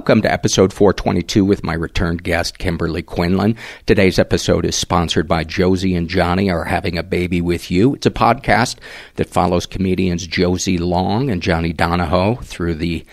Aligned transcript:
Welcome 0.00 0.22
to 0.22 0.32
episode 0.32 0.72
422 0.72 1.44
with 1.44 1.62
my 1.62 1.74
returned 1.74 2.22
guest, 2.22 2.56
Kimberley 2.56 3.02
Quinlan. 3.02 3.54
Today's 3.84 4.18
episode 4.18 4.64
is 4.64 4.74
sponsored 4.74 5.28
by 5.28 5.44
Josie 5.44 5.94
and 5.94 6.08
Johnny 6.08 6.50
Are 6.50 6.64
Having 6.64 6.96
a 6.96 7.02
Baby 7.02 7.42
with 7.42 7.70
You. 7.70 7.96
It's 7.96 8.06
a 8.06 8.10
podcast 8.10 8.78
that 9.16 9.28
follows 9.28 9.66
comedians 9.66 10.26
Josie 10.26 10.78
Long 10.78 11.28
and 11.28 11.42
Johnny 11.42 11.74
Donahoe 11.74 12.36
through 12.36 12.76
the 12.76 13.04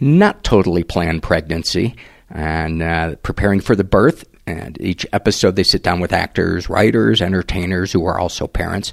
not 0.00 0.42
totally 0.42 0.82
planned 0.82 1.22
pregnancy 1.22 1.94
and 2.28 2.82
uh, 2.82 3.14
preparing 3.22 3.60
for 3.60 3.76
the 3.76 3.84
birth. 3.84 4.24
And 4.48 4.76
each 4.80 5.06
episode, 5.12 5.54
they 5.54 5.62
sit 5.62 5.84
down 5.84 6.00
with 6.00 6.12
actors, 6.12 6.68
writers, 6.68 7.22
entertainers 7.22 7.92
who 7.92 8.04
are 8.04 8.18
also 8.18 8.48
parents 8.48 8.92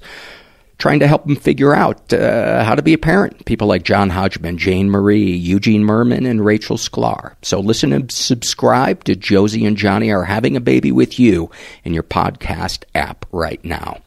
trying 0.83 0.99
to 0.99 1.07
help 1.07 1.23
them 1.23 1.37
figure 1.37 1.73
out 1.73 2.11
uh, 2.11 2.61
how 2.65 2.75
to 2.75 2.81
be 2.81 2.91
a 2.91 2.97
parent. 2.97 3.45
People 3.45 3.67
like 3.67 3.83
John 3.83 4.09
Hodgman, 4.09 4.57
Jane 4.57 4.89
Marie, 4.89 5.31
Eugene 5.31 5.81
Mirman, 5.81 6.29
and 6.29 6.43
Rachel 6.43 6.75
Sklar. 6.75 7.35
So 7.41 7.61
listen 7.61 7.93
and 7.93 8.11
subscribe 8.11 9.05
to 9.05 9.15
Josie 9.15 9.65
and 9.65 9.77
Johnny 9.77 10.11
Are 10.11 10.25
Having 10.25 10.57
a 10.57 10.59
Baby 10.59 10.91
with 10.91 11.17
You 11.17 11.49
in 11.85 11.93
your 11.93 12.03
podcast 12.03 12.83
app 12.93 13.25
right 13.31 13.63
now. 13.63 14.01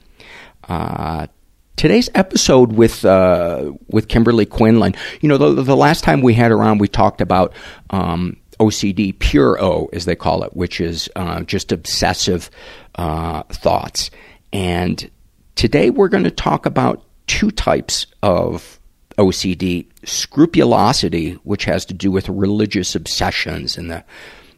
Uh, 0.68 1.28
today's 1.76 2.10
episode 2.14 2.74
with 2.74 3.06
uh, 3.06 3.72
with 3.88 4.08
Kimberley 4.08 4.44
Quinlan. 4.44 4.96
You 5.22 5.30
know, 5.30 5.38
the, 5.38 5.62
the, 5.62 5.76
last 5.76 6.04
time 6.04 6.20
we 6.20 6.34
had 6.34 6.50
her 6.50 6.62
on, 6.62 6.76
we 6.76 6.88
talked 6.88 7.22
about 7.22 7.54
um, 7.88 8.36
OCD, 8.60 9.18
pure 9.18 9.58
O, 9.64 9.88
as 9.94 10.04
they 10.04 10.14
call 10.14 10.42
it, 10.42 10.54
which 10.54 10.82
is 10.82 11.08
uh, 11.16 11.40
just 11.40 11.72
obsessive 11.72 12.50
uh, 12.96 13.44
thoughts. 13.44 14.10
And 14.52 15.10
Today 15.56 15.88
we're 15.88 16.08
going 16.08 16.24
to 16.24 16.30
talk 16.30 16.66
about 16.66 17.02
two 17.26 17.50
types 17.50 18.06
of 18.22 18.78
OCD 19.16 19.86
scrupulosity, 20.04 21.32
which 21.44 21.64
has 21.64 21.86
to 21.86 21.94
do 21.94 22.10
with 22.10 22.28
religious 22.28 22.94
obsessions 22.94 23.78
and 23.78 23.90
the 23.90 24.04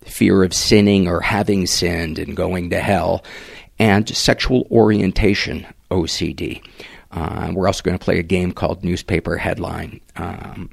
fear 0.04 0.42
of 0.42 0.52
sinning 0.52 1.06
or 1.06 1.20
having 1.20 1.66
sinned 1.66 2.18
and 2.18 2.36
going 2.36 2.70
to 2.70 2.80
hell, 2.80 3.24
and 3.78 4.08
sexual 4.08 4.66
orientation 4.72 5.64
OCD. 5.92 6.60
Uh, 7.12 7.52
we're 7.54 7.68
also 7.68 7.84
going 7.84 7.96
to 7.96 8.04
play 8.04 8.18
a 8.18 8.24
game 8.24 8.50
called 8.50 8.82
Newspaper 8.82 9.36
Headline. 9.36 10.00
Um, 10.16 10.68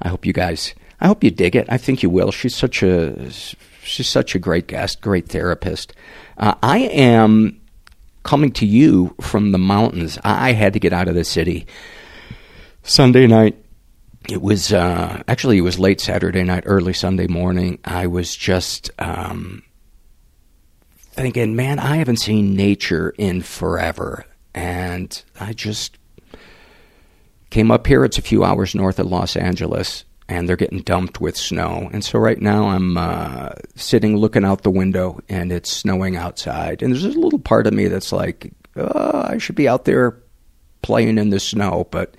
I 0.00 0.08
hope 0.08 0.24
you 0.24 0.32
guys, 0.32 0.72
I 1.00 1.08
hope 1.08 1.24
you 1.24 1.32
dig 1.32 1.56
it. 1.56 1.66
I 1.68 1.78
think 1.78 2.00
you 2.00 2.10
will. 2.10 2.30
She's 2.30 2.54
such 2.54 2.84
a, 2.84 3.28
she's 3.82 4.08
such 4.08 4.36
a 4.36 4.38
great 4.38 4.68
guest, 4.68 5.00
great 5.00 5.28
therapist. 5.28 5.94
Uh, 6.38 6.54
I 6.62 6.78
am 6.78 7.60
coming 8.24 8.50
to 8.52 8.66
you 8.66 9.14
from 9.20 9.52
the 9.52 9.58
mountains. 9.58 10.18
I 10.24 10.52
had 10.52 10.72
to 10.72 10.80
get 10.80 10.92
out 10.92 11.08
of 11.08 11.14
the 11.14 11.24
city. 11.24 11.66
Sunday 12.82 13.26
night, 13.26 13.56
it 14.28 14.42
was 14.42 14.72
uh, 14.72 15.22
actually 15.28 15.58
it 15.58 15.62
was 15.62 15.78
late 15.78 16.00
Saturday 16.00 16.42
night, 16.42 16.64
early 16.66 16.92
Sunday 16.92 17.26
morning. 17.26 17.78
I 17.84 18.06
was 18.06 18.34
just 18.34 18.90
um, 18.98 19.62
thinking, 20.96 21.54
man, 21.54 21.78
I 21.78 21.96
haven't 21.96 22.16
seen 22.16 22.56
nature 22.56 23.14
in 23.16 23.42
forever, 23.42 24.24
and 24.54 25.22
I 25.38 25.52
just 25.52 25.98
came 27.50 27.70
up 27.70 27.86
here. 27.86 28.04
It's 28.04 28.18
a 28.18 28.22
few 28.22 28.44
hours 28.44 28.74
north 28.74 28.98
of 28.98 29.06
Los 29.06 29.36
Angeles, 29.36 30.04
and 30.28 30.48
they're 30.48 30.56
getting 30.56 30.80
dumped 30.80 31.20
with 31.20 31.36
snow. 31.36 31.90
And 31.92 32.04
so 32.04 32.18
right 32.18 32.40
now 32.40 32.68
I'm 32.68 32.96
uh, 32.96 33.50
sitting 33.76 34.16
looking 34.16 34.44
out 34.44 34.62
the 34.62 34.70
window 34.70 35.20
and 35.28 35.52
it's 35.52 35.70
snowing 35.70 36.16
outside. 36.16 36.82
And 36.82 36.92
there's 36.92 37.04
a 37.04 37.18
little 37.18 37.38
part 37.38 37.66
of 37.66 37.74
me 37.74 37.88
that's 37.88 38.12
like, 38.12 38.52
oh, 38.76 39.26
I 39.26 39.38
should 39.38 39.56
be 39.56 39.68
out 39.68 39.84
there 39.84 40.16
playing 40.82 41.18
in 41.18 41.30
the 41.30 41.40
snow, 41.40 41.86
but 41.90 42.14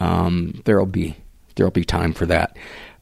um, 0.00 0.60
there'll 0.64 0.86
be 0.86 1.16
there'll 1.56 1.70
be 1.70 1.84
time 1.84 2.12
for 2.12 2.26
that. 2.26 2.56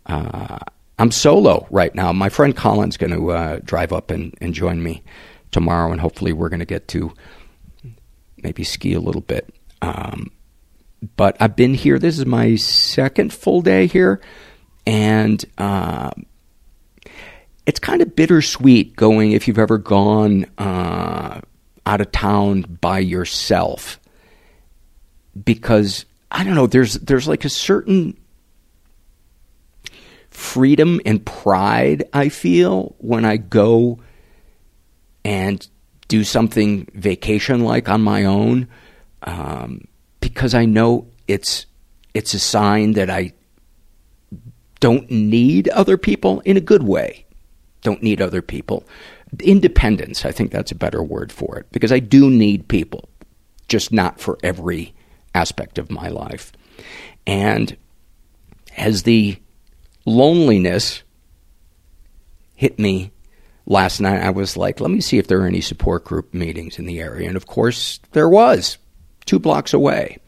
Uh, 0.06 0.58
I'm 0.98 1.10
solo 1.10 1.66
right 1.70 1.94
now. 1.94 2.12
My 2.12 2.28
friend 2.28 2.56
Colin's 2.56 2.96
going 2.96 3.12
to 3.12 3.30
uh, 3.30 3.60
drive 3.62 3.92
up 3.92 4.10
and, 4.10 4.34
and 4.40 4.54
join 4.54 4.82
me 4.82 5.02
tomorrow, 5.50 5.92
and 5.92 6.00
hopefully 6.00 6.32
we're 6.32 6.48
going 6.48 6.60
to 6.60 6.66
get 6.66 6.88
to 6.88 7.12
maybe 8.38 8.64
ski 8.64 8.94
a 8.94 9.00
little 9.00 9.20
bit. 9.20 9.54
Um, 9.82 10.30
but 11.16 11.36
I've 11.40 11.56
been 11.56 11.74
here. 11.74 11.98
This 11.98 12.18
is 12.18 12.26
my 12.26 12.56
second 12.56 13.32
full 13.32 13.62
day 13.62 13.86
here, 13.86 14.20
and 14.86 15.44
uh, 15.58 16.10
it's 17.66 17.80
kind 17.80 18.02
of 18.02 18.16
bittersweet 18.16 18.96
going 18.96 19.32
if 19.32 19.46
you've 19.46 19.58
ever 19.58 19.78
gone 19.78 20.46
uh, 20.58 21.40
out 21.84 22.00
of 22.00 22.12
town 22.12 22.62
by 22.80 22.98
yourself, 22.98 24.00
because 25.44 26.04
I 26.30 26.44
don't 26.44 26.54
know. 26.54 26.66
There's 26.66 26.94
there's 26.94 27.28
like 27.28 27.44
a 27.44 27.50
certain 27.50 28.18
freedom 30.30 31.00
and 31.06 31.24
pride 31.24 32.04
I 32.12 32.28
feel 32.28 32.94
when 32.98 33.24
I 33.24 33.38
go 33.38 34.00
and 35.24 35.66
do 36.08 36.24
something 36.24 36.86
vacation 36.94 37.64
like 37.64 37.88
on 37.88 38.02
my 38.02 38.24
own. 38.24 38.68
Um, 39.22 39.88
because 40.26 40.54
I 40.54 40.64
know 40.64 41.06
it's 41.28 41.66
it's 42.12 42.34
a 42.34 42.38
sign 42.40 42.94
that 42.94 43.08
I 43.08 43.32
don't 44.80 45.08
need 45.08 45.68
other 45.68 45.96
people 45.96 46.40
in 46.40 46.56
a 46.56 46.60
good 46.60 46.82
way. 46.82 47.26
Don't 47.82 48.02
need 48.02 48.20
other 48.20 48.42
people. 48.42 48.84
Independence, 49.40 50.24
I 50.24 50.32
think 50.32 50.50
that's 50.50 50.72
a 50.72 50.76
better 50.76 51.00
word 51.00 51.30
for 51.30 51.58
it, 51.58 51.70
because 51.70 51.92
I 51.92 52.00
do 52.00 52.28
need 52.28 52.66
people, 52.66 53.08
just 53.68 53.92
not 53.92 54.20
for 54.20 54.36
every 54.42 54.94
aspect 55.32 55.78
of 55.78 55.92
my 55.92 56.08
life. 56.08 56.50
And 57.24 57.76
as 58.76 59.04
the 59.04 59.38
loneliness 60.04 61.04
hit 62.56 62.80
me 62.80 63.12
last 63.64 64.00
night, 64.00 64.22
I 64.22 64.30
was 64.30 64.56
like, 64.56 64.80
let 64.80 64.90
me 64.90 65.00
see 65.00 65.18
if 65.18 65.28
there 65.28 65.40
are 65.42 65.46
any 65.46 65.60
support 65.60 66.04
group 66.04 66.34
meetings 66.34 66.80
in 66.80 66.86
the 66.86 66.98
area. 66.98 67.28
And 67.28 67.36
of 67.36 67.46
course, 67.46 68.00
there 68.12 68.28
was 68.28 68.78
two 69.26 69.38
blocks 69.38 69.74
away. 69.74 70.18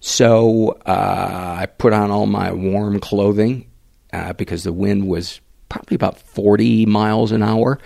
So 0.00 0.78
uh, 0.86 1.56
I 1.60 1.66
put 1.66 1.92
on 1.92 2.10
all 2.10 2.26
my 2.26 2.52
warm 2.52 3.00
clothing 3.00 3.70
uh, 4.12 4.32
because 4.32 4.64
the 4.64 4.72
wind 4.72 5.06
was 5.06 5.40
probably 5.68 5.94
about 5.94 6.18
40 6.18 6.86
miles 6.86 7.32
an 7.32 7.42
hour. 7.42 7.78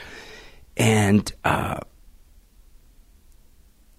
And 0.77 1.31
uh, 1.45 1.81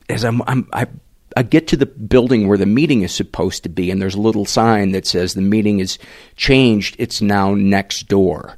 as 0.10 0.24
I'm, 0.24 0.42
I'm, 0.44 0.68
I, 0.74 0.88
I 1.36 1.44
get 1.44 1.68
to 1.70 1.78
the 1.78 1.86
building 1.86 2.48
where 2.48 2.58
the 2.58 2.66
meeting 2.66 3.02
is 3.02 3.14
supposed 3.14 3.64
to 3.64 3.70
be, 3.70 3.90
and 3.90 4.02
there's 4.02 4.16
a 4.16 4.22
little 4.22 4.46
sign 4.46 4.92
that 4.92 5.08
says 5.08 5.34
the 5.34 5.42
meeting 5.42 5.80
is 5.80 5.98
changed. 6.36 6.96
It's 7.00 7.22
now 7.22 7.56
next 7.56 8.08
door. 8.08 8.56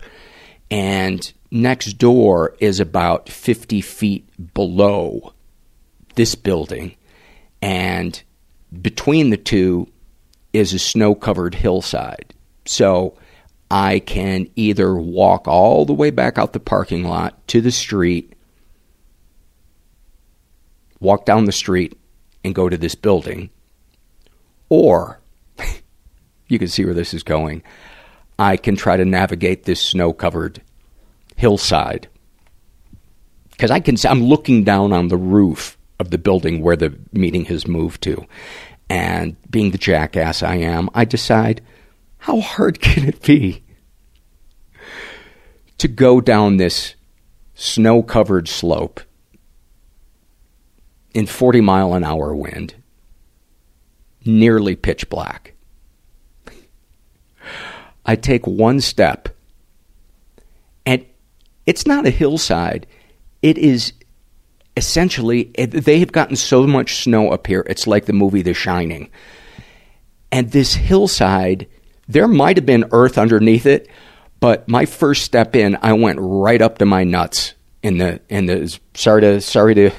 And 0.69 1.31
next 1.51 1.93
door 1.93 2.55
is 2.59 2.79
about 2.79 3.29
50 3.29 3.81
feet 3.81 4.53
below 4.53 5.33
this 6.15 6.35
building 6.35 6.95
and 7.65 8.21
between 8.79 9.31
the 9.31 9.37
two 9.37 9.87
is 10.53 10.71
a 10.71 10.77
snow 10.77 11.15
covered 11.15 11.55
hillside. 11.55 12.35
So 12.65 13.17
I 13.71 13.97
can 13.97 14.47
either 14.55 14.95
walk 14.95 15.47
all 15.47 15.83
the 15.83 15.93
way 15.93 16.11
back 16.11 16.37
out 16.37 16.53
the 16.53 16.59
parking 16.59 17.05
lot 17.05 17.47
to 17.47 17.61
the 17.61 17.71
street, 17.71 18.33
walk 20.99 21.25
down 21.25 21.45
the 21.45 21.51
street, 21.51 21.97
and 22.43 22.53
go 22.53 22.69
to 22.69 22.77
this 22.77 22.93
building, 22.93 23.49
or 24.69 25.19
you 26.47 26.59
can 26.59 26.67
see 26.67 26.85
where 26.85 26.93
this 26.93 27.15
is 27.15 27.23
going. 27.23 27.63
I 28.37 28.57
can 28.57 28.75
try 28.75 28.95
to 28.95 29.05
navigate 29.05 29.63
this 29.63 29.81
snow 29.81 30.13
covered 30.13 30.61
hillside 31.35 32.09
because 33.49 33.71
I 33.71 33.79
can. 33.79 33.95
I'm 34.07 34.21
looking 34.21 34.63
down 34.63 34.93
on 34.93 35.07
the 35.07 35.17
roof 35.17 35.74
of 35.99 36.09
the 36.09 36.17
building 36.17 36.61
where 36.61 36.75
the 36.75 36.97
meeting 37.11 37.45
has 37.45 37.67
moved 37.67 38.01
to. 38.03 38.25
And 38.89 39.35
being 39.49 39.71
the 39.71 39.77
jackass 39.77 40.43
I 40.43 40.55
am, 40.55 40.89
I 40.93 41.05
decide 41.05 41.61
how 42.19 42.39
hard 42.39 42.79
can 42.81 43.07
it 43.07 43.21
be 43.21 43.63
to 45.77 45.87
go 45.87 46.21
down 46.21 46.57
this 46.57 46.95
snow 47.53 48.03
covered 48.03 48.47
slope 48.47 49.01
in 51.13 51.25
40 51.25 51.61
mile 51.61 51.93
an 51.93 52.03
hour 52.03 52.35
wind, 52.35 52.75
nearly 54.25 54.75
pitch 54.75 55.09
black. 55.09 55.53
I 58.05 58.15
take 58.15 58.45
one 58.45 58.81
step, 58.81 59.29
and 60.85 61.05
it's 61.65 61.87
not 61.87 62.05
a 62.05 62.11
hillside, 62.11 62.85
it 63.41 63.57
is 63.57 63.93
essentially 64.77 65.45
they 65.57 65.99
have 65.99 66.11
gotten 66.11 66.35
so 66.35 66.67
much 66.67 67.03
snow 67.03 67.31
up 67.31 67.47
here 67.47 67.65
it's 67.69 67.87
like 67.87 68.05
the 68.05 68.13
movie 68.13 68.41
the 68.41 68.53
shining. 68.53 69.09
And 70.31 70.51
this 70.51 70.73
hillside 70.73 71.67
there 72.07 72.27
might 72.27 72.57
have 72.57 72.65
been 72.65 72.89
earth 72.91 73.17
underneath 73.17 73.65
it 73.65 73.89
but 74.39 74.67
my 74.67 74.85
first 74.85 75.23
step 75.23 75.55
in 75.55 75.77
i 75.81 75.93
went 75.93 76.19
right 76.21 76.61
up 76.61 76.77
to 76.77 76.85
my 76.85 77.03
nuts 77.03 77.53
in 77.81 77.97
the 77.97 78.19
in 78.29 78.45
the 78.45 78.77
sorry 78.93 79.21
to 79.21 79.41
sorry 79.41 79.73
to 79.75 79.91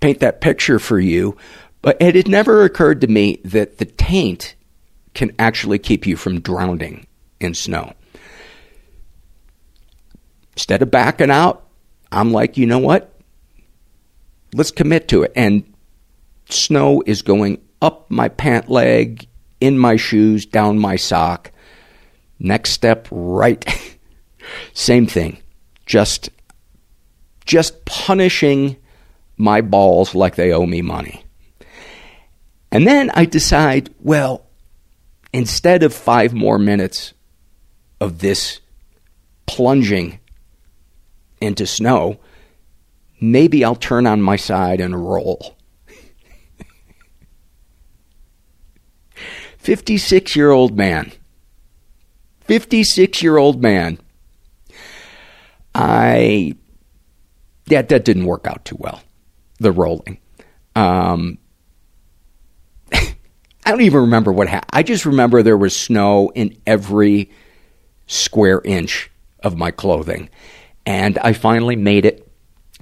paint 0.00 0.20
that 0.20 0.40
picture 0.40 0.78
for 0.78 0.98
you 0.98 1.36
but 1.82 1.96
it 2.00 2.14
had 2.14 2.28
never 2.28 2.64
occurred 2.64 3.00
to 3.00 3.06
me 3.06 3.40
that 3.44 3.78
the 3.78 3.84
taint 3.84 4.54
can 5.14 5.32
actually 5.38 5.78
keep 5.78 6.06
you 6.06 6.16
from 6.16 6.40
drowning 6.40 7.06
in 7.40 7.54
snow. 7.54 7.92
Instead 10.52 10.82
of 10.82 10.90
backing 10.90 11.30
out, 11.30 11.66
I'm 12.12 12.32
like, 12.32 12.56
you 12.56 12.66
know 12.66 12.78
what? 12.78 13.14
Let's 14.54 14.70
commit 14.70 15.08
to 15.08 15.22
it. 15.22 15.32
And 15.36 15.72
snow 16.48 17.02
is 17.06 17.22
going 17.22 17.60
up 17.80 18.10
my 18.10 18.28
pant 18.28 18.68
leg, 18.68 19.26
in 19.60 19.78
my 19.78 19.96
shoes, 19.96 20.46
down 20.46 20.78
my 20.78 20.96
sock. 20.96 21.52
Next 22.38 22.70
step, 22.70 23.06
right. 23.10 23.64
Same 24.72 25.06
thing. 25.06 25.38
Just 25.86 26.30
just 27.44 27.84
punishing 27.84 28.76
my 29.36 29.60
balls 29.60 30.14
like 30.14 30.36
they 30.36 30.52
owe 30.52 30.66
me 30.66 30.82
money. 30.82 31.24
And 32.70 32.86
then 32.86 33.10
I 33.14 33.24
decide, 33.24 33.92
well, 33.98 34.46
instead 35.32 35.82
of 35.82 35.92
five 35.92 36.32
more 36.32 36.58
minutes 36.58 37.12
of 38.00 38.20
this 38.20 38.60
plunging 39.46 40.20
into 41.40 41.66
snow, 41.66 42.20
maybe 43.20 43.64
I'll 43.64 43.74
turn 43.74 44.06
on 44.06 44.22
my 44.22 44.36
side 44.36 44.80
and 44.80 45.08
roll. 45.08 45.56
56 49.58 50.36
year 50.36 50.50
old 50.50 50.76
man. 50.76 51.12
56 52.42 53.22
year 53.22 53.36
old 53.36 53.62
man. 53.62 53.98
I, 55.74 56.54
yeah, 57.66 57.82
that 57.82 58.04
didn't 58.04 58.24
work 58.24 58.46
out 58.46 58.64
too 58.64 58.76
well, 58.78 59.02
the 59.58 59.70
rolling. 59.70 60.18
Um, 60.74 61.38
I 62.92 63.14
don't 63.64 63.82
even 63.82 64.00
remember 64.00 64.32
what 64.32 64.48
happened. 64.48 64.70
I 64.72 64.82
just 64.82 65.06
remember 65.06 65.42
there 65.42 65.56
was 65.56 65.76
snow 65.76 66.32
in 66.34 66.56
every 66.66 67.30
square 68.08 68.60
inch 68.64 69.10
of 69.42 69.56
my 69.56 69.70
clothing. 69.70 70.28
And 70.86 71.18
I 71.18 71.32
finally 71.32 71.76
made 71.76 72.04
it. 72.04 72.26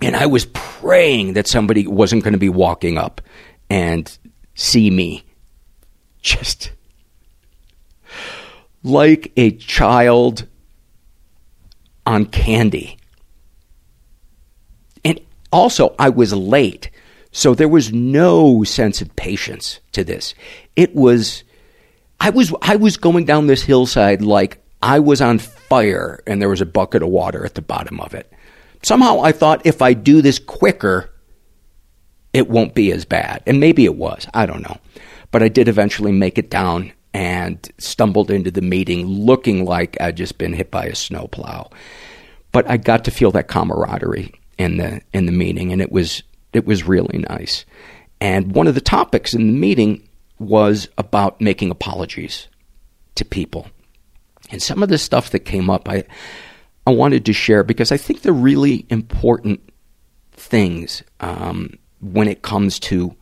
And 0.01 0.15
I 0.15 0.27
was 0.27 0.47
praying 0.47 1.33
that 1.33 1.49
somebody 1.49 1.87
wasn't 1.87 2.23
going 2.23 2.33
to 2.33 2.39
be 2.39 2.49
walking 2.49 2.99
up 2.99 3.21
and 3.69 4.17
see 4.55 4.91
me 4.91 5.25
just 6.23 6.73
like 8.83 9.33
a 9.37 9.51
child 9.53 10.47
on 12.07 12.27
candy. 12.27 12.97
And 15.05 15.21
also, 15.53 15.95
I 15.99 16.09
was 16.09 16.33
late. 16.33 16.91
So 17.31 17.55
there 17.55 17.69
was 17.69 17.93
no 17.93 18.65
sense 18.65 19.01
of 19.03 19.15
patience 19.17 19.81
to 19.93 20.05
this. 20.05 20.35
It 20.77 20.95
was, 20.95 21.45
I 22.21 22.31
was, 22.31 22.53
I 22.63 22.77
was 22.77 22.97
going 22.97 23.27
down 23.27 23.47
this 23.47 23.63
hillside 23.63 24.23
like 24.23 24.63
I 24.83 25.01
was 25.01 25.21
on 25.21 25.39
fire 25.39 26.23
and 26.27 26.41
there 26.41 26.49
was 26.49 26.61
a 26.61 26.67
bucket 26.67 27.03
of 27.03 27.09
water 27.09 27.45
at 27.45 27.55
the 27.55 27.63
bottom 27.63 28.01
of 28.01 28.15
it. 28.15 28.33
Somehow 28.83 29.21
I 29.21 29.33
thought 29.33 29.67
if 29.67 29.83
I 29.83 29.93
do 29.93 30.23
this 30.23 30.39
quicker, 30.39 31.11
it 32.33 32.49
won't 32.49 32.75
be 32.75 32.93
as 32.93 33.05
bad. 33.05 33.43
And 33.47 33.61
maybe 33.61 33.85
it 33.85 33.97
was. 33.97 34.27
I 34.35 34.47
don't 34.47 34.63
know. 34.63 34.79
But 35.31 35.43
I 35.43 35.49
did 35.49 35.69
eventually 35.69 36.13
make 36.13 36.39
it 36.39 36.51
down 36.51 36.93
and 37.13 37.69
stumbled 37.79 38.31
into 38.31 38.51
the 38.51 38.63
meeting 38.63 39.07
looking 39.07 39.65
like 39.65 40.01
I'd 40.01 40.17
just 40.17 40.39
been 40.39 40.53
hit 40.53 40.71
by 40.71 40.85
a 40.85 40.95
snowplow. 40.95 41.71
But 42.53 42.71
I 42.71 42.77
got 42.77 43.05
to 43.05 43.11
feel 43.11 43.31
that 43.33 43.49
camaraderie 43.49 44.33
in 44.59 44.77
the 44.77 45.01
in 45.13 45.27
the 45.27 45.33
meeting 45.33 45.73
and 45.73 45.81
it 45.81 45.93
was 45.93 46.23
it 46.53 46.67
was 46.67 46.85
really 46.85 47.19
nice. 47.29 47.65
And 48.21 48.55
one 48.55 48.67
of 48.67 48.75
the 48.75 48.81
topics 48.81 49.35
in 49.35 49.47
the 49.47 49.59
meeting 49.59 50.09
was 50.39 50.89
about 50.99 51.41
making 51.41 51.71
apologies 51.71 52.49
to 53.17 53.25
people. 53.25 53.69
And 54.51 54.63
some 54.63 54.83
of 54.83 54.89
the 54.89 54.99
stuff 54.99 55.31
that 55.31 55.41
came 55.41 55.69
up, 55.69 55.89
I, 55.89 56.05
I 56.87 56.91
wanted 56.91 57.27
to 57.27 57.33
share 57.33 57.63
because 57.63 57.93
I 57.93 57.97
think 57.97 58.23
they're 58.23 58.33
really 58.33 58.87
important 58.89 59.61
things 60.33 61.03
um, 61.21 61.79
when 62.01 62.29
it 62.29 62.43
comes 62.43 62.79
to 62.81 63.15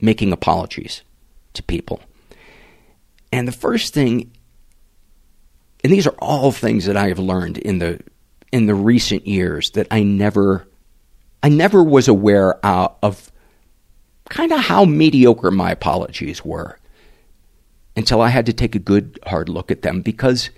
making 0.00 0.32
apologies 0.32 1.02
to 1.54 1.62
people. 1.62 2.00
And 3.32 3.46
the 3.46 3.52
first 3.52 3.92
thing, 3.92 4.32
and 5.84 5.92
these 5.92 6.06
are 6.06 6.16
all 6.18 6.50
things 6.50 6.86
that 6.86 6.96
I 6.96 7.08
have 7.08 7.18
learned 7.18 7.58
in 7.58 7.78
the 7.78 8.00
in 8.50 8.64
the 8.64 8.74
recent 8.74 9.26
years 9.26 9.70
that 9.72 9.86
I 9.90 10.02
never 10.02 10.66
I 11.42 11.50
never 11.50 11.82
was 11.82 12.08
aware 12.08 12.64
uh, 12.64 12.88
of 13.02 13.30
kind 14.30 14.52
of 14.52 14.60
how 14.60 14.84
mediocre 14.84 15.50
my 15.50 15.70
apologies 15.70 16.44
were 16.44 16.78
until 17.98 18.20
I 18.20 18.28
had 18.28 18.46
to 18.46 18.52
take 18.52 18.76
a 18.76 18.78
good 18.78 19.18
hard 19.26 19.48
look 19.48 19.72
at 19.72 19.82
them 19.82 20.02
because 20.02 20.50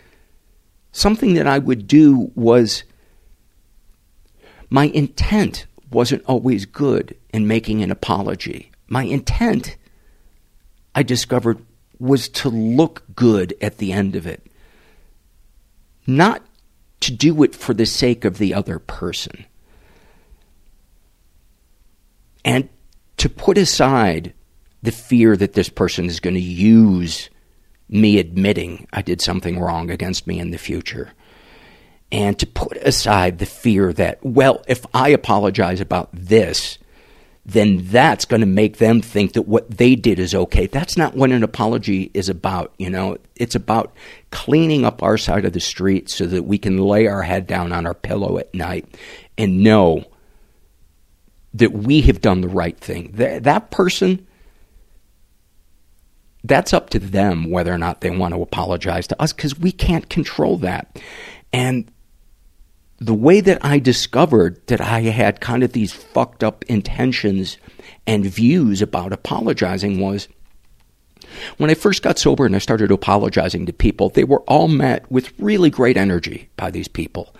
something 0.92 1.32
that 1.34 1.46
I 1.46 1.58
would 1.58 1.86
do 1.86 2.30
was 2.34 2.84
my 4.68 4.88
intent 4.88 5.64
wasn't 5.90 6.22
always 6.26 6.66
good 6.66 7.16
in 7.32 7.48
making 7.48 7.82
an 7.82 7.90
apology. 7.90 8.70
My 8.88 9.04
intent, 9.04 9.78
I 10.94 11.02
discovered, 11.02 11.64
was 11.98 12.28
to 12.28 12.50
look 12.50 13.04
good 13.16 13.54
at 13.62 13.78
the 13.78 13.90
end 13.90 14.16
of 14.16 14.26
it, 14.26 14.46
not 16.06 16.42
to 17.00 17.10
do 17.10 17.42
it 17.42 17.54
for 17.54 17.72
the 17.72 17.86
sake 17.86 18.26
of 18.26 18.36
the 18.36 18.52
other 18.52 18.78
person. 18.78 19.46
And 22.44 22.68
to 23.16 23.30
put 23.30 23.56
aside 23.56 24.34
the 24.82 24.92
fear 24.92 25.36
that 25.36 25.52
this 25.52 25.68
person 25.68 26.06
is 26.06 26.20
going 26.20 26.34
to 26.34 26.40
use 26.40 27.30
me 27.88 28.18
admitting 28.18 28.86
I 28.92 29.02
did 29.02 29.20
something 29.20 29.58
wrong 29.58 29.90
against 29.90 30.26
me 30.26 30.38
in 30.38 30.50
the 30.50 30.58
future. 30.58 31.12
And 32.12 32.38
to 32.38 32.46
put 32.46 32.76
aside 32.78 33.38
the 33.38 33.46
fear 33.46 33.92
that, 33.92 34.24
well, 34.24 34.62
if 34.66 34.84
I 34.92 35.10
apologize 35.10 35.80
about 35.80 36.08
this, 36.12 36.78
then 37.46 37.86
that's 37.86 38.24
going 38.24 38.40
to 38.40 38.46
make 38.46 38.78
them 38.78 39.00
think 39.00 39.32
that 39.32 39.48
what 39.48 39.70
they 39.70 39.94
did 39.94 40.18
is 40.18 40.34
okay. 40.34 40.66
That's 40.66 40.96
not 40.96 41.14
what 41.14 41.30
an 41.30 41.42
apology 41.42 42.10
is 42.12 42.28
about, 42.28 42.72
you 42.78 42.90
know. 42.90 43.16
It's 43.36 43.54
about 43.54 43.94
cleaning 44.30 44.84
up 44.84 45.02
our 45.02 45.16
side 45.16 45.44
of 45.44 45.52
the 45.52 45.60
street 45.60 46.10
so 46.10 46.26
that 46.26 46.44
we 46.44 46.58
can 46.58 46.78
lay 46.78 47.06
our 47.06 47.22
head 47.22 47.46
down 47.46 47.72
on 47.72 47.86
our 47.86 47.94
pillow 47.94 48.38
at 48.38 48.54
night 48.54 48.86
and 49.38 49.62
know 49.62 50.04
that 51.54 51.72
we 51.72 52.02
have 52.02 52.20
done 52.20 52.40
the 52.40 52.48
right 52.48 52.78
thing. 52.78 53.12
That, 53.14 53.44
that 53.44 53.70
person, 53.70 54.26
that's 56.44 56.72
up 56.72 56.90
to 56.90 56.98
them 56.98 57.50
whether 57.50 57.72
or 57.72 57.78
not 57.78 58.00
they 58.00 58.10
want 58.10 58.34
to 58.34 58.42
apologize 58.42 59.06
to 59.08 59.22
us 59.22 59.32
because 59.32 59.58
we 59.58 59.72
can't 59.72 60.08
control 60.08 60.56
that. 60.58 61.00
And 61.52 61.90
the 62.98 63.14
way 63.14 63.40
that 63.40 63.64
I 63.64 63.78
discovered 63.78 64.66
that 64.66 64.80
I 64.80 65.00
had 65.00 65.40
kind 65.40 65.62
of 65.62 65.72
these 65.72 65.92
fucked 65.92 66.44
up 66.44 66.64
intentions 66.64 67.56
and 68.06 68.24
views 68.24 68.82
about 68.82 69.12
apologizing 69.12 70.00
was 70.00 70.28
when 71.58 71.70
I 71.70 71.74
first 71.74 72.02
got 72.02 72.18
sober 72.18 72.44
and 72.44 72.54
I 72.54 72.58
started 72.58 72.90
apologizing 72.90 73.66
to 73.66 73.72
people, 73.72 74.08
they 74.08 74.24
were 74.24 74.40
all 74.42 74.68
met 74.68 75.10
with 75.10 75.32
really 75.38 75.70
great 75.70 75.96
energy 75.96 76.50
by 76.56 76.70
these 76.70 76.88
people. 76.88 77.34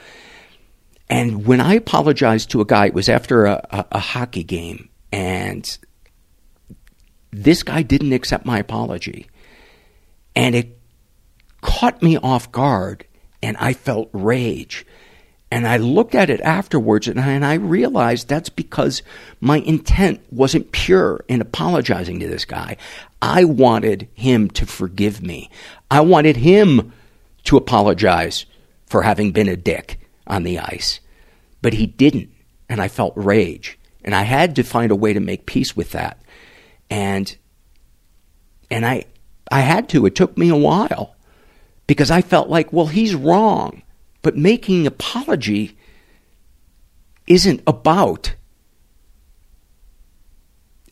And 1.08 1.44
when 1.44 1.60
I 1.60 1.74
apologized 1.74 2.50
to 2.50 2.60
a 2.60 2.64
guy, 2.64 2.86
it 2.86 2.94
was 2.94 3.08
after 3.08 3.46
a, 3.46 3.66
a, 3.70 3.86
a 3.92 3.98
hockey 3.98 4.44
game, 4.44 4.88
and 5.10 5.78
this 7.32 7.62
guy 7.62 7.82
didn't 7.82 8.12
accept 8.12 8.44
my 8.44 8.58
apology. 8.58 9.28
And 10.34 10.54
it 10.54 10.78
caught 11.60 12.02
me 12.02 12.16
off 12.16 12.50
guard, 12.52 13.06
and 13.42 13.56
I 13.58 13.72
felt 13.72 14.10
rage. 14.12 14.86
And 15.52 15.66
I 15.66 15.78
looked 15.78 16.14
at 16.14 16.30
it 16.30 16.40
afterwards 16.42 17.08
and 17.08 17.18
I, 17.18 17.30
and 17.30 17.44
I, 17.44 17.54
realized 17.54 18.28
that's 18.28 18.48
because 18.48 19.02
my 19.40 19.58
intent 19.58 20.20
wasn't 20.30 20.70
pure 20.70 21.24
in 21.26 21.40
apologizing 21.40 22.20
to 22.20 22.28
this 22.28 22.44
guy. 22.44 22.76
I 23.20 23.44
wanted 23.44 24.08
him 24.14 24.48
to 24.50 24.64
forgive 24.64 25.20
me. 25.20 25.50
I 25.90 26.02
wanted 26.02 26.36
him 26.36 26.92
to 27.44 27.56
apologize 27.56 28.46
for 28.86 29.02
having 29.02 29.32
been 29.32 29.48
a 29.48 29.56
dick 29.56 29.98
on 30.24 30.44
the 30.44 30.60
ice. 30.60 31.00
But 31.62 31.74
he 31.74 31.86
didn't. 31.86 32.30
And 32.68 32.80
I 32.80 32.86
felt 32.86 33.12
rage. 33.16 33.76
And 34.04 34.14
I 34.14 34.22
had 34.22 34.54
to 34.54 34.62
find 34.62 34.92
a 34.92 34.96
way 34.96 35.12
to 35.12 35.20
make 35.20 35.46
peace 35.46 35.76
with 35.76 35.90
that. 35.90 36.20
And 36.90 37.34
and 38.70 38.84
I 38.84 39.04
I 39.50 39.60
had 39.60 39.88
to. 39.90 40.06
It 40.06 40.14
took 40.14 40.36
me 40.36 40.48
a 40.48 40.56
while. 40.56 41.16
Because 41.86 42.10
I 42.10 42.22
felt 42.22 42.48
like, 42.48 42.72
well, 42.72 42.86
he's 42.86 43.16
wrong. 43.16 43.82
But 44.22 44.36
making 44.36 44.86
apology 44.86 45.76
isn't 47.26 47.62
about 47.66 48.34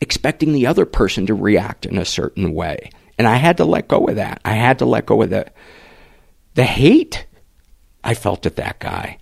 expecting 0.00 0.52
the 0.52 0.66
other 0.66 0.84
person 0.84 1.26
to 1.26 1.34
react 1.34 1.86
in 1.86 1.98
a 1.98 2.04
certain 2.04 2.52
way. 2.52 2.90
And 3.18 3.26
I 3.26 3.36
had 3.36 3.56
to 3.58 3.64
let 3.64 3.88
go 3.88 4.06
of 4.06 4.16
that. 4.16 4.40
I 4.44 4.54
had 4.54 4.78
to 4.78 4.84
let 4.86 5.06
go 5.06 5.22
of 5.22 5.30
the 5.30 5.50
the 6.54 6.64
hate 6.64 7.26
I 8.02 8.14
felt 8.14 8.46
at 8.46 8.56
that 8.56 8.80
guy. 8.80 9.18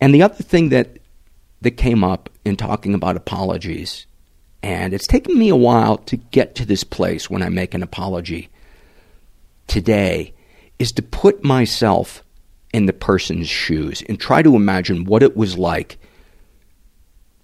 And 0.00 0.14
the 0.14 0.22
other 0.22 0.42
thing 0.42 0.70
that 0.70 0.98
that 1.62 1.72
came 1.72 2.04
up 2.04 2.28
in 2.44 2.56
talking 2.56 2.94
about 2.94 3.16
apologies, 3.16 4.06
and 4.64 4.94
it's 4.94 5.06
taken 5.06 5.38
me 5.38 5.50
a 5.50 5.56
while 5.56 5.98
to 5.98 6.16
get 6.16 6.54
to 6.54 6.64
this 6.64 6.84
place 6.84 7.28
when 7.28 7.42
I 7.42 7.50
make 7.50 7.74
an 7.74 7.82
apology 7.82 8.48
today, 9.66 10.32
is 10.78 10.90
to 10.92 11.02
put 11.02 11.44
myself 11.44 12.24
in 12.72 12.86
the 12.86 12.94
person's 12.94 13.46
shoes 13.46 14.02
and 14.08 14.18
try 14.18 14.40
to 14.40 14.56
imagine 14.56 15.04
what 15.04 15.22
it 15.22 15.36
was 15.36 15.58
like 15.58 15.98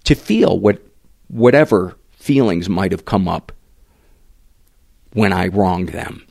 to 0.05 0.15
feel 0.15 0.57
what 0.57 0.83
whatever 1.27 1.95
feelings 2.09 2.67
might 2.67 2.91
have 2.91 3.05
come 3.05 3.27
up 3.27 3.51
when 5.13 5.31
I 5.31 5.49
wronged 5.49 5.89
them. 5.89 6.25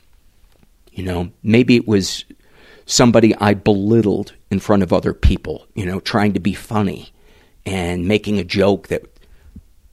You 0.91 1.05
know, 1.05 1.31
maybe 1.41 1.77
it 1.77 1.87
was 1.87 2.25
somebody 2.85 3.33
I 3.35 3.53
belittled 3.53 4.33
in 4.49 4.59
front 4.59 4.83
of 4.83 4.91
other 4.91 5.13
people, 5.13 5.67
you 5.73 5.85
know, 5.85 6.01
trying 6.01 6.33
to 6.33 6.41
be 6.41 6.53
funny 6.53 7.13
and 7.65 8.09
making 8.09 8.39
a 8.39 8.43
joke 8.43 8.89
that 8.89 9.10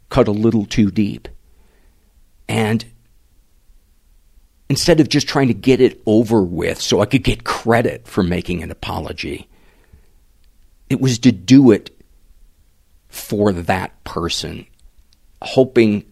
cut 0.08 0.28
a 0.28 0.32
little 0.32 0.64
too 0.64 0.90
deep. 0.90 1.28
And 2.48 2.84
instead 4.68 5.00
of 5.00 5.08
just 5.08 5.28
trying 5.28 5.48
to 5.48 5.54
get 5.54 5.80
it 5.80 6.00
over 6.06 6.42
with 6.42 6.80
so 6.80 7.00
I 7.00 7.06
could 7.06 7.24
get 7.24 7.44
credit 7.44 8.06
for 8.06 8.22
making 8.22 8.62
an 8.62 8.70
apology, 8.70 9.48
it 10.88 11.00
was 11.00 11.18
to 11.20 11.32
do 11.32 11.70
it 11.70 11.90
for 13.08 13.52
that 13.52 14.02
person, 14.04 14.66
hoping 15.42 16.04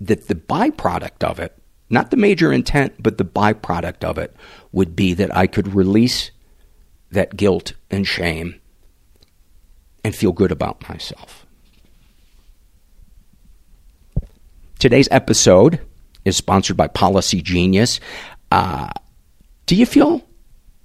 that 0.00 0.28
the 0.28 0.34
byproduct 0.34 1.22
of 1.22 1.38
it, 1.38 1.56
not 1.88 2.10
the 2.10 2.16
major 2.16 2.52
intent, 2.52 2.94
but 3.02 3.18
the 3.18 3.24
byproduct 3.24 4.04
of 4.04 4.18
it, 4.18 4.34
would 4.72 4.96
be 4.96 5.14
that 5.14 5.34
I 5.36 5.46
could 5.46 5.74
release 5.74 6.30
that 7.10 7.36
guilt 7.36 7.72
and 7.90 8.06
shame 8.06 8.60
and 10.04 10.14
feel 10.14 10.32
good 10.32 10.52
about 10.52 10.88
myself. 10.88 11.44
Today's 14.80 15.08
episode 15.10 15.78
is 16.24 16.38
sponsored 16.38 16.78
by 16.78 16.88
Policy 16.88 17.42
Genius. 17.42 18.00
Uh, 18.50 18.88
do 19.66 19.76
you 19.76 19.84
feel 19.84 20.26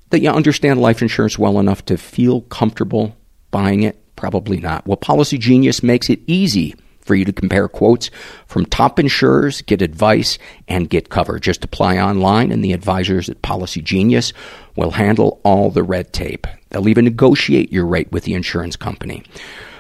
that 0.10 0.20
you 0.20 0.30
understand 0.30 0.82
life 0.82 1.02
insurance 1.02 1.40
well 1.40 1.60
enough 1.62 1.86
to 1.86 1.98
feel 1.98 2.42
comfortable 2.42 3.16
buying 3.52 3.84
it? 3.84 3.98
Probably 4.18 4.58
not. 4.60 4.86
Well, 4.86 4.98
Policy 4.98 5.38
Genius 5.38 5.82
makes 5.82 6.10
it 6.10 6.20
easy 6.28 6.75
for 7.00 7.16
you 7.16 7.24
to 7.24 7.32
compare 7.32 7.70
quotes 7.70 8.12
from 8.48 8.66
top 8.66 9.00
insurers, 9.00 9.62
get 9.62 9.82
advice, 9.82 10.38
and 10.68 10.90
get 10.90 11.08
cover. 11.08 11.40
Just 11.40 11.64
apply 11.64 11.98
online, 11.98 12.52
and 12.52 12.66
the 12.66 12.74
advisors 12.74 13.30
at 13.30 13.44
Policy 13.44 13.82
Genius 13.82 14.34
will 14.75 14.92
handle 14.92 15.40
all 15.46 15.70
the 15.70 15.84
red 15.84 16.12
tape. 16.12 16.48
They'll 16.70 16.90
even 16.90 17.06
negotiate 17.06 17.72
your 17.72 17.86
rate 17.86 18.12
with 18.12 18.25
the 18.25 18.34
insurance 18.34 18.75
company. 18.75 19.24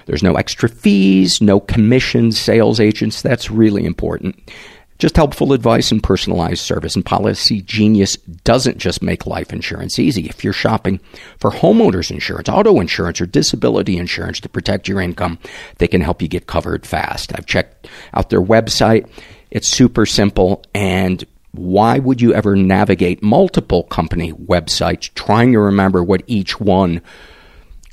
There's 0.05 0.23
no 0.23 0.35
extra 0.35 0.69
fees, 0.69 1.41
no 1.41 1.59
commissions, 1.59 2.39
sales 2.39 2.79
agents. 2.79 3.21
That's 3.21 3.49
really 3.49 3.85
important. 3.85 4.51
Just 4.97 5.17
helpful 5.17 5.51
advice 5.51 5.91
and 5.91 6.01
personalized 6.01 6.61
service. 6.61 6.95
And 6.95 7.05
Policy 7.05 7.61
Genius 7.61 8.15
doesn't 8.45 8.77
just 8.77 9.01
make 9.01 9.25
life 9.25 9.51
insurance 9.51 9.99
easy. 9.99 10.27
If 10.27 10.43
you're 10.43 10.53
shopping 10.53 11.01
for 11.37 11.51
homeowners 11.51 12.11
insurance, 12.11 12.47
auto 12.47 12.79
insurance, 12.79 13.19
or 13.19 13.25
disability 13.25 13.97
insurance 13.97 14.39
to 14.39 14.49
protect 14.49 14.87
your 14.87 15.01
income, 15.01 15.37
they 15.79 15.87
can 15.87 15.99
help 15.99 16.21
you 16.21 16.29
get 16.29 16.47
covered 16.47 16.85
fast. 16.85 17.33
I've 17.35 17.45
checked 17.45 17.89
out 18.13 18.29
their 18.29 18.41
website. 18.41 19.09
It's 19.51 19.67
super 19.67 20.05
simple. 20.05 20.63
And 20.73 21.25
why 21.51 21.99
would 21.99 22.21
you 22.21 22.33
ever 22.33 22.55
navigate 22.55 23.21
multiple 23.21 23.83
company 23.83 24.31
websites 24.31 25.13
trying 25.13 25.51
to 25.51 25.59
remember 25.59 26.03
what 26.03 26.23
each 26.27 26.59
one 26.59 27.01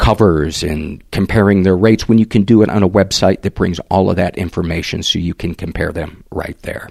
covers 0.03 0.65
and 0.65 1.01
comparing 1.13 1.63
their 1.63 1.77
rates 1.77 2.09
when 2.09 2.19
you 2.19 2.27
can 2.27 2.43
do 2.43 2.61
it 2.63 2.69
on 2.69 2.83
a 2.83 2.89
website 2.89 3.43
that 3.43 3.55
brings 3.55 3.79
all 3.89 4.11
of 4.11 4.17
that 4.17 4.37
information 4.37 5.01
so 5.01 5.17
you 5.17 5.33
can 5.33 5.55
compare 5.55 5.93
them 5.93 6.25
right 6.33 6.61
there. 6.63 6.91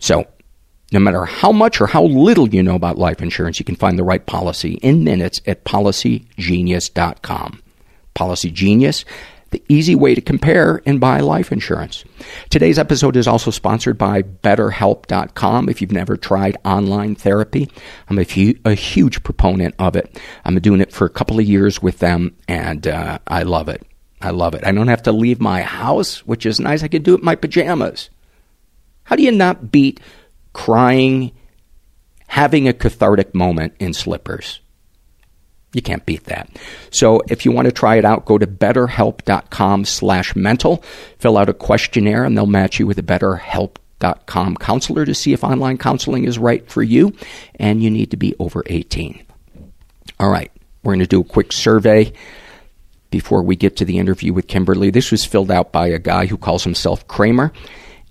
So, 0.00 0.26
no 0.90 0.98
matter 0.98 1.24
how 1.24 1.52
much 1.52 1.80
or 1.80 1.86
how 1.86 2.02
little 2.02 2.48
you 2.48 2.60
know 2.64 2.74
about 2.74 2.98
life 2.98 3.22
insurance, 3.22 3.60
you 3.60 3.64
can 3.64 3.76
find 3.76 3.96
the 3.96 4.02
right 4.02 4.26
policy 4.26 4.74
in 4.82 5.04
minutes 5.04 5.40
at 5.46 5.64
policygenius.com. 5.64 7.62
Policy 8.14 8.50
Genius 8.50 9.04
the 9.50 9.62
easy 9.68 9.94
way 9.94 10.14
to 10.14 10.20
compare 10.20 10.82
and 10.84 11.00
buy 11.00 11.20
life 11.20 11.50
insurance. 11.52 12.04
Today's 12.50 12.78
episode 12.78 13.16
is 13.16 13.26
also 13.26 13.50
sponsored 13.50 13.96
by 13.96 14.22
BetterHelp.com. 14.22 15.68
If 15.68 15.80
you've 15.80 15.92
never 15.92 16.16
tried 16.16 16.56
online 16.64 17.14
therapy, 17.14 17.68
I'm 18.08 18.18
a, 18.18 18.26
a 18.64 18.74
huge 18.74 19.22
proponent 19.22 19.74
of 19.78 19.96
it. 19.96 20.20
I'm 20.44 20.58
doing 20.60 20.80
it 20.80 20.92
for 20.92 21.06
a 21.06 21.10
couple 21.10 21.38
of 21.38 21.46
years 21.46 21.82
with 21.82 21.98
them, 21.98 22.36
and 22.46 22.86
uh, 22.86 23.18
I 23.26 23.42
love 23.42 23.68
it. 23.68 23.82
I 24.20 24.30
love 24.30 24.54
it. 24.54 24.66
I 24.66 24.72
don't 24.72 24.88
have 24.88 25.02
to 25.04 25.12
leave 25.12 25.40
my 25.40 25.62
house, 25.62 26.26
which 26.26 26.44
is 26.44 26.60
nice. 26.60 26.82
I 26.82 26.88
can 26.88 27.02
do 27.02 27.14
it 27.14 27.20
in 27.20 27.24
my 27.24 27.36
pajamas. 27.36 28.10
How 29.04 29.16
do 29.16 29.22
you 29.22 29.32
not 29.32 29.70
beat 29.70 30.00
crying, 30.52 31.32
having 32.26 32.68
a 32.68 32.72
cathartic 32.72 33.34
moment 33.34 33.74
in 33.78 33.94
slippers? 33.94 34.60
You 35.72 35.82
can't 35.82 36.06
beat 36.06 36.24
that. 36.24 36.48
So 36.90 37.20
if 37.28 37.44
you 37.44 37.52
want 37.52 37.66
to 37.66 37.72
try 37.72 37.96
it 37.96 38.04
out, 38.04 38.24
go 38.24 38.38
to 38.38 38.46
betterhelp.com 38.46 39.84
slash 39.84 40.34
mental, 40.34 40.82
fill 41.18 41.36
out 41.36 41.50
a 41.50 41.54
questionnaire, 41.54 42.24
and 42.24 42.36
they'll 42.36 42.46
match 42.46 42.78
you 42.78 42.86
with 42.86 42.98
a 42.98 43.02
betterhelp.com 43.02 44.56
counselor 44.56 45.04
to 45.04 45.14
see 45.14 45.32
if 45.32 45.44
online 45.44 45.76
counseling 45.76 46.24
is 46.24 46.38
right 46.38 46.68
for 46.70 46.82
you, 46.82 47.14
and 47.56 47.82
you 47.82 47.90
need 47.90 48.10
to 48.12 48.16
be 48.16 48.34
over 48.38 48.62
18. 48.66 49.22
All 50.18 50.30
right, 50.30 50.50
we're 50.82 50.94
going 50.94 51.00
to 51.00 51.06
do 51.06 51.20
a 51.20 51.24
quick 51.24 51.52
survey 51.52 52.12
before 53.10 53.42
we 53.42 53.54
get 53.54 53.76
to 53.76 53.84
the 53.84 53.98
interview 53.98 54.32
with 54.32 54.48
Kimberley. 54.48 54.90
This 54.90 55.10
was 55.10 55.24
filled 55.24 55.50
out 55.50 55.72
by 55.72 55.88
a 55.88 55.98
guy 55.98 56.26
who 56.26 56.38
calls 56.38 56.64
himself 56.64 57.06
Kramer 57.08 57.52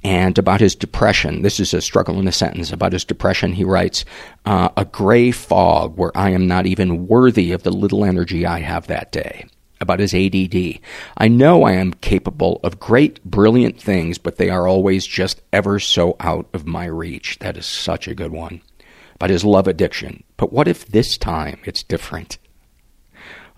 and 0.04 0.38
about 0.38 0.62
his 0.62 0.76
depression. 0.76 1.42
This 1.42 1.60
is 1.60 1.74
a 1.74 1.82
struggle 1.82 2.20
in 2.20 2.28
a 2.28 2.32
sentence. 2.32 2.72
About 2.72 2.94
his 2.94 3.06
depression, 3.06 3.54
he 3.54 3.64
writes, 3.64 4.06
uh, 4.46 4.70
A 4.78 4.86
gray 4.86 5.32
fog 5.32 5.98
where 5.98 6.16
I 6.16 6.30
am 6.30 6.48
not 6.48 6.66
even 6.66 7.08
worthy 7.08 7.52
of 7.52 7.64
the 7.64 7.72
little 7.72 8.06
energy 8.06 8.46
I 8.46 8.60
have 8.60 8.88
that 8.88 9.12
day. 9.12 9.46
About 9.80 10.00
his 10.00 10.14
ADD. 10.14 10.80
I 11.18 11.28
know 11.28 11.64
I 11.64 11.74
am 11.74 11.94
capable 11.94 12.60
of 12.64 12.80
great, 12.80 13.24
brilliant 13.24 13.80
things, 13.80 14.18
but 14.18 14.38
they 14.38 14.50
are 14.50 14.68
always 14.68 15.06
just 15.06 15.42
ever 15.54 15.80
so 15.80 16.16
out 16.20 16.48
of 16.54 16.66
my 16.66 16.86
reach. 16.86 17.38
That 17.40 17.58
is 17.58 17.66
such 17.66 18.08
a 18.08 18.16
good 18.16 18.32
one. 18.32 18.62
About 19.16 19.30
his 19.30 19.46
love 19.46 19.68
addiction. 19.68 20.24
But 20.36 20.52
what 20.52 20.68
if 20.68 20.88
this 20.88 21.18
time 21.18 21.60
it's 21.64 21.84
different? 21.84 22.40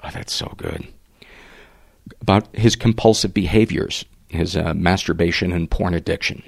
Oh, 0.03 0.10
that's 0.12 0.34
so 0.34 0.53
good. 0.58 0.88
About 2.22 2.53
his 2.55 2.75
compulsive 2.75 3.34
behaviors 3.34 4.03
his 4.29 4.55
uh, 4.55 4.74
masturbation 4.74 5.51
and 5.51 5.69
porn 5.69 5.93
addiction. 5.93 6.43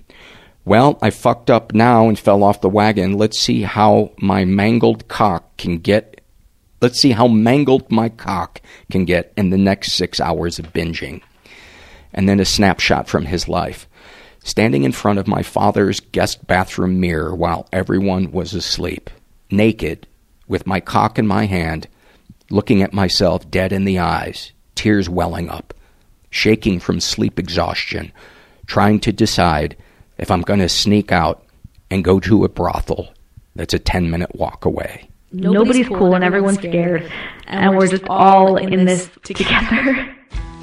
Well, 0.63 0.99
I 1.01 1.09
fucked 1.09 1.49
up 1.49 1.73
now 1.73 2.07
and 2.07 2.17
fell 2.17 2.43
off 2.43 2.61
the 2.61 2.69
wagon. 2.69 3.17
Let's 3.17 3.39
see 3.39 3.63
how 3.63 4.11
my 4.17 4.45
mangled 4.45 5.07
cock 5.07 5.57
can 5.57 5.79
get. 5.79 6.21
Let's 6.81 6.99
see 6.99 7.11
how 7.11 7.27
mangled 7.27 7.91
my 7.91 8.09
cock 8.09 8.61
can 8.91 9.05
get 9.05 9.33
in 9.35 9.49
the 9.49 9.57
next 9.57 9.93
six 9.93 10.19
hours 10.19 10.59
of 10.59 10.73
binging. 10.73 11.21
And 12.13 12.29
then 12.29 12.39
a 12.39 12.45
snapshot 12.45 13.07
from 13.07 13.25
his 13.25 13.47
life. 13.47 13.87
Standing 14.43 14.83
in 14.83 14.91
front 14.91 15.19
of 15.19 15.27
my 15.27 15.43
father's 15.43 15.99
guest 15.99 16.45
bathroom 16.45 16.99
mirror 16.99 17.33
while 17.35 17.67
everyone 17.71 18.31
was 18.31 18.53
asleep, 18.53 19.09
naked, 19.49 20.07
with 20.47 20.67
my 20.67 20.79
cock 20.79 21.17
in 21.17 21.27
my 21.27 21.45
hand, 21.45 21.87
looking 22.49 22.81
at 22.81 22.93
myself 22.93 23.49
dead 23.49 23.71
in 23.71 23.85
the 23.85 23.99
eyes, 23.99 24.51
tears 24.75 25.07
welling 25.07 25.49
up 25.49 25.73
shaking 26.31 26.79
from 26.79 26.99
sleep 26.99 27.37
exhaustion, 27.37 28.11
trying 28.65 28.99
to 29.01 29.11
decide 29.11 29.77
if 30.17 30.31
I'm 30.31 30.41
going 30.41 30.59
to 30.61 30.69
sneak 30.69 31.11
out 31.11 31.45
and 31.91 32.03
go 32.03 32.19
to 32.21 32.43
a 32.43 32.49
brothel 32.49 33.13
that's 33.55 33.73
a 33.73 33.79
10 33.79 34.09
minute 34.09 34.33
walk 34.35 34.65
away. 34.65 35.09
Nobody's, 35.33 35.87
cool 35.87 36.13
and 36.15 36.23
everyone's 36.23 36.57
scared, 36.57 37.09
and 37.47 37.77
we're 37.77 37.87
just 37.87 38.03
all 38.09 38.57
in 38.57 38.85
this 38.85 39.09
together. 39.23 40.15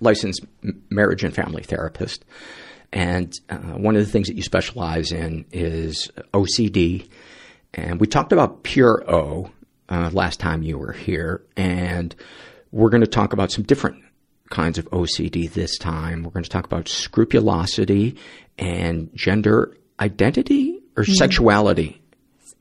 licensed 0.00 0.44
marriage 0.90 1.24
and 1.24 1.34
family 1.34 1.62
therapist. 1.62 2.24
And 2.92 3.32
uh, 3.50 3.56
one 3.56 3.96
of 3.96 4.04
the 4.04 4.10
things 4.10 4.28
that 4.28 4.36
you 4.36 4.42
specialize 4.42 5.12
in 5.12 5.44
is 5.52 6.10
OCD. 6.32 7.08
And 7.74 8.00
we 8.00 8.06
talked 8.06 8.32
about 8.32 8.62
Pure 8.62 9.04
O 9.10 9.50
uh, 9.88 10.10
last 10.12 10.40
time 10.40 10.62
you 10.62 10.78
were 10.78 10.92
here. 10.92 11.42
And 11.56 12.14
we're 12.72 12.90
going 12.90 13.02
to 13.02 13.06
talk 13.06 13.32
about 13.32 13.50
some 13.50 13.64
different 13.64 14.02
kinds 14.50 14.78
of 14.78 14.88
OCD 14.90 15.50
this 15.50 15.76
time. 15.78 16.22
We're 16.22 16.30
going 16.30 16.44
to 16.44 16.50
talk 16.50 16.64
about 16.64 16.88
scrupulosity 16.88 18.16
and 18.58 19.10
gender 19.14 19.76
identity 20.00 20.80
or 20.96 21.02
mm-hmm. 21.02 21.12
sexuality. 21.14 22.00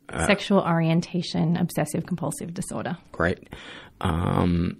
Uh, 0.09 0.27
Sexual 0.27 0.61
orientation, 0.61 1.57
obsessive 1.57 2.05
compulsive 2.05 2.53
disorder. 2.53 2.97
Great. 3.11 3.49
Um, 4.01 4.77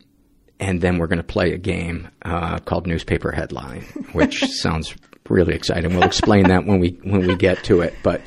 and 0.59 0.81
then 0.81 0.97
we're 0.97 1.07
going 1.07 1.17
to 1.17 1.23
play 1.23 1.53
a 1.53 1.57
game 1.57 2.07
uh, 2.23 2.59
called 2.59 2.87
Newspaper 2.87 3.31
Headline, 3.31 3.81
which 4.13 4.39
sounds 4.45 4.95
really 5.29 5.55
exciting. 5.55 5.93
We'll 5.93 6.03
explain 6.03 6.47
that 6.49 6.65
when 6.65 6.79
we 6.79 6.99
when 7.03 7.27
we 7.27 7.35
get 7.35 7.63
to 7.65 7.81
it. 7.81 7.93
But 8.03 8.21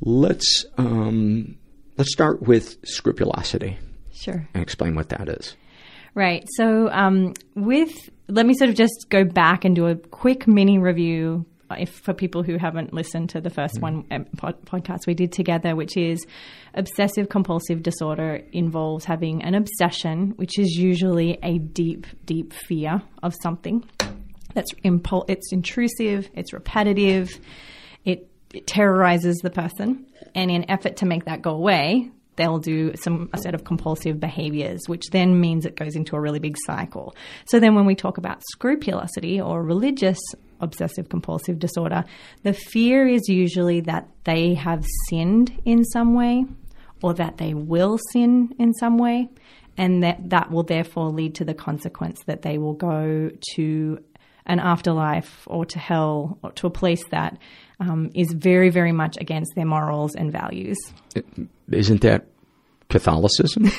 let's 0.00 0.66
um, 0.78 1.56
let's 1.96 2.12
start 2.12 2.42
with 2.42 2.78
scrupulosity. 2.86 3.78
Sure. 4.12 4.46
And 4.54 4.62
explain 4.62 4.94
what 4.94 5.10
that 5.10 5.28
is. 5.28 5.56
Right. 6.14 6.46
So 6.56 6.90
um, 6.90 7.34
with 7.54 8.10
let 8.28 8.46
me 8.46 8.54
sort 8.54 8.70
of 8.70 8.76
just 8.76 9.06
go 9.08 9.24
back 9.24 9.64
and 9.64 9.74
do 9.74 9.86
a 9.86 9.96
quick 9.96 10.46
mini 10.46 10.78
review 10.78 11.46
if 11.78 11.90
for 11.90 12.14
people 12.14 12.42
who 12.42 12.56
haven't 12.56 12.92
listened 12.92 13.30
to 13.30 13.40
the 13.40 13.50
first 13.50 13.76
mm. 13.76 13.82
one 13.82 14.04
um, 14.10 14.24
pod, 14.36 14.64
podcast 14.64 15.06
we 15.06 15.14
did 15.14 15.32
together, 15.32 15.76
which 15.76 15.96
is 15.96 16.26
obsessive 16.74 17.28
compulsive 17.28 17.82
disorder 17.82 18.42
involves 18.52 19.04
having 19.04 19.42
an 19.42 19.54
obsession, 19.54 20.30
which 20.36 20.58
is 20.58 20.70
usually 20.70 21.38
a 21.42 21.58
deep, 21.58 22.06
deep 22.24 22.52
fear 22.52 23.02
of 23.22 23.34
something. 23.42 23.84
That's 24.54 24.72
impul- 24.84 25.28
it's 25.28 25.52
intrusive, 25.52 26.28
it's 26.34 26.52
repetitive, 26.52 27.38
it, 28.04 28.28
it 28.52 28.66
terrorizes 28.66 29.36
the 29.42 29.50
person, 29.50 30.06
and 30.34 30.50
in 30.50 30.70
effort 30.70 30.96
to 30.98 31.06
make 31.06 31.26
that 31.26 31.42
go 31.42 31.52
away, 31.52 32.10
they'll 32.36 32.58
do 32.58 32.92
some 32.96 33.28
a 33.32 33.38
set 33.38 33.54
of 33.54 33.64
compulsive 33.64 34.18
behaviors, 34.18 34.80
which 34.86 35.10
then 35.10 35.40
means 35.40 35.66
it 35.66 35.76
goes 35.76 35.94
into 35.94 36.16
a 36.16 36.20
really 36.20 36.38
big 36.38 36.56
cycle. 36.64 37.14
So 37.46 37.60
then 37.60 37.74
when 37.74 37.84
we 37.84 37.94
talk 37.94 38.18
about 38.18 38.42
scrupulosity 38.52 39.40
or 39.40 39.62
religious 39.62 40.18
obsessive 40.60 41.08
compulsive 41.08 41.58
disorder, 41.58 42.04
the 42.42 42.52
fear 42.52 43.06
is 43.06 43.28
usually 43.28 43.80
that 43.82 44.08
they 44.24 44.54
have 44.54 44.84
sinned 45.08 45.60
in 45.64 45.84
some 45.84 46.14
way 46.14 46.44
or 47.02 47.14
that 47.14 47.38
they 47.38 47.54
will 47.54 47.98
sin 48.12 48.54
in 48.58 48.74
some 48.74 48.98
way 48.98 49.28
and 49.76 50.02
that 50.02 50.30
that 50.30 50.50
will 50.50 50.62
therefore 50.62 51.10
lead 51.10 51.34
to 51.36 51.44
the 51.44 51.54
consequence 51.54 52.20
that 52.26 52.42
they 52.42 52.58
will 52.58 52.74
go 52.74 53.30
to 53.54 53.98
an 54.46 54.58
afterlife 54.58 55.46
or 55.46 55.64
to 55.64 55.78
hell 55.78 56.38
or 56.42 56.50
to 56.52 56.66
a 56.66 56.70
place 56.70 57.04
that 57.10 57.38
um, 57.78 58.10
is 58.14 58.32
very, 58.32 58.68
very 58.70 58.92
much 58.92 59.16
against 59.18 59.52
their 59.54 59.64
morals 59.64 60.14
and 60.14 60.32
values. 60.32 60.76
Isn't 61.70 62.00
that 62.02 62.26
Catholicism? 62.90 63.70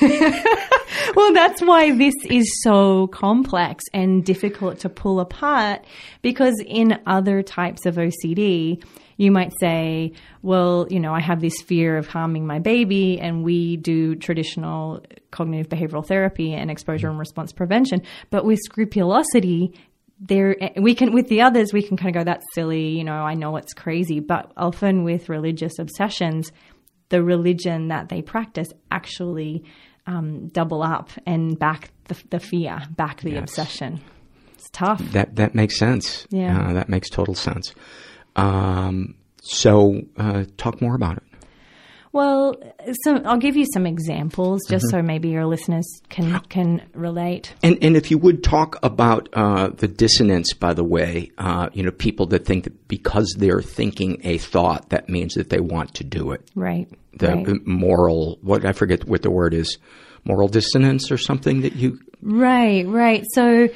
well, 1.16 1.32
that's 1.32 1.62
why 1.62 1.96
this 1.96 2.14
is 2.24 2.62
so 2.62 3.06
complex 3.08 3.84
and 3.92 4.24
difficult 4.24 4.80
to 4.80 4.88
pull 4.88 5.20
apart 5.20 5.84
because 6.22 6.54
in 6.66 7.00
other 7.06 7.42
types 7.42 7.86
of 7.86 7.96
OCD, 7.96 8.82
you 9.16 9.30
might 9.30 9.52
say, 9.60 10.12
well, 10.42 10.86
you 10.90 10.98
know, 10.98 11.14
I 11.14 11.20
have 11.20 11.40
this 11.40 11.60
fear 11.62 11.96
of 11.96 12.08
harming 12.08 12.46
my 12.46 12.58
baby, 12.58 13.20
and 13.20 13.44
we 13.44 13.76
do 13.76 14.16
traditional 14.16 15.04
cognitive 15.30 15.68
behavioral 15.68 16.04
therapy 16.04 16.54
and 16.54 16.70
exposure 16.70 17.08
and 17.08 17.18
response 17.18 17.52
prevention. 17.52 18.02
But 18.30 18.44
with 18.44 18.58
scrupulosity, 18.64 19.74
there 20.18 20.56
we 20.76 20.94
can 20.94 21.12
with 21.12 21.28
the 21.28 21.40
others 21.40 21.72
we 21.72 21.82
can 21.82 21.96
kind 21.96 22.14
of 22.14 22.20
go 22.20 22.24
that's 22.24 22.46
silly 22.54 22.90
you 22.90 23.02
know 23.02 23.12
i 23.12 23.34
know 23.34 23.56
it's 23.56 23.74
crazy 23.74 24.20
but 24.20 24.52
often 24.56 25.02
with 25.02 25.28
religious 25.28 25.80
obsessions 25.80 26.52
the 27.12 27.22
religion 27.22 27.88
that 27.88 28.08
they 28.08 28.22
practice 28.22 28.72
actually 28.90 29.62
um, 30.06 30.48
double 30.48 30.82
up 30.82 31.10
and 31.26 31.58
back 31.58 31.90
the, 32.04 32.16
the 32.30 32.40
fear 32.40 32.80
back 32.96 33.20
the 33.20 33.32
yes. 33.32 33.42
obsession. 33.42 34.00
It's 34.54 34.70
tough. 34.70 34.98
That 35.12 35.36
that 35.36 35.54
makes 35.54 35.78
sense. 35.78 36.26
Yeah. 36.30 36.58
Uh, 36.58 36.72
that 36.72 36.88
makes 36.88 37.10
total 37.10 37.34
sense. 37.34 37.74
Um, 38.34 39.14
so 39.42 40.00
uh, 40.16 40.44
talk 40.56 40.80
more 40.80 40.94
about 40.94 41.18
it 41.18 41.31
well, 42.12 42.56
some, 43.04 43.22
I'll 43.24 43.38
give 43.38 43.56
you 43.56 43.64
some 43.72 43.86
examples 43.86 44.60
just 44.68 44.84
mm-hmm. 44.86 44.98
so 44.98 45.02
maybe 45.02 45.30
your 45.30 45.46
listeners 45.46 45.86
can 46.10 46.38
can 46.40 46.82
relate. 46.92 47.54
And 47.62 47.78
and 47.82 47.96
if 47.96 48.10
you 48.10 48.18
would 48.18 48.44
talk 48.44 48.78
about 48.82 49.30
uh, 49.32 49.68
the 49.68 49.88
dissonance, 49.88 50.52
by 50.52 50.74
the 50.74 50.84
way, 50.84 51.30
uh, 51.38 51.70
you 51.72 51.82
know, 51.82 51.90
people 51.90 52.26
that 52.26 52.44
think 52.44 52.64
that 52.64 52.88
because 52.88 53.34
they're 53.38 53.62
thinking 53.62 54.20
a 54.24 54.36
thought, 54.36 54.90
that 54.90 55.08
means 55.08 55.34
that 55.34 55.48
they 55.48 55.60
want 55.60 55.94
to 55.94 56.04
do 56.04 56.32
it. 56.32 56.46
Right. 56.54 56.86
The 57.14 57.28
right. 57.28 57.66
moral, 57.66 58.38
what 58.42 58.66
I 58.66 58.72
forget 58.72 59.06
what 59.06 59.22
the 59.22 59.30
word 59.30 59.54
is, 59.54 59.78
moral 60.24 60.48
dissonance 60.48 61.10
or 61.10 61.16
something 61.16 61.62
that 61.62 61.76
you. 61.76 61.98
Right. 62.20 62.86
Right. 62.86 63.24
So 63.32 63.68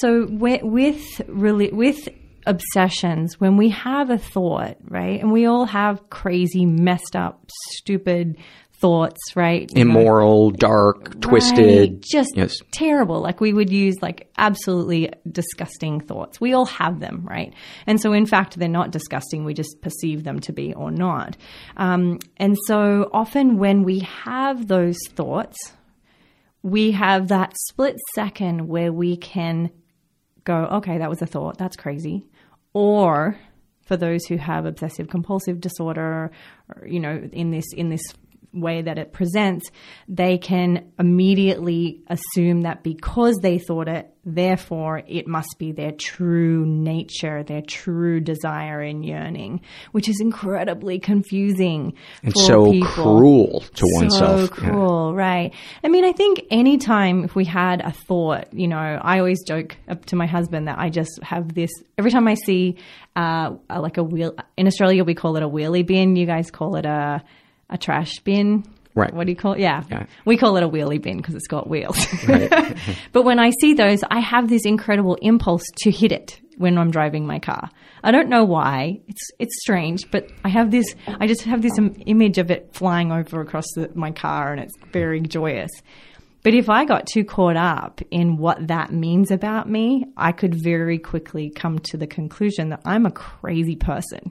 so 0.00 0.26
with 0.28 0.62
with 0.64 1.22
really 1.28 1.70
with 1.70 2.08
obsessions, 2.46 3.40
when 3.40 3.56
we 3.56 3.70
have 3.70 4.10
a 4.10 4.18
thought, 4.18 4.76
right, 4.88 5.20
and 5.20 5.32
we 5.32 5.46
all 5.46 5.66
have 5.66 6.10
crazy, 6.10 6.66
messed 6.66 7.16
up, 7.16 7.50
stupid 7.72 8.36
thoughts, 8.84 9.20
right? 9.34 9.70
Immoral, 9.74 10.50
know? 10.50 10.56
dark, 10.56 11.20
twisted. 11.20 12.02
Just 12.02 12.36
yes. 12.36 12.56
terrible. 12.70 13.20
Like 13.20 13.40
we 13.40 13.52
would 13.52 13.70
use 13.70 13.96
like 14.02 14.30
absolutely 14.36 15.10
disgusting 15.30 16.00
thoughts. 16.00 16.38
We 16.38 16.52
all 16.52 16.66
have 16.66 17.00
them, 17.00 17.24
right? 17.24 17.54
And 17.86 17.98
so 17.98 18.12
in 18.12 18.26
fact, 18.26 18.58
they're 18.58 18.68
not 18.68 18.90
disgusting. 18.90 19.44
We 19.44 19.54
just 19.54 19.80
perceive 19.80 20.24
them 20.24 20.38
to 20.40 20.52
be 20.52 20.74
or 20.74 20.90
not. 20.90 21.36
Um, 21.78 22.18
and 22.36 22.56
so 22.66 23.08
often 23.12 23.58
when 23.58 23.84
we 23.84 24.00
have 24.00 24.66
those 24.66 24.98
thoughts, 25.14 25.56
we 26.62 26.90
have 26.90 27.28
that 27.28 27.54
split 27.68 27.96
second 28.14 28.68
where 28.68 28.92
we 28.92 29.16
can 29.16 29.70
go, 30.44 30.56
okay, 30.72 30.98
that 30.98 31.08
was 31.08 31.22
a 31.22 31.26
thought. 31.26 31.56
That's 31.56 31.76
crazy 31.76 32.26
or 32.74 33.38
for 33.82 33.96
those 33.96 34.24
who 34.26 34.36
have 34.36 34.66
obsessive 34.66 35.08
compulsive 35.08 35.60
disorder, 35.60 36.30
or, 36.68 36.86
you 36.86 37.00
know, 37.00 37.28
in 37.32 37.50
this 37.50 37.64
in 37.74 37.88
this 37.88 38.02
way 38.52 38.82
that 38.82 38.98
it 38.98 39.12
presents, 39.12 39.70
they 40.08 40.38
can 40.38 40.92
immediately 40.98 42.02
assume 42.08 42.62
that 42.62 42.82
because 42.82 43.36
they 43.42 43.58
thought 43.58 43.88
it, 43.88 44.13
therefore 44.26 45.02
it 45.06 45.26
must 45.26 45.56
be 45.58 45.72
their 45.72 45.92
true 45.92 46.64
nature, 46.66 47.42
their 47.42 47.62
true 47.62 48.20
desire 48.20 48.80
and 48.80 49.04
yearning, 49.04 49.60
which 49.92 50.08
is 50.08 50.20
incredibly 50.20 50.98
confusing 50.98 51.94
and 52.22 52.36
so 52.36 52.70
people. 52.70 52.88
cruel 52.88 53.60
to 53.60 53.86
so 53.86 53.96
oneself. 53.96 54.40
So 54.40 54.48
cruel, 54.48 55.12
yeah. 55.14 55.22
right? 55.22 55.54
I 55.82 55.88
mean, 55.88 56.04
I 56.04 56.12
think 56.12 56.44
anytime 56.50 57.24
if 57.24 57.34
we 57.34 57.44
had 57.44 57.80
a 57.80 57.92
thought, 57.92 58.52
you 58.52 58.68
know, 58.68 58.76
I 58.76 59.18
always 59.18 59.42
joke 59.44 59.76
up 59.88 60.04
to 60.06 60.16
my 60.16 60.26
husband 60.26 60.68
that 60.68 60.78
I 60.78 60.90
just 60.90 61.22
have 61.22 61.54
this 61.54 61.70
every 61.98 62.10
time 62.10 62.26
I 62.26 62.34
see 62.34 62.76
uh, 63.16 63.54
like 63.70 63.96
a 63.96 64.02
wheel 64.02 64.34
in 64.56 64.66
Australia 64.66 65.04
we 65.04 65.14
call 65.14 65.36
it 65.36 65.42
a 65.42 65.48
wheelie 65.48 65.86
bin. 65.86 66.16
You 66.16 66.26
guys 66.26 66.50
call 66.50 66.76
it 66.76 66.86
a 66.86 67.22
a 67.70 67.78
trash 67.78 68.20
bin. 68.20 68.64
Right. 68.94 69.12
What 69.12 69.26
do 69.26 69.32
you 69.32 69.36
call 69.36 69.54
it? 69.54 69.60
Yeah. 69.60 69.82
yeah. 69.90 70.06
We 70.24 70.36
call 70.36 70.56
it 70.56 70.62
a 70.62 70.68
wheelie 70.68 71.02
bin 71.02 71.16
because 71.16 71.34
it's 71.34 71.48
got 71.48 71.68
wheels. 71.68 71.98
Right. 72.28 72.76
but 73.12 73.22
when 73.22 73.40
I 73.40 73.50
see 73.60 73.74
those, 73.74 74.00
I 74.08 74.20
have 74.20 74.48
this 74.48 74.64
incredible 74.64 75.16
impulse 75.16 75.64
to 75.78 75.90
hit 75.90 76.12
it 76.12 76.40
when 76.58 76.78
I'm 76.78 76.90
driving 76.90 77.26
my 77.26 77.40
car. 77.40 77.70
I 78.04 78.12
don't 78.12 78.28
know 78.28 78.44
why. 78.44 79.00
It's 79.08 79.30
it's 79.38 79.60
strange, 79.60 80.10
but 80.10 80.30
I 80.44 80.48
have 80.48 80.70
this. 80.70 80.94
I 81.06 81.26
just 81.26 81.42
have 81.42 81.62
this 81.62 81.76
image 82.06 82.38
of 82.38 82.50
it 82.50 82.70
flying 82.72 83.10
over 83.10 83.40
across 83.40 83.66
the, 83.74 83.90
my 83.94 84.12
car, 84.12 84.52
and 84.52 84.60
it's 84.60 84.74
very 84.92 85.20
joyous. 85.20 85.70
But 86.44 86.54
if 86.54 86.68
I 86.68 86.84
got 86.84 87.06
too 87.06 87.24
caught 87.24 87.56
up 87.56 88.02
in 88.10 88.36
what 88.36 88.68
that 88.68 88.92
means 88.92 89.30
about 89.30 89.68
me, 89.68 90.04
I 90.16 90.32
could 90.32 90.54
very 90.54 90.98
quickly 90.98 91.50
come 91.50 91.78
to 91.90 91.96
the 91.96 92.06
conclusion 92.06 92.68
that 92.68 92.82
I'm 92.84 93.06
a 93.06 93.10
crazy 93.10 93.76
person. 93.76 94.30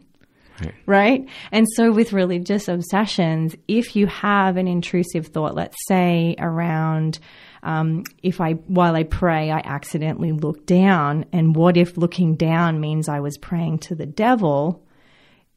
Right. 0.61 0.73
right. 0.85 1.29
And 1.51 1.65
so 1.75 1.91
with 1.91 2.13
religious 2.13 2.67
obsessions, 2.67 3.55
if 3.67 3.95
you 3.95 4.07
have 4.07 4.57
an 4.57 4.67
intrusive 4.67 5.27
thought, 5.27 5.55
let's 5.55 5.77
say 5.87 6.35
around, 6.37 7.19
um, 7.63 8.03
if 8.21 8.39
I, 8.39 8.53
while 8.53 8.95
I 8.95 9.03
pray, 9.03 9.49
I 9.49 9.59
accidentally 9.59 10.31
look 10.31 10.65
down, 10.65 11.25
and 11.31 11.55
what 11.55 11.77
if 11.77 11.97
looking 11.97 12.35
down 12.35 12.79
means 12.79 13.09
I 13.09 13.21
was 13.21 13.37
praying 13.37 13.79
to 13.79 13.95
the 13.95 14.05
devil? 14.05 14.85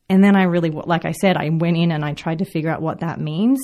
And 0.08 0.22
then 0.22 0.36
I 0.36 0.44
really, 0.44 0.70
like 0.70 1.04
I 1.04 1.12
said, 1.12 1.36
I 1.36 1.50
went 1.50 1.76
in 1.76 1.90
and 1.90 2.04
I 2.04 2.12
tried 2.12 2.38
to 2.38 2.44
figure 2.44 2.70
out 2.70 2.80
what 2.80 3.00
that 3.00 3.20
means. 3.20 3.60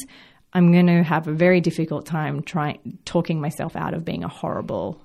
I'm 0.53 0.73
going 0.73 0.89
to 0.89 1.03
have 1.03 1.29
a 1.29 1.33
very 1.33 1.61
difficult 1.61 2.05
time 2.05 2.43
trying 2.43 2.99
talking 3.05 3.41
myself 3.41 3.75
out 3.75 3.95
of 3.95 4.05
being 4.05 4.25
a 4.25 4.29
horrible 4.29 5.01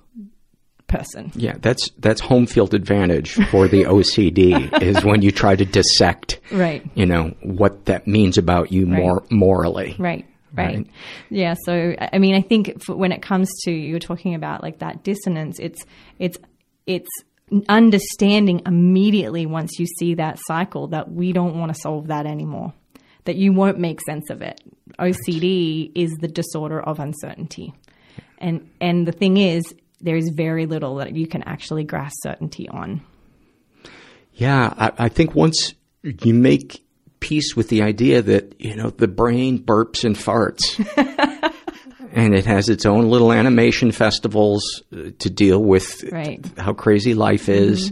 person. 0.88 1.30
Yeah, 1.34 1.56
that's 1.60 1.90
that's 1.98 2.20
home 2.20 2.46
field 2.46 2.74
advantage 2.74 3.34
for 3.50 3.68
the 3.68 3.84
OCD 3.84 4.82
is 4.82 5.04
when 5.04 5.22
you 5.22 5.30
try 5.30 5.54
to 5.54 5.64
dissect, 5.64 6.40
right? 6.50 6.84
You 6.94 7.06
know 7.06 7.34
what 7.42 7.84
that 7.84 8.06
means 8.06 8.36
about 8.38 8.72
you 8.72 8.86
right. 8.86 9.00
more 9.00 9.22
morally, 9.30 9.94
right? 9.98 10.26
Right. 10.54 10.76
Right. 10.76 10.86
Yeah. 11.28 11.54
So, 11.66 11.94
I 12.00 12.18
mean, 12.18 12.34
I 12.34 12.40
think 12.40 12.82
for, 12.82 12.96
when 12.96 13.12
it 13.12 13.20
comes 13.20 13.50
to 13.64 13.70
you're 13.70 13.98
talking 13.98 14.34
about 14.34 14.62
like 14.62 14.78
that 14.78 15.04
dissonance, 15.04 15.58
it's 15.58 15.84
it's 16.18 16.38
it's 16.86 17.08
understanding 17.68 18.62
immediately 18.66 19.46
once 19.46 19.78
you 19.78 19.86
see 19.98 20.14
that 20.14 20.38
cycle 20.46 20.88
that 20.88 21.10
we 21.10 21.32
don't 21.32 21.58
want 21.58 21.74
to 21.74 21.80
solve 21.80 22.08
that 22.08 22.26
anymore. 22.26 22.72
That 23.24 23.36
you 23.36 23.52
won't 23.52 23.78
make 23.78 24.00
sense 24.00 24.30
of 24.30 24.40
it. 24.40 24.58
OCD 24.98 25.92
is 25.94 26.10
the 26.20 26.28
disorder 26.28 26.80
of 26.80 26.98
uncertainty, 26.98 27.74
and 28.38 28.70
and 28.80 29.06
the 29.06 29.12
thing 29.12 29.36
is, 29.36 29.74
there 30.00 30.16
is 30.16 30.30
very 30.34 30.66
little 30.66 30.96
that 30.96 31.14
you 31.14 31.26
can 31.26 31.42
actually 31.42 31.84
grasp 31.84 32.16
certainty 32.22 32.68
on. 32.68 33.00
Yeah, 34.34 34.72
I, 34.76 34.92
I 35.06 35.08
think 35.08 35.34
once 35.34 35.74
you 36.02 36.32
make 36.34 36.84
peace 37.20 37.56
with 37.56 37.68
the 37.68 37.82
idea 37.82 38.22
that, 38.22 38.60
you 38.60 38.76
know, 38.76 38.90
the 38.90 39.08
brain 39.08 39.58
burps 39.58 40.04
and 40.04 40.14
farts. 40.16 40.78
and 42.12 42.34
it 42.34 42.46
has 42.46 42.68
its 42.68 42.86
own 42.86 43.10
little 43.10 43.32
animation 43.32 43.90
festivals 43.90 44.82
uh, 44.92 45.10
to 45.18 45.28
deal 45.30 45.62
with 45.62 46.04
Right. 46.12 46.44
how 46.56 46.72
crazy 46.72 47.14
life 47.14 47.48
is. 47.48 47.90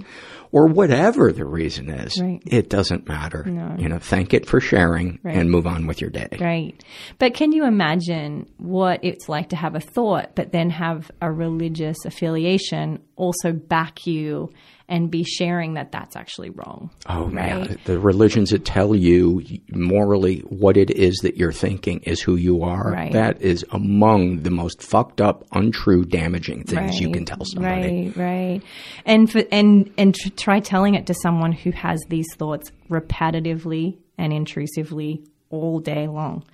Or 0.57 0.67
whatever 0.69 1.33
the 1.33 1.45
reason 1.45 1.91
is, 1.91 2.19
Right. 2.19 2.41
it 2.47 2.71
doesn't 2.71 3.07
matter. 3.07 3.45
No. 3.45 3.77
You 3.79 3.91
know, 3.91 3.99
thank 3.99 4.33
it 4.33 4.47
for 4.47 4.59
sharing 4.59 5.19
Right. 5.23 5.37
and 5.37 5.51
move 5.51 5.67
on 5.67 5.87
with 5.87 6.01
your 6.01 6.09
day. 6.09 6.29
Right. 6.41 6.83
But 7.19 7.35
can 7.35 7.53
you 7.53 7.67
imagine 7.67 8.47
what 8.57 9.01
it's 9.03 9.29
like 9.29 9.51
to 9.51 9.57
have 9.57 9.75
a 9.75 9.81
thought, 9.81 10.31
but 10.35 10.53
then 10.53 10.71
have 10.71 11.11
a 11.21 11.31
religious 11.31 11.99
affiliation 12.07 13.01
also 13.17 13.53
back 13.53 14.07
you 14.07 14.49
and 14.89 15.11
be 15.11 15.25
sharing 15.25 15.75
that 15.75 15.91
that's 15.91 16.15
actually 16.15 16.51
wrong? 16.51 16.91
Oh 17.09 17.25
Right. 17.25 17.35
man, 17.35 17.79
the 17.87 17.99
religions 17.99 18.51
that 18.51 18.65
tell 18.65 18.95
you 18.95 19.43
morally 19.73 20.41
what 20.49 20.77
it 20.77 20.91
is 20.91 21.17
that 21.23 21.37
you're 21.37 21.53
thinking 21.53 22.01
is 22.05 22.21
who 22.21 22.37
you 22.37 22.63
are. 22.63 22.93
Right. 22.93 23.13
That 23.13 23.43
is 23.43 23.65
among 23.73 24.43
the 24.43 24.51
most 24.51 24.83
fucked 24.83 25.21
up, 25.21 25.45
untrue, 25.53 26.05
damaging 26.05 26.65
things 26.65 27.01
you 27.01 27.11
can 27.11 27.25
tell 27.25 27.45
somebody. 27.45 28.13
Right, 28.15 28.17
right. 28.17 28.61
And 29.05 29.31
for, 29.31 29.43
and 29.51 29.93
and 29.99 30.15
tr- 30.15 30.29
try 30.37 30.61
telling 30.61 30.95
it 30.95 31.07
to 31.07 31.15
someone 31.15 31.53
who 31.53 31.73
has 31.73 32.01
these 32.09 32.27
thoughts 32.37 32.71
repetitively 32.89 33.99
and 34.19 34.33
intrusively 34.33 35.25
all 35.51 35.81
day 35.81 36.07
long. 36.07 36.45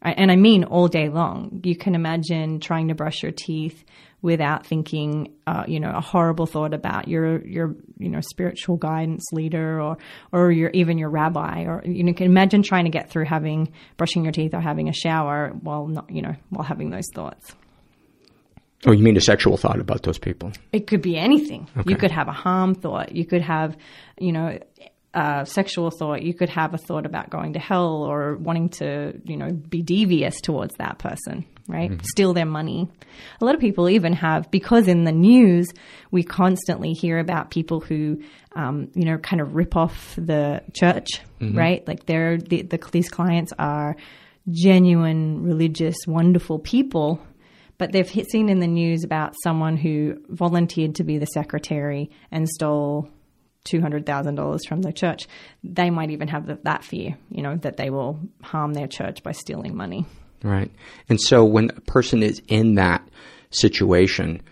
And 0.00 0.32
I 0.32 0.36
mean 0.36 0.64
all 0.64 0.88
day 0.88 1.08
long. 1.08 1.60
You 1.62 1.76
can 1.76 1.94
imagine 1.94 2.58
trying 2.58 2.88
to 2.88 2.94
brush 2.94 3.22
your 3.22 3.30
teeth 3.32 3.84
without 4.22 4.64
thinking, 4.64 5.34
uh, 5.46 5.64
you 5.66 5.80
know, 5.80 5.90
a 5.90 6.00
horrible 6.00 6.46
thought 6.46 6.72
about 6.72 7.08
your 7.08 7.44
your 7.44 7.74
you 7.98 8.08
know 8.08 8.20
spiritual 8.20 8.76
guidance 8.76 9.24
leader 9.32 9.80
or 9.80 9.98
or 10.32 10.50
your 10.50 10.70
even 10.70 10.96
your 10.96 11.10
rabbi 11.10 11.64
or 11.64 11.82
you 11.84 12.04
know, 12.04 12.12
can 12.12 12.26
imagine 12.26 12.62
trying 12.62 12.84
to 12.84 12.90
get 12.90 13.10
through 13.10 13.24
having 13.24 13.72
brushing 13.96 14.22
your 14.22 14.32
teeth 14.32 14.54
or 14.54 14.60
having 14.60 14.88
a 14.88 14.92
shower 14.92 15.50
while 15.60 15.86
not 15.88 16.08
you 16.10 16.22
know 16.22 16.34
while 16.50 16.64
having 16.64 16.90
those 16.90 17.08
thoughts. 17.14 17.54
Oh, 18.84 18.90
you 18.90 19.04
mean 19.04 19.16
a 19.16 19.20
sexual 19.20 19.56
thought 19.56 19.78
about 19.78 20.02
those 20.02 20.18
people? 20.18 20.52
It 20.72 20.88
could 20.88 21.02
be 21.02 21.16
anything. 21.16 21.68
Okay. 21.76 21.90
You 21.90 21.96
could 21.96 22.10
have 22.10 22.26
a 22.26 22.32
harm 22.32 22.74
thought. 22.74 23.14
You 23.14 23.24
could 23.24 23.42
have, 23.42 23.76
you 24.18 24.32
know, 24.32 24.58
a 25.14 25.44
sexual 25.46 25.90
thought. 25.90 26.22
You 26.22 26.34
could 26.34 26.48
have 26.48 26.74
a 26.74 26.78
thought 26.78 27.06
about 27.06 27.30
going 27.30 27.54
to 27.54 27.58
hell 27.58 28.02
or 28.02 28.36
wanting 28.36 28.70
to, 28.70 29.20
you 29.24 29.36
know, 29.36 29.50
be 29.50 29.82
devious 29.82 30.40
towards 30.40 30.74
that 30.78 30.98
person, 30.98 31.44
right? 31.68 31.90
Mm-hmm. 31.90 32.04
Steal 32.04 32.32
their 32.32 32.46
money. 32.46 32.88
A 33.40 33.44
lot 33.44 33.54
of 33.54 33.60
people 33.60 33.88
even 33.88 34.14
have, 34.14 34.50
because 34.50 34.88
in 34.88 35.04
the 35.04 35.12
news, 35.12 35.68
we 36.10 36.22
constantly 36.22 36.92
hear 36.92 37.18
about 37.18 37.50
people 37.50 37.80
who, 37.80 38.22
um, 38.56 38.90
you 38.94 39.04
know, 39.04 39.18
kind 39.18 39.42
of 39.42 39.54
rip 39.54 39.76
off 39.76 40.14
the 40.16 40.62
church, 40.72 41.20
mm-hmm. 41.40 41.56
right? 41.56 41.86
Like 41.86 42.06
they're, 42.06 42.38
the, 42.38 42.62
the, 42.62 42.78
these 42.90 43.08
clients 43.08 43.52
are 43.58 43.96
genuine, 44.50 45.44
religious, 45.44 45.96
wonderful 46.06 46.58
people 46.58 47.20
but 47.78 47.90
they've 47.90 48.08
seen 48.08 48.48
in 48.48 48.60
the 48.60 48.68
news 48.68 49.02
about 49.02 49.34
someone 49.42 49.76
who 49.76 50.16
volunteered 50.28 50.94
to 50.94 51.02
be 51.02 51.18
the 51.18 51.26
secretary 51.26 52.12
and 52.30 52.48
stole 52.48 53.08
two 53.64 53.80
hundred 53.80 54.06
thousand 54.06 54.34
dollars 54.34 54.66
from 54.66 54.82
the 54.82 54.92
church. 54.92 55.26
They 55.62 55.90
might 55.90 56.10
even 56.10 56.28
have 56.28 56.46
the, 56.46 56.58
that 56.64 56.84
fear, 56.84 57.16
you 57.30 57.42
know, 57.42 57.56
that 57.56 57.76
they 57.76 57.90
will 57.90 58.20
harm 58.42 58.74
their 58.74 58.88
church 58.88 59.22
by 59.22 59.32
stealing 59.32 59.76
money. 59.76 60.06
Right. 60.42 60.70
And 61.08 61.20
so 61.20 61.44
when 61.44 61.70
a 61.70 61.80
person 61.82 62.22
is 62.22 62.42
in 62.48 62.74
that 62.74 63.08
situation, 63.50 64.42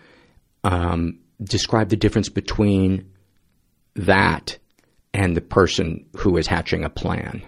um, 0.63 1.19
describe 1.43 1.89
the 1.89 1.97
difference 1.97 2.29
between 2.29 3.11
that 3.95 4.57
and 5.13 5.35
the 5.35 5.41
person 5.41 6.05
who 6.15 6.37
is 6.37 6.47
hatching 6.47 6.85
a 6.85 6.89
plan 6.89 7.41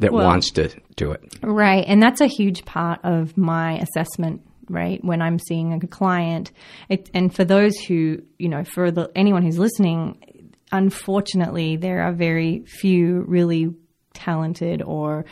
that 0.00 0.12
Well- 0.12 0.26
wants 0.26 0.50
to 0.52 0.70
do 0.96 1.12
it. 1.12 1.22
Right. 1.42 1.84
And 1.86 2.02
that's 2.02 2.20
a 2.20 2.26
huge 2.26 2.64
part 2.64 2.98
of 3.04 3.36
my 3.38 3.78
assessment, 3.78 4.40
right? 4.68 5.04
When 5.04 5.22
I'm 5.22 5.38
seeing 5.38 5.72
a 5.72 5.86
client. 5.86 6.50
It, 6.88 7.08
and 7.14 7.32
for 7.32 7.44
those 7.44 7.76
who, 7.78 8.22
you 8.38 8.48
know, 8.48 8.64
for 8.64 8.90
the, 8.90 9.10
anyone 9.14 9.42
who's 9.42 9.58
listening, 9.58 10.18
unfortunately, 10.72 11.76
there 11.76 12.02
are 12.02 12.12
very 12.12 12.64
few 12.66 13.22
really 13.28 13.74
talented 14.14 14.82
or 14.82 15.24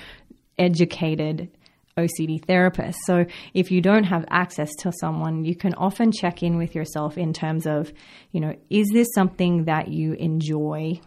educated 0.59 1.51
OCD 1.97 2.45
therapists. 2.45 2.97
So 3.05 3.27
if 3.55 3.71
you 3.71 3.81
don't 3.81 4.05
have 4.05 4.25
access 4.29 4.71
to 4.81 4.93
someone, 4.93 5.45
you 5.45 5.57
can 5.57 5.75
often 5.75 6.13
check 6.13 6.43
in 6.43 6.57
with 6.57 6.75
yourself 6.75 7.19
in 7.19 7.33
terms 7.33 7.67
of, 7.67 7.93
you 8.33 8.41
know, 8.41 8.55
is 8.69 8.89
this 8.93 9.09
something 9.15 9.65
that 9.65 9.89
you 9.89 10.13
enjoy? 10.15 11.01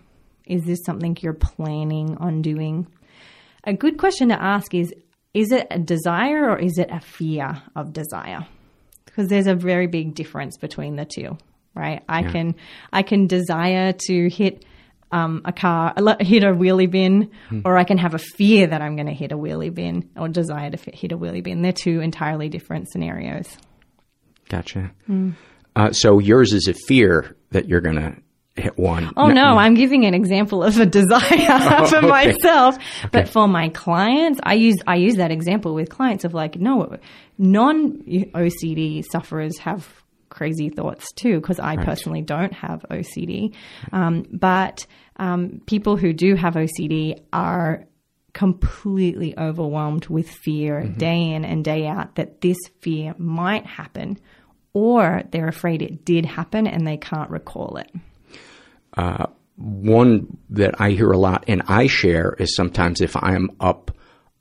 Is 0.46 0.63
this 0.63 0.84
something 0.86 1.17
you're 1.22 1.34
planning 1.34 2.17
on 2.17 2.41
doing? 2.41 2.88
A 3.63 3.74
good 3.74 3.98
question 3.98 4.30
to 4.30 4.41
ask 4.41 4.74
is 4.74 4.93
is 5.34 5.52
it 5.52 5.65
a 5.72 5.80
desire 5.80 6.48
or 6.48 6.60
is 6.60 6.78
it 6.78 6.89
a 6.91 7.00
fear 7.00 7.63
of 7.76 7.91
desire? 7.91 8.46
Because 9.06 9.30
there's 9.30 9.48
a 9.48 9.56
very 9.56 9.88
big 9.88 10.13
difference 10.13 10.58
between 10.58 10.96
the 10.96 11.06
two, 11.06 11.38
right? 11.76 12.04
I 12.10 12.22
Yeah. 12.22 12.32
can 12.32 12.56
I 12.92 13.02
can 13.04 13.28
desire 13.28 13.94
to 14.08 14.30
hit 14.30 14.66
um, 15.12 15.42
a 15.46 15.54
car, 15.54 15.94
hit 16.22 16.44
a 16.44 16.48
wheelie 16.54 16.90
bin, 16.90 17.30
Hmm. 17.50 17.60
or 17.66 17.78
I 17.78 17.84
can 17.84 18.00
have 18.00 18.16
a 18.16 18.18
fear 18.20 18.66
that 18.66 18.82
I'm 18.82 18.96
going 18.96 19.06
to 19.06 19.14
hit 19.14 19.32
a 19.32 19.38
wheelie 19.38 19.72
bin 19.74 20.10
or 20.18 20.28
desire 20.28 20.72
to 20.72 20.92
hit 20.92 21.12
a 21.12 21.18
wheelie 21.20 21.44
bin. 21.44 21.62
They're 21.62 21.72
two 21.72 22.00
entirely 22.02 22.50
different 22.50 22.90
scenarios. 22.92 23.46
Gotcha. 24.50 24.92
Mm. 25.10 25.34
Uh, 25.76 25.92
so 25.92 26.20
yours 26.20 26.52
is 26.54 26.68
a 26.68 26.74
fear 26.74 27.36
that 27.52 27.68
you're 27.68 27.82
going 27.82 27.96
to 27.98 28.16
hit 28.56 28.78
one. 28.78 29.12
Oh 29.18 29.28
no, 29.30 29.44
I'm 29.58 29.74
giving 29.76 30.06
an 30.06 30.14
example 30.14 30.64
of 30.64 30.80
a 30.80 30.86
desire 31.00 31.22
Oh, 31.50 31.86
for 31.90 31.98
okay. 31.98 32.08
myself, 32.08 32.78
but 33.12 33.24
Okay. 33.24 33.32
for 33.32 33.48
my 33.48 33.70
clients, 33.70 34.40
I 34.44 34.54
use 34.56 34.78
I 34.88 34.96
use 34.96 35.16
that 35.16 35.32
example 35.32 35.74
with 35.76 35.90
clients 35.90 36.24
of 36.24 36.34
like 36.34 36.56
no, 36.60 36.98
non 37.38 38.00
OCD 38.36 39.04
sufferers 39.12 39.58
have 39.60 39.88
crazy 40.34 40.69
thoughts 40.69 41.12
too 41.13 41.39
because 41.39 41.60
I 41.60 41.76
Right. 41.76 41.86
personally 41.86 42.22
don't 42.22 42.54
have 42.54 42.84
OCD, 42.91 43.54
um, 43.93 44.26
but 44.32 44.86
um, 45.17 45.62
people 45.67 45.96
who 45.96 46.12
do 46.12 46.36
have 46.36 46.56
OCD 46.56 47.19
are 47.32 47.86
completely 48.34 49.38
overwhelmed 49.38 50.08
with 50.08 50.28
fear 50.28 50.82
Mhm. 50.82 50.98
day 50.98 51.32
in 51.34 51.46
and 51.46 51.63
day 51.63 51.86
out 51.88 52.15
that 52.15 52.41
this 52.41 52.58
fear 52.82 53.13
might 53.19 53.65
happen 53.65 54.17
or 54.74 55.22
they're 55.32 55.48
afraid 55.48 55.82
it 55.84 56.04
did 56.04 56.26
happen 56.26 56.65
and 56.67 56.86
they 56.88 56.98
can't 56.98 57.30
recall 57.30 57.78
it. 57.78 57.91
Uh, 58.98 59.28
one 59.56 60.38
that 60.50 60.82
I 60.82 60.89
hear 60.91 61.12
a 61.12 61.17
lot 61.17 61.43
and 61.48 61.62
I 61.67 61.86
share 61.88 62.36
is 62.39 62.56
sometimes 62.56 63.02
if 63.02 63.15
I 63.15 63.36
am 63.36 63.52
up 63.60 63.91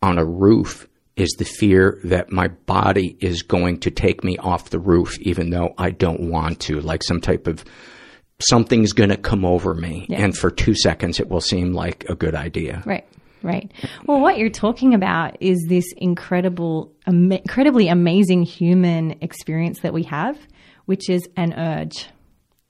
on 0.00 0.18
a 0.18 0.24
roof 0.24 0.88
is 1.16 1.30
the 1.38 1.44
fear 1.44 2.00
that 2.04 2.32
my 2.32 2.48
body 2.48 3.16
is 3.20 3.42
going 3.42 3.78
to 3.80 3.90
take 3.90 4.24
me 4.24 4.36
off 4.38 4.70
the 4.70 4.78
roof 4.78 5.18
even 5.20 5.50
though 5.50 5.74
I 5.78 5.90
don't 5.90 6.30
want 6.30 6.60
to, 6.60 6.80
like 6.80 7.02
some 7.02 7.20
type 7.20 7.46
of 7.46 7.64
something's 8.40 8.92
going 8.92 9.10
to 9.10 9.16
come 9.16 9.44
over 9.44 9.74
me. 9.74 10.06
Yeah. 10.08 10.24
And 10.24 10.36
for 10.36 10.50
two 10.50 10.74
seconds 10.74 11.20
it 11.20 11.28
will 11.28 11.40
seem 11.40 11.72
like 11.72 12.04
a 12.08 12.14
good 12.14 12.34
idea. 12.34 12.82
Right. 12.86 13.06
Right. 13.42 13.72
Well, 14.06 14.20
what 14.20 14.38
you're 14.38 14.50
talking 14.50 14.94
about 14.94 15.36
is 15.40 15.66
this 15.68 15.86
incredible, 15.96 16.92
am- 17.08 17.32
incredibly 17.32 17.88
amazing 17.88 18.44
human 18.44 19.16
experience 19.20 19.80
that 19.80 19.92
we 19.92 20.04
have, 20.04 20.38
which 20.86 21.10
is 21.10 21.28
an 21.36 21.52
urge. 21.52 22.08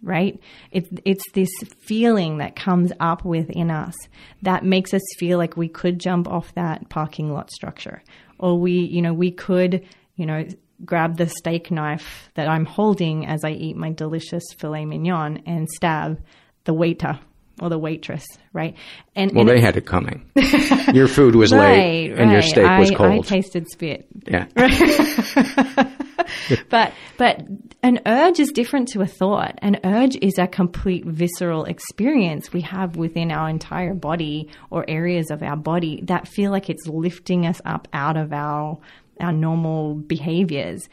Right? 0.03 0.41
It's 0.73 0.89
it's 1.05 1.23
this 1.33 1.51
feeling 1.79 2.39
that 2.39 2.57
comes 2.57 2.91
up 2.99 3.25
within 3.25 3.71
us 3.71 3.95
that 4.43 4.65
makes 4.65 4.93
us 4.93 5.03
feel 5.17 5.39
like 5.39 5.57
we 5.57 5.69
could 5.69 6.01
jump 6.01 6.27
off 6.27 6.53
that 6.55 6.89
parking 6.89 7.33
lot 7.33 7.53
structure, 7.53 8.03
or 8.43 8.59
we, 8.59 8.73
you 8.73 9.01
know, 9.01 9.15
we 9.15 9.31
could, 9.31 9.87
you 10.17 10.27
know, 10.27 10.47
grab 10.85 11.17
the 11.17 11.29
steak 11.29 11.71
knife 11.71 12.29
that 12.35 12.49
I'm 12.49 12.67
holding 12.67 13.25
as 13.25 13.45
I 13.45 13.53
eat 13.53 13.77
my 13.77 13.91
delicious 13.93 14.43
filet 14.59 14.85
mignon 14.85 15.43
and 15.47 15.69
stab 15.71 16.21
the 16.65 16.75
waiter 16.75 17.19
or 17.61 17.69
the 17.69 17.79
waitress, 17.79 18.25
right? 18.53 18.75
And 19.15 19.31
Well, 19.33 19.45
they 19.45 19.61
had 19.61 19.77
it 19.77 19.87
coming. 19.87 20.29
your 20.93 21.07
food 21.07 21.37
was 21.37 21.53
right, 21.53 22.11
late 22.11 22.13
and 22.13 22.33
your 22.33 22.43
steak 22.43 22.67
was 22.79 22.91
I- 22.91 22.95
cold. 22.95 23.25
I 23.27 23.29
tasted 23.29 23.69
spit. 23.71 24.09
Yeah. 24.27 24.47
but 26.69 26.93
but 27.17 27.43
an 27.83 28.01
urge 28.07 28.41
is 28.41 28.51
different 28.53 28.89
to 28.89 29.01
a 29.01 29.07
thought. 29.07 29.59
An 29.59 29.79
urge 29.85 30.17
is 30.17 30.39
a 30.39 30.47
complete 30.47 31.05
visceral 31.05 31.65
experience 31.65 32.53
we 32.53 32.63
have 32.63 32.97
within 32.97 33.31
our 33.31 33.49
entire 33.49 33.95
body 33.95 34.49
or 34.71 34.85
areas 34.89 35.31
of 35.31 35.43
our 35.43 35.57
body 35.57 36.03
that 36.05 36.29
feel 36.29 36.51
like 36.51 36.71
it's 36.71 36.87
lifting 36.87 37.47
us 37.47 37.61
up 37.65 37.89
out 37.93 38.17
of 38.17 38.33
our 38.33 38.79
our 39.21 39.33
normal 39.33 39.95
behaviors. 39.95 40.89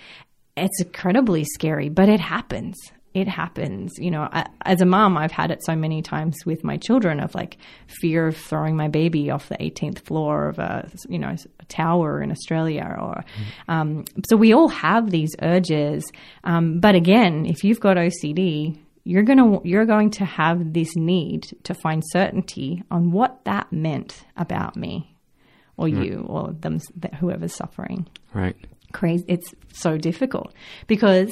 It's 0.55 0.81
incredibly 0.81 1.45
scary, 1.45 1.89
but 1.89 2.09
it 2.09 2.19
happens 2.19 2.75
it 3.19 3.27
happens. 3.27 3.93
You 3.97 4.11
know, 4.11 4.29
as 4.65 4.81
a 4.81 4.85
mom, 4.85 5.17
I've 5.17 5.31
had 5.31 5.51
it 5.51 5.63
so 5.63 5.75
many 5.75 6.01
times 6.01 6.37
with 6.45 6.63
my 6.63 6.77
children 6.77 7.19
of 7.19 7.33
like 7.35 7.57
fear 7.87 8.27
of 8.27 8.37
throwing 8.37 8.75
my 8.75 8.87
baby 8.87 9.29
off 9.29 9.49
the 9.49 9.57
18th 9.57 9.99
floor 9.99 10.49
of 10.49 10.59
a, 10.59 10.89
you 11.07 11.19
know, 11.19 11.35
a 11.59 11.65
tower 11.65 12.21
in 12.21 12.31
Australia 12.31 12.95
or, 12.99 13.23
mm. 13.23 13.73
um, 13.73 14.05
so 14.27 14.35
we 14.35 14.53
all 14.53 14.67
have 14.69 15.09
these 15.09 15.35
urges. 15.41 16.03
Um, 16.43 16.79
but 16.79 16.95
again, 16.95 17.45
if 17.45 17.63
you've 17.63 17.79
got 17.79 17.97
OCD, 17.97 18.77
you're 19.03 19.23
going 19.23 19.39
to, 19.39 19.67
you're 19.67 19.85
going 19.85 20.11
to 20.11 20.25
have 20.25 20.73
this 20.73 20.95
need 20.95 21.47
to 21.63 21.73
find 21.73 22.03
certainty 22.11 22.83
on 22.91 23.11
what 23.11 23.43
that 23.45 23.71
meant 23.71 24.25
about 24.37 24.75
me 24.75 25.15
or 25.77 25.87
mm. 25.87 26.05
you 26.05 26.25
or 26.27 26.51
them, 26.51 26.79
whoever's 27.19 27.55
suffering. 27.55 28.07
Right. 28.33 28.55
Crazy. 28.91 29.23
It's 29.27 29.53
so 29.71 29.97
difficult 29.97 30.53
because 30.87 31.31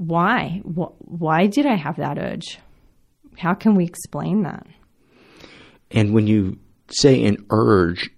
why? 0.00 0.62
Why 0.64 1.46
did 1.46 1.66
I 1.66 1.74
have 1.74 1.96
that 1.96 2.18
urge? 2.18 2.58
How 3.36 3.52
can 3.52 3.74
we 3.74 3.84
explain 3.84 4.44
that? 4.44 4.66
And 5.90 6.14
when 6.14 6.26
you 6.26 6.58
say 6.90 7.22
an 7.26 7.44
urge, 7.50 8.08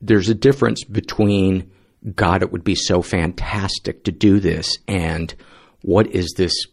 there's 0.00 0.28
a 0.28 0.34
difference 0.34 0.82
between, 0.82 1.70
God, 2.16 2.42
it 2.42 2.50
would 2.50 2.64
be 2.64 2.74
so 2.74 3.02
fantastic 3.02 4.02
to 4.04 4.10
do 4.10 4.40
this, 4.40 4.78
and 4.88 5.32
what 5.82 6.08
is 6.08 6.34
this 6.36 6.66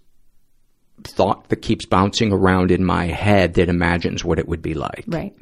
thought 1.03 1.49
that 1.49 1.57
keeps 1.57 1.85
bouncing 1.85 2.33
around 2.33 2.71
in 2.71 2.83
my 2.83 3.05
head 3.05 3.53
that 3.53 3.69
imagines 3.69 4.25
what 4.25 4.39
it 4.39 4.47
would 4.47 4.63
be 4.63 4.73
like? 4.73 5.03
Right. 5.07 5.35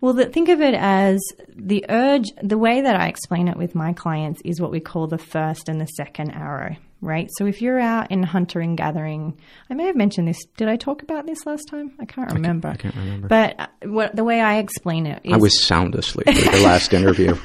Well, 0.00 0.14
the, 0.14 0.24
think 0.26 0.48
of 0.48 0.62
it 0.62 0.74
as 0.74 1.20
the 1.54 1.84
urge, 1.90 2.30
the 2.42 2.56
way 2.56 2.80
that 2.80 2.96
I 2.96 3.08
explain 3.08 3.46
it 3.46 3.58
with 3.58 3.74
my 3.74 3.92
clients 3.92 4.40
is 4.42 4.58
what 4.58 4.70
we 4.70 4.80
call 4.80 5.06
the 5.06 5.18
first 5.18 5.68
and 5.68 5.78
the 5.78 5.86
second 5.86 6.30
arrow 6.30 6.76
right? 7.00 7.28
So 7.36 7.46
if 7.46 7.62
you're 7.62 7.78
out 7.78 8.10
in 8.10 8.22
hunting 8.22 8.62
and 8.62 8.76
gathering, 8.76 9.38
I 9.70 9.74
may 9.74 9.86
have 9.86 9.96
mentioned 9.96 10.28
this. 10.28 10.44
Did 10.56 10.68
I 10.68 10.76
talk 10.76 11.02
about 11.02 11.26
this 11.26 11.46
last 11.46 11.68
time? 11.68 11.92
I 12.00 12.04
can't 12.04 12.32
remember. 12.32 12.68
I 12.68 12.76
can't, 12.76 12.94
I 12.94 12.98
can't 12.98 13.04
remember. 13.04 13.28
But 13.28 13.60
uh, 13.60 13.66
what, 13.84 14.16
the 14.16 14.24
way 14.24 14.40
I 14.40 14.58
explain 14.58 15.06
it 15.06 15.20
is. 15.24 15.32
I 15.32 15.36
was 15.36 15.60
sound 15.62 15.94
asleep 15.94 16.26
for 16.26 16.50
the 16.50 16.62
last 16.62 16.92
interview. 16.94 17.36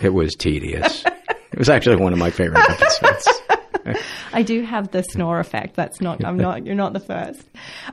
It 0.00 0.10
was 0.10 0.34
tedious. 0.34 1.04
It 1.52 1.58
was 1.58 1.68
actually 1.68 1.96
one 1.96 2.12
of 2.12 2.18
my 2.18 2.30
favorite 2.30 2.68
episodes. 2.68 3.28
I 4.32 4.42
do 4.42 4.62
have 4.62 4.90
the 4.90 5.02
snore 5.02 5.40
effect. 5.40 5.74
That's 5.74 6.00
not, 6.00 6.24
I'm 6.24 6.36
not, 6.36 6.66
you're 6.66 6.74
not 6.74 6.92
the 6.92 7.00
first. 7.00 7.42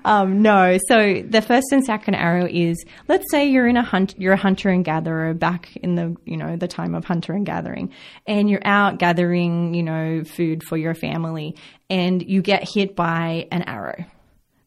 Um, 0.05 0.41
no. 0.41 0.77
So 0.87 1.23
the 1.27 1.41
first 1.41 1.67
and 1.71 1.83
second 1.83 2.15
arrow 2.15 2.47
is, 2.49 2.83
let's 3.07 3.29
say 3.31 3.49
you're 3.49 3.67
in 3.67 3.77
a 3.77 3.83
hunt, 3.83 4.15
you're 4.17 4.33
a 4.33 4.37
hunter 4.37 4.69
and 4.69 4.83
gatherer 4.83 5.33
back 5.33 5.75
in 5.77 5.95
the, 5.95 6.15
you 6.25 6.37
know, 6.37 6.55
the 6.55 6.67
time 6.67 6.95
of 6.95 7.05
hunter 7.05 7.33
and 7.33 7.45
gathering 7.45 7.93
and 8.27 8.49
you're 8.49 8.65
out 8.65 8.99
gathering, 8.99 9.73
you 9.73 9.83
know, 9.83 10.23
food 10.23 10.63
for 10.63 10.77
your 10.77 10.93
family 10.93 11.55
and 11.89 12.21
you 12.21 12.41
get 12.41 12.67
hit 12.67 12.95
by 12.95 13.47
an 13.51 13.63
arrow. 13.63 14.05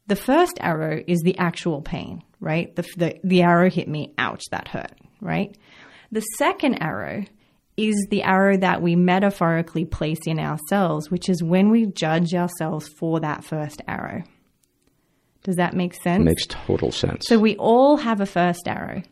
The 0.06 0.16
first 0.16 0.58
arrow 0.60 1.02
is 1.06 1.20
the 1.20 1.38
actual 1.38 1.80
pain, 1.80 2.22
right? 2.40 2.74
The, 2.74 2.82
the, 2.96 3.20
the 3.22 3.42
arrow 3.42 3.70
hit 3.70 3.88
me. 3.88 4.12
Ouch. 4.18 4.42
That 4.50 4.68
hurt, 4.68 4.92
right? 5.20 5.56
The 6.10 6.20
second 6.20 6.82
arrow 6.82 7.24
is 7.76 8.06
the 8.10 8.22
arrow 8.22 8.56
that 8.58 8.82
we 8.82 8.96
metaphorically 8.96 9.84
place 9.84 10.20
in 10.26 10.38
ourselves, 10.38 11.10
which 11.10 11.28
is 11.28 11.42
when 11.42 11.70
we 11.70 11.86
judge 11.86 12.34
ourselves 12.34 12.88
for 12.98 13.20
that 13.20 13.44
first 13.44 13.80
arrow. 13.88 14.22
Does 15.42 15.56
that 15.56 15.74
make 15.74 15.94
sense? 15.94 16.24
Makes 16.24 16.46
total 16.46 16.92
sense. 16.92 17.26
So 17.26 17.38
we 17.38 17.56
all 17.56 17.96
have 17.96 18.20
a 18.20 18.26
first 18.26 18.68
arrow, 18.68 19.02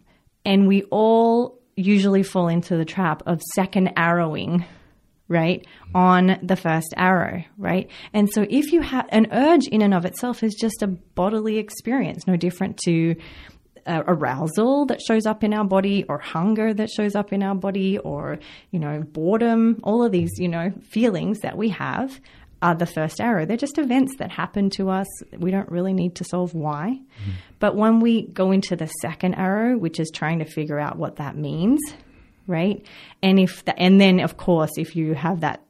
and 0.45 0.69
we 0.69 0.83
all 0.85 1.59
usually 1.77 2.23
fall 2.23 2.49
into 2.49 2.77
the 2.77 2.85
trap 2.85 3.23
of 3.27 3.41
second 3.55 3.93
arrowing, 3.97 4.65
right, 5.27 5.67
on 5.95 6.39
the 6.43 6.57
first 6.57 6.93
arrow, 6.97 7.43
right? 7.57 7.91
And 8.13 8.31
so 8.31 8.47
if 8.49 8.73
you 8.73 8.83
have 8.83 9.07
an 9.09 9.29
urge 9.33 9.67
in 9.67 9.83
and 9.83 9.95
of 9.95 10.05
itself 10.05 10.43
is 10.43 10.55
just 10.55 10.83
a 10.83 10.87
bodily 10.87 11.59
experience, 11.59 12.27
no 12.27 12.37
different 12.37 12.79
to 12.85 13.17
uh, 13.87 14.03
arousal 14.07 14.87
that 14.87 15.01
shows 15.01 15.27
up 15.27 15.45
in 15.45 15.53
our 15.53 15.65
body 15.65 16.05
or 16.09 16.19
hunger 16.19 16.73
that 16.75 16.91
shows 16.91 17.15
up 17.15 17.33
in 17.33 17.43
our 17.43 17.55
body 17.55 17.99
or, 17.99 18.39
you 18.71 18.79
know, 18.79 19.03
boredom, 19.03 19.81
all 19.83 20.03
of 20.03 20.13
these, 20.13 20.31
you 20.39 20.49
know, 20.49 20.73
feelings 20.91 21.41
that 21.41 21.57
we 21.57 21.71
have 21.71 22.21
are 22.63 22.75
the 22.75 22.87
first 22.87 23.21
arrow. 23.21 23.47
They're 23.47 23.57
just 23.57 23.79
events 23.79 24.17
that 24.19 24.31
happen 24.31 24.71
to 24.71 24.91
us. 24.91 25.07
We 25.37 25.51
don't 25.51 25.71
really 25.71 25.95
need 25.95 26.17
to 26.17 26.25
solve 26.25 26.55
why. 26.55 26.99
Mm-hmm. 27.01 27.31
But 27.59 27.77
when 27.77 28.01
we 28.01 28.27
go 28.27 28.53
into 28.53 28.77
the 28.77 28.87
second 29.01 29.35
arrow, 29.35 29.79
which 29.79 29.99
is 29.99 30.11
trying 30.13 30.41
to 30.41 30.45
figure 30.45 30.79
out 30.79 30.97
what 30.97 31.17
that 31.17 31.37
means, 31.37 31.81
right? 32.47 32.85
And 33.23 33.39
if 33.39 33.65
the, 33.65 33.79
and 33.79 34.01
then 34.01 34.21
of 34.21 34.37
course, 34.37 34.73
if 34.77 34.95
you 34.95 35.15
have 35.15 35.41
that 35.41 35.63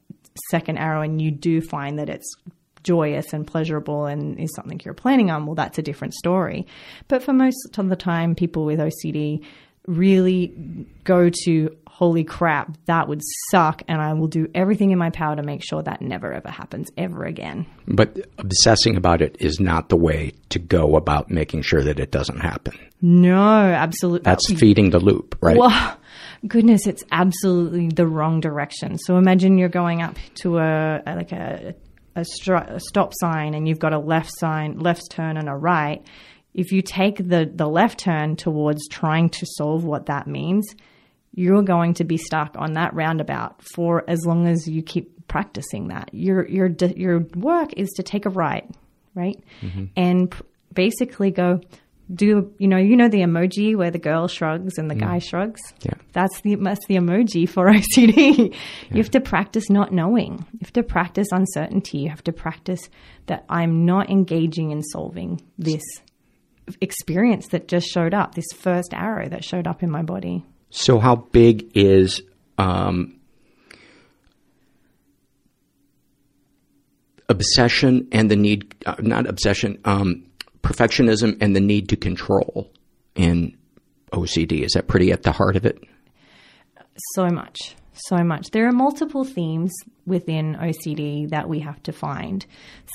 second 0.50 0.78
arrow 0.78 1.02
and 1.02 1.20
you 1.20 1.30
do 1.30 1.60
find 1.60 1.98
that 1.98 2.08
it's 2.08 2.34
joyous 2.82 3.32
and 3.32 3.46
pleasurable 3.46 4.06
and 4.06 4.38
is 4.38 4.54
something 4.54 4.80
you're 4.84 4.94
planning 4.94 5.30
on, 5.30 5.46
well, 5.46 5.54
that's 5.54 5.78
a 5.78 5.82
different 5.82 6.14
story. 6.14 6.66
But 7.08 7.22
for 7.22 7.32
most 7.32 7.56
of 7.76 7.88
the 7.88 7.96
time, 7.96 8.34
people 8.34 8.64
with 8.64 8.78
OCD 8.78 9.44
really 9.86 10.86
go 11.04 11.30
to, 11.44 11.76
holy 11.86 12.24
crap, 12.24 12.76
that 12.86 13.08
would 13.08 13.20
suck, 13.50 13.82
and 13.88 14.00
I 14.00 14.12
will 14.12 14.28
do 14.28 14.48
everything 14.54 14.90
in 14.90 14.98
my 14.98 15.10
power 15.10 15.36
to 15.36 15.42
make 15.42 15.62
sure 15.64 15.82
that 15.82 16.00
never 16.00 16.32
ever 16.32 16.50
happens 16.50 16.90
ever 16.96 17.24
again. 17.24 17.66
But 17.86 18.28
obsessing 18.38 18.96
about 18.96 19.22
it 19.22 19.36
is 19.40 19.58
not 19.60 19.88
the 19.88 19.96
way 19.96 20.32
to 20.50 20.58
go 20.58 20.96
about 20.96 21.30
making 21.30 21.62
sure 21.62 21.82
that 21.82 21.98
it 21.98 22.10
doesn't 22.10 22.40
happen. 22.40 22.74
No, 23.02 23.36
absolutely. 23.36 24.24
That's 24.24 24.50
oh, 24.50 24.54
feeding 24.54 24.90
the 24.90 25.00
loop, 25.00 25.36
right? 25.40 25.56
Well, 25.56 25.96
goodness, 26.46 26.86
it's 26.86 27.04
absolutely 27.10 27.88
the 27.88 28.06
wrong 28.06 28.40
direction. 28.40 28.98
So 28.98 29.16
imagine 29.16 29.58
you're 29.58 29.68
going 29.68 30.02
up 30.02 30.16
to 30.36 30.58
a, 30.58 31.02
like 31.06 31.32
a 31.32 31.74
a, 32.16 32.24
a 32.52 32.80
stop 32.80 33.12
sign 33.20 33.54
and 33.54 33.68
you've 33.68 33.78
got 33.78 33.92
a 33.92 33.98
left 33.98 34.30
sign, 34.38 34.78
left 34.78 35.10
turn 35.10 35.36
and 35.36 35.48
a 35.48 35.54
right, 35.54 36.04
if 36.54 36.72
you 36.72 36.82
take 36.82 37.16
the, 37.16 37.50
the 37.52 37.68
left 37.68 38.00
turn 38.00 38.36
towards 38.36 38.88
trying 38.88 39.28
to 39.30 39.46
solve 39.46 39.84
what 39.84 40.06
that 40.06 40.26
means, 40.26 40.74
you're 41.34 41.62
going 41.62 41.94
to 41.94 42.04
be 42.04 42.16
stuck 42.16 42.56
on 42.56 42.72
that 42.74 42.92
roundabout 42.94 43.62
for 43.74 44.04
as 44.08 44.24
long 44.26 44.48
as 44.48 44.66
you 44.68 44.82
keep 44.82 45.28
practicing 45.28 45.88
that. 45.88 46.10
Your 46.12 46.46
your 46.48 46.68
your 46.96 47.20
work 47.36 47.72
is 47.76 47.88
to 47.90 48.02
take 48.02 48.26
a 48.26 48.30
right, 48.30 48.68
right, 49.14 49.38
mm-hmm. 49.60 49.84
and 49.96 50.34
basically 50.74 51.30
go 51.30 51.60
do 52.12 52.52
you 52.58 52.68
know 52.68 52.76
you 52.76 52.96
know 52.96 53.08
the 53.08 53.18
emoji 53.18 53.76
where 53.76 53.90
the 53.90 53.98
girl 53.98 54.28
shrugs 54.28 54.78
and 54.78 54.90
the 54.90 54.94
mm. 54.94 55.00
guy 55.00 55.18
shrugs? 55.18 55.60
Yeah. 55.82 55.94
That's 56.12 56.40
the 56.40 56.56
that's 56.56 56.86
the 56.86 56.96
emoji 56.96 57.48
for 57.48 57.66
ocd 57.70 58.16
yeah. 58.16 58.56
you 58.90 58.96
have 58.96 59.10
to 59.12 59.20
practice 59.20 59.70
not 59.70 59.92
knowing. 59.92 60.46
You 60.52 60.58
have 60.62 60.72
to 60.74 60.82
practice 60.82 61.28
uncertainty. 61.32 61.98
You 61.98 62.10
have 62.10 62.24
to 62.24 62.32
practice 62.32 62.88
that 63.26 63.44
i'm 63.48 63.84
not 63.86 64.10
engaging 64.10 64.70
in 64.72 64.82
solving 64.82 65.40
this 65.56 65.82
experience 66.80 67.48
that 67.48 67.68
just 67.68 67.86
showed 67.86 68.14
up 68.14 68.34
this 68.34 68.46
first 68.54 68.92
arrow 68.92 69.28
that 69.28 69.44
showed 69.44 69.66
up 69.66 69.82
in 69.82 69.90
my 69.90 70.02
body. 70.02 70.44
So 70.70 70.98
how 70.98 71.16
big 71.16 71.70
is 71.74 72.22
um, 72.58 73.18
obsession 77.28 78.08
and 78.12 78.30
the 78.30 78.36
need 78.36 78.74
uh, 78.86 78.96
not 79.00 79.26
obsession 79.26 79.78
um, 79.84 80.24
perfectionism 80.62 81.36
and 81.40 81.54
the 81.54 81.60
need 81.60 81.88
to 81.88 81.96
control 81.96 82.70
in 83.14 83.56
OCD. 84.12 84.62
Is 84.62 84.72
that 84.72 84.88
pretty 84.88 85.12
at 85.12 85.22
the 85.22 85.32
heart 85.32 85.56
of 85.56 85.64
it? 85.64 85.82
So 87.14 87.28
much. 87.28 87.76
So 87.92 88.18
much. 88.18 88.50
There 88.50 88.66
are 88.66 88.72
multiple 88.72 89.24
themes 89.24 89.72
within 90.06 90.56
OCD 90.56 91.28
that 91.30 91.48
we 91.48 91.60
have 91.60 91.82
to 91.84 91.92
find, 91.92 92.46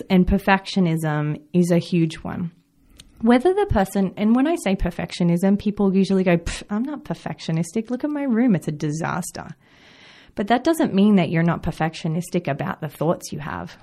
and 0.10 0.25
perfectionism 0.25 1.41
is 1.54 1.69
a 1.71 1.78
huge 1.78 2.15
one. 2.15 2.51
Whether 3.21 3.54
the 3.54 3.67
person, 3.67 4.13
and 4.17 4.36
when 4.36 4.47
I 4.47 4.56
say 4.63 4.75
perfectionism, 4.75 5.58
people 5.60 5.95
usually 5.95 6.23
go, 6.23 6.38
I'm 6.69 6.84
not 6.84 7.06
perfectionistic. 7.06 7.89
Look 7.89 8.04
at 8.04 8.10
my 8.10 8.23
room, 8.23 8.56
it's 8.56 8.67
a 8.67 8.71
disaster. 8.71 9.47
But 10.36 10.47
that 10.47 10.63
doesn't 10.63 10.93
mean 10.93 11.15
that 11.15 11.30
you're 11.30 11.43
not 11.43 11.63
perfectionistic 11.63 12.47
about 12.47 12.82
the 12.82 12.89
thoughts 12.89 13.32
you 13.32 13.39
have, 13.39 13.78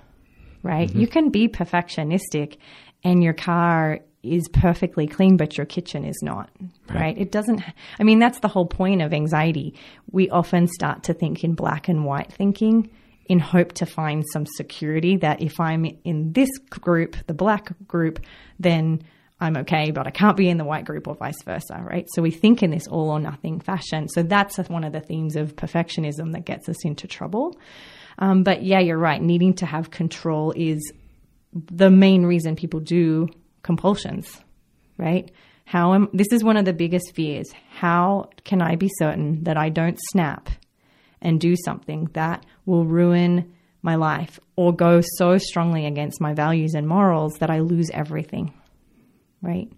right? 0.62 0.88
Mm-hmm. 0.88 1.01
You 1.01 1.07
can 1.07 1.31
be 1.31 1.49
perfectionistic 1.49 2.59
and 3.05 3.23
your 3.23 3.33
car 3.33 4.01
is 4.23 4.49
perfectly 4.53 5.07
clean, 5.07 5.37
but 5.37 5.57
your 5.57 5.67
kitchen 5.67 6.05
is 6.05 6.21
not, 6.23 6.49
right. 6.88 7.01
right. 7.01 7.19
It 7.19 7.33
doesn't, 7.33 7.61
I 7.99 8.05
mean, 8.05 8.21
that's 8.21 8.38
the 8.38 8.49
whole 8.49 8.67
point 8.67 9.03
of 9.03 9.12
anxiety. 9.12 9.75
We 10.11 10.31
often 10.31 10.69
start 10.69 11.05
to 11.05 11.15
think 11.15 11.43
in 11.43 11.55
black 11.55 11.88
and 11.88 12.05
white 12.05 12.33
thinking 12.33 12.91
in 13.27 13.38
hope 13.38 13.73
to 13.73 13.87
find 13.87 14.25
some 14.33 14.47
security 14.47 15.17
that 15.17 15.43
if 15.43 15.59
I'm 15.59 15.87
in 16.05 16.33
this 16.33 16.51
group, 16.71 17.17
the 17.27 17.35
black 17.35 17.73
group, 17.87 18.21
then 18.61 19.03
I'm 19.41 19.57
okay, 19.59 19.91
but 19.91 20.07
I 20.07 20.11
can't 20.11 20.37
be 20.37 20.49
in 20.49 20.57
the 20.57 20.65
white 20.65 20.85
group 20.85 21.09
or 21.09 21.17
vice 21.17 21.43
versa, 21.45 21.83
right? 21.83 22.07
So 22.15 22.23
we 22.23 22.31
think 22.31 22.62
in 22.62 22.71
this 22.71 22.87
all 22.87 23.11
or 23.11 23.19
nothing 23.19 23.59
fashion. 23.59 24.09
So 24.09 24.23
that's 24.23 24.57
one 24.69 24.85
of 24.85 24.93
the 24.93 25.01
themes 25.01 25.35
of 25.35 25.57
perfectionism 25.57 26.33
that 26.33 26.45
gets 26.45 26.69
us 26.69 26.85
into 26.85 27.09
trouble. 27.09 27.59
Um, 28.19 28.45
but 28.45 28.62
yeah, 28.62 28.79
you're 28.79 28.99
right. 28.99 29.21
Needing 29.21 29.55
to 29.55 29.67
have 29.67 29.91
control 29.91 30.53
is 30.55 30.93
the 31.53 31.91
main 31.91 32.25
reason 32.25 32.57
people 32.57 32.81
do 32.81 33.29
compulsions, 33.62 34.41
right? 34.97 35.31
How 35.65 35.95
am, 35.95 36.09
this 36.12 36.29
is 36.33 36.43
one 36.43 36.57
of 36.57 36.65
the 36.65 36.73
biggest 36.73 37.15
fears. 37.15 37.51
How 37.71 38.31
can 38.45 38.61
I 38.61 38.77
be 38.77 38.91
certain 38.99 39.45
that 39.45 39.57
I 39.57 39.69
don't 39.69 39.99
snap 40.11 40.51
and 41.21 41.41
do 41.41 41.55
something 41.65 42.11
that 42.15 42.45
will 42.67 42.85
ruin 42.85 43.53
my 43.83 43.97
life 43.97 44.38
or 44.57 44.75
go 44.75 45.01
so 45.17 45.38
strongly 45.38 45.87
against 45.87 46.21
my 46.21 46.35
values 46.35 46.75
and 46.75 46.87
morals 46.87 47.35
that 47.41 47.51
I 47.51 47.61
lose 47.61 47.91
everything, 47.91 48.53
right? 49.41 49.71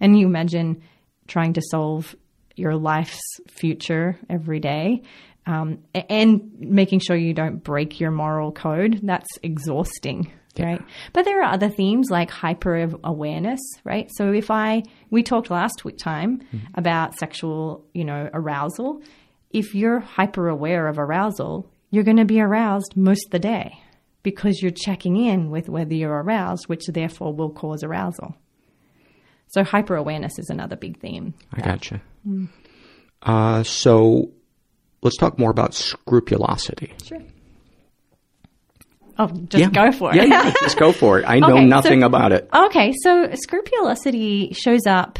And 0.00 0.18
you 0.18 0.26
imagine 0.26 0.82
trying 1.26 1.54
to 1.54 1.62
solve 1.70 2.14
your 2.54 2.74
life's 2.74 3.20
future 3.48 4.18
every 4.28 4.60
day 4.60 5.02
um, 5.46 5.78
and 5.94 6.50
making 6.58 7.00
sure 7.00 7.16
you 7.16 7.34
don't 7.34 7.62
break 7.62 8.00
your 8.00 8.10
moral 8.10 8.52
code. 8.52 9.00
That's 9.02 9.28
exhausting, 9.42 10.32
yeah. 10.58 10.66
right? 10.66 10.82
But 11.12 11.24
there 11.24 11.40
are 11.42 11.52
other 11.52 11.68
themes 11.68 12.08
like 12.10 12.30
hyper 12.30 12.90
awareness, 13.04 13.60
right? 13.84 14.10
So 14.14 14.32
if 14.32 14.50
I, 14.50 14.82
we 15.10 15.22
talked 15.22 15.50
last 15.50 15.84
week 15.84 15.98
time 15.98 16.38
mm-hmm. 16.38 16.66
about 16.74 17.18
sexual, 17.18 17.86
you 17.92 18.04
know, 18.04 18.28
arousal. 18.32 19.02
If 19.50 19.74
you're 19.74 20.00
hyper 20.00 20.48
aware 20.48 20.88
of 20.88 20.98
arousal, 20.98 21.70
you're 21.90 22.04
going 22.04 22.18
to 22.18 22.24
be 22.24 22.40
aroused 22.40 22.96
most 22.96 23.26
of 23.26 23.30
the 23.30 23.38
day 23.38 23.78
because 24.22 24.60
you're 24.60 24.72
checking 24.72 25.16
in 25.16 25.50
with 25.50 25.68
whether 25.68 25.94
you're 25.94 26.22
aroused, 26.22 26.68
which 26.68 26.86
therefore 26.88 27.32
will 27.32 27.50
cause 27.50 27.84
arousal. 27.84 28.34
So 29.48 29.62
hyper 29.62 29.94
awareness 29.94 30.38
is 30.38 30.50
another 30.50 30.76
big 30.76 30.98
theme. 30.98 31.34
I 31.52 31.60
gotcha. 31.60 32.02
Mm. 32.26 32.48
Uh, 33.22 33.62
so 33.62 34.32
let's 35.02 35.16
talk 35.16 35.38
more 35.38 35.50
about 35.50 35.74
scrupulosity. 35.74 36.92
Sure. 37.04 37.22
Oh, 39.18 39.28
just 39.28 39.62
yeah. 39.62 39.70
go 39.70 39.92
for 39.92 40.12
it. 40.12 40.16
yeah, 40.16 40.24
yeah, 40.24 40.54
just 40.60 40.78
go 40.78 40.92
for 40.92 41.18
it. 41.18 41.24
I 41.26 41.38
know 41.38 41.48
okay, 41.54 41.64
nothing 41.64 42.00
so, 42.00 42.06
about 42.06 42.32
it. 42.32 42.48
Okay, 42.52 42.92
so 43.02 43.30
scrupulosity 43.34 44.52
shows 44.52 44.86
up. 44.86 45.18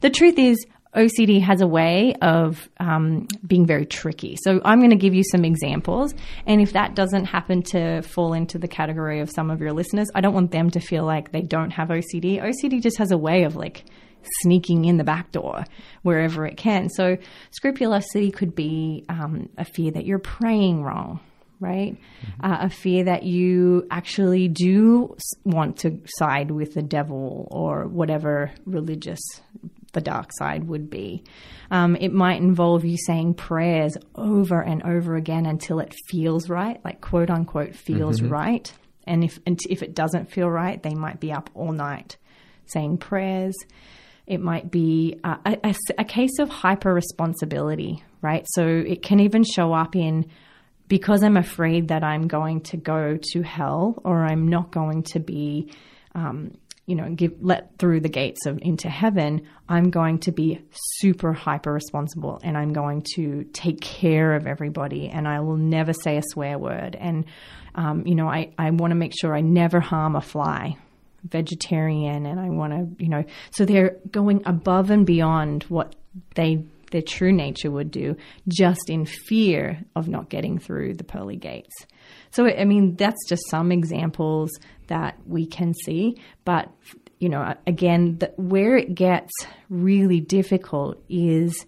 The 0.00 0.10
truth 0.10 0.38
is, 0.38 0.66
OCD 0.96 1.42
has 1.42 1.60
a 1.60 1.66
way 1.66 2.14
of 2.22 2.68
um, 2.80 3.28
being 3.46 3.66
very 3.66 3.84
tricky. 3.84 4.36
So 4.42 4.60
I'm 4.64 4.78
going 4.78 4.90
to 4.90 4.96
give 4.96 5.14
you 5.14 5.22
some 5.30 5.44
examples. 5.44 6.14
And 6.46 6.60
if 6.60 6.72
that 6.72 6.94
doesn't 6.94 7.26
happen 7.26 7.62
to 7.64 8.00
fall 8.00 8.32
into 8.32 8.58
the 8.58 8.66
category 8.66 9.20
of 9.20 9.30
some 9.30 9.50
of 9.50 9.60
your 9.60 9.72
listeners, 9.72 10.08
I 10.14 10.22
don't 10.22 10.32
want 10.32 10.52
them 10.52 10.70
to 10.70 10.80
feel 10.80 11.04
like 11.04 11.32
they 11.32 11.42
don't 11.42 11.70
have 11.72 11.88
OCD. 11.88 12.42
OCD 12.42 12.80
just 12.82 12.96
has 12.96 13.10
a 13.10 13.18
way 13.18 13.44
of 13.44 13.56
like 13.56 13.84
sneaking 14.40 14.86
in 14.86 14.96
the 14.96 15.04
back 15.04 15.32
door 15.32 15.64
wherever 16.02 16.46
it 16.46 16.56
can. 16.56 16.88
So 16.88 17.18
scrupulosity 17.50 18.30
could 18.30 18.54
be 18.54 19.04
um, 19.10 19.50
a 19.58 19.66
fear 19.66 19.90
that 19.92 20.06
you're 20.06 20.18
praying 20.18 20.82
wrong 20.82 21.20
right? 21.60 21.94
Mm-hmm. 21.94 22.52
Uh, 22.52 22.58
a 22.62 22.70
fear 22.70 23.04
that 23.04 23.22
you 23.22 23.86
actually 23.90 24.48
do 24.48 25.16
want 25.44 25.78
to 25.78 26.00
side 26.18 26.50
with 26.50 26.74
the 26.74 26.82
devil 26.82 27.48
or 27.50 27.86
whatever 27.86 28.52
religious 28.64 29.20
the 29.92 30.00
dark 30.00 30.30
side 30.38 30.68
would 30.68 30.90
be. 30.90 31.24
Um, 31.70 31.96
it 31.96 32.12
might 32.12 32.40
involve 32.40 32.84
you 32.84 32.96
saying 32.98 33.34
prayers 33.34 33.96
over 34.14 34.60
and 34.60 34.82
over 34.82 35.16
again 35.16 35.46
until 35.46 35.80
it 35.80 35.94
feels 36.08 36.48
right, 36.48 36.78
like 36.84 37.00
quote 37.00 37.30
unquote 37.30 37.74
feels 37.74 38.20
mm-hmm. 38.20 38.32
right. 38.32 38.72
And 39.06 39.24
if 39.24 39.38
and 39.46 39.58
if 39.68 39.82
it 39.82 39.94
doesn't 39.94 40.30
feel 40.30 40.50
right, 40.50 40.80
they 40.82 40.94
might 40.94 41.18
be 41.18 41.32
up 41.32 41.50
all 41.54 41.72
night 41.72 42.16
saying 42.66 42.98
prayers. 42.98 43.54
It 44.26 44.40
might 44.40 44.70
be 44.70 45.20
a, 45.22 45.38
a, 45.62 45.74
a 45.98 46.04
case 46.04 46.38
of 46.40 46.48
hyper 46.48 46.92
responsibility, 46.92 48.02
right? 48.22 48.44
So 48.54 48.66
it 48.66 49.02
can 49.02 49.20
even 49.20 49.44
show 49.44 49.72
up 49.72 49.94
in 49.94 50.26
because 50.88 51.22
I'm 51.22 51.36
afraid 51.36 51.88
that 51.88 52.04
I'm 52.04 52.28
going 52.28 52.60
to 52.62 52.76
go 52.76 53.18
to 53.32 53.42
hell 53.42 54.00
or 54.04 54.24
I'm 54.24 54.48
not 54.48 54.70
going 54.70 55.02
to 55.04 55.20
be 55.20 55.72
um, 56.14 56.52
you 56.86 56.94
know, 56.94 57.10
give 57.10 57.34
let 57.40 57.76
through 57.78 58.00
the 58.00 58.08
gates 58.08 58.46
of 58.46 58.60
into 58.62 58.88
heaven, 58.88 59.46
I'm 59.68 59.90
going 59.90 60.20
to 60.20 60.32
be 60.32 60.60
super 60.70 61.32
hyper 61.32 61.72
responsible 61.72 62.40
and 62.44 62.56
I'm 62.56 62.72
going 62.72 63.04
to 63.16 63.44
take 63.52 63.80
care 63.80 64.34
of 64.34 64.46
everybody 64.46 65.08
and 65.08 65.26
I 65.26 65.40
will 65.40 65.56
never 65.56 65.92
say 65.92 66.16
a 66.16 66.22
swear 66.22 66.58
word. 66.58 66.96
And 66.98 67.24
um, 67.74 68.06
you 68.06 68.14
know, 68.14 68.28
I, 68.28 68.52
I 68.56 68.70
want 68.70 68.92
to 68.92 68.94
make 68.94 69.12
sure 69.18 69.36
I 69.36 69.40
never 69.40 69.80
harm 69.80 70.16
a 70.16 70.20
fly. 70.20 70.76
Vegetarian 71.24 72.24
and 72.24 72.38
I 72.38 72.50
want 72.50 72.72
to, 72.72 73.02
you 73.02 73.10
know, 73.10 73.24
so 73.50 73.64
they're 73.64 73.96
going 74.12 74.42
above 74.46 74.90
and 74.90 75.04
beyond 75.04 75.64
what 75.64 75.96
they 76.36 76.64
their 76.90 77.02
true 77.02 77.32
nature 77.32 77.70
would 77.70 77.90
do 77.90 78.16
just 78.48 78.88
in 78.88 79.04
fear 79.04 79.82
of 79.94 80.08
not 80.08 80.28
getting 80.28 80.58
through 80.58 80.94
the 80.94 81.04
pearly 81.04 81.36
gates. 81.36 81.74
So, 82.30 82.46
I 82.46 82.64
mean, 82.64 82.96
that's 82.96 83.28
just 83.28 83.42
some 83.50 83.72
examples 83.72 84.50
that 84.88 85.18
we 85.26 85.46
can 85.46 85.74
see. 85.84 86.20
But, 86.44 86.70
you 87.18 87.28
know, 87.28 87.54
again, 87.66 88.18
the, 88.18 88.32
where 88.36 88.76
it 88.76 88.94
gets 88.94 89.32
really 89.68 90.20
difficult 90.20 91.02
is 91.08 91.66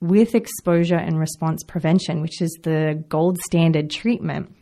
with 0.00 0.34
exposure 0.34 0.96
and 0.96 1.18
response 1.18 1.62
prevention, 1.62 2.22
which 2.22 2.42
is 2.42 2.56
the 2.62 3.02
gold 3.08 3.38
standard 3.38 3.90
treatment. 3.90 4.54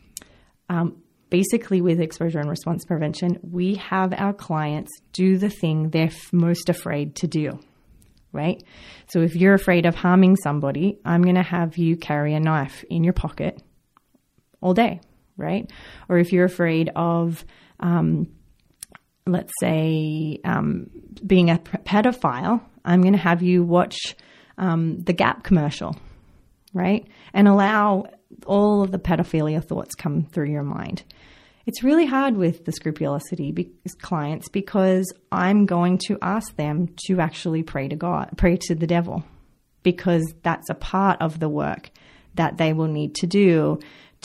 Um, 0.69 1.01
basically, 1.29 1.81
with 1.81 1.99
exposure 1.99 2.39
and 2.39 2.49
response 2.49 2.85
prevention, 2.85 3.39
we 3.41 3.75
have 3.75 4.13
our 4.13 4.33
clients 4.33 4.91
do 5.13 5.37
the 5.37 5.49
thing 5.49 5.89
they're 5.89 6.05
f- 6.05 6.31
most 6.31 6.69
afraid 6.69 7.15
to 7.17 7.27
do 7.27 7.59
right? 8.31 8.63
So 9.07 9.21
if 9.21 9.35
you're 9.35 9.53
afraid 9.53 9.85
of 9.85 9.95
harming 9.95 10.37
somebody, 10.37 10.99
I'm 11.03 11.21
going 11.23 11.35
to 11.35 11.43
have 11.43 11.77
you 11.77 11.97
carry 11.97 12.33
a 12.33 12.39
knife 12.39 12.83
in 12.89 13.03
your 13.03 13.13
pocket 13.13 13.61
all 14.61 14.73
day, 14.73 15.01
right? 15.37 15.69
Or 16.07 16.17
if 16.17 16.31
you're 16.31 16.45
afraid 16.45 16.89
of, 16.95 17.43
um, 17.79 18.27
let's 19.25 19.51
say, 19.59 20.39
um, 20.45 20.89
being 21.25 21.49
a 21.49 21.57
pedophile, 21.57 22.61
I'm 22.85 23.01
going 23.01 23.13
to 23.13 23.19
have 23.19 23.41
you 23.41 23.63
watch 23.63 24.15
um, 24.57 24.99
the 25.01 25.13
Gap 25.13 25.43
commercial, 25.43 25.95
right? 26.73 27.07
And 27.33 27.47
allow 27.47 28.05
all 28.45 28.81
of 28.81 28.91
the 28.91 28.99
pedophilia 28.99 29.63
thoughts 29.63 29.95
come 29.95 30.23
through 30.23 30.49
your 30.49 30.63
mind. 30.63 31.03
It's 31.65 31.83
really 31.83 32.05
hard 32.05 32.37
with 32.37 32.65
the 32.65 32.71
scrupulosity 32.71 33.51
be- 33.51 33.71
clients 34.01 34.49
because 34.49 35.11
I'm 35.31 35.65
going 35.65 35.99
to 36.07 36.17
ask 36.21 36.55
them 36.55 36.89
to 37.05 37.19
actually 37.19 37.63
pray 37.63 37.87
to 37.87 37.95
God, 37.95 38.31
pray 38.37 38.57
to 38.61 38.75
the 38.75 38.87
devil, 38.87 39.23
because 39.83 40.33
that's 40.43 40.69
a 40.69 40.75
part 40.75 41.21
of 41.21 41.39
the 41.39 41.49
work 41.49 41.91
that 42.35 42.57
they 42.57 42.73
will 42.73 42.87
need 42.87 43.15
to 43.15 43.27
do 43.27 43.79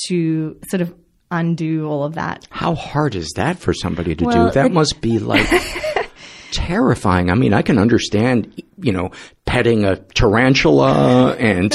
to 0.09 0.59
sort 0.69 0.81
of 0.81 0.95
undo 1.31 1.87
all 1.87 2.05
of 2.05 2.15
that. 2.15 2.47
How 2.51 2.75
hard 2.75 3.15
is 3.15 3.33
that 3.37 3.59
for 3.59 3.75
somebody 3.75 4.15
to 4.15 4.25
well, 4.25 4.47
do? 4.49 4.53
That 4.53 4.67
it, 4.67 4.73
must 4.73 5.01
be 5.01 5.19
like 5.19 5.47
terrifying. 6.51 7.31
I 7.31 7.35
mean, 7.35 7.53
I 7.53 7.63
can 7.63 7.79
understand, 7.79 8.63
you 8.79 8.93
know, 8.93 9.11
petting 9.45 9.85
a 9.85 9.97
tarantula 9.97 11.35
and, 11.37 11.73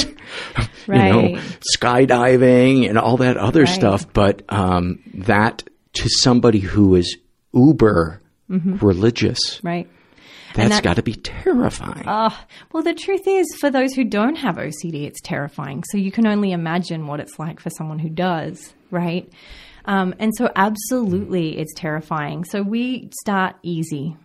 right. 0.86 1.06
you 1.06 1.12
know, 1.12 1.42
skydiving 1.76 2.88
and 2.88 2.98
all 2.98 3.18
that 3.18 3.36
other 3.36 3.62
right. 3.62 3.74
stuff, 3.74 4.12
but 4.12 4.42
um, 4.48 5.00
that 5.14 5.64
to 5.94 6.08
somebody 6.08 6.58
who 6.58 6.94
is 6.94 7.16
uber 7.52 8.20
mm-hmm. 8.50 8.76
religious. 8.84 9.60
Right. 9.62 9.88
That's 10.54 10.68
that, 10.68 10.82
got 10.82 10.96
to 10.96 11.02
be 11.02 11.14
terrifying. 11.14 12.06
Uh, 12.06 12.30
well, 12.72 12.82
the 12.82 12.94
truth 12.94 13.22
is, 13.26 13.46
for 13.58 13.70
those 13.70 13.94
who 13.94 14.04
don't 14.04 14.36
have 14.36 14.56
OCD, 14.56 15.06
it's 15.06 15.20
terrifying. 15.20 15.82
So 15.90 15.96
you 15.96 16.12
can 16.12 16.26
only 16.26 16.52
imagine 16.52 17.06
what 17.06 17.20
it's 17.20 17.38
like 17.38 17.58
for 17.58 17.70
someone 17.70 17.98
who 17.98 18.10
does, 18.10 18.74
right? 18.90 19.30
Um, 19.84 20.14
and 20.18 20.32
so, 20.36 20.50
absolutely, 20.54 21.58
it's 21.58 21.72
terrifying. 21.74 22.44
So 22.44 22.62
we 22.62 23.10
start 23.22 23.56
easy. 23.62 24.16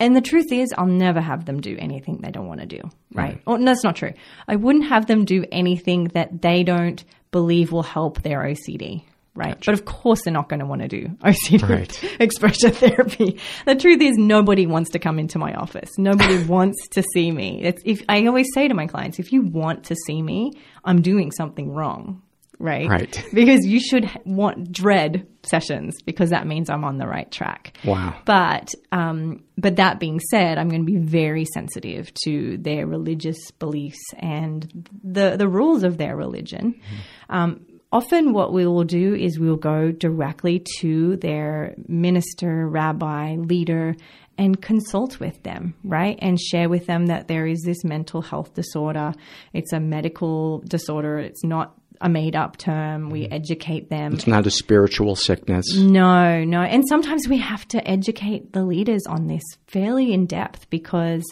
And 0.00 0.16
the 0.16 0.22
truth 0.22 0.50
is, 0.50 0.72
I'll 0.76 0.86
never 0.86 1.20
have 1.20 1.44
them 1.44 1.60
do 1.60 1.76
anything 1.78 2.20
they 2.22 2.30
don't 2.30 2.48
want 2.48 2.60
to 2.60 2.66
do, 2.66 2.80
right? 3.12 3.34
right. 3.34 3.42
Or 3.46 3.58
no, 3.58 3.66
that's 3.66 3.84
not 3.84 3.96
true. 3.96 4.14
I 4.48 4.56
wouldn't 4.56 4.86
have 4.86 5.06
them 5.06 5.26
do 5.26 5.44
anything 5.52 6.04
that 6.14 6.40
they 6.40 6.64
don't 6.64 7.04
believe 7.30 7.70
will 7.70 7.82
help 7.82 8.22
their 8.22 8.40
OCD, 8.40 9.04
right? 9.34 9.54
Gotcha. 9.54 9.70
But 9.70 9.74
of 9.74 9.84
course, 9.84 10.22
they're 10.22 10.32
not 10.32 10.48
going 10.48 10.60
to 10.60 10.66
want 10.66 10.80
to 10.80 10.88
do 10.88 11.08
OCD 11.22 11.68
right. 11.68 12.04
exposure 12.20 12.70
therapy. 12.70 13.38
The 13.66 13.74
truth 13.74 14.00
is, 14.00 14.16
nobody 14.16 14.66
wants 14.66 14.90
to 14.92 14.98
come 14.98 15.18
into 15.18 15.38
my 15.38 15.52
office. 15.52 15.90
Nobody 15.98 16.42
wants 16.46 16.88
to 16.92 17.04
see 17.14 17.30
me. 17.30 17.60
It's 17.62 17.82
if 17.84 18.02
I 18.08 18.24
always 18.26 18.48
say 18.54 18.68
to 18.68 18.74
my 18.74 18.86
clients, 18.86 19.18
if 19.18 19.32
you 19.32 19.42
want 19.42 19.84
to 19.84 19.96
see 20.06 20.22
me, 20.22 20.52
I'm 20.82 21.02
doing 21.02 21.30
something 21.30 21.70
wrong, 21.72 22.22
right? 22.60 22.88
Right. 22.88 23.24
Because 23.32 23.66
you 23.66 23.80
should 23.80 24.08
want 24.24 24.70
dread 24.70 25.26
sessions 25.42 25.96
because 26.02 26.30
that 26.30 26.46
means 26.46 26.68
I'm 26.68 26.84
on 26.84 26.98
the 26.98 27.06
right 27.06 27.30
track. 27.30 27.76
Wow. 27.84 28.16
But 28.24 28.74
um, 28.92 29.42
but 29.56 29.76
that 29.76 29.98
being 29.98 30.20
said, 30.30 30.58
I'm 30.58 30.68
going 30.68 30.84
to 30.84 30.92
be 30.92 30.98
very 30.98 31.46
sensitive 31.54 32.12
to 32.24 32.58
their 32.58 32.86
religious 32.86 33.50
beliefs 33.52 34.02
and 34.18 34.88
the 35.02 35.36
the 35.36 35.48
rules 35.48 35.82
of 35.82 35.96
their 35.96 36.16
religion. 36.16 36.74
Mm-hmm. 36.74 37.34
Um, 37.34 37.66
often 37.92 38.32
what 38.32 38.52
we 38.52 38.66
will 38.66 38.84
do 38.84 39.14
is 39.14 39.38
we'll 39.38 39.56
go 39.56 39.90
directly 39.90 40.64
to 40.80 41.16
their 41.16 41.74
minister, 41.88 42.68
rabbi, 42.68 43.36
leader, 43.36 43.96
and 44.38 44.60
consult 44.60 45.20
with 45.20 45.42
them, 45.42 45.74
right? 45.84 46.18
And 46.22 46.40
share 46.40 46.68
with 46.68 46.86
them 46.86 47.06
that 47.06 47.28
there 47.28 47.46
is 47.46 47.60
this 47.62 47.84
mental 47.84 48.22
health 48.22 48.54
disorder. 48.54 49.12
It's 49.52 49.72
a 49.72 49.80
medical 49.80 50.60
disorder. 50.60 51.18
It's 51.18 51.44
not 51.44 51.74
a 52.00 52.08
made 52.08 52.34
up 52.34 52.56
term. 52.56 53.10
We 53.10 53.26
educate 53.26 53.90
them. 53.90 54.14
It's 54.14 54.26
not 54.26 54.46
a 54.46 54.50
spiritual 54.50 55.16
sickness. 55.16 55.76
No, 55.76 56.44
no. 56.44 56.62
And 56.62 56.86
sometimes 56.88 57.28
we 57.28 57.38
have 57.38 57.66
to 57.68 57.88
educate 57.88 58.52
the 58.52 58.64
leaders 58.64 59.02
on 59.06 59.26
this 59.26 59.42
fairly 59.66 60.12
in 60.12 60.26
depth 60.26 60.70
because 60.70 61.24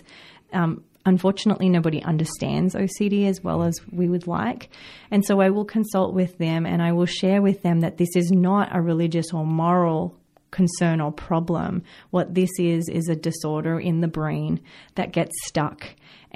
um, 0.52 0.84
unfortunately 1.06 1.68
nobody 1.70 2.02
understands 2.02 2.74
OCD 2.74 3.26
as 3.26 3.42
well 3.42 3.62
as 3.62 3.80
we 3.90 4.08
would 4.08 4.26
like. 4.26 4.68
And 5.10 5.24
so 5.24 5.40
I 5.40 5.50
will 5.50 5.64
consult 5.64 6.14
with 6.14 6.36
them 6.38 6.66
and 6.66 6.82
I 6.82 6.92
will 6.92 7.06
share 7.06 7.40
with 7.40 7.62
them 7.62 7.80
that 7.80 7.96
this 7.96 8.14
is 8.14 8.30
not 8.30 8.74
a 8.74 8.80
religious 8.80 9.32
or 9.32 9.46
moral 9.46 10.18
concern 10.50 11.00
or 11.00 11.12
problem. 11.12 11.82
What 12.10 12.34
this 12.34 12.50
is, 12.58 12.88
is 12.88 13.08
a 13.08 13.16
disorder 13.16 13.78
in 13.78 14.00
the 14.00 14.08
brain 14.08 14.60
that 14.94 15.12
gets 15.12 15.34
stuck 15.46 15.84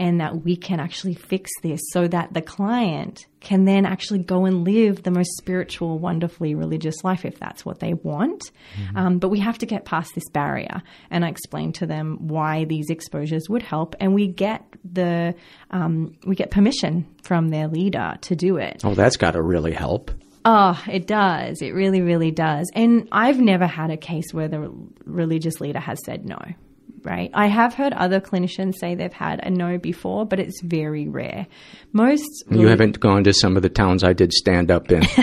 and 0.03 0.21
that 0.21 0.43
we 0.43 0.57
can 0.57 0.81
actually 0.81 1.15
fix 1.15 1.49
this 1.63 1.81
so 1.93 2.09
that 2.09 2.35
the 2.35 2.43
client 2.43 3.25
can 3.39 3.67
then 3.67 3.87
actually 3.87 4.19
go 4.19 4.47
and 4.47 4.65
live 4.65 5.05
the 5.05 5.13
most 5.13 5.31
spiritual, 5.37 6.01
wonderfully 6.01 6.57
religious 6.57 7.05
life 7.05 7.25
if 7.25 7.39
that's 7.39 7.65
what 7.65 7.79
they 7.79 7.95
want. 7.95 8.51
Mm-hmm. 8.77 8.97
Um, 8.97 9.19
but 9.21 9.29
we 9.29 9.39
have 9.39 9.59
to 9.59 9.67
get 9.67 9.85
past 9.85 10.13
this 10.17 10.29
barrier. 10.31 10.83
And 11.13 11.25
I 11.25 11.29
explain 11.29 11.73
to 11.75 11.87
them 11.87 12.19
why 12.27 12.65
these 12.65 12.91
exposures 12.91 13.49
would 13.49 13.63
help. 13.63 13.95
And 14.01 14.13
we 14.13 14.27
get 14.27 14.65
the, 14.85 15.37
um, 15.71 16.17
we 16.27 16.35
get 16.35 16.51
permission 16.51 17.07
from 17.23 17.51
their 17.51 17.69
leader 17.69 18.17
to 18.23 18.35
do 18.35 18.57
it. 18.57 18.81
Oh, 18.83 18.97
that's 18.97 19.17
got 19.17 19.33
to 19.33 19.43
really 19.43 19.73
help. 19.73 20.11
Oh, 20.45 20.83
it 20.91 21.07
does. 21.07 21.63
It 21.63 21.75
really, 21.75 22.01
really 22.01 22.33
does. 22.33 22.73
And 22.75 23.07
I've 23.13 23.39
never 23.39 23.69
had 23.69 23.93
a 23.93 23.97
case 23.97 24.35
where 24.35 24.49
the 24.49 24.69
religious 25.05 25.61
leader 25.61 25.79
has 25.79 26.05
said 26.05 26.27
no 26.27 26.41
right? 27.05 27.31
I 27.35 27.47
have 27.47 27.75
heard 27.75 27.93
other 27.93 28.21
clinicians 28.21 28.75
say 28.79 28.95
they've 28.95 29.13
had 29.13 29.41
a 29.45 29.51
no 29.51 29.79
before, 29.79 30.27
but 30.27 30.39
it's 30.39 30.61
very 30.63 31.09
rare. 31.09 31.47
Most. 31.93 32.45
You 32.51 32.69
haven't 32.69 33.01
gone 33.01 33.25
to 33.25 33.33
some 33.33 33.57
of 33.57 33.63
the 33.63 33.69
towns 33.69 34.05
I 34.05 34.13
did 34.13 34.33
stand 34.33 34.71
up 34.71 34.91
in. 34.91 35.03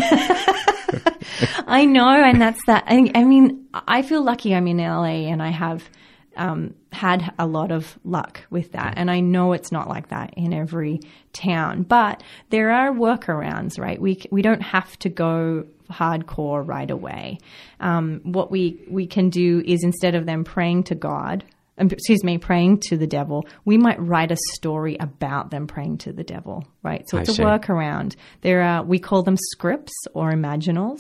I 1.67 1.85
know, 1.85 2.09
and 2.09 2.41
that's 2.41 2.63
that. 2.65 2.83
I, 2.87 3.11
I, 3.15 3.23
mean, 3.23 3.67
I 3.73 4.01
feel 4.01 4.23
lucky 4.23 4.55
I'm 4.55 4.67
in 4.67 4.77
LA 4.77 5.29
and 5.29 5.41
I 5.41 5.51
have 5.51 5.87
um, 6.35 6.73
had 6.91 7.33
a 7.37 7.45
lot 7.45 7.71
of 7.71 7.99
luck 8.03 8.41
with 8.49 8.71
that. 8.71 8.93
And 8.97 9.11
I 9.11 9.19
know 9.19 9.53
it's 9.53 9.71
not 9.71 9.87
like 9.87 10.09
that 10.09 10.33
in 10.35 10.53
every 10.53 11.01
town, 11.33 11.83
but 11.83 12.23
there 12.49 12.71
are 12.71 12.91
workarounds, 12.91 13.79
right? 13.79 14.01
We, 14.01 14.21
we 14.31 14.41
don't 14.41 14.61
have 14.61 14.97
to 14.99 15.09
go 15.09 15.65
hardcore 15.91 16.65
right 16.65 16.89
away. 16.89 17.39
Um, 17.79 18.21
what 18.23 18.51
we, 18.51 18.81
we 18.89 19.05
can 19.05 19.29
do 19.29 19.61
is 19.65 19.83
instead 19.83 20.15
of 20.15 20.25
them 20.25 20.43
praying 20.43 20.83
to 20.83 20.95
God, 20.95 21.43
Um, 21.79 21.87
excuse 21.91 22.23
me, 22.23 22.37
praying 22.37 22.81
to 22.89 22.97
the 22.97 23.07
devil, 23.07 23.47
we 23.65 23.77
might 23.77 23.99
write 23.99 24.31
a 24.31 24.37
story 24.53 24.97
about 24.99 25.49
them 25.51 25.67
praying 25.67 25.99
to 25.99 26.13
the 26.13 26.23
devil, 26.23 26.67
right? 26.83 27.03
So 27.09 27.17
it's 27.17 27.29
I 27.29 27.33
a 27.33 27.35
see. 27.35 27.43
workaround. 27.43 28.15
There 28.41 28.61
are, 28.61 28.83
we 28.83 28.99
call 28.99 29.23
them 29.23 29.37
scripts 29.37 29.93
or 30.13 30.31
imaginals. 30.31 30.99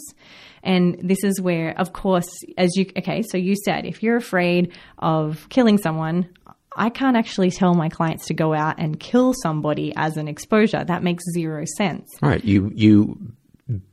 And 0.63 0.97
this 1.01 1.23
is 1.23 1.39
where, 1.39 1.77
of 1.79 1.93
course, 1.93 2.29
as 2.57 2.75
you, 2.75 2.85
okay, 2.97 3.23
so 3.23 3.37
you 3.37 3.55
said 3.63 3.85
if 3.85 4.03
you're 4.03 4.17
afraid 4.17 4.73
of 4.97 5.47
killing 5.49 5.77
someone, 5.77 6.29
I 6.75 6.89
can't 6.89 7.17
actually 7.17 7.51
tell 7.51 7.73
my 7.73 7.89
clients 7.89 8.27
to 8.27 8.33
go 8.33 8.53
out 8.53 8.75
and 8.77 8.99
kill 8.99 9.33
somebody 9.33 9.93
as 9.95 10.17
an 10.17 10.27
exposure. 10.27 10.83
That 10.83 11.03
makes 11.03 11.23
zero 11.33 11.65
sense. 11.77 12.09
Right. 12.21 12.43
You, 12.43 12.71
you 12.73 13.17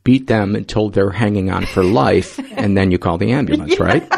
beat 0.03 0.27
them 0.27 0.55
until 0.55 0.89
they're 0.89 1.11
hanging 1.11 1.51
on 1.51 1.65
for 1.65 1.83
life 1.83 2.39
and 2.57 2.77
then 2.77 2.91
you 2.91 2.97
call 2.97 3.17
the 3.17 3.31
ambulance, 3.31 3.77
yeah. 3.77 3.83
right? 3.83 4.13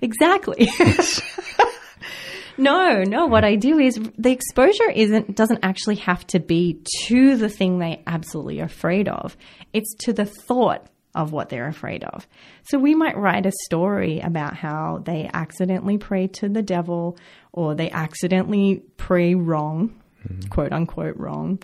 Exactly. 0.00 0.70
no, 2.58 3.02
no, 3.02 3.26
what 3.26 3.44
I 3.44 3.56
do 3.56 3.78
is 3.78 4.00
the 4.16 4.30
exposure 4.30 4.90
isn't 4.90 5.34
doesn't 5.34 5.60
actually 5.62 5.96
have 5.96 6.26
to 6.28 6.40
be 6.40 6.82
to 7.06 7.36
the 7.36 7.48
thing 7.48 7.78
they 7.78 8.02
absolutely 8.06 8.60
are 8.60 8.64
afraid 8.64 9.08
of. 9.08 9.36
It's 9.72 9.94
to 10.00 10.12
the 10.12 10.24
thought 10.24 10.86
of 11.14 11.32
what 11.32 11.48
they're 11.48 11.66
afraid 11.66 12.04
of. 12.04 12.26
So 12.62 12.78
we 12.78 12.94
might 12.94 13.16
write 13.16 13.46
a 13.46 13.52
story 13.64 14.20
about 14.20 14.56
how 14.56 15.02
they 15.04 15.28
accidentally 15.32 15.98
pray 15.98 16.28
to 16.28 16.48
the 16.48 16.62
devil 16.62 17.18
or 17.52 17.74
they 17.74 17.90
accidentally 17.90 18.82
pray 18.96 19.34
wrong, 19.34 20.00
mm-hmm. 20.24 20.48
quote 20.48 20.72
unquote 20.72 21.16
wrong, 21.16 21.60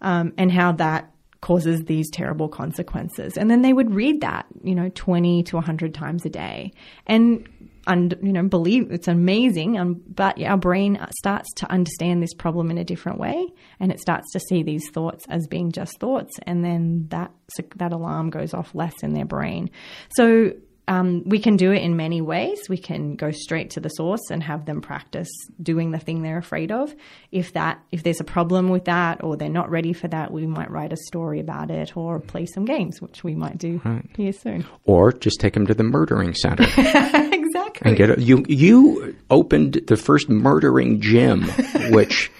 um, 0.00 0.32
and 0.38 0.50
how 0.50 0.72
that 0.72 1.12
causes 1.42 1.84
these 1.84 2.10
terrible 2.10 2.48
consequences. 2.48 3.36
And 3.36 3.50
then 3.50 3.62
they 3.62 3.72
would 3.72 3.94
read 3.94 4.22
that, 4.22 4.46
you 4.62 4.74
know, 4.74 4.90
20 4.94 5.42
to 5.44 5.56
100 5.56 5.94
times 5.94 6.24
a 6.24 6.30
day. 6.30 6.72
And 7.06 7.48
and 7.86 8.16
you 8.22 8.32
know 8.32 8.42
believe 8.42 8.90
it's 8.90 9.08
amazing 9.08 9.76
and 9.76 10.02
but 10.14 10.40
our 10.42 10.56
brain 10.56 10.98
starts 11.18 11.52
to 11.54 11.70
understand 11.70 12.22
this 12.22 12.34
problem 12.34 12.70
in 12.70 12.78
a 12.78 12.84
different 12.84 13.18
way 13.18 13.46
and 13.80 13.92
it 13.92 14.00
starts 14.00 14.30
to 14.32 14.40
see 14.40 14.62
these 14.62 14.88
thoughts 14.90 15.24
as 15.28 15.46
being 15.46 15.72
just 15.72 15.98
thoughts 15.98 16.34
and 16.42 16.64
then 16.64 17.06
that 17.08 17.30
that 17.76 17.92
alarm 17.92 18.30
goes 18.30 18.52
off 18.54 18.74
less 18.74 18.94
in 19.02 19.14
their 19.14 19.24
brain. 19.24 19.70
So 20.16 20.52
um, 20.88 21.22
we 21.24 21.40
can 21.40 21.56
do 21.56 21.72
it 21.72 21.82
in 21.82 21.96
many 21.96 22.20
ways. 22.20 22.68
We 22.68 22.78
can 22.78 23.16
go 23.16 23.32
straight 23.32 23.70
to 23.70 23.80
the 23.80 23.88
source 23.88 24.30
and 24.30 24.42
have 24.42 24.66
them 24.66 24.80
practice 24.80 25.28
doing 25.60 25.90
the 25.90 25.98
thing 25.98 26.22
they're 26.22 26.38
afraid 26.38 26.70
of. 26.70 26.94
If 27.32 27.54
that, 27.54 27.82
if 27.90 28.04
there's 28.04 28.20
a 28.20 28.24
problem 28.24 28.68
with 28.68 28.84
that, 28.84 29.24
or 29.24 29.36
they're 29.36 29.48
not 29.48 29.68
ready 29.68 29.92
for 29.92 30.06
that, 30.08 30.30
we 30.30 30.46
might 30.46 30.70
write 30.70 30.92
a 30.92 30.96
story 30.96 31.40
about 31.40 31.70
it, 31.70 31.96
or 31.96 32.20
play 32.20 32.46
some 32.46 32.64
games, 32.64 33.02
which 33.02 33.24
we 33.24 33.34
might 33.34 33.58
do 33.58 33.80
right. 33.84 34.06
here 34.16 34.32
soon. 34.32 34.64
Or 34.84 35.12
just 35.12 35.40
take 35.40 35.54
them 35.54 35.66
to 35.66 35.74
the 35.74 35.82
murdering 35.82 36.34
center. 36.34 36.62
exactly. 36.76 37.82
And 37.82 37.96
get 37.96 38.18
a, 38.18 38.22
you. 38.22 38.44
You 38.48 39.16
opened 39.28 39.82
the 39.88 39.96
first 39.96 40.28
murdering 40.28 41.00
gym, 41.00 41.42
which 41.90 42.30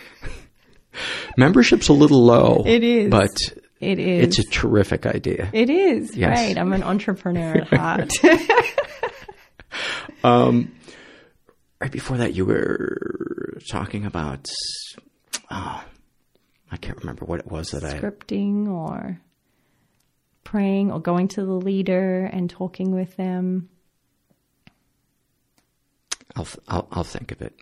membership's 1.36 1.88
a 1.88 1.92
little 1.92 2.24
low. 2.24 2.62
It 2.64 2.84
is, 2.84 3.10
but 3.10 3.36
it 3.80 3.98
is. 3.98 4.24
It's 4.24 4.38
a 4.38 4.50
terrific 4.50 5.06
idea. 5.06 5.50
It 5.52 5.70
is. 5.70 6.16
Yes. 6.16 6.38
Right. 6.38 6.58
I'm 6.58 6.72
an 6.72 6.82
entrepreneur 6.82 7.58
at 7.58 7.68
heart. 7.68 8.12
um, 10.24 10.72
right 11.80 11.92
before 11.92 12.18
that, 12.18 12.34
you 12.34 12.44
were 12.46 13.58
talking 13.70 14.06
about, 14.06 14.46
oh, 15.50 15.84
I 16.70 16.76
can't 16.76 16.98
remember 16.98 17.24
what 17.24 17.40
it 17.40 17.50
was 17.50 17.70
that 17.70 17.82
Scripting 17.82 17.94
I. 17.94 18.00
Scripting 18.00 18.68
or 18.68 19.20
praying 20.44 20.92
or 20.92 21.00
going 21.00 21.28
to 21.28 21.44
the 21.44 21.52
leader 21.52 22.24
and 22.24 22.48
talking 22.48 22.94
with 22.94 23.16
them. 23.16 23.68
I'll, 26.34 26.46
I'll, 26.68 26.88
I'll 26.92 27.04
think 27.04 27.32
of 27.32 27.42
it. 27.42 27.54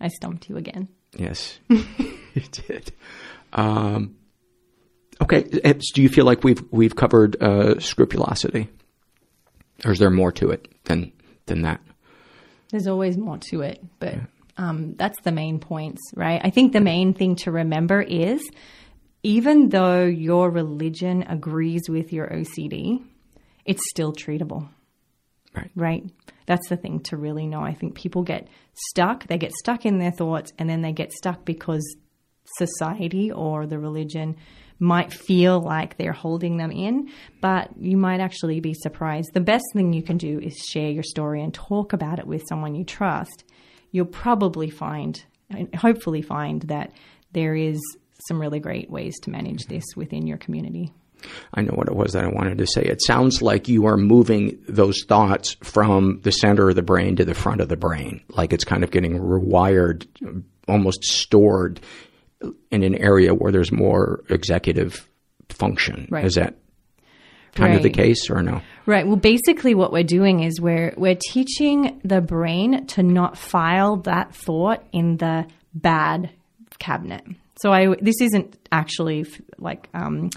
I 0.00 0.08
stumped 0.08 0.48
you 0.48 0.56
again. 0.56 0.88
Yes, 1.16 1.58
you 1.68 1.84
did. 2.52 2.92
Um, 3.52 4.16
Okay. 5.20 5.42
Do 5.42 6.02
you 6.02 6.08
feel 6.08 6.24
like 6.24 6.44
we've 6.44 6.62
we've 6.70 6.94
covered 6.94 7.40
uh, 7.42 7.80
scrupulosity, 7.80 8.68
or 9.84 9.92
is 9.92 9.98
there 9.98 10.10
more 10.10 10.32
to 10.32 10.50
it 10.50 10.68
than 10.84 11.12
than 11.46 11.62
that? 11.62 11.80
There's 12.70 12.86
always 12.86 13.16
more 13.16 13.38
to 13.50 13.62
it, 13.62 13.82
but 13.98 14.14
um, 14.56 14.94
that's 14.96 15.20
the 15.22 15.32
main 15.32 15.58
points, 15.58 16.00
right? 16.14 16.40
I 16.42 16.50
think 16.50 16.72
the 16.72 16.80
main 16.80 17.14
thing 17.14 17.36
to 17.36 17.50
remember 17.50 18.02
is 18.02 18.46
even 19.22 19.70
though 19.70 20.04
your 20.04 20.50
religion 20.50 21.24
agrees 21.28 21.88
with 21.88 22.12
your 22.12 22.28
OCD, 22.28 23.02
it's 23.64 23.82
still 23.90 24.12
treatable. 24.12 24.68
Right. 25.54 25.70
Right. 25.74 26.04
That's 26.46 26.68
the 26.68 26.76
thing 26.76 27.00
to 27.04 27.16
really 27.16 27.46
know. 27.46 27.60
I 27.60 27.74
think 27.74 27.94
people 27.94 28.22
get 28.22 28.48
stuck. 28.90 29.26
They 29.26 29.38
get 29.38 29.52
stuck 29.52 29.84
in 29.84 29.98
their 29.98 30.12
thoughts, 30.12 30.52
and 30.58 30.68
then 30.68 30.82
they 30.82 30.92
get 30.92 31.12
stuck 31.12 31.44
because 31.44 31.84
society 32.56 33.30
or 33.30 33.66
the 33.66 33.78
religion 33.78 34.36
might 34.78 35.12
feel 35.12 35.60
like 35.60 35.96
they're 35.96 36.12
holding 36.12 36.56
them 36.56 36.70
in, 36.70 37.10
but 37.40 37.70
you 37.78 37.96
might 37.96 38.20
actually 38.20 38.60
be 38.60 38.74
surprised. 38.74 39.32
The 39.34 39.40
best 39.40 39.64
thing 39.74 39.92
you 39.92 40.02
can 40.02 40.18
do 40.18 40.38
is 40.38 40.56
share 40.56 40.90
your 40.90 41.02
story 41.02 41.42
and 41.42 41.52
talk 41.52 41.92
about 41.92 42.18
it 42.18 42.26
with 42.26 42.44
someone 42.48 42.74
you 42.74 42.84
trust. 42.84 43.44
You'll 43.90 44.06
probably 44.06 44.70
find, 44.70 45.22
hopefully, 45.76 46.22
find 46.22 46.62
that 46.62 46.92
there 47.32 47.54
is 47.54 47.80
some 48.28 48.40
really 48.40 48.60
great 48.60 48.90
ways 48.90 49.18
to 49.20 49.30
manage 49.30 49.66
this 49.66 49.84
within 49.96 50.26
your 50.26 50.38
community. 50.38 50.92
I 51.54 51.62
know 51.62 51.72
what 51.72 51.88
it 51.88 51.96
was 51.96 52.12
that 52.12 52.24
I 52.24 52.28
wanted 52.28 52.58
to 52.58 52.66
say. 52.66 52.82
It 52.82 53.02
sounds 53.02 53.42
like 53.42 53.68
you 53.68 53.86
are 53.86 53.96
moving 53.96 54.58
those 54.68 55.02
thoughts 55.04 55.56
from 55.62 56.20
the 56.22 56.30
center 56.30 56.68
of 56.68 56.76
the 56.76 56.82
brain 56.82 57.16
to 57.16 57.24
the 57.24 57.34
front 57.34 57.60
of 57.60 57.68
the 57.68 57.76
brain, 57.76 58.22
like 58.28 58.52
it's 58.52 58.64
kind 58.64 58.84
of 58.84 58.92
getting 58.92 59.18
rewired, 59.18 60.06
almost 60.68 61.02
stored 61.02 61.80
in 62.70 62.82
an 62.82 62.94
area 62.94 63.34
where 63.34 63.52
there's 63.52 63.72
more 63.72 64.24
executive 64.28 65.08
function. 65.48 66.08
Right. 66.10 66.24
Is 66.24 66.34
that 66.34 66.56
kind 67.54 67.70
right. 67.70 67.76
of 67.76 67.82
the 67.82 67.90
case 67.90 68.30
or 68.30 68.42
no? 68.42 68.60
Right. 68.86 69.06
Well, 69.06 69.16
basically 69.16 69.74
what 69.74 69.92
we're 69.92 70.04
doing 70.04 70.42
is 70.42 70.60
we're, 70.60 70.94
we're 70.96 71.18
teaching 71.30 72.00
the 72.04 72.20
brain 72.20 72.86
to 72.88 73.02
not 73.02 73.36
file 73.36 73.96
that 73.98 74.34
thought 74.34 74.86
in 74.92 75.16
the 75.16 75.46
bad 75.74 76.30
cabinet. 76.78 77.24
So 77.60 77.72
I, 77.72 77.94
this 78.00 78.20
isn't 78.20 78.56
actually 78.70 79.26
like, 79.58 79.88
um, 79.94 80.30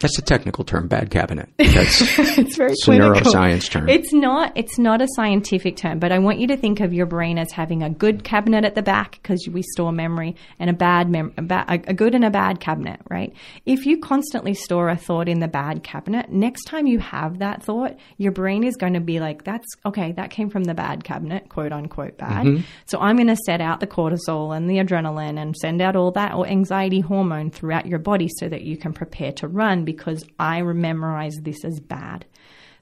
That's 0.00 0.16
a 0.18 0.22
technical 0.22 0.64
term, 0.64 0.86
bad 0.86 1.10
cabinet. 1.10 1.48
That's 1.58 2.00
it's 2.18 2.56
very 2.56 2.70
it's 2.72 2.82
a 2.82 2.84
clinical. 2.84 3.20
neuroscience 3.32 3.68
term. 3.68 3.88
It's 3.88 4.12
not. 4.12 4.52
It's 4.56 4.78
not 4.78 5.02
a 5.02 5.08
scientific 5.16 5.76
term, 5.76 5.98
but 5.98 6.12
I 6.12 6.18
want 6.20 6.38
you 6.38 6.46
to 6.48 6.56
think 6.56 6.78
of 6.80 6.92
your 6.92 7.06
brain 7.06 7.36
as 7.36 7.50
having 7.50 7.82
a 7.82 7.90
good 7.90 8.22
cabinet 8.22 8.64
at 8.64 8.74
the 8.76 8.82
back 8.82 9.18
because 9.22 9.48
we 9.52 9.62
store 9.62 9.90
memory, 9.92 10.36
and 10.60 10.70
a 10.70 10.72
bad 10.72 11.10
mem- 11.10 11.34
a, 11.36 11.42
ba- 11.42 11.64
a 11.68 11.94
good 11.94 12.14
and 12.14 12.24
a 12.24 12.30
bad 12.30 12.60
cabinet. 12.60 13.00
Right? 13.10 13.32
If 13.66 13.86
you 13.86 13.98
constantly 13.98 14.54
store 14.54 14.88
a 14.88 14.96
thought 14.96 15.28
in 15.28 15.40
the 15.40 15.48
bad 15.48 15.82
cabinet, 15.82 16.30
next 16.30 16.64
time 16.66 16.86
you 16.86 17.00
have 17.00 17.40
that 17.40 17.64
thought, 17.64 17.96
your 18.18 18.30
brain 18.32 18.62
is 18.62 18.76
going 18.76 18.94
to 18.94 19.00
be 19.00 19.18
like, 19.18 19.42
"That's 19.44 19.66
okay. 19.84 20.12
That 20.12 20.30
came 20.30 20.48
from 20.48 20.64
the 20.64 20.74
bad 20.74 21.02
cabinet, 21.02 21.48
quote 21.48 21.72
unquote 21.72 22.16
bad." 22.18 22.46
Mhm. 22.46 22.62
So 22.86 23.00
I'm 23.00 23.16
going 23.16 23.26
to 23.28 23.36
set 23.36 23.60
out 23.60 23.80
the 23.80 23.86
cortisol 23.88 24.56
and 24.56 24.70
the 24.70 24.76
adrenaline 24.76 25.40
and 25.42 25.56
send 25.56 25.82
out 25.82 25.96
all 25.96 26.12
that 26.12 26.34
or 26.34 26.46
anxiety 26.46 27.00
hormone 27.00 27.50
throughout 27.50 27.86
your 27.86 27.98
body 27.98 28.28
so 28.38 28.48
that 28.48 28.62
you 28.62 28.76
can 28.76 28.92
prepare 28.92 29.32
to 29.32 29.48
run 29.48 29.84
because 29.92 30.22
I 30.38 30.60
memorize 30.62 31.36
this 31.42 31.64
as 31.64 31.80
bad. 31.80 32.26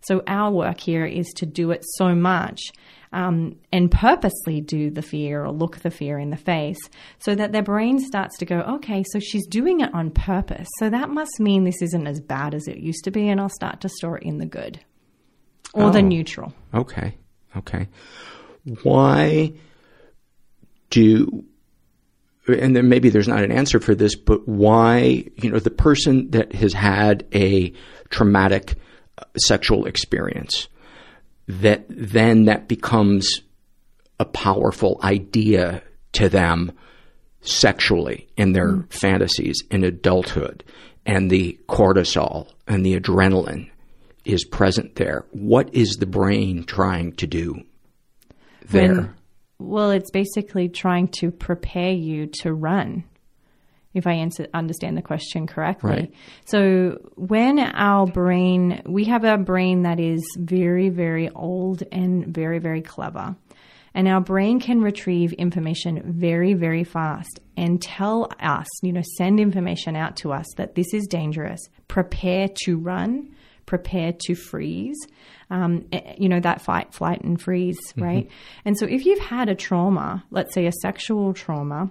So 0.09 0.23
our 0.27 0.51
work 0.53 0.81
here 0.81 1.07
is 1.07 1.27
to 1.37 1.47
do 1.47 1.71
it 1.71 1.83
so 1.97 2.15
much 2.15 2.61
um, 3.13 3.57
and 3.73 3.91
purposely 3.91 4.61
do 4.61 4.91
the 4.91 5.03
fear 5.03 5.45
or 5.45 5.53
look 5.53 5.79
the 5.79 5.91
fear 5.91 6.19
in 6.19 6.31
the 6.31 6.37
face 6.37 6.79
so 7.21 7.35
that 7.35 7.53
their 7.53 7.63
brain 7.63 7.99
starts 8.01 8.37
to 8.39 8.45
go, 8.45 8.59
okay, 8.77 9.05
so 9.13 9.21
she's 9.21 9.47
doing 9.47 9.81
it 9.81 9.95
on 9.95 10.11
purpose. 10.11 10.69
So 10.81 10.91
that 10.91 11.11
must 11.11 11.39
mean 11.41 11.65
this 11.65 11.81
isn't 11.83 12.07
as 12.07 12.21
bad 12.21 12.55
as 12.55 12.67
it 12.69 12.79
used 12.79 13.05
to 13.05 13.11
be, 13.11 13.29
and 13.29 13.41
I'll 13.41 13.49
start 13.49 13.81
to 13.83 13.89
store 13.89 14.19
it 14.19 14.25
in 14.25 14.39
the 14.39 14.47
good 14.47 14.81
or 15.75 15.91
the 15.91 15.99
Oh. 15.99 16.03
neutral. 16.03 16.53
Okay. 16.75 17.15
Okay. 17.57 17.89
Why 18.83 19.53
do 20.91 21.45
and 22.49 22.77
then 22.77 22.89
maybe 22.89 23.09
there's 23.09 23.29
not 23.29 23.43
an 23.43 23.53
answer 23.53 23.81
for 23.81 23.95
this, 23.95 24.15
but 24.15 24.47
why, 24.47 25.25
you 25.37 25.51
know, 25.51 25.59
the 25.59 25.71
person 25.71 26.31
that 26.31 26.53
has 26.55 26.73
had 26.73 27.27
a 27.35 27.73
traumatic 28.11 28.77
uh, 29.19 29.25
sexual 29.37 29.87
experience, 29.87 30.69
that 31.49 31.87
then 31.89 32.45
that 32.45 32.69
becomes 32.69 33.43
a 34.19 34.25
powerful 34.25 35.01
idea 35.03 35.83
to 36.13 36.29
them 36.29 36.73
sexually 37.41 38.29
in 38.37 38.53
their 38.53 38.87
fantasies 38.91 39.63
in 39.71 39.85
adulthood, 39.85 40.65
and 41.05 41.31
the 41.31 41.59
cortisol 41.69 42.53
and 42.67 42.85
the 42.85 42.99
adrenaline 42.99 43.71
is 44.25 44.45
present 44.45 44.97
there. 44.97 45.25
What 45.31 45.73
is 45.75 45.97
the 45.97 46.07
brain 46.07 46.65
trying 46.65 47.13
to 47.17 47.27
do 47.27 47.63
there? 48.69 48.95
When- 48.95 49.15
well, 49.59 49.91
it's 49.91 50.11
basically 50.11 50.69
trying 50.69 51.09
to 51.21 51.31
prepare 51.31 51.93
you 51.93 52.27
to 52.43 52.53
run. 52.53 53.05
If 53.95 54.07
I 54.07 54.13
answer, 54.13 54.47
understand 54.53 54.99
the 54.99 55.03
question 55.03 55.47
correctly. 55.47 55.91
Right. 55.91 56.15
So 56.45 56.99
when 57.15 57.59
our 57.59 58.07
brain, 58.07 58.83
we 58.85 59.05
have 59.05 59.25
a 59.25 59.39
brain 59.39 59.85
that 59.85 59.99
is 59.99 60.23
very, 60.39 60.91
very 60.91 61.31
old 61.31 61.83
and 61.91 62.27
very, 62.27 62.59
very 62.59 62.83
clever. 62.83 63.37
And 63.95 64.07
our 64.07 64.21
brain 64.21 64.61
can 64.61 64.83
retrieve 64.83 65.33
information 65.33 66.03
very, 66.05 66.53
very 66.53 66.85
fast 66.85 67.41
and 67.57 67.81
tell 67.81 68.29
us, 68.39 68.67
you 68.83 68.93
know, 68.93 69.01
send 69.17 69.41
information 69.41 69.97
out 69.97 70.17
to 70.17 70.35
us 70.35 70.45
that 70.59 70.75
this 70.75 70.93
is 70.93 71.07
dangerous. 71.07 71.61
Prepare 71.89 72.49
to 72.65 72.77
run, 72.77 73.35
prepare 73.65 74.13
to 74.27 74.35
freeze. 74.35 74.99
Um, 75.49 75.87
eh, 75.93 76.15
you 76.19 76.29
know, 76.29 76.41
that 76.41 76.61
fight, 76.61 76.93
flight, 76.93 77.23
and 77.23 77.41
freeze, 77.41 77.79
right? 77.97 78.29
And 78.65 78.77
so 78.77 78.85
if 78.85 79.07
you've 79.07 79.21
had 79.21 79.49
a 79.49 79.55
trauma, 79.55 80.25
let's 80.31 80.53
say 80.53 80.67
a 80.67 80.73
sexual 80.73 81.35
trauma, 81.35 81.91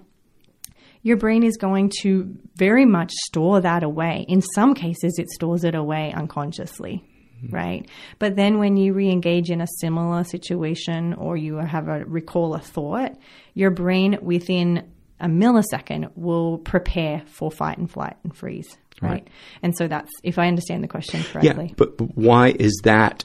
your 1.05 1.17
brain 1.17 1.43
is 1.43 1.55
going 1.55 1.91
to 2.01 2.35
very 2.55 2.83
much 2.83 3.11
store 3.27 3.61
that 3.61 3.83
away. 3.83 4.25
In 4.27 4.41
some 4.41 4.73
cases, 4.73 5.19
it 5.19 5.29
stores 5.29 5.63
it 5.63 5.75
away 5.75 6.11
unconsciously, 6.11 7.03
right? 7.51 7.87
But 8.17 8.35
then 8.35 8.57
when 8.57 8.75
you 8.75 8.93
re 8.93 9.09
engage 9.11 9.51
in 9.51 9.61
a 9.61 9.67
similar 9.79 10.23
situation 10.23 11.13
or 11.13 11.37
you 11.37 11.57
have 11.57 11.87
a 11.87 12.03
recall 12.05 12.55
a 12.55 12.59
thought, 12.59 13.15
your 13.53 13.69
brain 13.69 14.17
within 14.21 14.91
a 15.19 15.27
millisecond 15.27 16.09
will 16.15 16.57
prepare 16.57 17.21
for 17.27 17.51
fight 17.51 17.77
and 17.77 17.89
flight 17.89 18.17
and 18.23 18.35
freeze, 18.35 18.75
right? 18.99 19.11
Right. 19.11 19.27
And 19.61 19.77
so 19.77 19.87
that's, 19.87 20.11
if 20.23 20.39
I 20.39 20.47
understand 20.47 20.83
the 20.83 20.87
question 20.87 21.23
correctly. 21.23 21.67
Yeah, 21.67 21.73
but, 21.77 21.97
but 21.97 22.17
why 22.17 22.55
is 22.59 22.81
that 22.83 23.23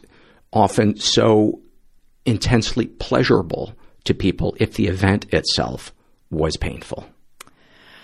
often 0.52 0.96
so 0.96 1.60
intensely 2.26 2.86
pleasurable 2.86 3.74
to 4.04 4.14
people 4.14 4.56
if 4.58 4.74
the 4.74 4.86
event 4.86 5.32
itself 5.32 5.92
was 6.30 6.56
painful? 6.56 7.06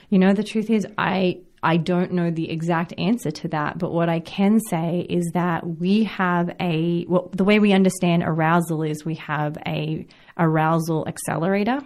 You 0.09 0.18
know, 0.18 0.32
the 0.32 0.44
truth 0.44 0.70
is, 0.70 0.86
I 0.99 1.40
I 1.62 1.78
don't 1.78 2.12
know 2.12 2.30
the 2.30 2.51
exact 2.51 2.94
answer 2.99 3.30
to 3.30 3.49
that, 3.49 3.78
but 3.78 3.92
what 3.92 4.09
I 4.09 4.20
can 4.20 4.61
say 4.61 5.07
is 5.09 5.28
that 5.34 5.66
we 5.80 6.05
have 6.05 6.55
a 6.61 7.05
well, 7.09 7.30
the 7.32 7.44
way 7.44 7.59
we 7.59 7.72
understand 7.72 8.22
arousal 8.24 8.82
is 8.82 9.05
we 9.05 9.16
have 9.16 9.59
a 9.66 10.07
arousal 10.38 11.09
accelerator 11.09 11.80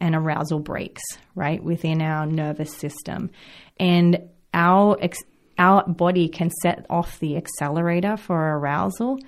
and 0.00 0.14
arousal 0.14 0.60
brakes, 0.60 1.02
right, 1.34 1.62
within 1.62 2.00
our 2.00 2.26
nervous 2.26 2.74
system, 2.74 3.30
and 3.78 4.18
our 4.54 4.96
our 5.58 5.86
body 5.86 6.28
can 6.28 6.50
set 6.62 6.86
off 6.88 7.18
the 7.20 7.36
accelerator 7.36 8.16
for 8.16 8.56
arousal 8.56 9.18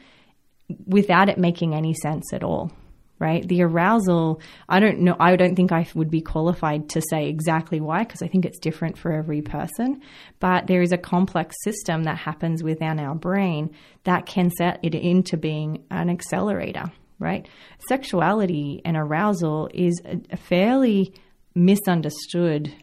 without 0.87 1.29
it 1.29 1.39
making 1.39 1.75
any 1.75 1.95
sense 1.95 2.33
at 2.33 2.43
all 2.43 2.73
right? 3.21 3.47
The 3.47 3.63
arousal 3.63 4.41
i 4.69 4.81
don't 4.81 4.99
know 4.99 5.17
i 5.21 5.37
don't 5.37 5.55
think 5.55 5.73
i 5.73 5.87
would 5.95 6.11
be 6.11 6.21
qualified 6.21 6.89
to 6.91 7.03
say 7.11 7.29
exactly 7.29 7.81
why 7.81 8.03
because 8.03 8.23
i 8.23 8.27
think 8.27 8.45
it's 8.45 8.59
different 8.59 8.99
for 8.99 9.13
every 9.13 9.41
person. 9.41 10.03
But 10.41 10.67
there 10.67 10.83
is 10.83 10.93
a 10.93 10.99
complex 10.99 11.57
system 11.63 12.05
that 12.05 12.19
happens 12.19 12.63
within 12.63 12.99
our 12.99 13.15
brain 13.15 13.75
that 14.03 14.27
can 14.27 14.51
set 14.51 14.81
it 14.83 14.95
into 14.95 15.37
being 15.37 15.85
an 15.91 16.11
accelerator 16.11 16.93
right? 17.21 17.49
Sexuality 17.89 18.83
and 18.85 18.97
arousal 18.97 19.71
is 19.73 20.03
a, 20.05 20.37
fairly 20.37 21.15
misunderstood 21.55 22.75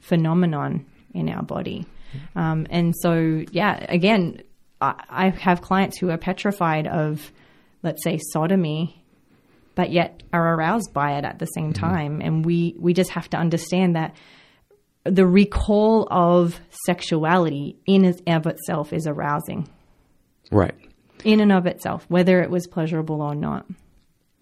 phenomenon 0.00 0.84
in 1.14 1.28
our 1.30 1.42
body. 1.42 1.86
Um, 2.36 2.66
and 2.70 2.94
so 3.02 3.44
yeah 3.50 3.84
again 3.88 4.42
I, 4.80 4.94
I 5.08 5.28
have 5.30 5.62
clients 5.62 5.98
who 5.98 6.10
are 6.10 6.18
petrified 6.18 6.86
of 6.86 7.32
let's 7.82 8.02
say 8.02 8.18
sodomy 8.32 9.04
but 9.74 9.92
yet 9.92 10.24
are 10.32 10.56
aroused 10.56 10.92
by 10.92 11.18
it 11.18 11.24
at 11.24 11.38
the 11.38 11.46
same 11.46 11.72
time. 11.72 12.20
And 12.20 12.44
we, 12.44 12.74
we 12.80 12.92
just 12.94 13.10
have 13.10 13.30
to 13.30 13.36
understand 13.36 13.94
that 13.94 14.16
the 15.04 15.24
recall 15.24 16.08
of 16.10 16.60
sexuality 16.84 17.76
in 17.86 18.04
and 18.04 18.20
of 18.26 18.48
itself 18.48 18.92
is 18.92 19.06
arousing, 19.06 19.68
Right. 20.50 20.74
in 21.22 21.38
and 21.38 21.52
of 21.52 21.66
itself, 21.66 22.04
whether 22.08 22.42
it 22.42 22.50
was 22.50 22.66
pleasurable 22.66 23.22
or 23.22 23.36
not. 23.36 23.66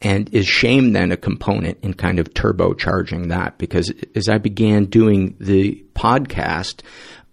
And 0.00 0.32
is 0.32 0.46
shame 0.46 0.94
then 0.94 1.12
a 1.12 1.18
component 1.18 1.80
in 1.82 1.92
kind 1.92 2.18
of 2.18 2.30
turbocharging 2.32 3.28
that? 3.28 3.58
Because 3.58 3.92
as 4.14 4.30
I 4.30 4.38
began 4.38 4.86
doing 4.86 5.36
the 5.38 5.84
podcast 5.94 6.80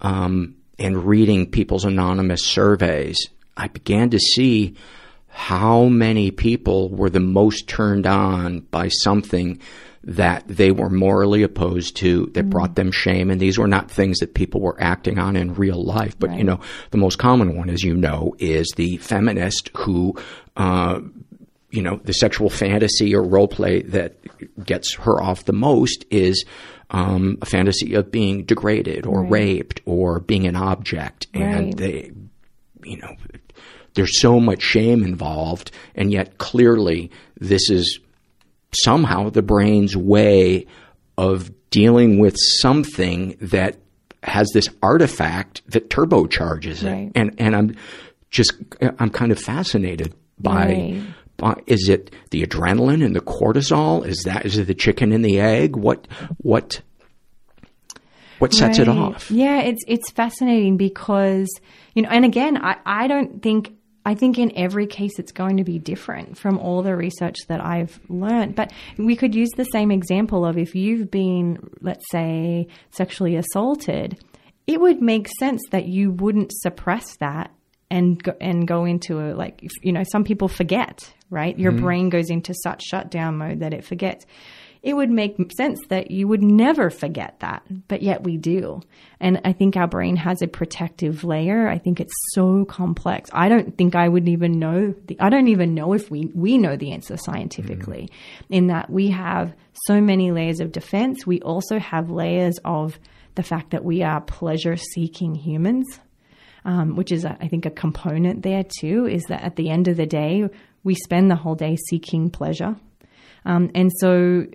um, 0.02 0.56
and 0.80 1.06
reading 1.06 1.50
people's 1.50 1.86
anonymous 1.86 2.44
surveys, 2.44 3.30
I 3.56 3.68
began 3.68 4.10
to 4.12 4.20
see 4.20 4.76
how 5.28 5.86
many 5.86 6.32
people 6.32 6.90
were 6.90 7.10
the 7.10 7.20
most 7.20 7.68
turned 7.68 8.06
on 8.06 8.60
by 8.60 8.88
something 8.88 9.60
that 10.04 10.44
they 10.48 10.70
were 10.70 10.90
morally 10.90 11.44
opposed 11.44 11.96
to 11.96 12.26
that 12.34 12.50
brought 12.50 12.76
them 12.76 12.92
shame. 12.92 13.32
And 13.32 13.40
these 13.40 13.58
were 13.58 13.68
not 13.68 13.90
things 13.90 14.20
that 14.20 14.34
people 14.34 14.60
were 14.62 14.82
acting 14.82 15.18
on 15.18 15.36
in 15.36 15.56
real 15.56 15.84
life. 15.84 16.18
But 16.20 16.34
you 16.36 16.44
know 16.44 16.60
the 16.92 16.98
most 16.98 17.18
common 17.18 17.58
one 17.58 17.70
as 17.70 17.84
you 17.84 17.96
know 17.96 18.36
is 18.38 18.72
the 18.76 18.98
feminist 18.98 19.72
who 19.76 20.16
uh, 20.58 21.00
you 21.72 21.82
know 21.82 22.00
the 22.04 22.14
sexual 22.14 22.50
fantasy 22.50 23.16
or 23.16 23.24
role 23.24 23.48
play 23.48 23.82
that 23.84 24.18
gets 24.64 24.94
her 24.96 25.22
off 25.22 25.46
the 25.46 25.54
most 25.54 26.06
is 26.12 26.46
um, 26.92 27.38
a 27.42 27.46
fantasy 27.46 27.94
of 27.96 28.12
being 28.12 28.44
degraded 28.46 29.06
or 29.06 29.22
Right. 29.22 29.32
raped 29.32 29.82
or 29.86 30.20
being 30.20 30.46
an 30.48 30.56
object 30.56 31.28
and 31.34 31.66
Right. 31.68 31.78
they 31.78 32.12
you 32.84 32.98
know 32.98 33.16
there's 33.96 34.20
so 34.20 34.40
much 34.40 34.62
shame 34.62 35.04
involved, 35.04 35.70
and 35.96 36.12
yet 36.12 36.38
clearly 36.40 37.12
this 37.40 37.70
is 37.70 38.00
somehow 38.84 39.30
the 39.30 39.44
brain's 39.44 39.96
way 39.96 40.66
of 41.18 41.52
dealing 41.70 42.18
with 42.20 42.36
something 42.60 43.38
that 43.40 43.78
has 44.24 44.50
this 44.54 44.68
artifact 44.82 45.62
that 45.68 45.90
turbocharges 45.90 46.84
it. 46.84 47.12
And 47.16 47.36
and 47.38 47.56
I'm 47.56 47.76
just 48.32 48.54
I'm 49.00 49.10
kind 49.12 49.32
of 49.32 49.40
fascinated 49.40 50.14
by 50.40 50.66
Right. 50.66 51.02
Is 51.68 51.90
it 51.90 52.12
the 52.32 52.46
adrenaline 52.46 53.04
and 53.04 53.16
the 53.16 53.22
cortisol? 53.22 54.06
Is 54.06 54.24
that 54.26 54.46
is 54.46 54.58
it 54.58 54.68
the 54.68 54.74
chicken 54.74 55.12
and 55.12 55.24
the 55.24 55.40
egg? 55.40 55.76
What 55.76 56.08
what 56.38 56.82
what 58.40 58.54
sets 58.54 58.80
it 58.80 58.88
off? 58.88 59.32
Yeah, 59.32 59.62
it's 59.62 59.84
it's 59.88 60.12
fascinating 60.12 60.78
because 60.78 61.50
you 61.94 62.02
know, 62.02 62.10
and 62.10 62.26
again, 62.26 62.58
I, 62.58 62.78
I 62.86 63.08
don't 63.08 63.42
think 63.42 63.74
I 64.06 64.16
think 64.16 64.38
in 64.38 64.52
every 64.56 64.86
case 64.86 65.18
it's 65.18 65.32
going 65.32 65.58
to 65.58 65.64
be 65.64 65.80
different 65.80 66.38
from 66.38 66.58
all 66.58 66.82
the 66.82 66.96
research 66.96 67.38
that 67.48 67.64
I've 67.64 68.00
learned. 68.10 68.56
But 68.56 68.74
we 68.98 69.16
could 69.16 69.34
use 69.34 69.52
the 69.56 69.64
same 69.66 69.92
example 69.92 70.46
of 70.46 70.58
if 70.58 70.76
you've 70.76 71.10
been, 71.10 71.70
let's 71.80 72.04
say, 72.12 72.68
sexually 72.92 73.36
assaulted, 73.36 74.22
it 74.68 74.82
would 74.82 75.02
make 75.02 75.28
sense 75.40 75.62
that 75.72 75.86
you 75.86 76.12
wouldn't 76.12 76.52
suppress 76.54 77.16
that 77.18 77.52
and 77.94 78.22
go, 78.24 78.34
and 78.42 78.68
go 78.68 78.86
into 78.86 79.20
a 79.20 79.28
like 79.44 79.56
you 79.82 79.92
know 79.92 80.04
some 80.14 80.24
people 80.24 80.48
forget 80.48 81.14
right? 81.30 81.58
Your 81.58 81.72
Mm-hmm. 81.72 81.82
brain 81.86 82.10
goes 82.10 82.30
into 82.30 82.54
such 82.54 82.84
shutdown 82.84 83.38
mode 83.38 83.60
that 83.62 83.74
it 83.74 83.84
forgets. 83.84 84.24
It 84.84 84.94
would 84.96 85.10
make 85.10 85.36
sense 85.58 85.80
that 85.90 86.12
you 86.12 86.28
would 86.28 86.44
never 86.44 86.90
forget 86.92 87.40
that 87.40 87.64
but 87.88 88.04
yet 88.04 88.24
we 88.24 88.38
do. 88.38 88.82
And 89.20 89.42
i 89.44 89.52
think 89.54 89.76
our 89.76 89.88
brain 89.88 90.16
has 90.18 90.42
a 90.42 90.48
protective 90.60 91.24
layer. 91.24 91.68
I 91.76 91.78
think 91.84 92.00
it's 92.00 92.14
so 92.38 92.66
complex. 92.66 93.30
I 93.34 93.50
don't 93.50 93.78
think 93.78 93.96
i 93.96 94.08
would 94.14 94.28
even 94.36 94.60
know 94.60 94.94
the 95.08 95.16
i 95.20 95.30
don't 95.30 95.48
even 95.56 95.74
know 95.74 95.94
if 95.94 96.12
we 96.12 96.22
we 96.46 96.58
know 96.64 96.76
the 96.78 96.92
answer 96.92 97.18
scientifically 97.18 98.10
in 98.50 98.68
that 98.68 98.90
we 98.90 99.06
have 99.10 99.54
so 99.88 99.96
many 100.02 100.32
layers 100.32 100.60
of 100.60 100.72
defense. 100.72 101.26
We 101.26 101.40
also 101.42 101.80
have 101.80 102.10
layers 102.24 102.58
of 102.66 103.00
the 103.36 103.44
fact 103.52 103.72
that 103.72 103.84
we 103.84 104.04
are 104.04 104.22
pleasure 104.22 104.78
seeking 104.78 105.34
humans 105.34 106.00
um, 106.66 106.96
which 106.96 107.12
is, 107.12 107.26
I 107.26 107.48
think, 107.48 107.66
a 107.66 107.72
component 107.72 108.44
there 108.44 108.64
too, 108.64 109.06
is 109.06 109.24
that 109.30 109.44
at 109.44 109.56
the 109.56 109.70
end 109.70 109.88
of 109.88 109.98
the 109.98 110.06
day, 110.06 110.50
we 110.84 110.96
spend 110.96 111.30
the 111.30 111.36
whole 111.36 111.56
day 111.56 111.78
seeking 111.90 112.30
pleasure. 112.30 112.76
Um, 113.46 113.72
and 113.76 113.92
so 114.00 114.48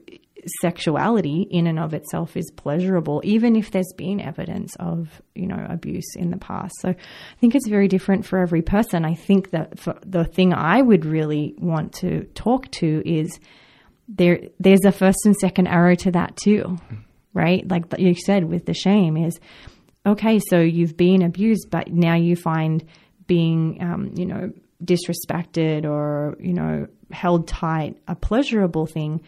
sexuality 0.61 1.47
in 1.51 1.67
and 1.67 1.79
of 1.79 1.93
itself 1.93 2.37
is 2.37 2.51
pleasurable, 2.57 3.21
even 3.25 3.57
if 3.57 3.71
there's 3.71 3.93
been 3.97 4.21
evidence 4.21 4.75
of, 4.77 5.21
you 5.35 5.47
know, 5.47 5.67
abuse 5.69 6.17
in 6.17 6.31
the 6.31 6.37
past. 6.39 6.75
So 6.81 6.91
I 6.91 6.97
think 7.41 7.55
it's 7.55 7.69
very 7.69 7.89
different 7.89 8.25
for 8.25 8.39
every 8.39 8.63
person. 8.63 9.05
I 9.05 9.15
think 9.15 9.51
that 9.51 9.79
the 10.07 10.25
thing 10.25 10.55
I 10.55 10.81
would 10.81 11.05
really 11.05 11.55
want 11.59 11.93
to 11.95 12.25
talk 12.35 12.71
to 12.73 13.03
is 13.05 13.39
there, 14.09 14.41
there's 14.59 14.85
a 14.85 14.93
first 14.93 15.27
and 15.27 15.37
second 15.37 15.67
arrow 15.67 15.95
to 15.97 16.13
that 16.13 16.37
too, 16.37 16.79
right? 17.35 17.69
Like 17.69 17.99
you 17.99 18.15
said 18.15 18.45
with 18.45 18.65
the 18.65 18.75
shame 18.75 19.17
is, 19.17 19.39
okay, 20.09 20.41
so 20.49 20.61
you've 20.61 20.97
been 20.97 21.23
abused, 21.23 21.69
but 21.71 21.93
now 21.93 22.15
you 22.15 22.37
find 22.37 22.85
being, 23.27 23.79
um, 23.83 24.13
you 24.17 24.27
know, 24.27 24.53
disrespected 24.85 25.85
or, 25.85 26.37
you 26.41 26.53
know, 26.53 26.87
held 27.11 27.49
tight 27.49 27.97
a 28.07 28.15
pleasurable 28.15 28.87
thing. 28.87 29.21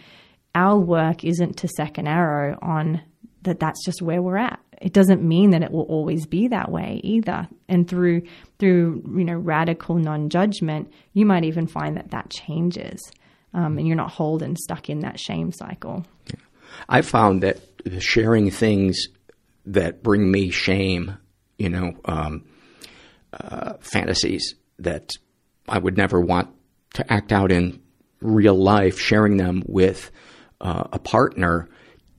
Our 0.55 0.79
work 0.79 1.25
isn't 1.25 1.59
to 1.59 1.69
second 1.69 2.09
arrow 2.09 2.59
on 2.63 3.03
that 3.43 3.61
that's 3.61 3.85
just 3.85 4.03
where 4.03 4.23
we're 4.23 4.37
at. 4.37 4.61
It 4.81 4.93
doesn't 4.93 5.23
mean 5.23 5.51
that 5.51 5.63
it 5.63 5.71
will 5.71 5.83
always 5.83 6.27
be 6.27 6.49
that 6.49 6.71
way 6.71 7.01
either. 7.05 7.49
And 7.69 7.89
through, 7.89 8.23
through, 8.59 9.03
you 9.17 9.25
know, 9.25 9.35
radical 9.35 9.97
non-judgment, 9.97 10.91
you 11.13 11.27
might 11.27 11.45
even 11.45 11.67
find 11.67 11.97
that 11.97 12.11
that 12.13 12.31
changes. 12.31 13.01
Um, 13.53 13.79
and 13.79 13.87
you're 13.87 13.97
not 13.97 14.11
holding 14.11 14.57
stuck 14.57 14.89
in 14.89 15.01
that 15.01 15.19
shame 15.21 15.53
cycle. 15.53 16.07
I 16.89 17.03
found 17.03 17.43
that 17.43 17.61
sharing 17.99 18.51
things 18.51 19.09
that 19.73 20.03
bring 20.03 20.31
me 20.31 20.51
shame, 20.51 21.17
you 21.59 21.69
know, 21.69 21.93
um, 22.05 22.45
uh, 23.33 23.75
fantasies 23.81 24.55
that 24.79 25.11
I 25.69 25.79
would 25.79 25.97
never 25.97 26.21
want 26.21 26.49
to 26.95 27.13
act 27.13 27.33
out 27.33 27.53
in 27.53 27.81
real 28.21 28.55
life, 28.57 28.99
sharing 28.99 29.37
them 29.37 29.63
with 29.67 30.11
uh, 30.61 30.85
a 30.93 30.99
partner 30.99 31.69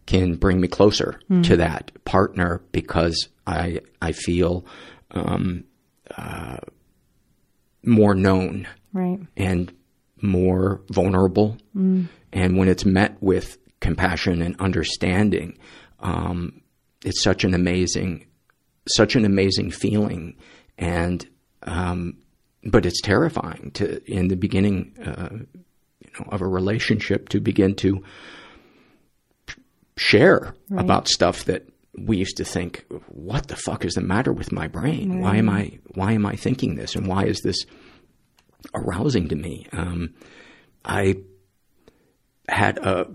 can 0.06 0.36
bring 0.36 0.60
me 0.60 0.68
closer 0.68 1.20
Mm. 1.30 1.44
to 1.46 1.58
that 1.58 1.92
partner 2.06 2.62
because 2.72 3.28
I 3.46 3.82
I 4.02 4.14
feel 4.14 4.66
um, 5.12 5.66
uh, 6.18 6.58
more 7.84 8.16
known 8.16 8.68
Right. 8.94 9.20
and 9.38 9.72
more 10.22 10.82
vulnerable. 10.92 11.58
Mm. 11.76 12.08
And 12.34 12.58
when 12.58 12.68
it's 12.68 12.86
met 12.86 13.18
with 13.22 13.58
compassion 13.80 14.42
and 14.42 14.56
understanding, 14.60 15.58
um, 16.00 16.61
it's 17.04 17.22
such 17.24 17.44
an 17.44 17.54
amazing, 17.54 18.28
such 18.88 19.16
an 19.16 19.26
amazing 19.26 19.72
feeling. 19.72 20.36
And, 20.78 21.28
um, 21.64 22.18
but 22.64 22.86
it's 22.86 23.02
terrifying 23.02 23.72
to, 23.76 24.02
in 24.12 24.28
the 24.28 24.36
beginning, 24.36 24.96
uh, 25.04 25.30
you 26.00 26.10
know, 26.20 26.26
of 26.32 26.42
a 26.42 26.48
relationship 26.48 27.30
to 27.30 27.40
begin 27.40 27.76
to 27.76 28.04
share 29.98 30.54
Right. 30.70 30.84
about 30.84 31.08
stuff 31.08 31.46
that 31.46 31.68
we 31.98 32.18
used 32.18 32.38
to 32.38 32.46
think, 32.46 32.86
what 33.08 33.48
the 33.48 33.56
fuck 33.56 33.84
is 33.84 33.94
the 33.94 34.02
matter 34.02 34.32
with 34.32 34.52
my 34.52 34.68
brain? 34.68 35.20
Why 35.20 35.36
am 35.38 35.50
I, 35.50 35.80
why 35.94 36.14
am 36.14 36.26
I 36.26 36.36
thinking 36.36 36.76
this? 36.76 36.96
And 36.96 37.06
why 37.08 37.26
is 37.26 37.42
this 37.42 37.66
arousing 38.74 39.28
to 39.28 39.36
me? 39.36 39.68
Um, 39.74 40.14
I 40.86 41.18
had 42.48 42.78
a 42.80 43.08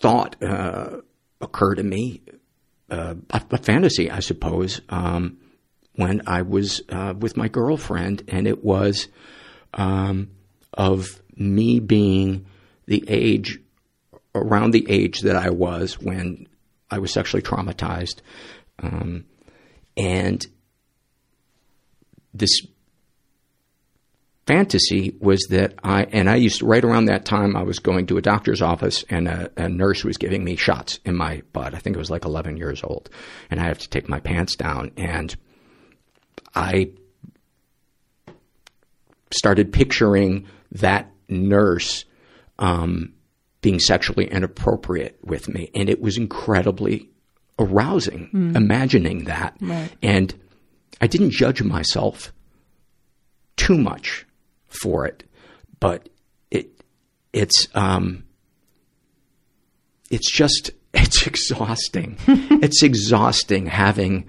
thought 0.00 0.42
uh, 0.42 1.00
occur 1.40 1.74
to 1.74 1.82
me, 1.82 2.22
uh, 2.90 3.14
a, 3.30 3.42
a 3.50 3.58
fantasy, 3.58 4.10
I 4.10 4.20
suppose, 4.20 4.80
um, 4.88 5.38
when 5.94 6.22
I 6.26 6.42
was 6.42 6.82
uh, 6.88 7.14
with 7.18 7.36
my 7.36 7.48
girlfriend, 7.48 8.24
and 8.28 8.48
it 8.48 8.64
was 8.64 9.08
um, 9.74 10.30
of 10.72 11.20
me 11.36 11.80
being 11.80 12.46
the 12.86 13.04
age, 13.06 13.60
around 14.34 14.72
the 14.72 14.86
age 14.88 15.20
that 15.20 15.36
I 15.36 15.50
was 15.50 16.00
when 16.00 16.48
I 16.90 16.98
was 16.98 17.12
sexually 17.12 17.42
traumatized, 17.42 18.20
um, 18.82 19.26
and 19.96 20.44
this 22.32 22.62
fantasy 24.54 25.14
was 25.20 25.40
that 25.50 25.74
I, 25.84 26.02
and 26.04 26.28
I 26.28 26.34
used 26.34 26.58
to, 26.58 26.66
right 26.66 26.82
around 26.84 27.04
that 27.04 27.24
time, 27.24 27.54
I 27.54 27.62
was 27.62 27.78
going 27.78 28.06
to 28.06 28.18
a 28.18 28.22
doctor's 28.22 28.60
office 28.60 29.04
and 29.08 29.28
a, 29.28 29.48
a 29.56 29.68
nurse 29.68 30.02
was 30.02 30.16
giving 30.16 30.42
me 30.42 30.56
shots 30.56 30.98
in 31.04 31.14
my 31.16 31.42
butt. 31.52 31.72
I 31.72 31.78
think 31.78 31.94
it 31.94 32.00
was 32.00 32.10
like 32.10 32.24
11 32.24 32.56
years 32.56 32.82
old. 32.82 33.10
And 33.48 33.60
I 33.60 33.64
have 33.64 33.78
to 33.78 33.88
take 33.88 34.08
my 34.08 34.18
pants 34.18 34.56
down. 34.56 34.90
And 34.96 35.36
I 36.54 36.90
started 39.32 39.72
picturing 39.72 40.46
that 40.72 41.12
nurse, 41.28 42.04
um, 42.58 43.12
being 43.62 43.78
sexually 43.78 44.26
inappropriate 44.26 45.16
with 45.22 45.48
me. 45.48 45.70
And 45.76 45.88
it 45.88 46.00
was 46.00 46.18
incredibly 46.18 47.08
arousing, 47.58 48.30
Mm. 48.32 48.56
imagining 48.56 49.24
that. 49.24 49.56
Right. 49.60 49.90
And 50.02 50.34
I 51.00 51.06
didn't 51.06 51.30
judge 51.30 51.62
myself 51.62 52.32
too 53.56 53.78
much 53.78 54.26
for 54.70 55.06
it, 55.06 55.24
but 55.78 56.08
it 56.50 56.70
it's 57.32 57.68
um 57.74 58.24
it's 60.10 60.30
just 60.30 60.70
it's 60.94 61.26
exhausting. 61.26 62.16
it's 62.26 62.82
exhausting 62.82 63.66
having 63.66 64.28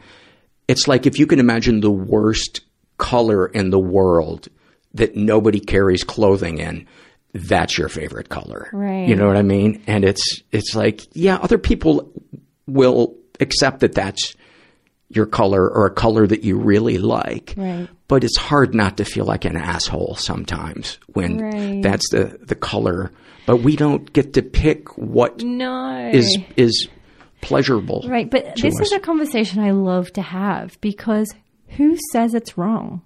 it's 0.67 0.87
like 0.87 1.05
if 1.05 1.19
you 1.19 1.27
can 1.27 1.39
imagine 1.39 1.81
the 1.81 1.91
worst 1.91 2.61
color 2.97 3.47
in 3.47 3.71
the 3.71 3.79
world 3.79 4.47
that 4.93 5.15
nobody 5.15 5.59
carries 5.59 6.03
clothing 6.03 6.59
in, 6.59 6.85
that's 7.33 7.77
your 7.77 7.89
favorite 7.89 8.29
color. 8.29 8.69
Right. 8.73 9.07
You 9.07 9.15
know 9.15 9.27
what 9.27 9.37
I 9.37 9.41
mean? 9.41 9.81
And 9.87 10.03
it's 10.03 10.41
it's 10.51 10.75
like, 10.75 11.01
yeah, 11.13 11.37
other 11.37 11.57
people 11.57 12.11
will 12.67 13.15
accept 13.39 13.79
that 13.81 13.93
that's 13.93 14.35
your 15.09 15.25
color 15.25 15.67
or 15.67 15.87
a 15.87 15.91
color 15.91 16.25
that 16.27 16.43
you 16.43 16.57
really 16.57 16.97
like. 16.97 17.53
Right. 17.57 17.89
But 18.11 18.25
it's 18.25 18.35
hard 18.37 18.75
not 18.75 18.97
to 18.97 19.05
feel 19.05 19.23
like 19.23 19.45
an 19.45 19.55
asshole 19.55 20.15
sometimes 20.17 20.99
when 21.13 21.37
Right. 21.37 21.81
that's 21.81 22.09
the, 22.09 22.37
the 22.43 22.55
color. 22.55 23.09
But 23.45 23.57
we 23.63 23.77
don't 23.77 24.11
get 24.11 24.33
to 24.33 24.41
pick 24.41 24.97
what 24.97 25.41
No. 25.41 26.09
is 26.13 26.37
is 26.57 26.89
pleasurable. 27.39 28.03
Right, 28.07 28.29
but 28.29 28.57
this 28.57 28.75
us. 28.75 28.87
is 28.87 28.91
a 28.91 28.99
conversation 28.99 29.63
I 29.63 29.71
love 29.71 30.11
to 30.13 30.21
have 30.21 30.77
because 30.81 31.33
who 31.77 31.97
says 32.11 32.33
it's 32.33 32.57
wrong? 32.57 33.01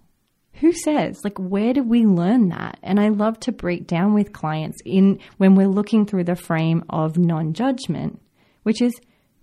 Who 0.62 0.72
says? 0.72 1.22
Like 1.24 1.38
where 1.38 1.74
did 1.74 1.88
we 1.88 2.04
learn 2.08 2.50
that? 2.50 2.80
And 2.82 3.00
I 3.00 3.10
love 3.10 3.40
to 3.42 3.52
break 3.52 3.86
down 3.86 4.16
with 4.16 4.34
clients 4.34 4.80
in 4.86 5.20
when 5.38 5.54
we're 5.54 5.68
looking 5.68 6.08
through 6.08 6.24
the 6.24 6.36
frame 6.36 6.84
of 6.90 7.16
non-judgment, 7.18 8.20
which 8.64 8.82
is 8.82 8.94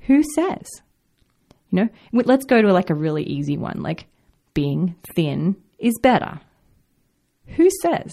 who 0.01 0.25
says? 0.35 0.67
You 1.71 1.85
know, 1.85 1.89
let's 2.13 2.47
go 2.47 2.61
to 2.61 2.73
like 2.73 2.91
a 2.91 2.95
really 2.97 3.23
easy 3.23 3.57
one, 3.57 3.81
like 3.81 4.07
being 4.55 4.95
thin 5.15 5.57
is 5.79 5.99
better. 6.03 6.41
Who 7.57 7.69
says? 7.83 8.13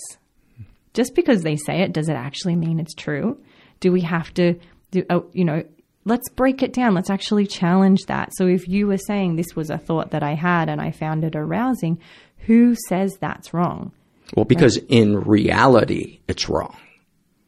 Just 0.94 1.16
because 1.16 1.44
they 1.44 1.56
say 1.56 1.82
it, 1.82 1.94
does 1.94 2.10
it 2.10 2.14
actually 2.16 2.56
mean 2.56 2.80
it's 2.80 2.96
true? 2.96 3.40
Do 3.80 3.92
we 3.92 4.02
have 4.02 4.34
to 4.36 4.56
do, 4.92 5.06
oh, 5.10 5.28
you 5.34 5.46
know, 5.46 5.64
let's 6.06 6.30
break 6.30 6.64
it 6.64 6.74
down. 6.74 6.96
Let's 6.96 7.10
actually 7.12 7.46
challenge 7.46 8.02
that. 8.08 8.32
So 8.34 8.48
if 8.48 8.68
you 8.68 8.88
were 8.88 8.98
saying 8.98 9.36
this 9.36 9.56
was 9.56 9.70
a 9.70 9.78
thought 9.78 10.12
that 10.12 10.24
I 10.24 10.34
had 10.34 10.68
and 10.70 10.82
I 10.82 10.92
found 10.92 11.24
it 11.24 11.36
arousing, 11.36 12.00
who 12.48 12.76
says 12.88 13.18
that's 13.20 13.54
wrong? 13.54 13.92
Well, 14.36 14.46
because 14.46 14.78
in 14.78 15.20
reality, 15.22 16.20
it's 16.28 16.50
wrong. 16.50 16.76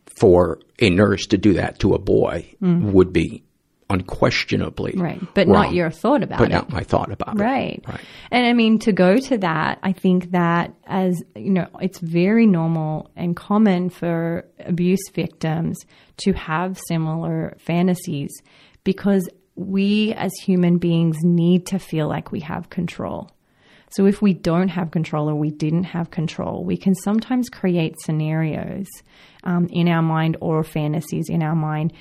For 0.06 0.60
a 0.80 0.90
nurse 0.90 1.26
to 1.28 1.38
do 1.38 1.54
that 1.54 1.80
to 1.80 1.94
a 1.94 2.00
boy 2.00 2.54
Mm. 2.62 2.92
would 2.92 3.12
be 3.12 3.44
unquestionably 3.92 4.94
Right. 4.96 5.22
But 5.34 5.48
wrong. 5.48 5.66
not 5.66 5.74
your 5.74 5.92
thought 5.92 6.24
about 6.24 6.40
but 6.40 6.46
it. 6.46 6.52
But 6.52 6.58
not 6.58 6.72
my 6.72 6.84
thought 6.84 7.12
about 7.12 7.36
it. 7.36 7.42
Right. 7.42 7.84
And 8.32 8.46
I 8.46 8.54
mean, 8.54 8.80
to 8.80 8.92
go 8.92 9.18
to 9.18 9.38
that, 9.40 9.80
I 9.84 9.92
think 9.94 10.32
that 10.32 10.74
as, 10.86 11.22
you 11.36 11.52
know, 11.52 11.68
it's 11.82 12.00
very 12.00 12.46
normal 12.46 13.10
and 13.16 13.36
common 13.36 13.90
for 13.90 14.46
abuse 14.60 15.10
victims 15.14 15.78
to 16.18 16.34
have 16.34 16.80
similar 16.88 17.56
fantasies 17.60 18.32
because 18.84 19.28
we 19.56 20.14
as 20.14 20.32
human 20.44 20.78
beings 20.78 21.18
need 21.24 21.66
to 21.68 21.80
feel 21.80 22.08
like 22.08 22.32
we 22.32 22.40
have 22.40 22.70
control. 22.70 23.30
So 23.92 24.06
if 24.06 24.22
we 24.22 24.34
don't 24.34 24.70
have 24.70 24.92
control 24.92 25.30
or 25.30 25.36
we 25.36 25.50
didn't 25.52 25.84
have 25.84 26.12
control, 26.12 26.64
we 26.64 26.78
can 26.78 26.96
sometimes 26.96 27.50
create 27.50 28.00
scenarios 28.00 28.88
um, 29.44 29.68
in 29.70 29.90
our 29.90 30.02
mind 30.02 30.38
or 30.40 30.64
fantasies 30.64 31.28
in 31.28 31.44
our 31.44 31.56
mind, 31.56 31.92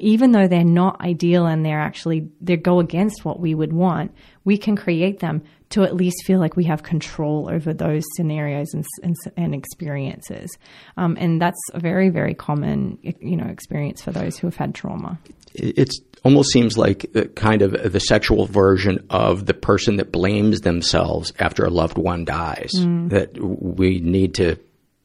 even 0.00 0.32
though 0.32 0.48
they're 0.48 0.64
not 0.64 1.00
ideal 1.00 1.46
and 1.46 1.64
they're 1.64 1.80
actually 1.80 2.28
they 2.40 2.56
go 2.56 2.80
against 2.80 3.24
what 3.24 3.40
we 3.40 3.54
would 3.54 3.72
want. 3.72 4.14
We 4.44 4.58
can 4.58 4.76
create 4.76 5.20
them 5.20 5.42
to 5.70 5.82
at 5.82 5.96
least 5.96 6.24
feel 6.24 6.38
like 6.38 6.56
we 6.56 6.64
have 6.64 6.84
control 6.84 7.48
over 7.50 7.74
those 7.74 8.04
scenarios 8.14 8.72
and, 8.72 8.84
and, 9.02 9.16
and 9.36 9.54
experiences, 9.54 10.56
um, 10.96 11.16
and 11.18 11.42
that's 11.42 11.60
a 11.74 11.80
very 11.80 12.08
very 12.08 12.34
common 12.34 12.98
you 13.02 13.36
know 13.36 13.46
experience 13.46 14.02
for 14.02 14.12
those 14.12 14.38
who 14.38 14.46
have 14.46 14.56
had 14.56 14.74
trauma. 14.74 15.18
It 15.54 15.90
almost 16.24 16.52
seems 16.52 16.76
like 16.76 17.06
kind 17.34 17.62
of 17.62 17.92
the 17.92 18.00
sexual 18.00 18.46
version 18.46 19.06
of 19.10 19.46
the 19.46 19.54
person 19.54 19.96
that 19.96 20.12
blames 20.12 20.60
themselves 20.60 21.32
after 21.38 21.64
a 21.64 21.70
loved 21.70 21.98
one 21.98 22.24
dies. 22.24 22.72
Mm. 22.76 23.10
That 23.10 23.38
we 23.40 24.00
need 24.00 24.34
to 24.34 24.56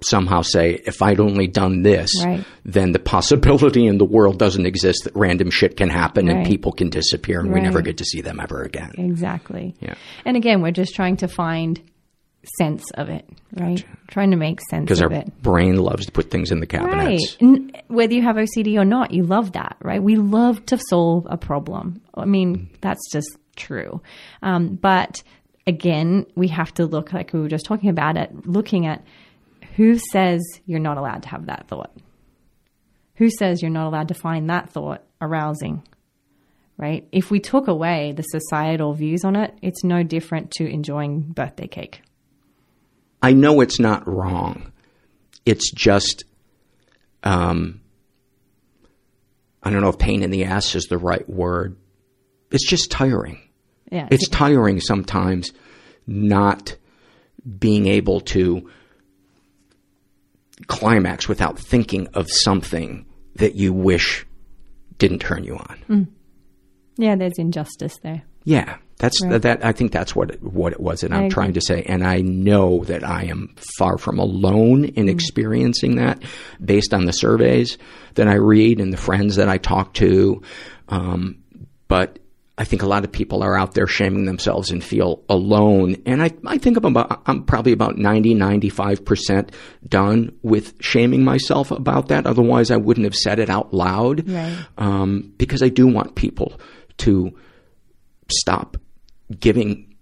somehow 0.04 0.42
say, 0.42 0.82
if 0.86 1.02
I'd 1.02 1.20
only 1.20 1.48
done 1.48 1.84
this, 1.84 2.12
right. 2.24 2.44
then 2.66 2.92
the 2.92 3.00
possibility 3.00 3.86
in 3.86 3.98
the 3.98 4.06
world 4.06 4.40
doesn't 4.40 4.66
exist 4.66 5.04
that 5.04 5.16
random 5.16 5.50
shit 5.50 5.78
can 5.78 5.90
happen 5.90 6.28
right. 6.28 6.38
and 6.38 6.48
people 6.48 6.72
can 6.72 6.90
disappear 6.90 7.40
and 7.40 7.50
right. 7.50 7.62
we 7.62 7.62
never 7.62 7.82
get 7.82 7.98
to 7.98 8.06
see 8.06 8.22
them 8.22 8.40
ever 8.40 8.64
again. 8.64 8.92
Exactly. 8.98 9.76
Yeah. 9.80 9.96
And 10.26 10.36
again, 10.36 10.62
we're 10.62 10.72
just 10.72 10.96
trying 10.96 11.18
to 11.18 11.28
find 11.28 11.82
sense 12.58 12.90
of 12.96 13.10
it, 13.10 13.28
right? 13.54 13.78
Gotcha. 13.78 13.88
Trying 14.08 14.32
to 14.32 14.38
make 14.38 14.60
sense 14.70 14.86
because 14.86 15.02
our 15.02 15.12
it. 15.12 15.42
brain 15.42 15.78
loves 15.78 16.08
to 16.08 16.12
put 16.12 16.32
things 16.32 16.52
in 16.52 16.60
the 16.60 16.66
cabinets. 16.66 17.38
Right. 17.42 17.84
whether 17.88 18.14
you 18.14 18.24
have 18.24 18.36
OCD 18.36 18.78
or 18.78 18.86
not, 18.86 19.14
you 19.14 19.24
love 19.24 19.54
that, 19.54 19.78
right? 19.82 20.02
We 20.02 20.16
love 20.16 20.66
to 20.68 20.80
solve 20.90 21.28
a 21.30 21.38
problem. 21.38 22.02
I 22.16 22.26
mean, 22.26 22.70
that's 22.82 23.12
just 23.12 23.38
true. 23.56 24.02
Um, 24.42 24.76
but 24.76 25.22
again, 25.68 26.26
we 26.36 26.48
have 26.48 26.74
to 26.76 26.86
look 26.86 27.14
like 27.14 27.34
we 27.34 27.40
were 27.40 27.48
just 27.48 27.66
talking 27.66 27.90
about 27.90 28.18
it, 28.18 28.48
looking 28.48 28.86
at 28.88 29.04
who 29.76 29.98
says 29.98 30.42
you're 30.66 30.80
not 30.80 30.98
allowed 30.98 31.24
to 31.24 31.30
have 31.30 31.48
that 31.48 31.68
thought? 31.68 31.92
Who 33.16 33.30
says 33.30 33.62
you're 33.62 33.72
not 33.72 33.88
allowed 33.88 34.08
to 34.10 34.14
find 34.14 34.50
that 34.50 34.70
thought 34.70 35.04
arousing? 35.22 35.84
Right? 36.78 37.08
If 37.12 37.30
we 37.30 37.40
took 37.40 37.68
away 37.68 38.12
the 38.12 38.24
societal 38.24 38.94
views 38.94 39.24
on 39.24 39.36
it, 39.36 39.56
it's 39.62 39.84
no 39.84 40.02
different 40.04 40.52
to 40.52 40.68
enjoying 40.68 41.22
birthday 41.22 41.68
cake. 41.68 42.02
I 43.22 43.34
know 43.34 43.62
it's 43.62 43.80
not 43.80 44.08
wrong. 44.08 44.72
It's 45.46 45.72
just, 45.72 46.24
um, 47.24 47.82
I 49.62 49.70
don't 49.70 49.82
know 49.82 49.90
if 49.90 50.00
pain 50.00 50.24
in 50.24 50.32
the 50.32 50.46
ass 50.46 50.74
is 50.74 50.86
the 50.86 50.98
right 50.98 51.28
word. 51.30 51.78
It's 52.50 52.68
just 52.68 52.90
tiring. 52.90 53.40
Yeah, 53.92 54.08
it's 54.10 54.28
tiring 54.28 54.80
sometimes 54.80 55.52
not 56.08 56.76
being 57.60 57.88
able 57.88 58.22
to 58.22 58.70
climax 60.68 61.28
without 61.28 61.58
thinking 61.58 62.08
of 62.14 62.30
something 62.30 63.06
that 63.36 63.56
you 63.56 63.74
wish 63.74 64.26
didn't 64.98 65.20
turn 65.20 65.44
you 65.44 65.56
on. 65.56 65.84
Mm. 65.90 66.08
Yeah, 66.98 67.16
there's 67.16 67.38
injustice 67.38 67.98
there. 68.04 68.24
Yeah, 68.44 68.78
that's 68.98 69.22
right. 69.24 69.42
that. 69.42 69.66
I 69.66 69.72
think 69.72 69.92
that's 69.92 70.16
what 70.16 70.32
it, 70.32 70.44
what 70.44 70.74
it 70.74 70.80
was 70.80 71.04
and 71.04 71.14
I'm 71.14 71.30
trying 71.30 71.54
to 71.54 71.62
say, 71.62 71.84
and 71.84 72.06
I 72.06 72.22
know 72.22 72.84
that 72.86 73.04
I 73.04 73.26
am 73.26 73.56
far 73.78 73.98
from 73.98 74.20
alone 74.20 74.86
in 74.86 75.06
mm. 75.06 75.10
experiencing 75.10 75.96
that, 75.96 76.22
based 76.64 76.94
on 76.94 77.06
the 77.06 77.14
surveys 77.14 77.78
that 78.16 78.28
I 78.28 78.36
read 78.36 78.80
and 78.80 78.92
the 78.92 78.98
friends 78.98 79.36
that 79.38 79.50
I 79.50 79.58
talk 79.58 79.94
to. 79.96 80.42
Um, 80.90 81.40
but 81.88 82.20
I 82.62 82.64
think 82.64 82.84
a 82.84 82.88
lot 82.88 83.04
of 83.04 83.12
people 83.12 83.42
are 83.42 83.58
out 83.58 83.74
there 83.74 83.88
shaming 83.88 84.26
themselves 84.26 84.70
and 84.70 84.84
feel 84.84 85.24
alone. 85.28 85.96
And 86.06 86.22
I, 86.22 86.30
I 86.46 86.60
think 86.60 86.78
I'm 86.78 86.86
about, 86.86 87.24
I'm 87.26 87.44
probably 87.44 87.72
about 87.72 87.98
90, 87.98 88.36
95% 88.36 89.50
done 89.90 90.38
with 90.44 90.76
shaming 90.80 91.24
myself 91.24 91.72
about 91.72 92.10
that. 92.10 92.28
Otherwise, 92.28 92.70
I 92.70 92.78
wouldn't 92.78 93.06
have 93.06 93.16
said 93.16 93.40
it 93.40 93.50
out 93.50 93.74
loud. 93.74 94.30
Right. 94.30 94.64
Um, 94.78 95.34
because 95.38 95.64
I 95.64 95.70
do 95.70 95.88
want 95.88 96.14
people 96.14 96.62
to 96.98 97.36
stop 98.30 98.78
giving 99.40 99.96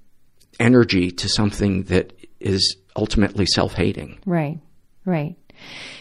energy 0.60 1.12
to 1.12 1.30
something 1.30 1.84
that 1.84 2.12
is 2.41 2.76
ultimately 2.97 3.45
self-hating. 3.45 4.20
Right. 4.26 4.60
Right. 5.05 5.38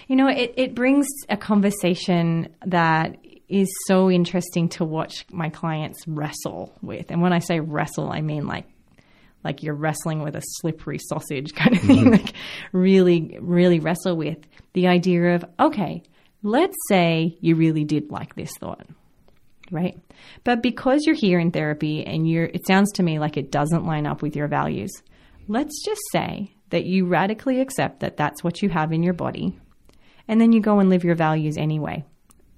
You 0.08 0.16
know, 0.16 0.26
it, 0.26 0.54
it 0.56 0.74
brings 0.74 1.06
a 1.28 1.36
conversation 1.36 2.52
that 2.66 3.16
is 3.48 3.68
so 3.86 4.10
interesting 4.10 4.68
to 4.68 4.84
watch 4.84 5.24
my 5.30 5.48
clients 5.48 6.06
wrestle 6.06 6.76
with. 6.82 7.10
And 7.10 7.22
when 7.22 7.32
I 7.32 7.38
say 7.38 7.60
wrestle, 7.60 8.10
I 8.10 8.20
mean 8.20 8.46
like 8.46 8.66
like 9.44 9.62
you're 9.62 9.74
wrestling 9.74 10.22
with 10.22 10.34
a 10.36 10.42
slippery 10.42 10.98
sausage 10.98 11.54
kind 11.54 11.76
of 11.76 11.82
thing. 11.82 12.04
Mm-hmm. 12.04 12.12
like 12.12 12.34
really, 12.72 13.38
really 13.40 13.80
wrestle 13.80 14.16
with 14.16 14.38
the 14.74 14.88
idea 14.88 15.34
of 15.34 15.44
okay, 15.58 16.02
let's 16.42 16.76
say 16.88 17.36
you 17.40 17.54
really 17.54 17.84
did 17.84 18.10
like 18.10 18.34
this 18.34 18.50
thought. 18.60 18.86
Right? 19.70 19.98
But 20.44 20.62
because 20.62 21.04
you're 21.04 21.14
here 21.14 21.38
in 21.38 21.50
therapy 21.50 22.04
and 22.04 22.28
you're 22.28 22.44
it 22.46 22.66
sounds 22.66 22.92
to 22.92 23.02
me 23.02 23.18
like 23.18 23.36
it 23.36 23.50
doesn't 23.50 23.86
line 23.86 24.06
up 24.06 24.22
with 24.22 24.36
your 24.36 24.48
values. 24.48 24.90
Let's 25.46 25.82
just 25.84 26.02
say 26.12 26.52
that 26.70 26.84
you 26.84 27.06
radically 27.06 27.60
accept 27.60 28.00
that 28.00 28.18
that's 28.18 28.44
what 28.44 28.60
you 28.60 28.68
have 28.68 28.92
in 28.92 29.02
your 29.02 29.14
body 29.14 29.58
and 30.28 30.38
then 30.38 30.52
you 30.52 30.60
go 30.60 30.78
and 30.78 30.90
live 30.90 31.04
your 31.04 31.14
values 31.14 31.56
anyway. 31.56 32.04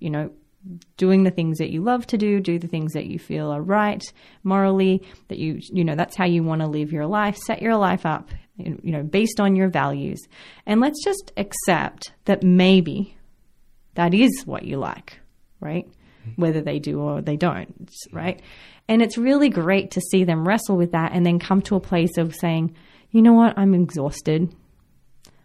You 0.00 0.10
know, 0.10 0.30
doing 0.96 1.24
the 1.24 1.30
things 1.30 1.58
that 1.58 1.70
you 1.70 1.82
love 1.82 2.06
to 2.08 2.18
do, 2.18 2.40
do 2.40 2.58
the 2.58 2.68
things 2.68 2.92
that 2.92 3.06
you 3.06 3.18
feel 3.18 3.50
are 3.50 3.62
right 3.62 4.02
morally, 4.44 5.02
that 5.28 5.38
you, 5.38 5.60
you 5.72 5.84
know, 5.84 5.94
that's 5.94 6.16
how 6.16 6.26
you 6.26 6.42
want 6.42 6.60
to 6.60 6.66
live 6.66 6.92
your 6.92 7.06
life, 7.06 7.36
set 7.36 7.62
your 7.62 7.76
life 7.76 8.04
up, 8.04 8.28
you 8.56 8.92
know, 8.92 9.02
based 9.02 9.40
on 9.40 9.56
your 9.56 9.68
values. 9.68 10.20
And 10.66 10.80
let's 10.80 11.02
just 11.02 11.32
accept 11.36 12.12
that 12.26 12.42
maybe 12.42 13.16
that 13.94 14.12
is 14.14 14.42
what 14.44 14.64
you 14.64 14.76
like, 14.76 15.18
right? 15.60 15.86
Mm-hmm. 15.86 16.42
Whether 16.42 16.60
they 16.60 16.78
do 16.78 17.00
or 17.00 17.22
they 17.22 17.36
don't, 17.36 17.90
right? 18.12 18.40
And 18.86 19.00
it's 19.00 19.16
really 19.16 19.48
great 19.48 19.92
to 19.92 20.00
see 20.00 20.24
them 20.24 20.46
wrestle 20.46 20.76
with 20.76 20.92
that 20.92 21.12
and 21.12 21.24
then 21.24 21.38
come 21.38 21.62
to 21.62 21.76
a 21.76 21.80
place 21.80 22.18
of 22.18 22.34
saying, 22.34 22.74
you 23.10 23.22
know 23.22 23.32
what, 23.32 23.58
I'm 23.58 23.74
exhausted. 23.74 24.54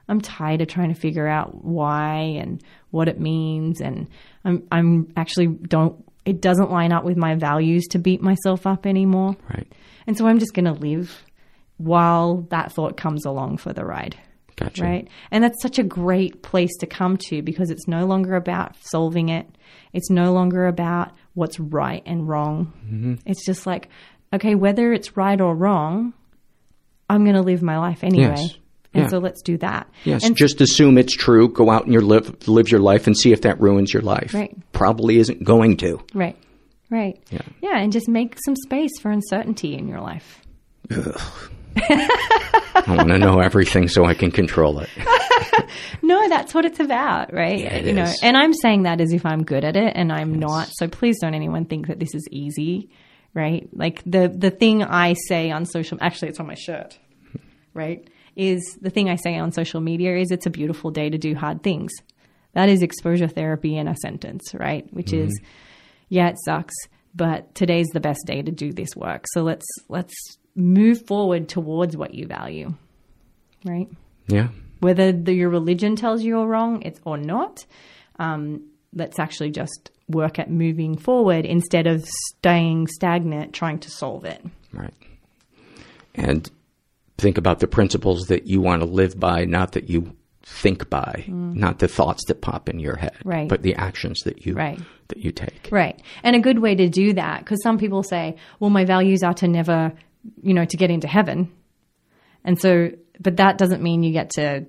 I'm 0.08 0.22
tired 0.22 0.62
of 0.62 0.68
trying 0.68 0.94
to 0.94 1.00
figure 1.00 1.28
out 1.28 1.64
why 1.64 2.38
and 2.40 2.62
what 2.92 3.08
it 3.08 3.20
means 3.20 3.82
and 3.82 4.08
I'm 4.44 4.64
I'm 4.72 5.12
actually 5.18 5.48
don't 5.48 6.04
it 6.26 6.42
doesn't 6.42 6.72
line 6.72 6.92
up 6.92 7.04
with 7.04 7.18
my 7.18 7.36
values 7.36 7.86
to 7.92 8.00
beat 8.00 8.22
myself 8.22 8.66
up 8.66 8.86
anymore. 8.86 9.38
Right. 9.50 9.72
And 10.08 10.18
so 10.18 10.28
I'm 10.28 10.40
just 10.40 10.54
going 10.54 10.66
to 10.66 10.74
live 10.74 11.24
while 11.78 12.48
that 12.50 12.72
thought 12.72 12.98
comes 12.98 13.26
along 13.26 13.58
for 13.58 13.74
the 13.74 13.86
ride. 13.86 14.18
Gotcha. 14.56 14.84
Right. 14.84 15.08
And 15.32 15.44
that's 15.44 15.62
such 15.62 15.80
a 15.80 15.84
great 15.84 16.42
place 16.42 16.76
to 16.80 16.88
come 16.88 17.18
to 17.28 17.42
because 17.42 17.70
it's 17.70 17.88
no 17.88 18.06
longer 18.06 18.36
about 18.36 18.76
solving 18.82 19.30
it. 19.30 19.48
It's 19.94 20.10
no 20.10 20.34
longer 20.34 20.66
about 20.68 21.14
what's 21.34 21.60
right 21.60 22.02
and 22.06 22.28
wrong. 22.28 22.74
Mm-hmm. 22.86 23.16
It's 23.26 23.46
just 23.46 23.68
like, 23.68 23.90
okay, 24.34 24.56
whether 24.56 24.94
it's 24.94 25.18
right 25.18 25.40
or 25.40 25.54
wrong, 25.54 26.14
I'm 27.10 27.24
going 27.24 27.36
to 27.36 27.42
live 27.42 27.62
my 27.62 27.78
life 27.78 28.04
anyway. 28.04 28.36
Yes. 28.40 28.58
And 28.96 29.04
yeah. 29.04 29.10
so 29.10 29.18
let's 29.18 29.42
do 29.42 29.58
that. 29.58 29.90
Yes, 30.06 30.24
and 30.24 30.38
just 30.38 30.62
assume 30.62 30.98
it's 30.98 31.14
true. 31.14 31.50
Go 31.50 31.70
out 31.70 31.84
and 31.84 31.92
your 31.92 32.02
live 32.02 32.48
live 32.48 32.72
your 32.72 32.80
life 32.80 33.08
and 33.08 33.18
see 33.18 33.34
if 33.34 33.42
that 33.42 33.60
ruins 33.60 33.94
your 33.94 34.02
life. 34.02 34.34
Right. 34.34 34.56
Probably 34.72 35.18
isn't 35.18 35.44
going 35.44 35.76
to. 35.78 36.00
Right. 36.14 36.38
Right. 36.90 37.22
Yeah. 37.30 37.42
Yeah, 37.62 37.78
and 37.78 37.92
just 37.92 38.08
make 38.08 38.38
some 38.46 38.56
space 38.56 38.98
for 39.02 39.12
uncertainty 39.12 39.76
in 39.76 39.90
your 39.90 40.00
life. 40.00 40.42
I 41.78 42.84
want 42.88 43.10
to 43.10 43.18
know 43.18 43.40
everything 43.40 43.90
so 43.90 44.06
I 44.06 44.14
can 44.14 44.32
control 44.32 44.80
it. 44.80 44.90
no, 46.02 46.30
that's 46.30 46.54
what 46.54 46.64
it's 46.64 46.80
about, 46.80 47.34
right? 47.34 47.60
Yeah, 47.60 47.74
it 47.74 47.86
you 47.86 47.94
know, 47.94 48.04
is. 48.04 48.20
and 48.24 48.38
I'm 48.38 48.54
saying 48.54 48.84
that 48.84 49.02
as 49.02 49.12
if 49.12 49.26
I'm 49.26 49.44
good 49.44 49.66
at 49.66 49.76
it 49.76 49.92
and 49.94 50.10
I'm 50.10 50.40
not. 50.40 50.70
So 50.72 50.88
please 50.88 51.18
don't 51.20 51.34
anyone 51.34 51.66
think 51.66 51.88
that 51.88 52.00
this 52.00 52.16
is 52.16 52.26
easy, 52.32 52.92
right? 53.34 53.68
Like 53.74 54.02
the 54.06 54.30
the 54.30 54.52
thing 54.52 54.84
I 54.84 55.16
say 55.28 55.52
on 55.52 55.66
social 55.66 55.98
actually 56.00 56.30
it's 56.30 56.40
on 56.40 56.48
my 56.48 56.56
shirt. 56.56 56.98
Right? 57.74 58.10
Is 58.36 58.78
the 58.82 58.90
thing 58.90 59.10
I 59.10 59.16
say 59.16 59.38
on 59.38 59.52
social 59.52 59.82
media 59.82 60.18
is 60.18 60.32
it's 60.32 60.46
a 60.46 60.50
beautiful 60.52 60.92
day 60.92 61.10
to 61.10 61.18
do 61.18 61.36
hard 61.36 61.64
things. 61.64 61.92
That 62.54 62.70
is 62.70 62.82
exposure 62.82 63.28
therapy 63.28 63.78
in 63.78 63.88
a 63.88 63.96
sentence, 63.98 64.54
right? 64.54 64.88
Which 64.94 65.08
mm-hmm. 65.08 65.28
is, 65.28 65.40
yeah, 66.10 66.30
it 66.30 66.38
sucks, 66.46 66.76
but 67.14 67.54
today's 67.56 67.88
the 67.94 68.00
best 68.00 68.22
day 68.26 68.42
to 68.42 68.52
do 68.52 68.72
this 68.72 68.96
work. 68.96 69.26
So 69.34 69.44
let's 69.44 69.66
let's 69.90 70.14
move 70.56 71.06
forward 71.06 71.50
towards 71.50 71.98
what 71.98 72.14
you 72.14 72.28
value, 72.28 72.74
right? 73.66 73.90
Yeah. 74.28 74.50
Whether 74.80 75.12
the, 75.12 75.34
your 75.34 75.50
religion 75.50 75.96
tells 75.96 76.24
you 76.24 76.36
you're 76.36 76.48
wrong, 76.48 76.82
it's 76.84 77.00
or 77.06 77.18
not. 77.18 77.66
Um, 78.20 78.70
let's 78.94 79.20
actually 79.20 79.52
just 79.52 79.92
work 80.08 80.40
at 80.40 80.50
moving 80.50 80.98
forward 80.98 81.46
instead 81.46 81.88
of 81.88 82.06
staying 82.06 82.88
stagnant, 82.88 83.54
trying 83.54 83.80
to 83.80 83.92
solve 83.92 84.26
it. 84.26 84.44
Right. 84.72 84.94
And 86.14 86.50
think 87.18 87.38
about 87.38 87.60
the 87.60 87.68
principles 87.68 88.24
that 88.28 88.48
you 88.48 88.62
want 88.62 88.82
to 88.82 88.88
live 88.88 89.20
by, 89.20 89.46
not 89.46 89.74
that 89.74 89.90
you 89.90 90.16
think 90.44 90.90
by, 90.90 91.26
mm. 91.28 91.56
not 91.56 91.80
the 91.80 91.88
thoughts 91.88 92.26
that 92.28 92.42
pop 92.42 92.70
in 92.70 92.80
your 92.80 92.96
head, 92.96 93.18
right. 93.24 93.50
but 93.50 93.64
the 93.64 93.76
actions 93.76 94.20
that 94.26 94.46
you 94.46 94.54
right. 94.54 94.80
that 95.08 95.18
you 95.18 95.32
take. 95.32 95.70
Right. 95.72 96.00
And 96.24 96.36
a 96.36 96.40
good 96.40 96.60
way 96.60 96.76
to 96.76 96.88
do 96.88 97.14
that 97.14 97.40
because 97.40 97.62
some 97.64 97.78
people 97.78 98.04
say, 98.04 98.36
"Well, 98.60 98.70
my 98.70 98.86
values 98.86 99.24
are 99.24 99.34
to 99.36 99.48
never, 99.48 99.94
you 100.42 100.54
know, 100.54 100.66
to 100.66 100.78
get 100.78 100.92
into 100.92 101.08
heaven." 101.08 101.52
And 102.44 102.60
so, 102.60 102.92
but 103.20 103.38
that 103.38 103.58
doesn't 103.58 103.82
mean 103.82 104.04
you 104.04 104.12
get 104.12 104.32
to 104.32 104.66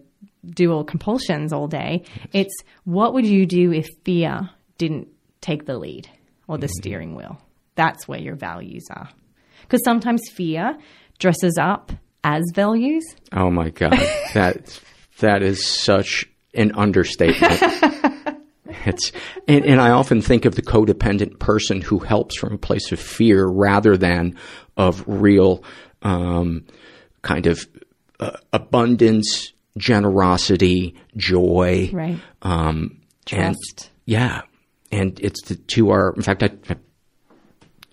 do 0.49 0.73
all 0.73 0.85
compulsions 0.85 1.53
all 1.53 1.69
day. 1.69 2.05
Yes. 2.05 2.29
It's 2.33 2.55
what 2.85 3.13
would 3.13 3.27
you 3.27 3.45
do 3.45 3.73
if 3.73 3.87
fear 4.05 4.49
didn't 4.79 5.09
take 5.41 5.67
the 5.67 5.77
lead 5.77 6.09
or 6.49 6.57
the 6.57 6.67
mm-hmm. 6.67 6.81
steering 6.81 7.15
wheel? 7.15 7.39
That's 7.75 8.09
where 8.09 8.19
your 8.19 8.37
values 8.37 8.85
are. 8.91 9.11
Because 9.63 9.85
sometimes 9.85 10.23
fear 10.31 10.79
dresses 11.19 11.59
up 11.61 11.93
as 12.27 12.43
values. 12.53 13.05
Oh 13.33 13.51
my 13.51 13.71
God. 13.71 13.93
that 14.35 14.81
that 15.21 15.43
is 15.43 15.65
such 15.65 16.29
an 16.55 16.73
understatement. 16.75 17.63
it's 18.85 19.13
and, 19.47 19.65
and 19.65 19.81
I 19.81 19.91
often 19.91 20.21
think 20.21 20.45
of 20.45 20.57
the 20.57 20.63
codependent 20.63 21.39
person 21.39 21.81
who 21.81 22.01
helps 22.01 22.37
from 22.37 22.53
a 22.53 22.59
place 22.59 22.91
of 22.91 22.99
fear 22.99 23.47
rather 23.47 23.97
than 23.97 24.37
of 24.77 25.05
real 25.07 25.63
um, 26.03 26.67
kind 27.23 27.47
of 27.47 27.65
uh, 28.19 28.37
abundance, 28.53 29.53
generosity, 29.79 30.97
joy, 31.17 31.91
right? 31.93 32.19
Um, 32.43 33.03
Trust. 33.25 33.47
And, 33.47 33.91
yeah, 34.05 34.43
and 34.91 35.19
it's 35.21 35.43
the 35.43 35.55
two 35.55 35.91
are. 35.91 36.13
In 36.15 36.23
fact, 36.23 36.43
I, 36.43 36.51
I 36.69 36.77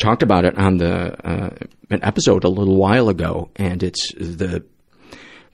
talked 0.03 0.21
about 0.21 0.45
it 0.45 0.57
on 0.57 0.77
the 0.77 1.15
uh, 1.27 1.49
an 1.89 2.03
episode 2.03 2.43
a 2.43 2.49
little 2.49 2.75
while 2.75 3.09
ago, 3.09 3.49
and 3.55 3.81
it's 3.81 4.13
the 4.15 4.63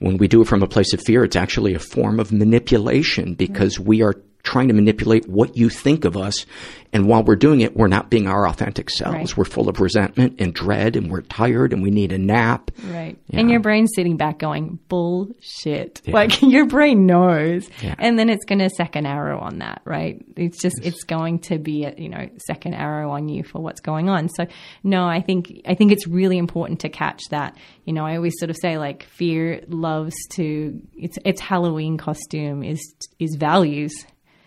when 0.00 0.16
we 0.16 0.28
do 0.28 0.42
it 0.42 0.48
from 0.48 0.62
a 0.62 0.66
place 0.66 0.92
of 0.92 1.00
fear, 1.06 1.24
it's 1.24 1.36
actually 1.36 1.74
a 1.74 1.78
form 1.78 2.18
of 2.18 2.32
manipulation 2.32 3.34
because 3.34 3.78
we 3.78 4.02
are 4.02 4.14
trying 4.42 4.68
to 4.68 4.74
manipulate 4.74 5.28
what 5.28 5.56
you 5.56 5.68
think 5.68 6.04
of 6.04 6.16
us. 6.16 6.46
And 6.92 7.06
while 7.06 7.22
we're 7.22 7.36
doing 7.36 7.60
it, 7.60 7.76
we're 7.76 7.88
not 7.88 8.10
being 8.10 8.26
our 8.26 8.48
authentic 8.48 8.90
selves. 8.90 9.14
Right. 9.14 9.36
We're 9.36 9.44
full 9.44 9.68
of 9.68 9.80
resentment 9.80 10.40
and 10.40 10.52
dread 10.52 10.96
and 10.96 11.10
we're 11.10 11.20
tired 11.20 11.72
and 11.72 11.82
we 11.82 11.90
need 11.90 12.10
a 12.10 12.18
nap. 12.18 12.72
Right. 12.84 13.16
Yeah. 13.28 13.40
And 13.40 13.50
your 13.50 13.60
brain's 13.60 13.92
sitting 13.94 14.16
back 14.16 14.38
going, 14.38 14.80
bullshit. 14.88 16.02
Yeah. 16.04 16.14
Like 16.14 16.42
your 16.42 16.66
brain 16.66 17.06
knows. 17.06 17.68
Yeah. 17.80 17.94
And 17.98 18.18
then 18.18 18.28
it's 18.28 18.44
going 18.44 18.58
to 18.58 18.70
second 18.70 19.06
arrow 19.06 19.38
on 19.38 19.58
that, 19.58 19.82
right? 19.84 20.24
It's 20.36 20.60
just, 20.60 20.78
yes. 20.82 20.94
it's 20.94 21.04
going 21.04 21.40
to 21.40 21.58
be 21.58 21.84
a, 21.84 21.94
you 21.96 22.08
know, 22.08 22.28
second 22.38 22.74
arrow 22.74 23.10
on 23.12 23.28
you 23.28 23.44
for 23.44 23.60
what's 23.60 23.80
going 23.80 24.08
on. 24.08 24.28
So 24.28 24.46
no, 24.82 25.04
I 25.04 25.20
think, 25.20 25.62
I 25.68 25.74
think 25.74 25.92
it's 25.92 26.08
really 26.08 26.38
important 26.38 26.80
to 26.80 26.88
catch 26.88 27.22
that. 27.30 27.56
You 27.84 27.92
know, 27.92 28.04
I 28.04 28.16
always 28.16 28.34
sort 28.38 28.50
of 28.50 28.56
say 28.60 28.78
like 28.78 29.04
fear 29.04 29.62
loves 29.68 30.14
to, 30.32 30.80
it's, 30.94 31.18
its 31.24 31.40
Halloween 31.40 31.98
costume 31.98 32.64
is, 32.64 32.94
is 33.20 33.36
values 33.36 33.92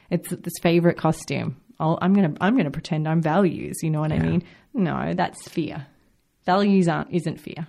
it's 0.09 0.29
this 0.29 0.53
favorite 0.61 0.97
costume. 0.97 1.57
i 1.79 1.97
am 2.01 2.13
gonna 2.13 2.33
I'm 2.41 2.57
gonna 2.57 2.71
pretend 2.71 3.07
I'm 3.07 3.21
values. 3.21 3.77
You 3.81 3.89
know 3.89 4.01
what 4.01 4.11
yeah. 4.11 4.17
I 4.17 4.19
mean? 4.19 4.43
No, 4.73 5.13
that's 5.13 5.47
fear. 5.47 5.85
Values 6.45 6.87
aren't 6.87 7.11
isn't 7.11 7.39
fear. 7.39 7.67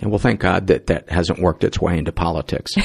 And 0.00 0.10
well, 0.10 0.18
thank 0.18 0.40
God 0.40 0.66
that 0.66 0.88
that 0.88 1.08
hasn't 1.08 1.38
worked 1.38 1.64
its 1.64 1.80
way 1.80 1.96
into 1.98 2.12
politics. 2.12 2.72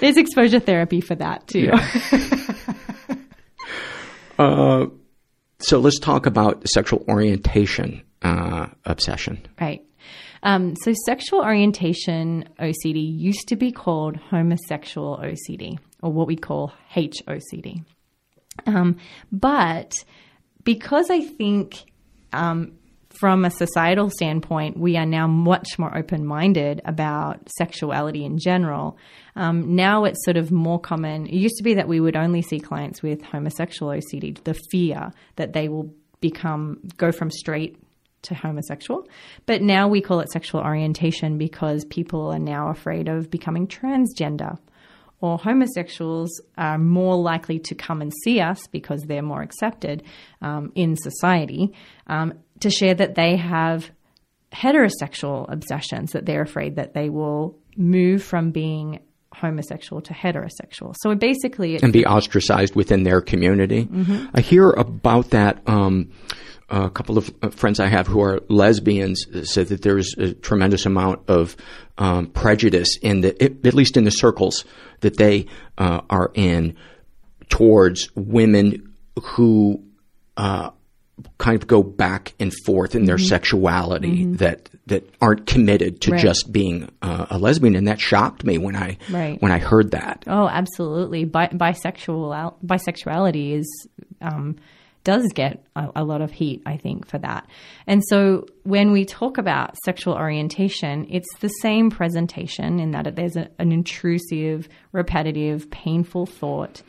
There's 0.00 0.16
exposure 0.16 0.58
therapy 0.58 1.00
for 1.00 1.14
that 1.14 1.46
too. 1.46 1.70
Yeah. 1.70 1.88
uh, 4.38 4.86
so 5.60 5.78
let's 5.78 6.00
talk 6.00 6.26
about 6.26 6.66
sexual 6.68 7.04
orientation 7.08 8.02
uh, 8.22 8.66
obsession. 8.84 9.46
Right. 9.60 9.84
Um, 10.42 10.74
so 10.76 10.92
sexual 11.06 11.40
orientation 11.40 12.48
OCD 12.58 13.18
used 13.18 13.48
to 13.48 13.56
be 13.56 13.70
called 13.70 14.16
homosexual 14.16 15.18
OCD, 15.22 15.78
or 16.02 16.12
what 16.12 16.26
we 16.26 16.36
call 16.36 16.72
HOCD. 16.94 17.84
Um, 18.66 18.96
but 19.30 19.94
because 20.64 21.10
I 21.10 21.20
think 21.20 21.84
um, 22.32 22.72
from 23.08 23.44
a 23.44 23.50
societal 23.50 24.10
standpoint, 24.10 24.78
we 24.78 24.96
are 24.96 25.06
now 25.06 25.26
much 25.26 25.78
more 25.78 25.96
open 25.96 26.26
minded 26.26 26.80
about 26.84 27.48
sexuality 27.56 28.24
in 28.24 28.38
general. 28.38 28.96
Um, 29.36 29.76
now 29.76 30.04
it's 30.04 30.24
sort 30.24 30.36
of 30.36 30.50
more 30.50 30.80
common. 30.80 31.26
It 31.26 31.34
used 31.34 31.56
to 31.58 31.62
be 31.62 31.74
that 31.74 31.88
we 31.88 32.00
would 32.00 32.16
only 32.16 32.42
see 32.42 32.58
clients 32.58 33.02
with 33.02 33.22
homosexual 33.22 33.92
OCD, 33.92 34.42
the 34.44 34.58
fear 34.70 35.12
that 35.36 35.52
they 35.52 35.68
will 35.68 35.94
become, 36.20 36.80
go 36.96 37.12
from 37.12 37.30
straight 37.30 37.78
to 38.22 38.34
homosexual. 38.34 39.08
But 39.46 39.62
now 39.62 39.88
we 39.88 40.00
call 40.00 40.20
it 40.20 40.30
sexual 40.30 40.60
orientation 40.60 41.38
because 41.38 41.84
people 41.84 42.32
are 42.32 42.38
now 42.38 42.68
afraid 42.68 43.08
of 43.08 43.30
becoming 43.30 43.66
transgender. 43.66 44.58
Or 45.20 45.38
homosexuals 45.38 46.40
are 46.58 46.78
more 46.78 47.14
likely 47.16 47.60
to 47.60 47.76
come 47.76 48.02
and 48.02 48.12
see 48.24 48.40
us 48.40 48.66
because 48.66 49.02
they're 49.02 49.22
more 49.22 49.42
accepted 49.42 50.02
um, 50.40 50.72
in 50.74 50.96
society 50.96 51.72
um, 52.08 52.34
to 52.60 52.70
share 52.70 52.94
that 52.94 53.14
they 53.14 53.36
have 53.36 53.90
heterosexual 54.52 55.50
obsessions, 55.50 56.12
that 56.12 56.26
they're 56.26 56.42
afraid 56.42 56.76
that 56.76 56.94
they 56.94 57.08
will 57.08 57.56
move 57.76 58.22
from 58.22 58.50
being 58.50 59.00
homosexual 59.34 60.00
to 60.02 60.14
heterosexual. 60.14 60.94
So 61.00 61.14
basically, 61.14 61.80
and 61.82 61.92
be 61.92 62.06
ostracized 62.06 62.74
within 62.74 63.02
their 63.02 63.20
community. 63.20 63.86
Mm-hmm. 63.86 64.26
I 64.34 64.40
hear 64.40 64.70
about 64.70 65.30
that. 65.30 65.62
Um, 65.66 66.10
a 66.68 66.88
couple 66.88 67.18
of 67.18 67.30
uh, 67.42 67.50
friends 67.50 67.80
I 67.80 67.88
have 67.88 68.06
who 68.06 68.22
are 68.22 68.40
lesbians 68.48 69.26
said 69.44 69.68
that 69.68 69.82
there's 69.82 70.14
a 70.16 70.32
tremendous 70.32 70.86
amount 70.86 71.28
of 71.28 71.54
um, 71.98 72.28
prejudice 72.28 72.96
in 73.02 73.20
the, 73.20 73.42
at 73.42 73.74
least 73.74 73.98
in 73.98 74.04
the 74.04 74.10
circles 74.10 74.64
that 75.00 75.18
they 75.18 75.46
uh, 75.76 76.00
are 76.08 76.30
in, 76.34 76.76
towards 77.50 78.08
women 78.16 78.94
who 79.22 79.84
uh, 80.38 80.70
kind 81.38 81.60
of 81.60 81.66
go 81.66 81.82
back 81.82 82.34
and 82.38 82.52
forth 82.64 82.94
in 82.94 83.04
their 83.04 83.16
mm-hmm. 83.16 83.26
sexuality 83.26 84.24
mm-hmm. 84.24 84.34
that 84.34 84.68
that 84.86 85.08
aren't 85.20 85.46
committed 85.46 86.00
to 86.02 86.12
right. 86.12 86.20
just 86.20 86.52
being 86.52 86.90
uh, 87.02 87.26
a 87.30 87.38
lesbian, 87.38 87.76
and 87.76 87.88
that 87.88 88.00
shocked 88.00 88.44
me 88.44 88.58
when 88.58 88.76
I 88.76 88.98
right. 89.10 89.40
when 89.40 89.52
I 89.52 89.58
heard 89.58 89.92
that. 89.92 90.24
Oh, 90.26 90.48
absolutely. 90.48 91.24
Bi- 91.24 91.48
bisexual 91.48 92.54
bisexuality 92.64 93.58
is. 93.58 93.88
Um, 94.20 94.56
does 95.04 95.26
get 95.34 95.66
a, 95.74 95.88
a, 95.96 96.04
lot 96.04 96.20
of 96.20 96.30
heat, 96.30 96.62
I 96.64 96.76
think, 96.76 97.08
for 97.08 97.18
that. 97.18 97.48
And 97.88 98.04
so 98.06 98.46
when 98.62 98.92
we 98.92 99.04
talk 99.04 99.36
about 99.36 99.76
sexual 99.84 100.14
orientation, 100.14 101.06
it's 101.10 101.26
the 101.40 101.48
same 101.48 101.90
presentation 101.90 102.78
in 102.78 102.92
that 102.92 103.16
there's 103.16 103.36
a, 103.36 103.48
an 103.58 103.72
intrusive, 103.72 104.68
repetitive, 104.92 105.68
painful 105.72 106.26
thought 106.26 106.82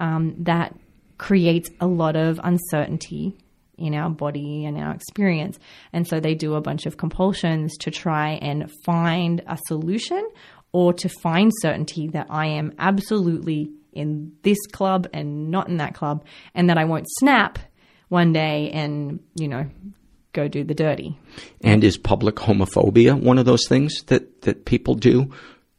um, 0.00 0.34
that 0.38 0.74
creates 1.18 1.70
a 1.80 1.86
lot 1.86 2.16
of 2.16 2.40
uncertainty 2.42 3.36
in 3.80 3.94
our 3.94 4.10
body 4.10 4.64
and 4.64 4.78
our 4.78 4.94
experience. 4.94 5.58
And 5.92 6.06
so 6.06 6.20
they 6.20 6.34
do 6.34 6.54
a 6.54 6.60
bunch 6.60 6.86
of 6.86 6.96
compulsions 6.96 7.76
to 7.78 7.90
try 7.90 8.32
and 8.32 8.70
find 8.84 9.42
a 9.46 9.58
solution 9.66 10.28
or 10.72 10.92
to 10.92 11.08
find 11.08 11.50
certainty 11.60 12.08
that 12.08 12.26
I 12.30 12.46
am 12.46 12.74
absolutely 12.78 13.72
in 13.92 14.32
this 14.42 14.58
club 14.72 15.08
and 15.12 15.50
not 15.50 15.68
in 15.68 15.78
that 15.78 15.94
club, 15.94 16.24
and 16.54 16.70
that 16.70 16.78
I 16.78 16.84
won't 16.84 17.06
snap 17.18 17.58
one 18.08 18.32
day 18.32 18.70
and, 18.70 19.20
you 19.34 19.48
know, 19.48 19.66
go 20.32 20.48
do 20.48 20.62
the 20.62 20.74
dirty. 20.74 21.18
And 21.62 21.82
is 21.82 21.98
public 21.98 22.36
homophobia 22.36 23.20
one 23.20 23.38
of 23.38 23.46
those 23.46 23.66
things 23.68 24.02
that, 24.06 24.42
that 24.42 24.64
people 24.64 24.94
do 24.94 25.32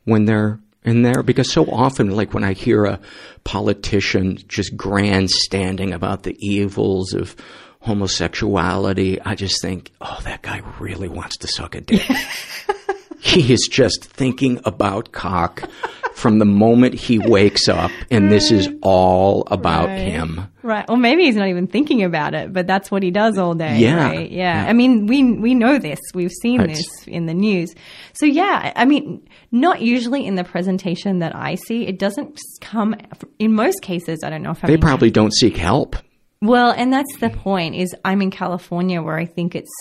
when 0.03 0.25
they're 0.25 0.59
in 0.83 1.03
there? 1.03 1.23
Because 1.23 1.51
so 1.51 1.65
often, 1.71 2.11
like 2.11 2.33
when 2.33 2.43
I 2.43 2.53
hear 2.53 2.85
a 2.85 2.99
politician 3.43 4.39
just 4.47 4.75
grandstanding 4.75 5.93
about 5.93 6.23
the 6.23 6.35
evils 6.39 7.13
of 7.13 7.35
homosexuality, 7.81 9.19
I 9.21 9.35
just 9.35 9.61
think, 9.61 9.91
oh, 10.01 10.19
that 10.23 10.41
guy 10.41 10.61
really 10.79 11.09
wants 11.09 11.37
to 11.37 11.47
suck 11.47 11.75
a 11.75 11.81
dick. 11.81 12.01
he 13.19 13.51
is 13.51 13.67
just 13.69 14.05
thinking 14.05 14.59
about 14.65 15.11
cock 15.11 15.69
from 16.13 16.37
the 16.37 16.45
moment 16.45 16.93
he 16.93 17.17
wakes 17.17 17.67
up, 17.67 17.89
and 18.11 18.31
this 18.31 18.51
is 18.51 18.69
all 18.83 19.43
about 19.47 19.87
right. 19.87 19.97
him. 19.97 20.47
Right. 20.61 20.87
Well, 20.87 20.97
maybe 20.97 21.23
he's 21.23 21.35
not 21.35 21.47
even 21.47 21.65
thinking 21.65 22.03
about 22.03 22.35
it, 22.35 22.53
but 22.53 22.67
that's 22.67 22.91
what 22.91 23.01
he 23.01 23.09
does 23.09 23.39
all 23.39 23.55
day. 23.55 23.79
Yeah. 23.79 24.09
Right? 24.09 24.31
Yeah. 24.31 24.63
yeah. 24.63 24.69
I 24.69 24.73
mean, 24.73 25.07
we 25.07 25.33
we 25.33 25.55
know 25.55 25.79
this. 25.79 25.99
We've 26.13 26.31
seen 26.31 26.61
this 26.67 26.85
in 27.07 27.25
the 27.25 27.33
news. 27.33 27.73
So 28.13 28.27
yeah, 28.27 28.71
I 28.75 28.85
mean, 28.85 29.27
not 29.51 29.81
usually 29.81 30.25
in 30.25 30.35
the 30.35 30.43
presentation 30.43 31.19
that 31.19 31.35
I 31.35 31.55
see. 31.55 31.87
It 31.87 31.97
doesn't 31.97 32.39
come. 32.61 32.95
In 33.39 33.53
most 33.53 33.81
cases, 33.81 34.19
I 34.23 34.29
don't 34.29 34.43
know 34.43 34.51
if 34.51 34.61
they 34.61 34.77
probably 34.77 35.09
don't 35.09 35.33
seek 35.33 35.57
help. 35.57 35.95
Well, 36.41 36.71
and 36.71 36.91
that's 36.91 37.17
the 37.17 37.29
point. 37.29 37.75
Is 37.75 37.95
I'm 38.03 38.21
in 38.21 38.31
California 38.31 39.01
where 39.01 39.17
I 39.17 39.25
think 39.25 39.55
it's 39.55 39.71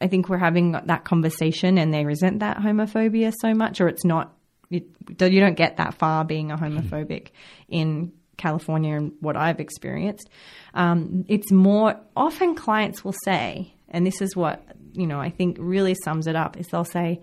I 0.00 0.08
think 0.08 0.28
we're 0.28 0.38
having 0.38 0.72
that 0.72 1.04
conversation 1.04 1.78
and 1.78 1.92
they 1.92 2.04
resent 2.04 2.40
that 2.40 2.58
homophobia 2.58 3.32
so 3.40 3.54
much, 3.54 3.80
or 3.80 3.88
it's 3.88 4.04
not 4.04 4.34
you, 4.68 4.82
don't 5.16 5.54
get 5.54 5.76
that 5.76 5.94
far 5.94 6.24
being 6.24 6.50
a 6.50 6.56
homophobic 6.56 7.28
in 7.68 8.12
California 8.36 8.96
and 8.96 9.12
what 9.20 9.36
I've 9.36 9.60
experienced. 9.60 10.28
Um, 10.74 11.24
it's 11.28 11.52
more 11.52 12.00
often 12.16 12.54
clients 12.54 13.04
will 13.04 13.14
say, 13.24 13.74
and 13.88 14.06
this 14.06 14.20
is 14.20 14.34
what 14.34 14.62
you 14.92 15.06
know 15.06 15.20
I 15.20 15.30
think 15.30 15.56
really 15.60 15.94
sums 15.94 16.26
it 16.26 16.36
up 16.36 16.56
is 16.56 16.66
they'll 16.68 16.84
say, 16.84 17.20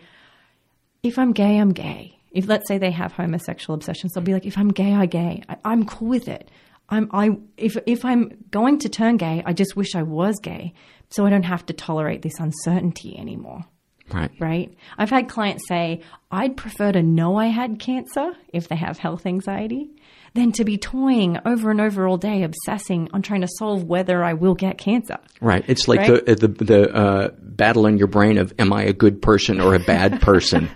if 1.01 1.19
I'm 1.19 1.33
gay, 1.33 1.57
I'm 1.57 1.73
gay. 1.73 2.19
If 2.31 2.47
let's 2.47 2.67
say 2.67 2.77
they 2.77 2.91
have 2.91 3.11
homosexual 3.11 3.75
obsessions, 3.75 4.13
they'll 4.13 4.23
be 4.23 4.33
like, 4.33 4.45
if 4.45 4.57
I'm 4.57 4.69
gay, 4.69 4.91
I'm 4.93 5.07
gay. 5.07 5.43
I, 5.49 5.57
I'm 5.65 5.85
cool 5.85 6.07
with 6.07 6.27
it. 6.27 6.49
I'm 6.89 7.09
I 7.11 7.37
if 7.57 7.77
if 7.85 8.05
I'm 8.05 8.31
going 8.51 8.79
to 8.79 8.89
turn 8.89 9.17
gay, 9.17 9.43
I 9.45 9.53
just 9.53 9.75
wish 9.75 9.95
I 9.95 10.03
was 10.03 10.39
gay, 10.39 10.73
so 11.09 11.25
I 11.25 11.29
don't 11.29 11.43
have 11.43 11.65
to 11.67 11.73
tolerate 11.73 12.21
this 12.21 12.39
uncertainty 12.39 13.17
anymore. 13.17 13.65
Right. 14.11 14.31
Right. 14.39 14.73
I've 14.97 15.09
had 15.09 15.29
clients 15.29 15.67
say, 15.67 16.01
I'd 16.29 16.57
prefer 16.57 16.91
to 16.91 17.01
know 17.01 17.37
I 17.37 17.47
had 17.47 17.79
cancer 17.79 18.33
if 18.49 18.67
they 18.67 18.75
have 18.75 18.97
health 18.97 19.25
anxiety 19.25 19.89
than 20.35 20.51
to 20.53 20.63
be 20.65 20.77
toying 20.79 21.37
over 21.45 21.69
and 21.69 21.79
over 21.79 22.07
all 22.07 22.17
day, 22.17 22.41
obsessing 22.43 23.07
on 23.13 23.21
trying 23.21 23.41
to 23.41 23.47
solve 23.59 23.83
whether 23.83 24.23
I 24.23 24.33
will 24.33 24.55
get 24.55 24.77
cancer. 24.79 25.17
Right. 25.41 25.63
It's 25.67 25.87
like 25.87 25.99
Right? 25.99 26.25
the 26.25 26.35
the, 26.35 26.47
the 26.47 26.95
uh, 26.95 27.29
battle 27.39 27.85
in 27.85 27.97
your 27.99 28.07
brain 28.07 28.37
of 28.39 28.51
am 28.57 28.73
I 28.73 28.83
a 28.83 28.93
good 28.93 29.21
person 29.21 29.61
or 29.61 29.75
a 29.75 29.79
bad 29.79 30.21
person. 30.23 30.69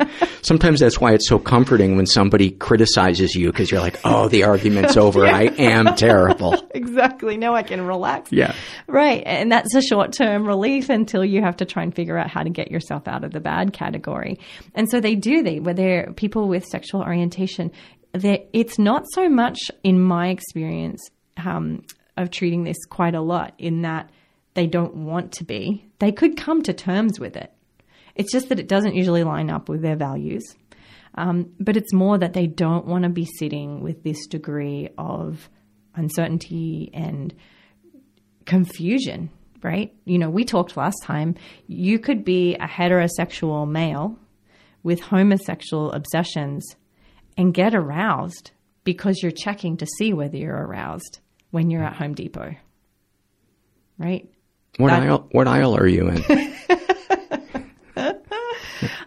Sometimes 0.43 0.79
that's 0.79 1.01
why 1.01 1.13
it's 1.13 1.27
so 1.27 1.39
comforting 1.39 1.95
when 1.95 2.05
somebody 2.05 2.51
criticizes 2.51 3.33
you 3.35 3.51
because 3.51 3.71
you're 3.71 3.81
like, 3.81 3.99
oh, 4.05 4.27
the 4.27 4.43
argument's 4.43 4.95
over. 5.05 5.25
I 5.25 5.43
am 5.57 5.95
terrible. 5.95 6.55
exactly. 6.75 7.35
Now 7.37 7.55
I 7.55 7.63
can 7.63 7.81
relax. 7.81 8.31
Yeah. 8.31 8.53
Right. 8.87 9.23
And 9.25 9.51
that's 9.51 9.73
a 9.73 9.81
short 9.81 10.11
term 10.13 10.45
relief 10.45 10.89
until 10.89 11.25
you 11.25 11.41
have 11.41 11.57
to 11.57 11.65
try 11.65 11.81
and 11.83 11.93
figure 11.95 12.17
out 12.17 12.29
how 12.29 12.43
to 12.43 12.49
get 12.49 12.69
yourself 12.69 13.07
out 13.07 13.23
of 13.23 13.31
the 13.31 13.39
bad 13.39 13.73
category. 13.73 14.39
And 14.75 14.89
so 14.89 14.99
they 15.01 15.15
do, 15.15 15.41
they, 15.41 15.59
where 15.59 15.73
they're 15.73 16.13
people 16.13 16.47
with 16.47 16.65
sexual 16.65 17.01
orientation, 17.01 17.71
they're- 18.17 18.45
it's 18.53 18.77
not 18.79 19.05
so 19.13 19.29
much 19.29 19.59
in 19.83 20.01
my 20.01 20.29
experience 20.29 21.01
um, 21.37 21.83
of 22.15 22.31
treating 22.31 22.63
this 22.63 22.77
quite 22.89 23.15
a 23.15 23.21
lot 23.21 23.53
in 23.57 23.81
that 23.83 24.09
they 24.55 24.67
don't 24.67 24.95
want 24.95 25.31
to 25.33 25.43
be. 25.43 25.85
They 25.99 26.11
could 26.11 26.35
come 26.35 26.63
to 26.63 26.73
terms 26.73 27.19
with 27.19 27.35
it. 27.35 27.51
It's 28.15 28.31
just 28.31 28.49
that 28.49 28.59
it 28.59 28.67
doesn't 28.67 28.95
usually 28.95 29.23
line 29.23 29.49
up 29.51 29.69
with 29.69 29.81
their 29.81 29.95
values. 29.95 30.43
Um, 31.15 31.51
but 31.59 31.77
it's 31.77 31.93
more 31.93 32.17
that 32.17 32.33
they 32.33 32.47
don't 32.47 32.85
want 32.85 33.03
to 33.03 33.09
be 33.09 33.25
sitting 33.25 33.81
with 33.81 34.03
this 34.03 34.25
degree 34.27 34.89
of 34.97 35.49
uncertainty 35.95 36.89
and 36.93 37.33
confusion, 38.45 39.29
right? 39.63 39.93
You 40.05 40.19
know, 40.19 40.29
we 40.29 40.45
talked 40.45 40.77
last 40.77 41.01
time. 41.03 41.35
You 41.67 41.99
could 41.99 42.23
be 42.23 42.55
a 42.55 42.67
heterosexual 42.67 43.67
male 43.69 44.17
with 44.83 45.01
homosexual 45.01 45.91
obsessions 45.91 46.75
and 47.37 47.53
get 47.53 47.73
aroused 47.75 48.51
because 48.83 49.21
you're 49.21 49.31
checking 49.31 49.77
to 49.77 49.85
see 49.97 50.11
whether 50.13 50.35
you're 50.37 50.55
aroused 50.65 51.19
when 51.51 51.69
you're 51.69 51.83
at 51.83 51.95
Home 51.95 52.13
Depot, 52.13 52.55
right? 53.97 54.27
What 54.77 54.89
That- 54.89 55.03
aisle? 55.03 55.27
What 55.31 55.47
aisle 55.47 55.75
are 55.77 55.87
you 55.87 56.09
in? 56.09 56.23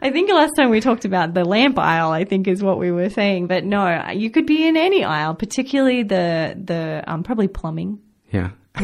I 0.03 0.11
think 0.11 0.31
last 0.31 0.53
time 0.57 0.71
we 0.71 0.81
talked 0.81 1.05
about 1.05 1.35
the 1.35 1.45
lamp 1.45 1.79
aisle, 1.79 2.11
I 2.11 2.25
think 2.25 2.49
is 2.49 2.63
what 2.63 2.79
we 2.79 2.91
were 2.91 3.11
saying. 3.11 3.47
But 3.47 3.65
no, 3.65 4.09
you 4.11 4.31
could 4.31 4.47
be 4.47 4.67
in 4.67 4.77
any 4.77 5.05
aisle, 5.05 5.35
particularly 5.35 6.03
the 6.03 6.57
the 6.63 7.05
um, 7.07 7.23
probably 7.23 7.49
plumbing, 7.49 8.01
yeah. 8.33 8.51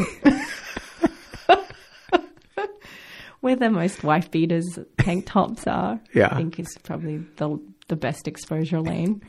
where 3.41 3.55
the 3.55 3.69
most 3.69 4.03
wife 4.03 4.29
beaters 4.31 4.65
tank 4.99 5.25
tops 5.25 5.65
are. 5.67 5.99
Yeah. 6.13 6.29
I 6.31 6.35
think 6.37 6.59
is 6.59 6.77
probably 6.83 7.17
the 7.37 7.59
the 7.87 7.95
best 7.95 8.27
exposure 8.27 8.79
lane. 8.81 9.21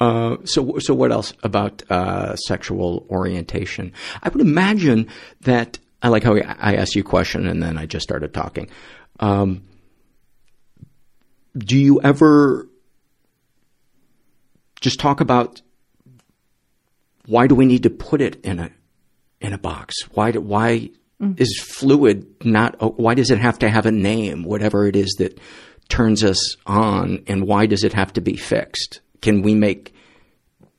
Uh, 0.00 0.36
so, 0.44 0.78
so 0.80 0.92
what 0.94 1.12
else 1.12 1.32
about 1.42 1.82
uh, 1.90 2.34
sexual 2.36 3.06
orientation? 3.10 3.92
I 4.22 4.28
would 4.28 4.40
imagine 4.40 5.08
that 5.42 5.78
I 6.02 6.08
like 6.08 6.24
how 6.24 6.36
I 6.36 6.74
asked 6.74 6.94
you 6.94 7.02
a 7.02 7.04
question 7.04 7.46
and 7.46 7.62
then 7.62 7.78
I 7.78 7.86
just 7.86 8.02
started 8.02 8.34
talking. 8.34 8.68
Um, 9.20 9.64
do 11.56 11.78
you 11.78 12.00
ever 12.02 12.68
just 14.80 14.98
talk 15.00 15.20
about 15.20 15.62
why 17.26 17.46
do 17.46 17.54
we 17.54 17.64
need 17.64 17.84
to 17.84 17.90
put 17.90 18.20
it 18.20 18.44
in 18.44 18.58
a 18.58 18.70
in 19.40 19.52
a 19.52 19.58
box? 19.58 19.94
Why 20.12 20.32
do, 20.32 20.40
why 20.40 20.90
is 21.38 21.58
fluid 21.58 22.26
not? 22.44 22.76
oh, 22.80 22.90
Why 22.90 23.14
does 23.14 23.30
it 23.30 23.38
have 23.38 23.58
to 23.60 23.70
have 23.70 23.86
a 23.86 23.92
name? 23.92 24.44
Whatever 24.44 24.86
it 24.86 24.96
is 24.96 25.14
that 25.18 25.38
turns 25.88 26.24
us 26.24 26.56
on, 26.66 27.22
and 27.26 27.46
why 27.46 27.66
does 27.66 27.84
it 27.84 27.92
have 27.92 28.12
to 28.14 28.20
be 28.20 28.36
fixed? 28.36 29.00
Can 29.24 29.40
we 29.40 29.54
make? 29.54 29.94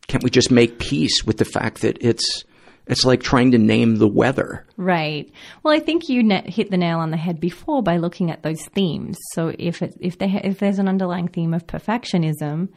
Can't 0.08 0.24
we 0.24 0.30
just 0.30 0.52
make 0.52 0.78
peace 0.78 1.24
with 1.24 1.38
the 1.38 1.46
fact 1.46 1.82
that 1.82 1.98
it's 2.00 2.44
it's 2.86 3.04
like 3.04 3.24
trying 3.24 3.50
to 3.54 3.58
name 3.58 3.96
the 3.96 4.08
weather? 4.08 4.68
Right. 4.78 5.32
Well, 5.64 5.74
I 5.74 5.80
think 5.80 6.10
you 6.10 6.22
hit 6.46 6.70
the 6.70 6.78
nail 6.78 7.00
on 7.00 7.10
the 7.10 7.18
head 7.18 7.40
before 7.40 7.82
by 7.82 7.98
looking 7.98 8.30
at 8.30 8.44
those 8.44 8.64
themes. 8.68 9.18
So 9.34 9.52
if 9.58 9.82
it, 9.82 9.98
if 10.00 10.20
they 10.20 10.28
if 10.44 10.60
there's 10.60 10.78
an 10.78 10.88
underlying 10.88 11.28
theme 11.28 11.56
of 11.56 11.66
perfectionism, 11.66 12.70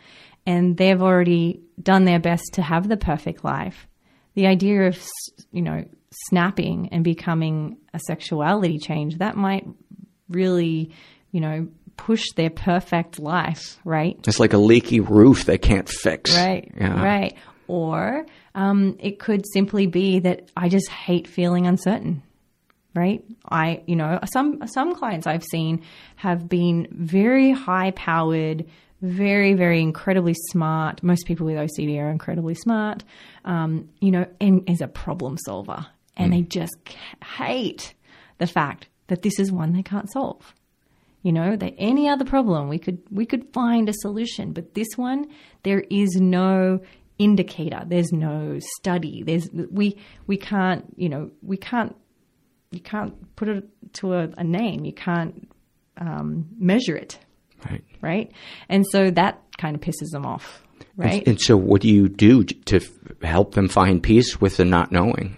and 0.47 0.79
they've 0.79 1.03
already 1.03 1.61
done 1.83 2.07
their 2.07 2.19
best 2.19 2.45
to 2.55 2.63
have 2.63 2.89
the 2.89 2.97
perfect 2.97 3.45
life, 3.45 3.87
the 4.37 4.47
idea 4.47 4.87
of 4.87 4.99
you 5.53 5.61
know 5.61 5.85
snapping 6.31 6.89
and 6.93 7.05
becoming 7.05 7.77
a 7.93 7.99
sexuality 7.99 8.79
change 8.79 9.19
that 9.19 9.37
might 9.37 9.67
really 10.31 10.95
you 11.31 11.43
know 11.43 11.69
push 11.99 12.25
their 12.37 12.49
perfect 12.49 13.19
life, 13.19 13.79
right? 13.85 14.19
It's 14.27 14.41
like 14.41 14.55
a 14.55 14.59
leaky 14.59 15.01
roof 15.01 15.45
they 15.45 15.59
can't 15.59 15.89
fix. 15.89 16.35
Right. 16.35 16.73
Yeah. 16.75 17.05
Right. 17.05 17.37
Or 17.67 18.25
um, 18.55 18.97
it 18.99 19.19
could 19.19 19.45
simply 19.53 19.87
be 19.87 20.21
that 20.21 20.51
I 20.57 20.71
just 20.71 20.89
hate 20.89 21.29
feeling 21.29 21.67
uncertain. 21.67 22.23
Right. 22.95 23.23
I, 23.49 23.83
you 23.87 23.97
know, 23.97 24.19
some 24.33 24.67
some 24.67 24.95
clients 24.95 25.27
I've 25.27 25.45
seen 25.45 25.83
have 26.17 26.49
been 26.49 26.89
very 26.91 27.53
high 27.53 27.91
powered, 27.91 28.65
very 29.03 29.53
very 29.53 29.83
incredibly 29.83 30.35
smart. 30.51 31.03
Most 31.03 31.27
people 31.27 31.47
with 31.47 31.57
OCD 31.57 31.99
are 32.01 32.11
incredibly 32.11 32.55
smart. 32.55 33.05
Um, 33.45 33.91
you 34.01 34.11
know, 34.11 34.27
and 34.41 34.69
is 34.69 34.81
a 34.81 34.89
problem 34.89 35.37
solver, 35.37 35.87
and 36.17 36.33
they 36.33 36.43
just 36.43 36.77
hate 37.23 37.95
the 38.39 38.47
fact 38.47 38.89
that 39.09 39.23
this 39.23 39.39
is 39.39 39.53
one 39.53 39.73
they 39.75 39.83
can't 39.83 40.11
solve 40.11 40.55
you 41.23 41.33
know 41.33 41.57
that 41.57 41.75
any 41.79 42.09
other 42.09 42.25
problem 42.25 42.69
we 42.69 42.79
could 42.79 43.03
we 43.11 43.27
could 43.27 43.53
find 43.53 43.89
a 43.89 43.95
solution. 43.95 44.53
But 44.53 44.75
this 44.75 44.89
one 44.97 45.27
there 45.63 45.85
is 45.91 46.17
no 46.17 46.81
indicator. 47.19 47.83
There's 47.87 48.13
no 48.13 48.59
study. 48.79 49.23
There's 49.23 49.49
we 49.71 49.97
we 50.27 50.37
can't 50.37 50.85
you 50.97 51.09
know 51.09 51.31
we 51.43 51.57
can't 51.57 51.97
you 52.71 52.81
can't 52.81 53.37
put 53.37 53.49
it 53.49 53.69
to 53.95 54.15
a, 54.15 54.29
a 54.37 54.45
name. 54.45 54.85
You 54.85 54.93
can't 54.93 55.49
um, 55.97 56.49
measure 56.59 56.97
it. 56.97 57.19
Right. 57.69 57.85
right? 58.01 58.33
And 58.69 58.87
so 58.91 59.11
that 59.11 59.43
kind 59.59 59.75
of 59.75 59.81
pisses 59.83 60.11
them 60.13 60.25
off. 60.25 60.63
Right? 60.97 61.21
And, 61.21 61.29
and 61.29 61.41
so, 61.41 61.57
what 61.57 61.81
do 61.83 61.89
you 61.89 62.09
do 62.09 62.45
to 62.45 62.81
help 63.23 63.55
them 63.55 63.69
find 63.69 64.03
peace 64.03 64.41
with 64.41 64.57
the 64.57 64.65
not 64.65 64.93
knowing 64.93 65.37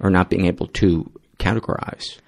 or 0.00 0.10
not 0.10 0.30
being 0.30 0.46
able 0.46 0.66
to 0.68 1.10
categorize? 1.38 2.18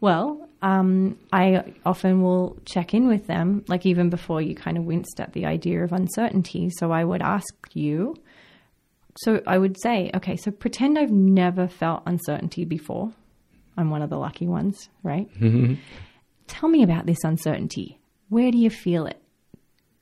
Well, 0.00 0.43
um, 0.64 1.18
I 1.30 1.74
often 1.84 2.22
will 2.22 2.56
check 2.64 2.94
in 2.94 3.06
with 3.06 3.26
them, 3.26 3.66
like 3.68 3.84
even 3.84 4.08
before 4.08 4.40
you 4.40 4.54
kind 4.54 4.78
of 4.78 4.84
winced 4.84 5.20
at 5.20 5.34
the 5.34 5.44
idea 5.44 5.84
of 5.84 5.92
uncertainty. 5.92 6.70
So 6.78 6.90
I 6.90 7.04
would 7.04 7.20
ask 7.20 7.54
you, 7.74 8.16
so 9.18 9.42
I 9.46 9.58
would 9.58 9.78
say, 9.78 10.10
okay, 10.14 10.36
so 10.36 10.50
pretend 10.50 10.98
I've 10.98 11.10
never 11.10 11.68
felt 11.68 12.02
uncertainty 12.06 12.64
before. 12.64 13.12
I'm 13.76 13.90
one 13.90 14.00
of 14.00 14.08
the 14.08 14.16
lucky 14.16 14.48
ones, 14.48 14.88
right? 15.02 15.28
Mm-hmm. 15.38 15.74
Tell 16.46 16.68
me 16.68 16.82
about 16.82 17.06
this 17.06 17.24
uncertainty. 17.24 17.98
Where 18.28 18.50
do 18.50 18.58
you 18.58 18.68
feel 18.68 19.06
it? 19.06 19.18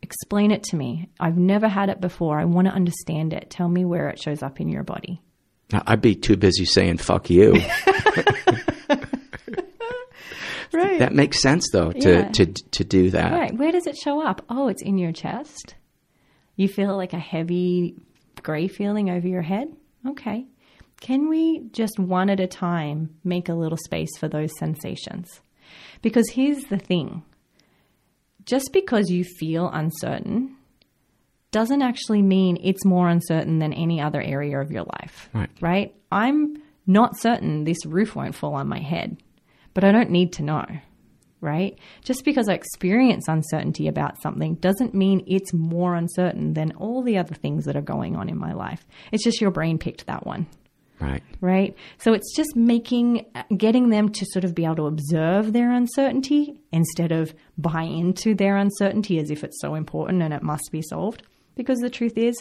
Explain 0.03 0.51
it 0.51 0.65
to 0.65 0.77
me. 0.77 1.09
I've 1.21 1.39
never 1.39 1.69
had 1.69 1.89
it 1.89 2.01
before. 2.01 2.39
I 2.39 2.45
want 2.47 2.67
to 2.67 2.75
understand 2.75 3.33
it. 3.33 3.49
Tell 3.49 3.69
me 3.69 3.85
where 3.85 4.09
it 4.09 4.21
shows 4.21 4.43
up 4.43 4.61
in 4.61 4.69
your 4.69 4.83
body. 4.83 5.23
I'd 5.73 6.03
be 6.03 6.17
too 6.17 6.37
busy 6.37 6.65
saying 6.65 6.97
"fuck 6.97 7.31
you." 7.31 7.55
Right. 10.75 10.99
that 10.99 11.15
makes 11.15 11.41
sense, 11.41 11.69
though, 11.73 11.93
to 11.93 12.11
Yeah. 12.13 12.29
to 12.31 12.47
to 12.47 12.85
do 12.85 13.11
that. 13.11 13.33
Right. 13.33 13.57
Where 13.57 13.73
does 13.73 13.87
it 13.87 13.97
show 13.97 14.23
up? 14.27 14.45
Oh, 14.49 14.69
it's 14.69 14.83
in 14.83 14.99
your 14.99 15.13
chest. 15.13 15.75
You 16.57 16.69
feel 16.69 16.97
like 16.97 17.13
a 17.13 17.19
heavy 17.19 17.95
gray 18.43 18.69
feeling 18.69 19.11
over 19.11 19.27
your 19.29 19.43
head? 19.43 19.69
Okay. 20.07 20.47
Can 21.01 21.29
we 21.29 21.63
just 21.73 21.99
one 21.99 22.31
at 22.31 22.41
a 22.41 22.47
time 22.47 23.11
make 23.25 23.49
a 23.49 23.55
little 23.55 23.79
space 23.85 24.11
for 24.19 24.29
those 24.29 24.51
sensations? 24.59 25.41
Because 26.01 26.29
here's 26.31 26.65
the 26.65 26.79
thing 26.79 27.23
just 28.45 28.73
because 28.73 29.09
you 29.11 29.25
feel 29.25 29.69
uncertain 29.73 30.57
doesn't 31.53 31.83
actually 31.83 32.23
mean 32.23 32.59
it's 32.63 32.85
more 32.85 33.09
uncertain 33.09 33.59
than 33.59 33.73
any 33.73 34.01
other 34.01 34.21
area 34.21 34.59
of 34.61 34.71
your 34.73 34.85
life. 34.85 35.29
Right. 35.35 35.51
Right? 35.61 35.95
I'm 36.11 36.57
not 36.87 37.17
certain 37.19 37.65
this 37.65 37.85
roof 37.87 38.17
won't 38.17 38.35
fall 38.35 38.55
on 38.55 38.69
my 38.69 38.81
head, 38.81 39.22
but 39.75 39.85
I 39.85 39.93
don't 39.93 40.11
need 40.11 40.33
to 40.35 40.43
know. 40.43 40.65
Right? 41.41 41.77
Just 42.05 42.25
because 42.25 42.49
I 42.49 42.53
experience 42.55 43.27
uncertainty 43.27 43.89
about 43.89 44.23
something 44.23 44.55
doesn't 44.55 44.95
mean 44.95 45.25
it's 45.27 45.53
more 45.53 45.97
uncertain 45.97 46.55
than 46.55 46.71
all 46.77 47.03
the 47.03 47.19
other 47.19 47.35
things 47.35 47.65
that 47.65 47.75
are 47.75 47.83
going 47.83 48.15
on 48.15 48.29
in 48.29 48.39
my 48.39 48.53
life. 48.53 48.87
It's 49.11 49.25
just 49.25 49.41
your 49.41 49.51
brain 49.51 49.77
picked 49.79 50.07
that 50.07 50.25
one. 50.25 50.47
Right. 51.01 51.23
Right. 51.41 51.77
So 51.99 52.13
it's 52.13 52.33
just 52.37 52.55
making, 52.55 53.27
getting 53.57 53.89
them 53.89 54.11
to 54.11 54.27
sort 54.27 54.45
of 54.45 54.55
be 54.55 54.65
able 54.65 54.77
to 54.77 54.87
observe 54.87 55.53
their 55.53 55.73
uncertainty 55.73 56.61
instead 56.71 57.11
of 57.11 57.35
buy 57.59 57.83
into 57.83 58.37
their 58.37 58.57
uncertainty 58.57 59.19
as 59.19 59.33
if 59.33 59.43
it's 59.43 59.61
so 59.61 59.75
important 59.75 60.23
and 60.23 60.33
it 60.33 60.45
must 60.45 60.69
be 60.71 60.81
solved. 60.81 61.25
Because 61.57 61.81
the 61.81 61.91
truth 61.91 62.17
is, 62.17 62.41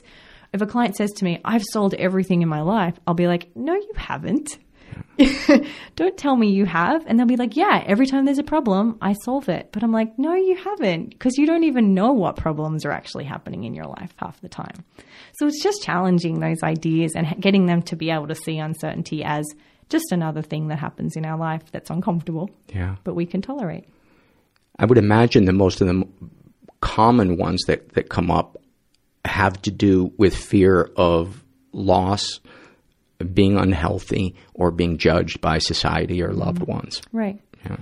if 0.53 0.61
a 0.61 0.67
client 0.67 0.95
says 0.95 1.11
to 1.13 1.25
me, 1.25 1.41
I've 1.43 1.63
solved 1.71 1.95
everything 1.95 2.43
in 2.43 2.49
my 2.49 2.61
life, 2.61 2.99
I'll 3.07 3.15
be 3.15 3.27
like, 3.27 3.49
no, 3.55 3.73
you 3.73 3.91
haven't. 3.95 4.59
Don't 5.95 6.17
tell 6.17 6.35
me 6.35 6.51
you 6.51 6.65
have. 6.65 7.05
And 7.05 7.17
they'll 7.17 7.27
be 7.27 7.35
like, 7.35 7.55
yeah, 7.55 7.83
every 7.85 8.05
time 8.05 8.25
there's 8.25 8.37
a 8.39 8.43
problem, 8.43 8.97
I 9.01 9.13
solve 9.13 9.49
it. 9.49 9.69
But 9.71 9.83
I'm 9.83 9.91
like, 9.91 10.17
no, 10.17 10.33
you 10.33 10.55
haven't, 10.55 11.11
because 11.11 11.37
you 11.37 11.45
don't 11.45 11.63
even 11.63 11.93
know 11.93 12.11
what 12.11 12.35
problems 12.35 12.85
are 12.85 12.91
actually 12.91 13.25
happening 13.25 13.63
in 13.63 13.73
your 13.73 13.85
life 13.85 14.13
half 14.17 14.39
the 14.41 14.49
time. 14.49 14.83
So 15.33 15.47
it's 15.47 15.61
just 15.61 15.83
challenging 15.83 16.39
those 16.39 16.63
ideas 16.63 17.13
and 17.15 17.39
getting 17.39 17.65
them 17.65 17.81
to 17.83 17.95
be 17.95 18.09
able 18.09 18.27
to 18.27 18.35
see 18.35 18.57
uncertainty 18.57 19.23
as 19.23 19.45
just 19.89 20.11
another 20.11 20.41
thing 20.41 20.69
that 20.69 20.79
happens 20.79 21.15
in 21.15 21.25
our 21.25 21.37
life 21.37 21.71
that's 21.71 21.89
uncomfortable, 21.89 22.49
yeah. 22.73 22.95
but 23.03 23.13
we 23.13 23.25
can 23.25 23.41
tolerate. 23.41 23.85
I 24.79 24.85
would 24.85 24.97
imagine 24.97 25.45
that 25.45 25.53
most 25.53 25.81
of 25.81 25.87
the 25.87 26.07
common 26.79 27.37
ones 27.37 27.63
that, 27.67 27.93
that 27.93 28.09
come 28.09 28.31
up 28.31 28.57
have 29.25 29.61
to 29.63 29.71
do 29.71 30.11
with 30.17 30.35
fear 30.35 30.89
of 30.95 31.43
loss, 31.73 32.39
being 33.23 33.57
unhealthy, 33.57 34.35
or 34.53 34.71
being 34.71 34.97
judged 34.97 35.41
by 35.41 35.57
society 35.57 36.21
or 36.21 36.33
loved 36.33 36.61
mm-hmm. 36.61 36.71
ones. 36.71 37.01
Right. 37.11 37.39
Yeah. 37.65 37.77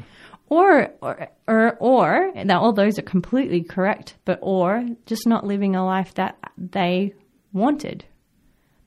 Or, 0.48 0.92
or, 1.02 1.30
or, 1.48 1.78
or, 1.80 2.32
now 2.44 2.62
all 2.62 2.74
those 2.74 2.98
are 2.98 3.04
completely 3.04 3.62
correct, 3.62 4.16
but 4.26 4.40
or 4.42 4.84
just 5.06 5.28
not 5.28 5.46
living 5.46 5.76
a 5.76 5.86
life 5.86 6.16
that 6.16 6.38
they 6.58 7.14
wanted. 7.54 8.04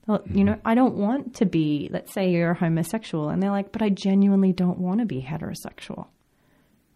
Well, 0.06 0.22
you 0.26 0.32
mm-hmm. 0.32 0.44
know, 0.44 0.60
I 0.64 0.74
don't 0.74 0.96
want 0.96 1.36
to 1.36 1.46
be, 1.46 1.88
let's 1.92 2.12
say 2.12 2.30
you're 2.30 2.54
homosexual, 2.54 3.28
and 3.28 3.40
they're 3.40 3.52
like, 3.52 3.70
but 3.70 3.82
I 3.82 3.90
genuinely 3.90 4.52
don't 4.52 4.78
want 4.78 4.98
to 4.98 5.06
be 5.06 5.22
heterosexual, 5.22 6.08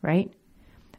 right? 0.03 0.33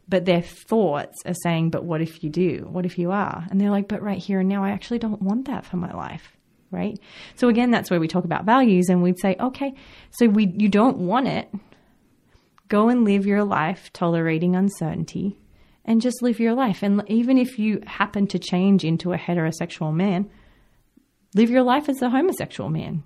But 0.08 0.24
their 0.24 0.40
thoughts 0.40 1.18
are 1.26 1.34
saying, 1.42 1.68
but 1.68 1.84
what 1.84 2.00
if 2.00 2.24
you 2.24 2.30
do? 2.30 2.66
What 2.70 2.86
if 2.86 2.96
you 2.96 3.10
are? 3.10 3.46
And 3.50 3.60
they're 3.60 3.70
like, 3.70 3.88
but 3.88 4.00
right 4.00 4.16
here 4.16 4.40
and 4.40 4.48
now, 4.48 4.64
I 4.64 4.70
actually 4.70 5.00
don't 5.00 5.20
want 5.20 5.48
that 5.48 5.66
for 5.66 5.76
my 5.76 5.92
life, 5.92 6.37
right? 6.70 6.98
So 7.36 7.48
again, 7.48 7.70
that's 7.70 7.90
where 7.90 8.00
we 8.00 8.08
talk 8.08 8.24
about 8.24 8.44
values, 8.44 8.88
and 8.88 9.02
we'd 9.02 9.18
say, 9.18 9.36
okay, 9.38 9.74
so 10.10 10.26
we 10.28 10.52
you 10.56 10.68
don't 10.68 10.98
want 10.98 11.28
it. 11.28 11.48
Go 12.68 12.88
and 12.88 13.04
live 13.04 13.26
your 13.26 13.44
life 13.44 13.90
tolerating 13.92 14.54
uncertainty, 14.54 15.38
and 15.84 16.02
just 16.02 16.22
live 16.22 16.38
your 16.38 16.54
life. 16.54 16.82
And 16.82 17.02
even 17.06 17.38
if 17.38 17.58
you 17.58 17.82
happen 17.86 18.26
to 18.28 18.38
change 18.38 18.84
into 18.84 19.12
a 19.12 19.18
heterosexual 19.18 19.94
man, 19.94 20.30
live 21.34 21.50
your 21.50 21.62
life 21.62 21.88
as 21.88 22.02
a 22.02 22.10
homosexual 22.10 22.70
man. 22.70 23.02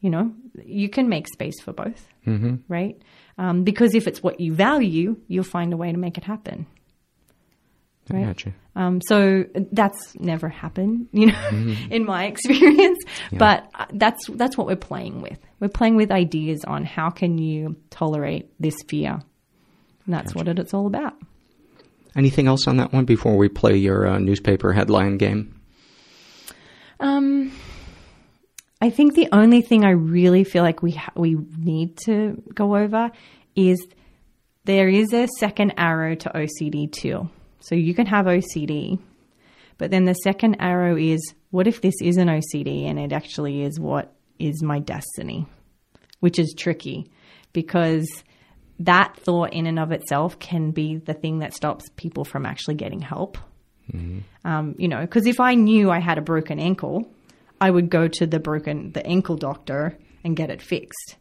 You 0.00 0.10
know, 0.10 0.32
you 0.64 0.88
can 0.88 1.08
make 1.08 1.26
space 1.26 1.60
for 1.60 1.72
both, 1.72 2.06
mm-hmm. 2.24 2.56
right? 2.68 3.00
Um, 3.36 3.64
because 3.64 3.94
if 3.94 4.06
it's 4.06 4.22
what 4.22 4.38
you 4.38 4.54
value, 4.54 5.16
you'll 5.26 5.42
find 5.44 5.72
a 5.72 5.76
way 5.76 5.90
to 5.90 5.98
make 5.98 6.16
it 6.16 6.24
happen. 6.24 6.66
Right? 8.10 8.26
Gotcha. 8.26 8.52
Um, 8.74 9.00
so 9.00 9.44
that's 9.72 10.14
never 10.18 10.48
happened, 10.48 11.08
you 11.12 11.26
know, 11.26 11.32
mm-hmm. 11.32 11.92
in 11.92 12.04
my 12.04 12.26
experience. 12.32 12.98
Yeah. 13.30 13.38
But 13.38 13.70
uh, 13.74 13.86
that's 13.92 14.26
that's 14.28 14.56
what 14.56 14.66
we're 14.66 14.76
playing 14.76 15.20
with. 15.20 15.38
We're 15.60 15.68
playing 15.68 15.96
with 15.96 16.10
ideas 16.10 16.64
on 16.64 16.84
how 16.84 17.10
can 17.10 17.38
you 17.38 17.76
tolerate 17.90 18.48
this 18.60 18.76
fear, 18.86 19.12
and 19.12 20.14
that's 20.14 20.32
gotcha. 20.32 20.50
what 20.50 20.58
it's 20.58 20.74
all 20.74 20.86
about. 20.86 21.14
Anything 22.16 22.46
else 22.46 22.66
on 22.66 22.78
that 22.78 22.92
one 22.92 23.04
before 23.04 23.36
we 23.36 23.48
play 23.48 23.76
your 23.76 24.06
uh, 24.06 24.18
newspaper 24.18 24.72
headline 24.72 25.18
game? 25.18 25.60
Um, 27.00 27.52
I 28.80 28.90
think 28.90 29.14
the 29.14 29.28
only 29.32 29.62
thing 29.62 29.84
I 29.84 29.90
really 29.90 30.44
feel 30.44 30.62
like 30.62 30.82
we 30.82 30.92
ha- 30.92 31.12
we 31.14 31.36
need 31.58 31.96
to 32.06 32.42
go 32.54 32.76
over 32.76 33.10
is 33.54 33.78
there 34.64 34.88
is 34.88 35.12
a 35.12 35.26
second 35.38 35.74
arrow 35.76 36.14
to 36.14 36.30
OCD 36.30 36.90
too. 36.90 37.28
So 37.60 37.74
you 37.74 37.94
can 37.94 38.06
have 38.06 38.26
OCD, 38.26 38.98
but 39.78 39.90
then 39.90 40.04
the 40.04 40.14
second 40.14 40.56
arrow 40.60 40.96
is 40.96 41.34
what 41.50 41.66
if 41.66 41.80
this 41.80 41.94
is 42.02 42.16
an 42.16 42.28
OCD 42.28 42.88
and 42.88 42.98
it 42.98 43.12
actually 43.12 43.62
is 43.62 43.80
what 43.80 44.14
is 44.38 44.62
my 44.62 44.78
destiny, 44.78 45.46
which 46.20 46.38
is 46.38 46.54
tricky 46.56 47.10
because 47.52 48.06
that 48.80 49.16
thought 49.16 49.52
in 49.52 49.66
and 49.66 49.78
of 49.78 49.92
itself 49.92 50.38
can 50.38 50.70
be 50.70 50.96
the 50.96 51.14
thing 51.14 51.40
that 51.40 51.54
stops 51.54 51.86
people 51.96 52.24
from 52.24 52.46
actually 52.46 52.74
getting 52.74 53.00
help. 53.00 53.38
Mm-hmm. 53.92 54.18
Um, 54.44 54.74
you 54.78 54.88
know, 54.88 55.00
because 55.00 55.26
if 55.26 55.40
I 55.40 55.54
knew 55.54 55.90
I 55.90 55.98
had 55.98 56.18
a 56.18 56.22
broken 56.22 56.60
ankle, 56.60 57.10
I 57.60 57.70
would 57.70 57.90
go 57.90 58.06
to 58.06 58.26
the 58.26 58.38
broken 58.38 58.92
the 58.92 59.04
ankle 59.04 59.36
doctor 59.36 59.98
and 60.22 60.36
get 60.36 60.50
it 60.50 60.62
fixed. 60.62 61.16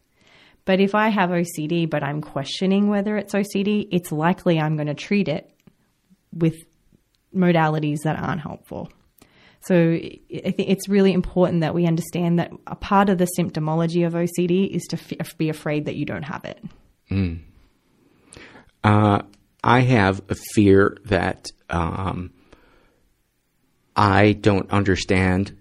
But 0.65 0.81
if 0.81 0.93
I 0.93 1.07
have 1.07 1.29
OCD, 1.29 1.89
but 1.89 2.03
I'm 2.03 2.21
questioning 2.21 2.89
whether 2.89 3.15
it's 3.15 3.33
OCD, 3.33 3.87
it's 3.89 4.11
likely 4.11 4.59
I'm 4.59 4.75
going 4.75 4.87
to 4.87 4.93
treat 4.93 5.29
it 5.29 5.49
with 6.37 6.55
modalities 7.35 7.97
that 8.03 8.17
aren't 8.17 8.41
helpful. 8.41 8.89
So 9.61 9.75
I 9.75 10.19
think 10.29 10.69
it's 10.69 10.87
really 10.87 11.11
important 11.11 11.61
that 11.61 11.73
we 11.73 11.85
understand 11.85 12.39
that 12.39 12.51
a 12.67 12.75
part 12.75 13.09
of 13.09 13.17
the 13.17 13.27
symptomology 13.37 14.05
of 14.05 14.13
OCD 14.13 14.69
is 14.69 14.83
to 14.83 14.97
f- 14.97 15.37
be 15.37 15.49
afraid 15.49 15.85
that 15.85 15.95
you 15.95 16.05
don't 16.05 16.23
have 16.23 16.45
it. 16.45 16.63
Mm. 17.11 17.39
Uh, 18.83 19.23
I 19.63 19.81
have 19.81 20.21
a 20.29 20.35
fear 20.53 20.97
that 21.05 21.47
um, 21.69 22.31
I 23.95 24.33
don't 24.33 24.69
understand 24.71 25.57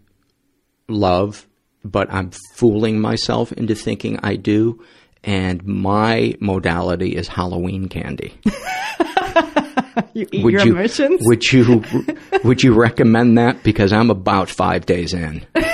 love, 0.89 1.49
but 1.85 2.13
I'm 2.13 2.31
fooling 2.55 3.01
myself 3.01 3.51
into 3.53 3.75
thinking 3.75 4.21
I 4.23 4.37
do. 4.37 4.85
And 5.25 5.65
my 5.65 6.35
modality 6.39 7.17
is 7.17 7.27
Halloween 7.27 7.89
candy. 7.89 8.39
you 10.15 10.27
eat 10.33 10.45
would 10.45 10.53
your 10.53 10.67
you, 10.67 10.73
emotions. 10.73 11.21
Would 11.25 11.53
you 11.53 11.83
would 12.45 12.63
you 12.63 12.75
recommend 12.75 13.39
that? 13.39 13.63
Because 13.63 13.93
I'm 13.93 14.11
about 14.11 14.49
five 14.51 14.87
days 14.87 15.15
in. 15.15 15.47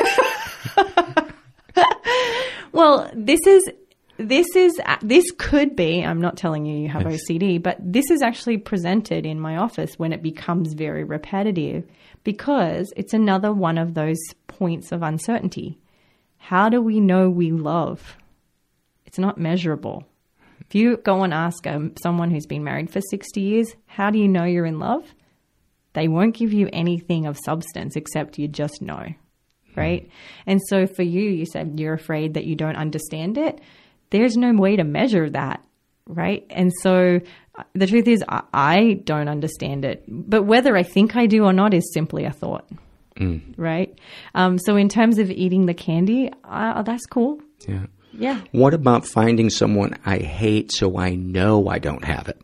well, 2.72 3.10
this 3.14 3.40
is 3.46 3.68
this 4.18 4.54
is 4.54 4.80
uh, 4.84 4.96
this 5.02 5.24
could 5.38 5.74
be. 5.74 6.04
I'm 6.04 6.20
not 6.20 6.36
telling 6.36 6.66
you 6.66 6.76
you 6.76 6.88
have 6.88 7.10
yes. 7.10 7.22
OCD, 7.28 7.62
but 7.62 7.76
this 7.80 8.10
is 8.10 8.22
actually 8.22 8.58
presented 8.58 9.26
in 9.26 9.40
my 9.40 9.56
office 9.56 9.98
when 9.98 10.12
it 10.12 10.22
becomes 10.22 10.74
very 10.74 11.04
repetitive 11.04 11.84
because 12.24 12.92
it's 12.96 13.14
another 13.14 13.52
one 13.52 13.78
of 13.78 13.94
those 13.94 14.18
points 14.46 14.92
of 14.92 15.02
uncertainty. 15.02 15.78
How 16.38 16.68
do 16.68 16.80
we 16.80 17.00
know 17.00 17.30
we 17.30 17.50
love? 17.50 18.16
It's 19.06 19.18
not 19.18 19.38
measurable. 19.38 20.06
If 20.72 20.76
you 20.76 20.96
go 20.96 21.22
and 21.22 21.34
ask 21.34 21.66
um, 21.66 21.92
someone 22.02 22.30
who's 22.30 22.46
been 22.46 22.64
married 22.64 22.88
for 22.88 23.02
60 23.02 23.42
years, 23.42 23.76
how 23.84 24.08
do 24.08 24.18
you 24.18 24.26
know 24.26 24.44
you're 24.44 24.64
in 24.64 24.78
love? 24.78 25.04
They 25.92 26.08
won't 26.08 26.34
give 26.34 26.54
you 26.54 26.70
anything 26.72 27.26
of 27.26 27.36
substance 27.44 27.94
except 27.94 28.38
you 28.38 28.48
just 28.48 28.80
know, 28.80 29.04
right? 29.76 30.08
And 30.46 30.62
so 30.68 30.86
for 30.86 31.02
you, 31.02 31.20
you 31.20 31.44
said 31.44 31.78
you're 31.78 31.92
afraid 31.92 32.32
that 32.32 32.46
you 32.46 32.56
don't 32.56 32.76
understand 32.76 33.36
it. 33.36 33.60
There's 34.08 34.34
no 34.34 34.50
way 34.54 34.76
to 34.76 34.82
measure 34.82 35.28
that, 35.28 35.62
right? 36.06 36.46
And 36.48 36.72
so 36.80 37.20
the 37.74 37.86
truth 37.86 38.08
is, 38.08 38.24
I 38.26 39.02
don't 39.04 39.28
understand 39.28 39.84
it. 39.84 40.04
But 40.08 40.44
whether 40.44 40.74
I 40.74 40.84
think 40.84 41.16
I 41.16 41.26
do 41.26 41.44
or 41.44 41.52
not 41.52 41.74
is 41.74 41.92
simply 41.92 42.24
a 42.24 42.32
thought. 42.32 42.66
Mm. 43.16 43.42
Right? 43.58 43.98
Um, 44.34 44.58
so, 44.58 44.76
in 44.76 44.88
terms 44.88 45.18
of 45.18 45.30
eating 45.30 45.66
the 45.66 45.74
candy, 45.74 46.30
uh, 46.44 46.80
that's 46.80 47.04
cool. 47.04 47.42
Yeah. 47.68 47.84
Yeah. 48.12 48.40
What 48.52 48.74
about 48.74 49.06
finding 49.06 49.50
someone 49.50 49.96
I 50.04 50.18
hate 50.18 50.72
so 50.72 50.98
I 50.98 51.14
know 51.14 51.68
I 51.68 51.78
don't 51.78 52.04
have 52.04 52.28
it? 52.28 52.40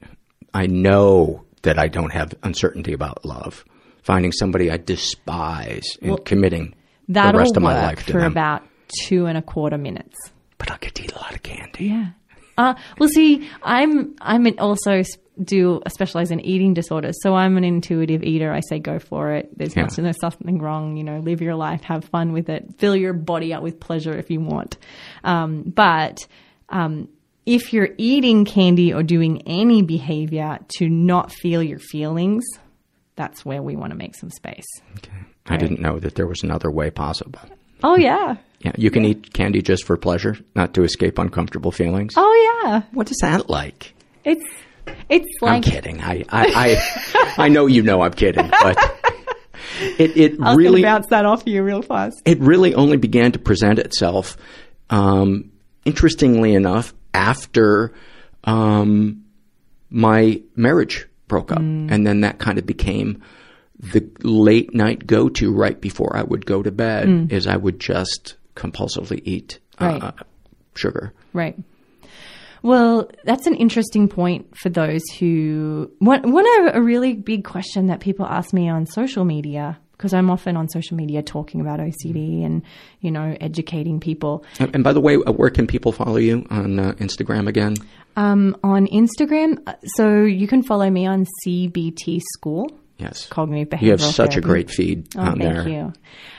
I 0.55 0.67
know 0.67 1.45
that 1.63 1.79
I 1.79 1.89
don't 1.89 2.13
have 2.13 2.35
uncertainty 2.43 2.93
about 2.93 3.25
love. 3.25 3.65
Finding 4.03 4.33
somebody 4.33 4.71
I 4.71 4.79
despise 4.79 5.99
and 6.01 6.11
well, 6.13 6.19
committing 6.19 6.75
the 7.09 7.33
rest 7.35 7.57
of 7.57 7.63
my 7.63 7.75
life 7.75 8.07
to 8.07 8.13
for 8.13 8.21
them. 8.21 8.33
about 8.33 8.63
two 9.05 9.27
and 9.27 9.37
a 9.37 9.43
quarter 9.43 9.77
minutes. 9.77 10.17
But 10.57 10.71
I 10.71 10.77
could 10.79 10.99
eat 10.99 11.13
a 11.13 11.17
lot 11.17 11.35
of 11.35 11.43
candy. 11.43 11.87
Yeah. 11.87 12.11
Uh, 12.57 12.75
well, 12.99 13.09
see, 13.09 13.49
I'm 13.63 14.17
I'm 14.21 14.47
also 14.59 15.03
do 15.43 15.81
specialize 15.89 16.31
in 16.31 16.41
eating 16.41 16.75
disorders, 16.75 17.17
so 17.23 17.35
I'm 17.35 17.57
an 17.57 17.65
intuitive 17.65 18.23
eater. 18.23 18.53
I 18.53 18.61
say 18.61 18.79
go 18.79 18.99
for 18.99 19.33
it. 19.33 19.57
There's 19.57 19.77
yeah. 19.77 19.83
not 19.83 19.97
there's 19.97 20.21
something 20.21 20.59
wrong. 20.61 20.97
You 20.97 21.05
know, 21.05 21.19
live 21.19 21.41
your 21.41 21.55
life, 21.55 21.83
have 21.83 22.05
fun 22.05 22.33
with 22.33 22.49
it, 22.49 22.79
fill 22.79 22.97
your 22.97 23.13
body 23.13 23.53
up 23.53 23.63
with 23.63 23.81
pleasure 23.81 24.17
if 24.17 24.31
you 24.31 24.41
want. 24.41 24.79
Um, 25.25 25.63
but 25.63 26.27
um, 26.69 27.09
if 27.47 27.73
you're 27.73 27.91
eating 27.97 28.45
candy 28.45 28.93
or 28.93 29.03
doing 29.03 29.43
any 29.47 29.83
behavior 29.83 30.59
to 30.79 30.89
not 30.89 31.33
feel 31.33 31.63
your 31.63 31.79
feelings, 31.79 32.45
that's 33.17 33.45
where 33.45 33.63
we 33.63 33.75
want 33.75 33.93
to 33.93 33.97
make 33.97 34.15
some 34.15 34.31
space. 34.31 34.67
Okay. 34.99 35.13
Right? 35.49 35.55
I 35.55 35.57
didn't 35.57 35.81
know 35.81 35.99
that 35.99 36.15
there 36.15 36.27
was 36.27 36.43
another 36.43 36.71
way 36.71 36.91
possible. 36.91 37.41
Oh 37.83 37.97
yeah. 37.97 38.37
Yeah, 38.61 38.73
you 38.77 38.91
can 38.91 39.05
eat 39.05 39.33
candy 39.33 39.63
just 39.63 39.85
for 39.85 39.97
pleasure, 39.97 40.37
not 40.57 40.75
to 40.75 40.83
escape 40.83 41.19
uncomfortable 41.19 41.71
feelings. 41.71 42.15
Oh 42.17 42.63
yeah. 42.65 42.83
What 42.93 43.11
is 43.11 43.19
that 43.23 43.49
like? 43.49 43.95
It's 44.25 44.45
it's 45.09 45.27
like 45.41 45.53
I'm 45.57 45.63
kidding. 45.63 46.01
I 46.03 46.25
I 46.29 46.77
I, 47.39 47.45
I 47.45 47.49
know 47.49 47.67
you 47.67 47.83
know 47.83 48.03
I'm 48.03 48.13
kidding, 48.13 48.49
but 48.49 48.77
it 49.99 50.17
it 50.17 50.41
I 50.43 50.55
really 50.55 50.83
bounce 50.83 51.07
that 51.11 51.25
off 51.25 51.43
you 51.47 51.63
real 51.63 51.83
fast. 51.83 52.21
It 52.25 52.39
really 52.41 52.75
only 52.75 52.97
began 52.97 53.33
to 53.33 53.39
present 53.39 53.79
itself 53.79 54.37
um, 54.91 55.53
interestingly 55.85 56.55
enough, 56.55 56.95
after 57.15 57.93
um, 58.45 59.25
my 59.91 60.41
marriage 60.57 61.07
broke 61.27 61.53
up. 61.53 61.59
Mm. 61.59 61.91
And 61.93 62.07
then 62.07 62.21
that 62.23 62.39
kind 62.39 62.59
of 62.59 62.65
became 62.67 63.23
the 63.79 64.09
late 64.23 64.75
night 64.75 65.07
go 65.07 65.29
to 65.29 65.53
right 65.53 65.79
before 65.81 66.17
I 66.17 66.23
would 66.23 66.47
go 66.47 66.63
to 66.63 66.71
bed, 66.73 67.07
Mm. 67.07 67.31
is 67.33 67.47
I 67.47 67.57
would 67.57 67.79
just 67.81 68.37
compulsively 68.57 69.21
eat 69.25 69.59
Right. 69.81 70.03
uh, 70.03 70.13
sugar. 70.75 71.13
Right. 71.33 71.57
Well, 72.63 73.11
that's 73.25 73.47
an 73.47 73.55
interesting 73.55 74.09
point 74.09 74.57
for 74.57 74.69
those 74.69 75.03
who 75.19 75.91
one 75.99 76.33
one 76.33 76.45
a 76.73 76.81
really 76.81 77.15
big 77.15 77.45
question 77.45 77.87
that 77.89 78.01
people 78.01 78.27
ask 78.27 78.53
me 78.53 78.69
on 78.69 78.87
social 78.87 79.25
media 79.25 79.79
because 79.99 80.15
I'm 80.15 80.31
often 80.31 80.57
on 80.57 80.69
social 80.69 80.97
media 80.97 81.23
talking 81.23 81.61
about 81.61 81.81
OCD 81.81 82.45
and 82.45 82.63
you 83.01 83.11
know 83.11 83.37
educating 83.41 84.01
people. 84.01 84.45
And, 84.59 84.75
and 84.75 84.85
by 84.85 84.93
the 84.93 85.01
way, 85.01 85.17
uh, 85.17 85.33
where 85.33 85.51
can 85.51 85.67
people 85.67 85.93
follow 85.93 86.17
you 86.17 86.47
on 86.51 86.79
uh, 86.79 86.93
Instagram 86.95 87.49
again? 87.49 87.75
Um, 88.17 88.57
on 88.63 88.87
Instagram, 88.89 89.59
uh, 89.67 89.75
so 89.97 90.23
you 90.23 90.49
can 90.49 90.63
follow 90.63 90.89
me 90.89 91.07
on 91.07 91.27
CBT 91.45 92.23
School. 92.35 92.71
Yes. 92.99 93.27
Cognitive 93.29 93.69
behavioral 93.71 93.83
You 93.83 93.91
have 93.93 94.03
such 94.03 94.37
a 94.37 94.41
great 94.41 94.71
feed 94.71 95.09
Oh, 95.17 95.21
on 95.21 95.39
thank 95.39 95.43
there. 95.55 95.69
you. 95.69 95.93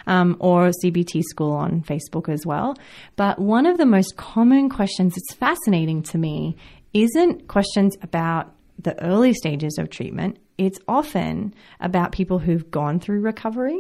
Um, 0.08 0.36
or 0.40 0.72
CBT 0.84 1.24
School 1.24 1.54
on 1.54 1.82
Facebook 1.84 2.28
as 2.28 2.46
well. 2.46 2.76
But 3.16 3.40
one 3.40 3.66
of 3.66 3.78
the 3.78 3.86
most 3.86 4.18
common 4.18 4.70
questions 4.70 5.16
that's 5.16 5.34
fascinating 5.40 6.04
to 6.04 6.18
me 6.18 6.58
isn't 6.94 7.48
questions 7.48 7.96
about 8.02 8.54
the 8.78 9.02
early 9.02 9.34
stages 9.34 9.78
of 9.78 9.90
treatment. 9.90 10.38
It's 10.58 10.80
often 10.88 11.54
about 11.80 12.12
people 12.12 12.40
who've 12.40 12.70
gone 12.70 13.00
through 13.00 13.22
recovery 13.22 13.80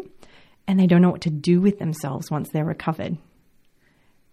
and 0.67 0.79
they 0.79 0.87
don't 0.87 1.01
know 1.01 1.09
what 1.09 1.21
to 1.21 1.29
do 1.29 1.59
with 1.59 1.79
themselves 1.79 2.31
once 2.31 2.49
they're 2.49 2.63
recovered. 2.65 3.17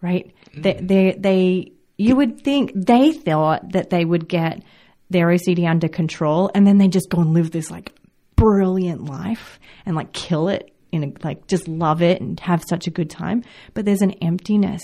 Right? 0.02 0.32
They, 0.54 0.74
they, 0.74 1.16
they, 1.18 1.72
you 1.98 2.14
would 2.16 2.42
think 2.42 2.72
they 2.76 3.12
thought 3.12 3.72
that 3.72 3.90
they 3.90 4.04
would 4.04 4.28
get 4.28 4.62
their 5.10 5.28
OCD 5.28 5.68
under 5.68 5.88
control 5.88 6.50
and 6.54 6.66
then 6.66 6.78
they 6.78 6.88
just 6.88 7.08
go 7.08 7.20
and 7.22 7.32
live 7.32 7.50
this 7.50 7.70
like 7.70 7.92
brilliant 8.36 9.04
life 9.04 9.58
and 9.84 9.96
like 9.96 10.12
kill 10.12 10.48
it 10.48 10.72
in 10.92 11.04
a, 11.04 11.12
like 11.24 11.46
just 11.46 11.66
love 11.68 12.02
it 12.02 12.20
and 12.20 12.38
have 12.40 12.62
such 12.68 12.86
a 12.86 12.90
good 12.90 13.10
time. 13.10 13.42
But 13.74 13.84
there's 13.84 14.02
an 14.02 14.12
emptiness, 14.22 14.82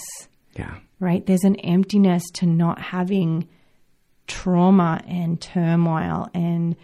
Yeah. 0.57 0.74
right? 1.01 1.24
There's 1.24 1.45
an 1.45 1.57
emptiness 1.57 2.24
to 2.35 2.47
not 2.47 2.81
having 2.81 3.49
trauma 4.27 5.03
and 5.07 5.41
turmoil 5.41 6.29
and 6.35 6.77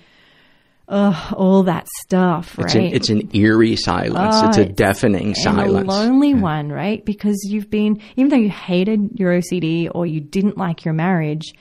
uh, 0.88 1.32
all 1.36 1.64
that 1.64 1.86
stuff, 2.00 2.56
right? 2.56 2.66
It's, 2.66 2.74
an, 2.74 2.82
it's 2.84 3.08
an 3.10 3.36
eerie 3.36 3.76
silence. 3.76 4.36
Oh, 4.36 4.48
it's 4.48 4.56
a 4.56 4.60
it's- 4.62 4.76
deafening 4.76 5.26
and 5.28 5.36
silence. 5.36 5.72
a 5.72 5.80
lonely 5.86 6.32
one, 6.34 6.70
right? 6.70 7.04
Because 7.04 7.36
you've 7.46 7.68
been, 7.70 8.00
even 8.16 8.30
though 8.30 8.36
you 8.36 8.48
hated 8.50 9.18
your 9.18 9.32
OCD 9.38 9.90
or 9.94 10.06
you 10.06 10.20
didn't 10.20 10.56
like 10.56 10.84
your 10.86 10.94
marriage, 10.94 11.52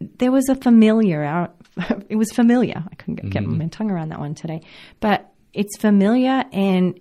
there 0.00 0.32
was 0.32 0.48
a 0.48 0.54
familiar. 0.54 1.48
It 2.08 2.16
was 2.16 2.30
familiar. 2.32 2.82
I 2.90 2.94
couldn't 2.94 3.16
get, 3.16 3.30
get 3.30 3.42
Mm-hmm. 3.42 3.58
my 3.58 3.66
tongue 3.66 3.90
around 3.90 4.08
that 4.08 4.18
one 4.18 4.34
today, 4.34 4.62
but 5.00 5.30
it's 5.52 5.76
familiar, 5.76 6.44
and 6.52 6.98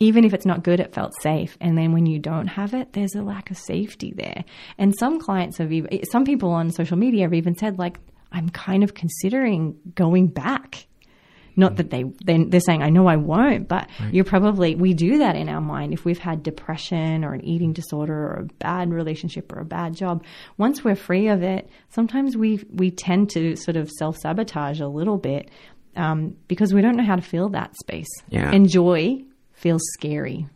even 0.00 0.24
if 0.24 0.34
it's 0.34 0.44
not 0.46 0.64
good, 0.64 0.80
it 0.80 0.92
felt 0.92 1.12
safe. 1.22 1.56
And 1.60 1.78
then 1.78 1.92
when 1.92 2.04
you 2.06 2.18
don't 2.18 2.48
have 2.48 2.74
it, 2.74 2.92
there's 2.92 3.14
a 3.14 3.22
lack 3.22 3.50
of 3.52 3.56
safety 3.56 4.12
there. 4.16 4.44
And 4.78 4.92
some 4.98 5.20
clients 5.20 5.58
have 5.58 5.72
even, 5.72 6.04
some 6.10 6.24
people 6.24 6.50
on 6.50 6.70
social 6.72 6.96
media 6.96 7.22
have 7.22 7.34
even 7.34 7.54
said, 7.56 7.78
like, 7.78 7.98
I'm 8.32 8.48
kind 8.48 8.82
of 8.82 8.94
considering 8.94 9.76
going 9.94 10.26
back. 10.26 10.86
Not 11.56 11.76
that 11.76 11.90
they 11.90 12.04
they- 12.24 12.44
they're 12.44 12.60
saying 12.60 12.82
I 12.82 12.90
know 12.90 13.06
I 13.06 13.16
won't, 13.16 13.68
but 13.68 13.88
you're 14.12 14.24
probably 14.24 14.74
we 14.74 14.94
do 14.94 15.18
that 15.18 15.36
in 15.36 15.48
our 15.48 15.60
mind 15.60 15.92
if 15.92 16.04
we've 16.04 16.18
had 16.18 16.42
depression 16.42 17.24
or 17.24 17.32
an 17.34 17.44
eating 17.44 17.72
disorder 17.72 18.14
or 18.14 18.34
a 18.40 18.54
bad 18.58 18.92
relationship 18.92 19.52
or 19.52 19.60
a 19.60 19.64
bad 19.64 19.94
job. 19.94 20.24
Once 20.58 20.82
we're 20.84 20.96
free 20.96 21.28
of 21.28 21.42
it, 21.42 21.68
sometimes 21.90 22.36
we 22.36 22.64
we 22.72 22.90
tend 22.90 23.30
to 23.30 23.56
sort 23.56 23.76
of 23.76 23.90
self 23.90 24.16
sabotage 24.18 24.80
a 24.80 24.88
little 24.88 25.16
bit 25.18 25.50
um, 25.96 26.36
because 26.48 26.74
we 26.74 26.80
don't 26.82 26.96
know 26.96 27.04
how 27.04 27.16
to 27.16 27.22
feel 27.22 27.48
that 27.50 27.74
space. 27.76 28.08
Yeah. 28.28 28.50
and 28.50 28.68
joy 28.68 29.22
feels 29.52 29.82
scary. 29.94 30.46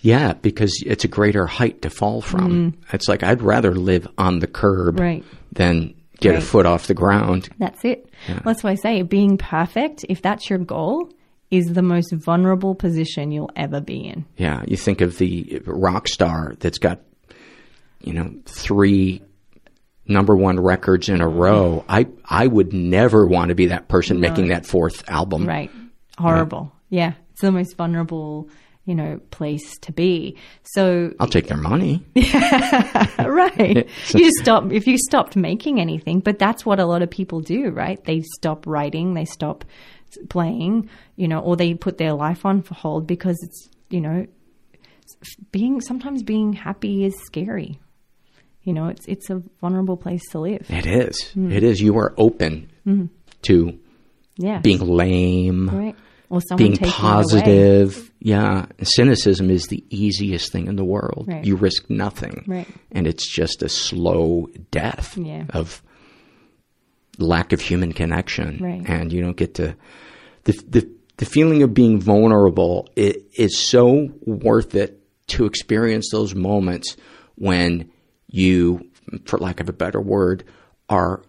Yeah, 0.00 0.34
because 0.34 0.80
it's 0.86 1.04
a 1.04 1.08
greater 1.08 1.46
height 1.46 1.82
to 1.82 1.90
fall 1.90 2.20
from. 2.20 2.74
It's 2.92 3.08
like 3.08 3.22
I'd 3.24 3.42
rather 3.42 3.74
live 3.74 4.06
on 4.16 4.38
the 4.38 4.46
curb. 4.46 5.00
Right. 5.00 5.24
than 5.52 5.94
get 6.20 6.30
Right. 6.34 6.38
a 6.38 6.40
foot 6.46 6.66
off 6.66 6.86
the 6.86 6.94
ground. 6.94 7.48
That's 7.58 7.84
it. 7.84 8.10
That's 8.44 8.62
why 8.62 8.72
I 8.72 8.74
say 8.76 9.02
being 9.02 9.38
perfect, 9.38 10.04
if 10.08 10.22
that's 10.22 10.48
your 10.50 10.58
goal, 10.58 11.10
is 11.50 11.66
the 11.66 11.82
most 11.82 12.12
vulnerable 12.12 12.74
position 12.74 13.30
you'll 13.30 13.50
ever 13.56 13.80
be 13.80 14.06
in. 14.06 14.24
Yeah, 14.36 14.62
you 14.66 14.76
think 14.76 15.00
of 15.00 15.18
the 15.18 15.62
rock 15.64 16.08
star 16.08 16.54
that's 16.58 16.78
got, 16.78 17.00
you 18.00 18.12
know, 18.12 18.34
three 18.44 19.22
number 20.08 20.36
one 20.36 20.58
records 20.58 21.08
in 21.08 21.20
a 21.20 21.28
row. 21.28 21.84
I 21.88 22.06
I 22.24 22.46
would 22.46 22.72
never 22.72 23.26
want 23.26 23.48
to 23.50 23.54
be 23.54 23.66
that 23.66 23.88
person 23.88 24.20
making 24.20 24.48
that 24.48 24.66
fourth 24.66 25.08
album. 25.08 25.46
Right. 25.46 25.70
Horrible. 26.18 26.72
Yeah. 26.90 27.14
It's 27.32 27.42
the 27.42 27.52
most 27.52 27.76
vulnerable, 27.76 28.48
you 28.86 28.94
know, 28.94 29.20
place 29.30 29.78
to 29.80 29.92
be. 29.92 30.36
So 30.62 31.12
I'll 31.20 31.26
take 31.28 31.48
their 31.48 31.56
money. 31.58 32.02
Yeah, 32.14 33.26
right. 33.26 33.88
you 34.14 34.30
stop 34.40 34.72
if 34.72 34.86
you 34.86 34.96
stopped 34.96 35.36
making 35.36 35.80
anything, 35.80 36.20
but 36.20 36.38
that's 36.38 36.64
what 36.64 36.80
a 36.80 36.86
lot 36.86 37.02
of 37.02 37.10
people 37.10 37.40
do, 37.40 37.70
right? 37.70 38.02
They 38.04 38.22
stop 38.36 38.66
writing, 38.66 39.12
they 39.14 39.24
stop 39.26 39.64
playing, 40.28 40.88
you 41.16 41.28
know, 41.28 41.40
or 41.40 41.56
they 41.56 41.74
put 41.74 41.98
their 41.98 42.12
life 42.14 42.46
on 42.46 42.62
for 42.62 42.74
hold 42.74 43.06
because 43.06 43.36
it's, 43.42 43.68
you 43.90 44.00
know, 44.00 44.26
being 45.52 45.80
sometimes 45.80 46.22
being 46.22 46.52
happy 46.52 47.04
is 47.04 47.14
scary. 47.24 47.78
You 48.62 48.72
know, 48.72 48.88
it's 48.88 49.06
it's 49.06 49.30
a 49.30 49.42
vulnerable 49.60 49.96
place 49.96 50.22
to 50.30 50.40
live. 50.40 50.66
It 50.68 50.86
is. 50.86 51.16
Mm. 51.36 51.52
It 51.52 51.62
is. 51.62 51.80
You 51.80 51.96
are 51.98 52.14
open 52.16 52.70
to 53.42 53.78
Yeah. 54.36 54.58
being 54.60 54.80
lame, 54.80 55.68
right. 55.70 55.96
Someone 56.30 56.56
being 56.56 56.76
positive. 56.76 58.10
Yeah. 58.20 58.66
Cynicism 58.82 59.50
is 59.50 59.66
the 59.68 59.84
easiest 59.90 60.50
thing 60.52 60.66
in 60.66 60.76
the 60.76 60.84
world. 60.84 61.26
Right. 61.28 61.44
You 61.44 61.56
risk 61.56 61.88
nothing. 61.88 62.44
Right. 62.46 62.66
And 62.92 63.06
it's 63.06 63.28
just 63.32 63.62
a 63.62 63.68
slow 63.68 64.48
death 64.70 65.16
Yeah. 65.16 65.44
of 65.50 65.82
lack 67.18 67.52
of 67.52 67.60
human 67.60 67.92
connection. 67.92 68.58
Right. 68.60 68.82
And 68.86 69.12
you 69.12 69.20
don't 69.22 69.36
get 69.36 69.54
to, 69.54 69.76
the, 70.44 70.52
the, 70.68 70.90
the 71.16 71.24
feeling 71.24 71.62
of 71.62 71.72
being 71.74 72.00
vulnerable 72.00 72.88
it, 72.96 73.24
is 73.38 73.58
so 73.58 74.08
worth 74.22 74.74
it 74.74 75.00
to 75.28 75.44
experience 75.46 76.08
those 76.12 76.34
moments 76.34 76.96
when 77.36 77.90
you, 78.28 78.90
for 79.24 79.38
lack 79.38 79.60
of 79.60 79.68
a 79.68 79.72
better 79.72 80.00
word, 80.00 80.44
are, 80.88 81.22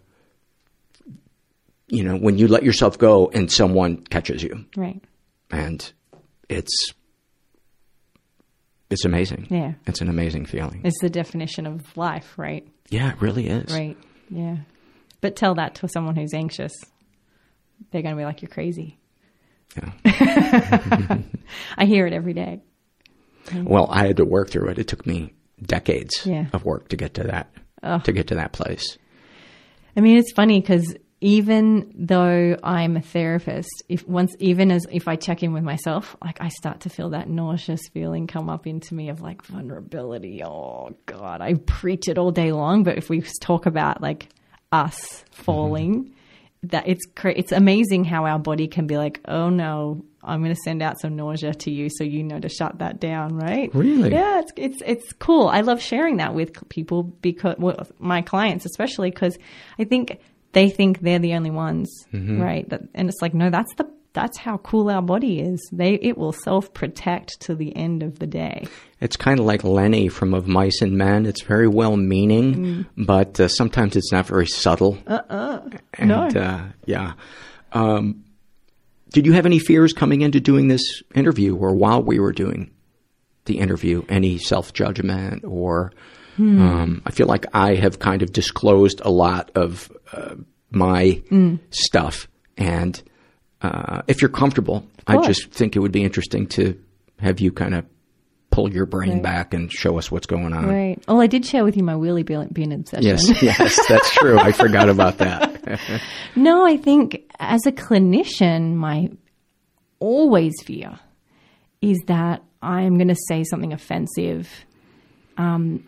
you 1.88 2.03
know, 2.03 2.18
when 2.18 2.38
you 2.38 2.47
let 2.47 2.64
yourself 2.64 2.97
go 2.97 3.30
and 3.30 3.51
someone 3.51 3.97
catches 4.05 4.43
you 4.43 4.65
Right. 4.76 5.01
and 5.51 5.91
it's 6.49 6.93
it's 8.89 9.03
amazing. 9.05 9.47
Yeah. 9.49 9.73
It's 9.85 9.99
an 10.01 10.07
amazing 10.09 10.45
feeling. 10.45 10.81
It's 10.85 10.99
the 11.01 11.09
definition 11.09 11.65
of 11.68 11.95
life, 11.97 12.34
right? 12.38 12.65
yeah, 12.89 13.11
it 13.11 13.22
really 13.22 13.47
is. 13.47 13.72
Right. 13.73 13.97
Yeah. 14.30 14.57
But 15.19 15.35
tell 15.35 15.55
that 15.55 15.76
to 15.76 15.89
someone 15.89 16.15
who's 16.15 16.34
anxious. 16.34 16.73
They're 17.91 18.01
going 18.01 18.15
to 18.15 18.19
be 18.19 18.23
like, 18.26 18.41
you're 18.41 18.49
crazy. 18.49 18.97
Yeah. 19.76 19.91
I 21.77 21.85
hear 21.85 22.07
it 22.07 22.14
every 22.14 22.34
day. 22.34 22.61
Well, 23.53 23.88
I 23.91 24.07
had 24.07 24.18
to 24.18 24.26
work 24.26 24.49
through 24.49 24.69
it. 24.69 24.80
It 24.80 24.88
took 24.88 25.05
me 25.05 25.34
decades 25.61 26.26
Yeah. 26.26 26.45
of 26.53 26.64
work 26.65 26.88
to 26.89 26.95
get 26.95 27.14
to 27.15 27.23
that 27.23 27.51
to 28.05 28.11
get 28.11 28.27
to 28.27 28.35
that 28.35 28.53
place. 28.53 28.97
I 29.95 30.01
mean, 30.01 30.18
it's 30.18 30.31
funny 30.31 30.59
because 30.61 30.95
even 31.19 31.91
though 31.95 32.57
I'm 32.64 32.95
a 32.95 33.02
therapist, 33.02 33.84
if 33.89 34.07
once, 34.07 34.35
even 34.39 34.72
as 34.72 34.85
if 34.91 35.07
I 35.07 35.15
check 35.15 35.41
in 35.41 35.52
with 35.52 35.64
myself, 35.64 36.15
like 36.23 36.39
I 36.41 36.49
start 36.49 36.81
to 36.81 36.89
feel 36.89 37.10
that 37.10 37.27
nauseous 37.27 37.81
feeling 37.91 38.27
come 38.27 38.49
up 38.49 38.68
into 38.68 38.94
me 38.94 39.10
of 39.10 39.22
like 39.22 39.41
vulnerability. 39.44 40.44
Oh 40.44 40.95
God, 41.07 41.41
I 41.41 41.56
preach 41.56 42.07
it 42.07 42.19
all 42.19 42.31
day 42.31 42.52
long. 42.52 42.84
But 42.84 42.98
if 42.98 43.10
we 43.10 43.23
talk 43.41 43.65
about 43.65 43.99
like 43.99 44.30
us 44.72 44.99
mm-hmm. 44.99 45.44
falling, 45.44 46.14
that 46.64 46.88
it's 46.88 47.06
cra- 47.15 47.35
it's 47.35 47.52
amazing 47.52 48.03
how 48.06 48.26
our 48.26 48.38
body 48.38 48.68
can 48.68 48.85
be 48.85 48.98
like, 48.98 49.19
oh 49.26 49.49
no, 49.49 50.06
I'm 50.23 50.44
going 50.44 50.53
to 50.53 50.61
send 50.64 50.84
out 50.84 50.99
some 50.99 51.15
nausea 51.15 51.53
to 51.53 51.72
you, 51.72 51.89
so 51.89 52.03
you 52.03 52.22
know 52.22 52.39
to 52.39 52.49
shut 52.49 52.77
that 52.77 52.99
down, 52.99 53.35
right? 53.35 53.73
Really? 53.73 54.11
Yeah, 54.11 54.41
it's 54.41 54.52
it's 54.56 54.81
it's 54.85 55.14
cool. 55.14 55.48
I 55.48 55.61
love 55.61 55.81
sharing 55.81 56.18
that 56.18 56.35
with 56.35 56.69
people 56.69 57.03
because 57.03 57.56
well, 57.57 57.88
my 57.98 58.22
clients, 58.22 58.65
especially 58.65 59.10
because 59.10 59.35
I 59.80 59.84
think 59.84 60.19
they 60.57 60.69
think 60.71 61.01
they're 61.01 61.19
the 61.19 61.35
only 61.35 61.51
ones, 61.51 61.88
right? 62.11 62.67
That, 62.69 62.81
and 62.95 63.09
it's 63.09 63.21
like, 63.21 63.35
no, 63.35 63.51
that's 63.51 63.73
the 63.75 63.88
that's 64.13 64.39
how 64.39 64.57
cool 64.57 64.89
our 64.89 65.03
body 65.03 65.39
is. 65.39 65.59
They 65.71 65.93
it 66.01 66.17
will 66.17 66.31
self 66.34 66.73
protect 66.73 67.39
to 67.41 67.53
the 67.53 67.75
end 67.75 68.01
of 68.01 68.17
the 68.17 68.25
day. 68.25 68.67
It's 68.99 69.15
kind 69.15 69.39
of 69.39 69.45
like 69.45 69.63
Lennie 69.63 70.07
from 70.07 70.34
Of 70.34 70.47
Mice 70.47 70.81
and 70.81 70.97
Men. 70.97 71.27
It's 71.27 71.43
very 71.43 71.67
well 71.67 71.95
meaning, 71.95 72.88
but 72.97 73.39
uh, 73.39 73.47
sometimes 73.47 73.95
it's 73.95 74.11
not 74.11 74.25
very 74.25 74.47
subtle. 74.47 74.97
Uh-uh. 75.05 75.69
And, 75.93 76.09
No. 76.09 76.27
Uh, 76.27 76.69
yeah. 76.85 77.13
Um, 77.73 78.23
did 79.11 79.27
you 79.27 79.34
have 79.34 79.45
any 79.45 79.59
fears 79.59 79.93
coming 79.93 80.21
into 80.21 80.39
doing 80.39 80.67
this 80.67 81.03
interview 81.13 81.55
or 81.55 81.75
while 81.75 82.01
we 82.01 82.19
were 82.19 82.34
doing 82.34 82.71
the 83.45 83.59
interview? 83.59 84.03
Any 84.09 84.39
self 84.39 84.73
judgment 84.73 85.43
or? 85.45 85.91
Hmm. 86.38 86.61
Um, 86.61 87.01
I 87.05 87.11
feel 87.11 87.27
like 87.27 87.45
I 87.53 87.76
have 87.76 87.99
kind 87.99 88.22
of 88.22 88.31
disclosed 88.31 89.01
a 89.03 89.09
lot 89.09 89.51
of 89.55 89.91
uh, 90.14 90.35
my 90.72 91.22
Mm. 91.31 91.59
stuff, 91.72 92.27
and 92.57 93.01
uh, 93.61 94.03
if 94.07 94.22
you're 94.22 94.30
comfortable, 94.30 94.85
I 95.07 95.18
just 95.26 95.49
think 95.51 95.76
it 95.76 95.80
would 95.80 95.91
be 95.91 96.03
interesting 96.03 96.45
to 96.49 96.80
have 97.19 97.39
you 97.39 97.51
kind 97.51 97.73
of 97.73 97.85
pull 98.51 98.72
your 98.73 98.85
brain 98.85 99.14
Right. 99.14 99.23
back 99.23 99.53
and 99.53 99.72
show 99.72 99.97
us 99.97 100.11
what's 100.11 100.26
going 100.27 100.53
on. 100.53 100.68
Right. 100.68 101.03
Oh, 101.07 101.19
I 101.19 101.27
did 101.27 101.45
share 101.45 101.64
with 101.64 101.76
you 101.77 101.84
my 101.84 101.93
wheelie 101.93 102.26
bin 102.53 102.72
obsession. 102.72 103.03
Yes, 103.07 103.41
yes, 103.41 103.88
that's 103.88 104.11
true. 104.14 104.38
I 104.39 104.51
forgot 104.51 104.89
about 104.89 105.18
that. 105.19 105.53
No, 106.35 106.65
I 106.65 106.77
think 106.77 107.23
as 107.39 107.65
a 107.65 107.72
clinician, 107.73 108.76
my 108.76 109.09
always 109.99 110.53
fear 110.64 110.99
is 111.81 111.97
that 112.07 112.43
I'm 112.61 112.95
going 112.95 113.07
to 113.09 113.18
say 113.27 113.43
something 113.43 113.73
offensive. 113.73 114.49
Um, 115.38 115.86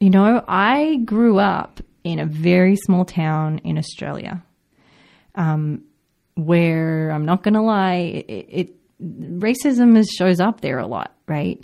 you 0.00 0.10
know, 0.10 0.44
I 0.46 0.96
grew 1.04 1.38
up 1.38 1.80
in 2.04 2.18
a 2.18 2.26
very 2.26 2.76
small 2.76 3.04
town 3.04 3.58
in 3.64 3.78
Australia, 3.78 4.42
um, 5.34 5.82
where 6.34 7.10
I'm 7.10 7.24
not 7.24 7.42
going 7.42 7.54
to 7.54 7.62
lie, 7.62 8.24
it, 8.28 8.46
it 8.48 8.76
racism 9.02 9.96
is, 9.96 10.08
shows 10.08 10.40
up 10.40 10.60
there 10.60 10.78
a 10.78 10.86
lot, 10.86 11.14
right? 11.26 11.62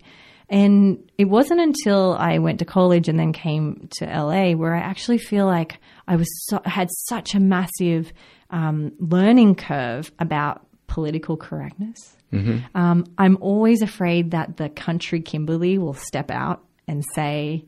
And 0.48 1.10
it 1.16 1.26
wasn't 1.26 1.60
until 1.60 2.14
I 2.14 2.38
went 2.38 2.58
to 2.58 2.64
college 2.64 3.08
and 3.08 3.18
then 3.18 3.32
came 3.32 3.88
to 3.98 4.06
LA 4.06 4.52
where 4.52 4.74
I 4.74 4.80
actually 4.80 5.18
feel 5.18 5.46
like 5.46 5.78
I 6.06 6.16
was 6.16 6.28
so, 6.48 6.60
had 6.64 6.88
such 7.08 7.34
a 7.34 7.40
massive 7.40 8.12
um, 8.50 8.92
learning 8.98 9.54
curve 9.54 10.12
about 10.18 10.66
political 10.88 11.38
correctness. 11.38 12.16
Mhm. 12.32 12.64
Um, 12.74 13.06
I'm 13.16 13.38
always 13.40 13.80
afraid 13.80 14.32
that 14.32 14.58
the 14.58 14.68
country 14.68 15.22
Kimberley 15.22 15.78
will 15.78 15.94
step 15.94 16.30
out 16.30 16.62
and 16.86 17.02
say 17.14 17.64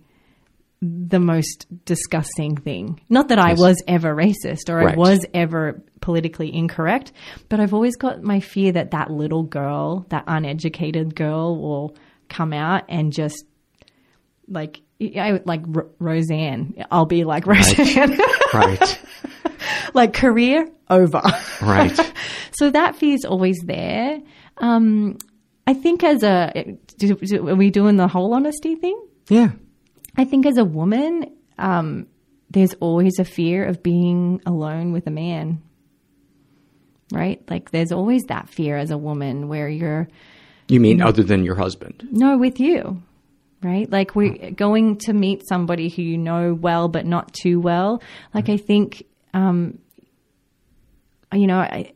the 1.08 1.20
most 1.20 1.66
disgusting 1.84 2.56
thing. 2.56 3.00
Not 3.08 3.28
that 3.28 3.38
I 3.38 3.50
Yes. 3.50 3.58
was 3.58 3.82
ever 3.88 4.14
racist 4.14 4.68
or 4.68 4.80
I 4.88 4.94
was 4.96 5.24
ever 5.32 5.82
politically 6.00 6.54
incorrect, 6.54 7.12
but 7.48 7.60
I've 7.60 7.72
always 7.74 7.96
got 7.96 8.22
my 8.22 8.40
fear 8.40 8.72
that 8.72 8.90
that 8.90 9.10
little 9.10 9.42
girl, 9.44 10.04
that 10.10 10.24
uneducated 10.26 11.14
girl, 11.14 11.56
will 11.60 11.96
come 12.28 12.52
out 12.52 12.82
and 12.88 13.12
just 13.12 13.44
like 14.48 14.80
I 15.00 15.40
like 15.44 15.62
R- 15.74 15.86
Roseanne. 15.98 16.84
I'll 16.90 17.06
be 17.06 17.24
like 17.24 17.46
Roseanne. 17.46 18.18
right, 18.52 19.00
like 19.94 20.12
career 20.12 20.68
over. 20.90 21.22
right. 21.62 22.12
so 22.52 22.70
that 22.70 22.96
fear 22.96 23.14
is 23.14 23.24
always 23.24 23.58
there. 23.64 24.18
Um, 24.58 25.18
I 25.66 25.72
think 25.74 26.04
as 26.04 26.22
a, 26.22 26.76
do, 26.98 27.14
do, 27.16 27.48
are 27.48 27.54
we 27.56 27.70
doing 27.70 27.96
the 27.96 28.06
whole 28.06 28.34
honesty 28.34 28.76
thing? 28.76 29.00
Yeah. 29.28 29.52
I 30.16 30.24
think 30.24 30.46
as 30.46 30.56
a 30.56 30.64
woman, 30.64 31.26
um, 31.58 32.06
there's 32.50 32.74
always 32.74 33.18
a 33.18 33.24
fear 33.24 33.64
of 33.64 33.82
being 33.82 34.40
alone 34.46 34.92
with 34.92 35.06
a 35.06 35.10
man. 35.10 35.60
Right? 37.12 37.42
Like 37.50 37.70
there's 37.70 37.92
always 37.92 38.22
that 38.24 38.48
fear 38.48 38.76
as 38.76 38.90
a 38.90 38.98
woman 38.98 39.48
where 39.48 39.68
you're, 39.68 40.08
You 40.68 40.80
mean 40.80 41.02
other 41.02 41.22
than 41.22 41.44
your 41.44 41.54
husband? 41.56 42.08
no, 42.10 42.38
with 42.38 42.58
you. 42.60 43.02
Right? 43.62 43.90
Like 43.90 44.14
we're 44.14 44.50
going 44.50 44.98
to 44.98 45.12
meet 45.14 45.46
somebody 45.48 45.88
who 45.88 46.02
you 46.02 46.18
know 46.18 46.52
well, 46.54 46.88
but 46.88 47.06
not 47.06 47.32
too 47.32 47.60
well. 47.60 48.02
Like 48.34 48.48
I 48.50 48.56
think, 48.58 49.04
um, 49.32 49.78
you 51.32 51.46
know, 51.46 51.58
I, 51.58 51.92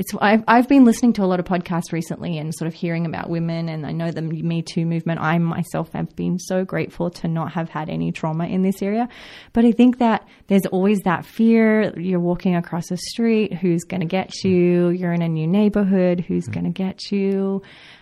it's 0.00 0.14
I've, 0.18 0.42
I've 0.48 0.66
been 0.66 0.86
listening 0.86 1.12
to 1.14 1.24
a 1.24 1.26
lot 1.26 1.40
of 1.40 1.44
podcasts 1.44 1.92
recently 1.92 2.38
and 2.38 2.54
sort 2.54 2.66
of 2.68 2.72
hearing 2.72 3.04
about 3.04 3.28
women 3.28 3.68
and 3.68 3.84
I 3.84 3.92
know 3.92 4.10
the 4.10 4.22
Me 4.22 4.62
Too 4.62 4.86
movement. 4.86 5.20
I 5.20 5.36
myself 5.36 5.92
have 5.92 6.16
been 6.16 6.38
so 6.38 6.64
grateful 6.64 7.10
to 7.10 7.28
not 7.28 7.52
have 7.52 7.68
had 7.68 7.90
any 7.90 8.10
trauma 8.10 8.46
in 8.46 8.62
this 8.62 8.80
area. 8.80 9.10
But 9.52 9.66
I 9.66 9.72
think 9.72 9.98
that 9.98 10.26
there's 10.46 10.64
always 10.72 11.00
that 11.00 11.26
fear. 11.26 11.92
You're 12.00 12.18
walking 12.18 12.56
across 12.56 12.88
the 12.88 12.96
street, 12.96 13.52
who's 13.52 13.84
going 13.84 14.00
to 14.00 14.06
get 14.06 14.42
you? 14.42 14.88
You're 14.88 15.12
in 15.12 15.20
a 15.20 15.28
new 15.28 15.46
neighborhood, 15.46 16.24
who's 16.26 16.48
going 16.48 16.64
to 16.64 16.70
get 16.70 17.12
you? 17.12 17.60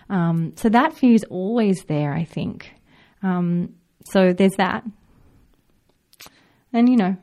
Um, 0.09 0.53
so 0.55 0.69
that 0.69 0.93
fear 0.93 1.15
is 1.15 1.25
always 1.25 1.83
there, 1.83 2.13
I 2.13 2.23
think. 2.23 2.73
Um, 3.23 3.75
so 4.05 4.31
there's 4.31 4.55
that. 4.55 4.85
And, 6.71 6.87
you 6.87 6.95
know, 6.95 7.17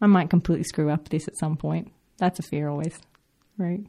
I 0.00 0.06
might 0.08 0.30
completely 0.30 0.64
screw 0.64 0.90
up 0.90 1.10
this 1.10 1.28
at 1.28 1.38
some 1.38 1.56
point. 1.56 1.92
That's 2.18 2.40
a 2.40 2.42
fear 2.42 2.68
always, 2.68 2.98
right? 3.56 3.86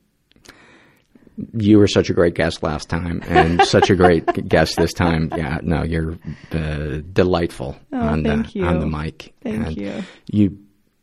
You 1.54 1.78
were 1.80 1.88
such 1.88 2.10
a 2.10 2.14
great 2.14 2.34
guest 2.36 2.64
last 2.64 2.90
time, 2.90 3.22
and 3.28 3.62
such 3.64 3.90
a 3.90 3.96
great 3.96 4.26
guest 4.48 4.76
this 4.78 4.94
time. 4.94 5.32
Yeah, 5.36 5.60
no, 5.64 5.84
you're 5.84 6.18
uh, 6.52 7.00
delightful 7.12 7.76
Oh, 7.94 7.98
on 8.00 8.24
the 8.24 8.50
you. 8.54 8.66
on 8.66 8.80
the 8.80 8.86
mic. 8.88 9.34
Thank 9.44 9.68
And 9.68 9.78
you. 9.78 10.04
You 10.28 10.58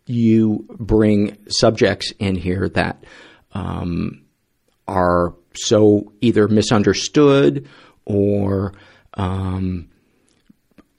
you 0.06 0.66
bring 0.78 1.36
subjects 1.48 2.12
in 2.19 2.35
here 2.36 2.69
that 2.70 3.05
um, 3.52 4.23
are 4.86 5.35
so 5.55 6.12
either 6.20 6.48
misunderstood 6.48 7.69
or 8.06 8.73
um, 9.15 9.89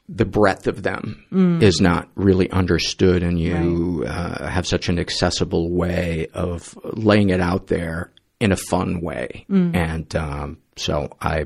the 0.08 0.26
breadth 0.26 0.68
of 0.68 0.84
them 0.84 1.24
Mm. 1.32 1.62
is 1.62 1.80
not 1.80 2.10
really 2.16 2.50
understood, 2.52 3.22
and 3.24 3.40
you 3.40 4.04
uh, 4.08 4.48
have 4.48 4.66
such 4.68 4.90
an 4.90 4.98
accessible 5.00 5.70
way 5.72 6.28
of 6.34 6.78
laying 6.84 7.30
it 7.30 7.40
out 7.42 7.68
there 7.68 8.12
in 8.40 8.52
a 8.52 8.56
fun 8.58 9.02
way. 9.02 9.46
Mm. 9.50 9.76
And 9.76 10.16
um, 10.16 10.58
so 10.76 11.10
I 11.22 11.46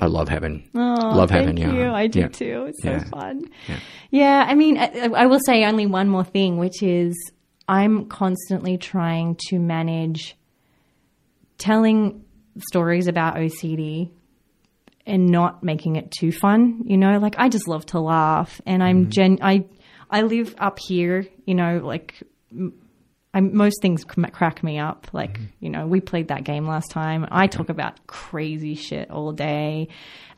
I 0.00 0.06
love 0.06 0.28
having 0.28 0.68
Oh, 0.74 0.78
love 1.14 1.30
having 1.30 1.56
you. 1.58 1.90
I 1.90 2.06
do 2.06 2.20
Yeah. 2.20 2.28
too. 2.28 2.64
It's 2.68 2.82
so 2.82 2.92
Yeah. 2.92 3.04
fun. 3.04 3.44
Yeah. 3.68 3.76
Yeah, 4.10 4.46
I 4.48 4.54
mean, 4.54 4.78
I, 4.78 5.08
I 5.14 5.26
will 5.26 5.40
say 5.44 5.64
only 5.64 5.86
one 5.86 6.08
more 6.08 6.24
thing, 6.24 6.56
which 6.56 6.82
is 6.82 7.14
I'm 7.68 8.06
constantly 8.06 8.78
trying 8.78 9.36
to 9.48 9.58
manage 9.58 10.36
telling 11.58 12.24
stories 12.70 13.06
about 13.06 13.36
OCD 13.36 14.10
and 15.06 15.26
not 15.28 15.62
making 15.62 15.96
it 15.96 16.10
too 16.10 16.32
fun. 16.32 16.82
You 16.86 16.96
know, 16.96 17.18
like 17.18 17.34
I 17.38 17.48
just 17.48 17.68
love 17.68 17.86
to 17.86 18.00
laugh, 18.00 18.60
and 18.66 18.82
I'm 18.82 19.10
gen. 19.10 19.38
I 19.42 19.64
I 20.10 20.22
live 20.22 20.54
up 20.58 20.78
here. 20.78 21.26
You 21.46 21.54
know, 21.54 21.80
like. 21.84 22.14
m- 22.52 22.74
I, 23.32 23.40
most 23.40 23.80
things 23.80 24.04
crack 24.04 24.64
me 24.64 24.78
up. 24.80 25.06
Like, 25.12 25.38
you 25.60 25.70
know, 25.70 25.86
we 25.86 26.00
played 26.00 26.28
that 26.28 26.42
game 26.42 26.66
last 26.66 26.90
time. 26.90 27.28
I 27.30 27.46
talk 27.46 27.68
about 27.68 28.06
crazy 28.08 28.74
shit 28.74 29.08
all 29.10 29.32
day. 29.32 29.88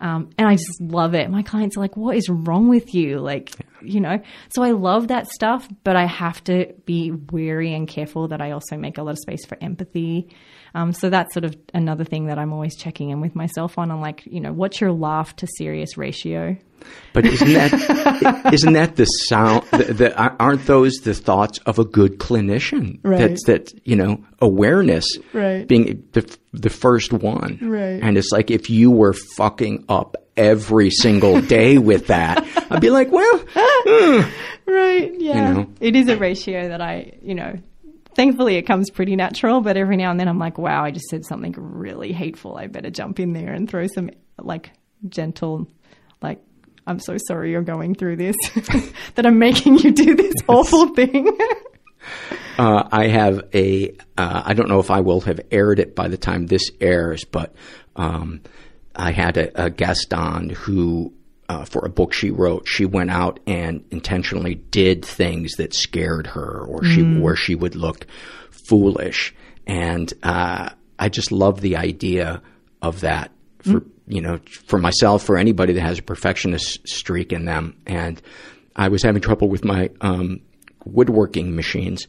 Um, 0.01 0.29
and 0.37 0.47
I 0.47 0.57
just 0.57 0.81
love 0.81 1.15
it. 1.15 1.31
My 1.31 1.43
clients 1.43 1.77
are 1.77 1.81
like, 1.81 1.97
what 1.97 2.17
is 2.17 2.29
wrong 2.29 2.69
with 2.69 2.95
you? 2.95 3.19
Like, 3.19 3.51
you 3.81 4.01
know, 4.01 4.21
so 4.51 4.63
I 4.63 4.73
love 4.73 5.09
that 5.09 5.29
stuff, 5.29 5.67
but 5.85 5.97
I 5.97 6.05
have 6.05 6.45
to 6.45 6.75
be 6.85 7.13
wary 7.13 7.73
and 7.73 7.89
careful 7.89 8.29
that 8.29 8.43
I 8.43 8.51
also 8.51 8.77
make 8.77 8.99
a 8.99 9.03
lot 9.03 9.13
of 9.13 9.19
space 9.19 9.47
for 9.47 9.57
empathy. 9.63 10.29
Um, 10.75 10.93
so 10.93 11.11
that's 11.11 11.35
sort 11.35 11.45
of 11.45 11.57
another 11.75 12.05
thing 12.05 12.27
that 12.27 12.39
I'm 12.39 12.53
always 12.53 12.77
checking 12.77 13.11
in 13.11 13.21
with 13.21 13.35
myself 13.35 13.79
on. 13.79 13.91
I'm 13.91 14.01
like, 14.01 14.25
you 14.27 14.41
know, 14.41 14.53
what's 14.53 14.81
your 14.81 14.93
laugh 14.93 15.37
to 15.37 15.47
serious 15.59 15.97
ratio? 15.97 16.57
But 17.13 17.27
isn't 17.27 17.53
that 17.53 18.51
isn't 18.53 18.73
that 18.73 18.97
the 18.97 19.05
sound? 19.05 19.65
The, 19.71 19.85
the, 19.95 20.17
aren't 20.17 20.67
those 20.67 20.95
the 20.95 21.15
thoughts 21.15 21.59
of 21.61 21.79
a 21.79 21.85
good 21.85 22.19
clinician? 22.19 22.99
Right. 23.03 23.19
That's 23.19 23.45
that 23.45 23.73
you 23.87 23.97
know 23.97 24.25
awareness, 24.41 25.07
Right. 25.33 25.67
Being 25.67 26.03
the 26.13 26.37
the 26.53 26.71
first 26.71 27.13
one, 27.13 27.59
Right. 27.63 28.03
And 28.03 28.19
it's 28.19 28.31
like 28.33 28.51
if 28.51 28.69
you 28.71 28.91
were 28.91 29.13
fucking 29.13 29.85
up 29.89 30.17
every 30.37 30.91
single 30.91 31.41
day 31.41 31.79
with 31.79 32.09
that, 32.09 32.45
I'd 32.71 32.81
be 32.81 32.91
like, 32.91 33.13
well, 33.13 33.45
hmm. 33.55 34.29
Right. 34.67 35.13
Yeah. 35.21 35.49
You 35.49 35.55
know? 35.55 35.73
It 35.81 35.97
is 35.97 36.09
a 36.09 36.17
ratio 36.17 36.69
that 36.69 36.81
I, 36.81 37.15
you 37.21 37.35
know, 37.35 37.59
thankfully 38.15 38.57
it 38.57 38.63
comes 38.63 38.91
pretty 38.91 39.17
natural, 39.17 39.61
but 39.61 39.77
every 39.77 39.97
now 39.97 40.11
and 40.11 40.21
then 40.21 40.29
I'm 40.29 40.39
like, 40.39 40.59
wow, 40.59 40.85
I 40.85 40.91
just 40.91 41.09
said 41.09 41.25
something 41.25 41.55
really 41.57 42.13
hateful. 42.13 42.57
I 42.57 42.67
better 42.67 42.91
jump 42.91 43.21
in 43.21 43.33
there 43.33 43.53
and 43.53 43.69
throw 43.69 43.87
some 43.87 44.11
like 44.39 44.71
gentle, 45.09 45.69
like, 46.21 46.43
I'm 46.87 46.99
so 46.99 47.17
sorry 47.27 47.53
you're 47.53 47.63
going 47.63 47.95
through 47.95 48.17
this, 48.17 48.37
that 49.15 49.27
I'm 49.27 49.39
making 49.39 49.79
you 49.79 49.93
do 49.93 50.15
this 50.15 50.35
awful 50.49 50.89
thing. 50.95 51.37
Uh, 52.59 52.87
I 52.93 53.07
have 53.07 53.49
a. 53.55 53.97
Uh, 54.19 54.43
I 54.45 54.55
don't 54.55 54.69
know 54.69 54.81
if 54.81 54.91
I 54.91 55.01
will 55.01 55.21
have 55.23 55.41
aired 55.51 55.79
it 55.79 55.95
by 55.95 56.09
the 56.09 56.19
time 56.19 56.47
this 56.47 56.71
airs, 56.81 57.25
but 57.25 57.55
um, 57.97 58.43
I 58.95 59.13
had 59.13 59.37
a, 59.37 59.67
a 59.67 59.71
guest 59.71 60.13
on 60.13 60.51
who, 60.51 61.15
uh, 61.53 61.65
for 61.65 61.85
a 61.85 61.89
book 61.91 62.13
she 62.13 62.31
wrote, 62.31 62.67
she 62.67 62.85
went 62.87 63.11
out 63.11 63.39
and 63.47 63.85
intentionally 63.91 64.55
did 64.55 65.05
things 65.05 65.53
that 65.59 65.75
scared 65.75 66.27
her, 66.29 66.65
or 66.67 66.83
she 66.85 67.03
Mm. 67.03 67.21
where 67.21 67.37
she 67.37 67.55
would 67.55 67.75
look 67.77 68.07
foolish, 68.69 69.35
and 69.67 70.13
uh, 70.23 70.71
I 70.99 71.09
just 71.09 71.31
love 71.33 71.61
the 71.61 71.77
idea 71.77 72.41
of 72.81 73.01
that 73.01 73.31
for 73.63 73.83
you 74.07 74.21
know 74.21 74.39
for 74.69 74.79
myself, 74.79 75.23
for 75.25 75.37
anybody 75.37 75.73
that 75.75 75.81
has 75.83 75.99
a 75.99 76.03
perfectionist 76.03 76.87
streak 76.89 77.33
in 77.33 77.45
them, 77.45 77.77
and 77.87 78.21
I 78.75 78.89
was 78.89 79.03
having 79.03 79.23
trouble 79.23 79.49
with 79.49 79.65
my 79.65 79.91
um, 80.01 80.41
woodworking 80.85 81.55
machines 81.55 82.07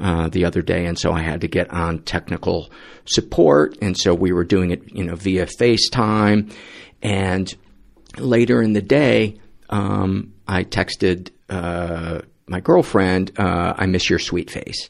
uh, 0.00 0.28
the 0.28 0.44
other 0.44 0.62
day, 0.62 0.86
and 0.86 0.98
so 0.98 1.12
I 1.12 1.20
had 1.22 1.40
to 1.42 1.48
get 1.48 1.70
on 1.72 2.00
technical 2.00 2.70
support, 3.04 3.76
and 3.82 3.96
so 3.96 4.14
we 4.14 4.32
were 4.32 4.44
doing 4.44 4.70
it, 4.70 4.82
you 4.94 5.04
know, 5.04 5.14
via 5.16 5.46
FaceTime, 5.46 6.52
and 7.02 7.54
later 8.18 8.62
in 8.62 8.72
the 8.72 8.82
day, 8.82 9.38
um, 9.70 10.32
I 10.46 10.64
texted 10.64 11.30
uh, 11.48 12.20
my 12.46 12.60
girlfriend, 12.60 13.32
uh, 13.38 13.74
"I 13.76 13.86
miss 13.86 14.08
your 14.10 14.18
sweet 14.18 14.50
face." 14.50 14.88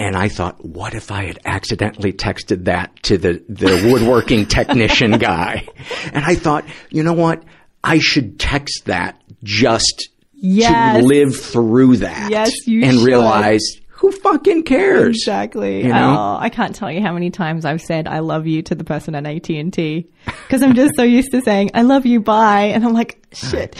And 0.00 0.14
I 0.16 0.28
thought, 0.28 0.64
what 0.64 0.94
if 0.94 1.10
I 1.10 1.24
had 1.24 1.40
accidentally 1.44 2.12
texted 2.12 2.66
that 2.66 3.02
to 3.02 3.18
the, 3.18 3.42
the 3.48 3.90
woodworking 3.92 4.46
technician 4.46 5.18
guy? 5.18 5.66
And 6.12 6.24
I 6.24 6.36
thought, 6.36 6.64
you 6.90 7.02
know 7.02 7.14
what? 7.14 7.42
I 7.82 7.98
should 7.98 8.38
text 8.38 8.84
that 8.84 9.20
just 9.42 10.08
Yes. 10.40 11.00
to 11.00 11.02
live 11.04 11.34
through 11.36 11.96
that. 11.96 12.30
Yes, 12.30 12.52
you 12.68 12.84
And 12.84 12.92
should. 12.98 13.04
realize 13.06 13.64
who 14.08 14.20
fucking 14.20 14.62
cares? 14.62 15.16
Exactly. 15.16 15.82
You 15.82 15.92
know? 15.92 16.16
Oh, 16.18 16.36
I 16.40 16.48
can't 16.48 16.74
tell 16.74 16.90
you 16.90 17.00
how 17.00 17.12
many 17.12 17.30
times 17.30 17.64
I've 17.64 17.82
said 17.82 18.08
I 18.08 18.20
love 18.20 18.46
you 18.46 18.62
to 18.62 18.74
the 18.74 18.84
person 18.84 19.14
at 19.14 19.26
AT 19.26 19.50
and 19.50 19.72
T 19.72 20.08
because 20.24 20.62
I'm 20.62 20.74
just 20.74 20.94
so 20.96 21.02
used 21.02 21.30
to 21.32 21.42
saying 21.42 21.70
I 21.74 21.82
love 21.82 22.06
you, 22.06 22.20
bye, 22.20 22.64
and 22.64 22.84
I'm 22.84 22.92
like 22.92 23.26
shit. 23.32 23.76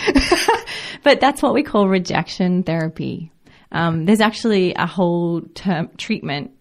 but 1.02 1.20
that's 1.20 1.42
what 1.42 1.54
we 1.54 1.62
call 1.62 1.88
rejection 1.88 2.62
therapy. 2.62 3.32
Um, 3.72 4.06
there's 4.06 4.20
actually 4.20 4.74
a 4.74 4.86
whole 4.86 5.42
term 5.54 5.90
treatment 5.96 6.52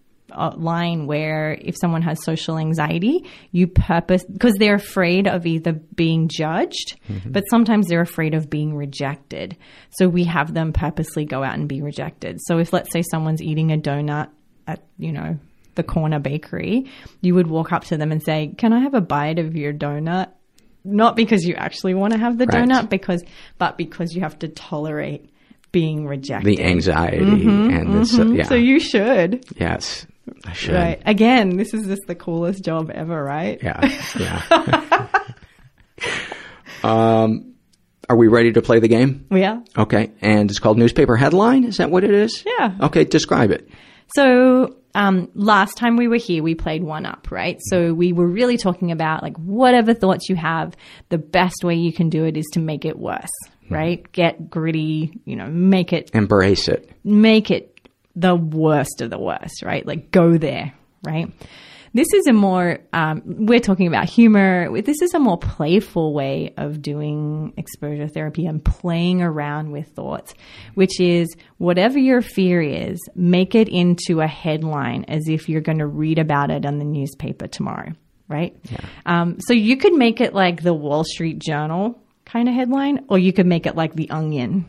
line 0.56 1.06
where 1.06 1.52
if 1.60 1.76
someone 1.76 2.02
has 2.02 2.22
social 2.24 2.58
anxiety, 2.58 3.24
you 3.52 3.66
purpose 3.66 4.24
because 4.24 4.54
they're 4.58 4.74
afraid 4.76 5.26
of 5.26 5.46
either 5.46 5.72
being 5.72 6.28
judged, 6.28 6.96
but 7.26 7.44
sometimes 7.50 7.86
they're 7.88 8.00
afraid 8.00 8.34
of 8.34 8.48
being 8.48 8.74
rejected. 8.76 9.56
So 9.90 10.08
we 10.08 10.24
have 10.24 10.54
them 10.54 10.72
purposely 10.72 11.24
go 11.24 11.42
out 11.42 11.54
and 11.54 11.68
be 11.68 11.82
rejected. 11.82 12.38
So 12.46 12.58
if 12.58 12.72
let's 12.72 12.92
say 12.92 13.02
someone's 13.10 13.42
eating 13.42 13.72
a 13.72 13.76
donut 13.76 14.28
at 14.66 14.82
you 14.98 15.12
know 15.12 15.38
the 15.74 15.82
corner 15.82 16.18
bakery, 16.18 16.86
you 17.20 17.34
would 17.34 17.46
walk 17.46 17.72
up 17.72 17.84
to 17.84 17.96
them 17.96 18.10
and 18.12 18.22
say, 18.22 18.52
"Can 18.58 18.72
I 18.72 18.80
have 18.80 18.94
a 18.94 19.00
bite 19.00 19.38
of 19.38 19.56
your 19.56 19.72
donut?" 19.72 20.28
Not 20.84 21.16
because 21.16 21.44
you 21.44 21.54
actually 21.54 21.94
want 21.94 22.12
to 22.14 22.18
have 22.18 22.38
the 22.38 22.46
Right. 22.46 22.66
donut, 22.68 22.88
because 22.88 23.22
but 23.58 23.76
because 23.76 24.14
you 24.14 24.22
have 24.22 24.38
to 24.40 24.48
tolerate 24.48 25.28
being 25.70 26.06
rejected. 26.06 26.56
The 26.56 26.62
anxiety 26.64 27.24
Mhm, 27.24 27.70
and 27.72 27.92
this, 27.92 28.18
uh, 28.18 28.24
mhm. 28.24 28.38
yeah. 28.38 28.44
So 28.44 28.54
you 28.54 28.80
should. 28.80 29.44
yes, 29.60 30.06
I 30.44 30.52
should. 30.52 30.74
Right. 30.74 31.02
Again, 31.06 31.56
this 31.56 31.74
is 31.74 31.86
just 31.86 32.02
the 32.06 32.14
coolest 32.14 32.64
job 32.64 32.90
ever, 32.92 33.22
right? 33.22 33.58
Yeah, 33.62 33.98
yeah. 34.18 35.08
um, 36.82 37.54
are 38.08 38.16
we 38.16 38.28
ready 38.28 38.52
to 38.52 38.62
play 38.62 38.78
the 38.80 38.88
game? 38.88 39.26
Yeah. 39.30 39.60
Okay, 39.76 40.12
and 40.20 40.50
it's 40.50 40.58
called 40.58 40.78
newspaper 40.78 41.16
headline. 41.16 41.64
Is 41.64 41.76
that 41.78 41.90
what 41.90 42.04
it 42.04 42.12
is? 42.12 42.44
Yeah. 42.58 42.76
Okay, 42.82 43.04
describe 43.04 43.50
it. 43.50 43.68
So 44.14 44.76
um, 44.94 45.28
last 45.34 45.76
time 45.76 45.96
we 45.96 46.08
were 46.08 46.16
here, 46.16 46.42
we 46.42 46.54
played 46.54 46.82
one 46.82 47.04
up, 47.04 47.30
right? 47.30 47.58
So 47.68 47.92
we 47.92 48.14
were 48.14 48.26
really 48.26 48.56
talking 48.56 48.90
about 48.90 49.22
like 49.22 49.36
whatever 49.36 49.92
thoughts 49.92 50.30
you 50.30 50.36
have, 50.36 50.74
the 51.10 51.18
best 51.18 51.62
way 51.62 51.74
you 51.74 51.92
can 51.92 52.08
do 52.08 52.24
it 52.24 52.36
is 52.38 52.46
to 52.54 52.60
make 52.60 52.86
it 52.86 52.98
worse, 52.98 53.28
right? 53.70 54.10
Get 54.12 54.48
gritty, 54.48 55.20
you 55.26 55.36
know, 55.36 55.46
make 55.46 55.92
it 55.92 56.10
Embrace 56.14 56.68
it. 56.68 56.90
make 57.04 57.50
it 57.50 57.77
the 58.18 58.34
worst 58.34 59.00
of 59.00 59.10
the 59.10 59.18
worst, 59.18 59.62
right? 59.62 59.86
Like 59.86 60.10
go 60.10 60.36
there, 60.36 60.74
right? 61.04 61.30
This 61.94 62.12
is 62.12 62.26
a 62.26 62.32
more, 62.32 62.80
um, 62.92 63.22
we're 63.24 63.60
talking 63.60 63.86
about 63.86 64.08
humor. 64.08 64.80
This 64.82 65.00
is 65.00 65.14
a 65.14 65.18
more 65.18 65.38
playful 65.38 66.12
way 66.12 66.52
of 66.56 66.82
doing 66.82 67.54
exposure 67.56 68.08
therapy 68.08 68.46
and 68.46 68.62
playing 68.62 69.22
around 69.22 69.72
with 69.72 69.88
thoughts, 69.88 70.34
which 70.74 71.00
is 71.00 71.34
whatever 71.56 71.98
your 71.98 72.20
fear 72.20 72.60
is, 72.60 73.00
make 73.14 73.54
it 73.54 73.68
into 73.68 74.20
a 74.20 74.26
headline 74.26 75.04
as 75.08 75.28
if 75.28 75.48
you're 75.48 75.62
going 75.62 75.78
to 75.78 75.86
read 75.86 76.18
about 76.18 76.50
it 76.50 76.66
on 76.66 76.78
the 76.78 76.84
newspaper 76.84 77.46
tomorrow, 77.46 77.92
right? 78.28 78.54
Um, 79.06 79.38
so 79.40 79.54
you 79.54 79.76
could 79.76 79.94
make 79.94 80.20
it 80.20 80.34
like 80.34 80.62
the 80.62 80.74
Wall 80.74 81.04
Street 81.04 81.38
Journal 81.38 81.98
kind 82.26 82.48
of 82.48 82.54
headline, 82.54 83.06
or 83.08 83.18
you 83.18 83.32
could 83.32 83.46
make 83.46 83.64
it 83.66 83.76
like 83.76 83.94
the 83.94 84.10
Onion 84.10 84.68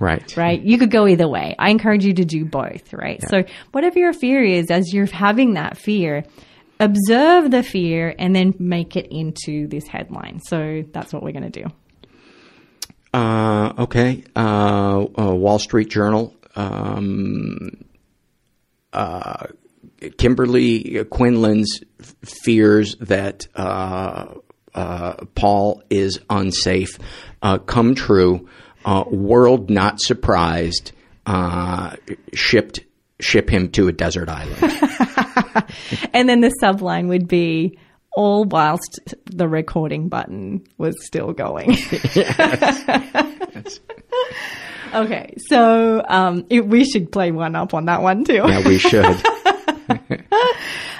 Right. 0.00 0.36
right? 0.36 0.60
You 0.62 0.78
could 0.78 0.90
go 0.90 1.06
either 1.06 1.28
way. 1.28 1.54
I 1.58 1.70
encourage 1.70 2.04
you 2.04 2.14
to 2.14 2.24
do 2.24 2.44
both, 2.44 2.92
right? 2.92 3.20
So 3.28 3.44
whatever 3.72 3.98
your 3.98 4.12
fear 4.12 4.44
is, 4.44 4.70
as 4.70 4.92
you're 4.92 5.06
having 5.06 5.54
that 5.54 5.76
fear, 5.76 6.24
observe 6.80 7.50
the 7.50 7.62
fear 7.62 8.14
and 8.18 8.34
then 8.34 8.54
make 8.58 8.96
it 8.96 9.08
into 9.10 9.66
this 9.66 9.88
headline. 9.88 10.40
So 10.40 10.84
that's 10.92 11.12
what 11.12 11.22
we're 11.22 11.32
going 11.32 11.50
to 11.50 11.62
do. 11.62 11.68
Uh, 13.12 13.72
okay. 13.78 14.24
Uh, 14.36 15.06
uh, 15.18 15.34
Wall 15.34 15.58
Street 15.58 15.88
Journal. 15.88 16.34
Um, 16.54 17.84
uh, 18.92 19.46
Kimberley 20.16 21.04
Quinlan's 21.10 21.82
f- 22.00 22.14
fears 22.22 22.96
that 22.96 23.46
uh, 23.54 24.34
uh, 24.74 25.14
Paul 25.34 25.82
is 25.90 26.20
unsafe 26.30 26.98
uh, 27.42 27.58
come 27.58 27.94
true. 27.94 28.48
Uh, 28.88 29.04
world 29.10 29.68
not 29.68 30.00
surprised. 30.00 30.92
Uh, 31.26 31.94
shipped 32.32 32.80
ship 33.20 33.50
him 33.50 33.70
to 33.72 33.88
a 33.88 33.92
desert 33.92 34.28
island. 34.30 34.56
And 36.14 36.28
then 36.28 36.40
the 36.40 36.52
subline 36.62 37.08
would 37.08 37.28
be 37.28 37.78
all 38.12 38.44
whilst 38.44 39.14
the 39.26 39.46
recording 39.46 40.08
button 40.08 40.64
was 40.78 40.94
still 41.04 41.32
going. 41.32 41.72
okay, 44.94 45.34
so 45.48 46.02
um, 46.08 46.46
it, 46.48 46.66
we 46.66 46.84
should 46.84 47.12
play 47.12 47.30
one 47.30 47.54
up 47.54 47.74
on 47.74 47.84
that 47.84 48.00
one 48.02 48.24
too. 48.24 48.44
yeah, 48.46 48.66
we 48.66 48.78
should. 48.78 49.22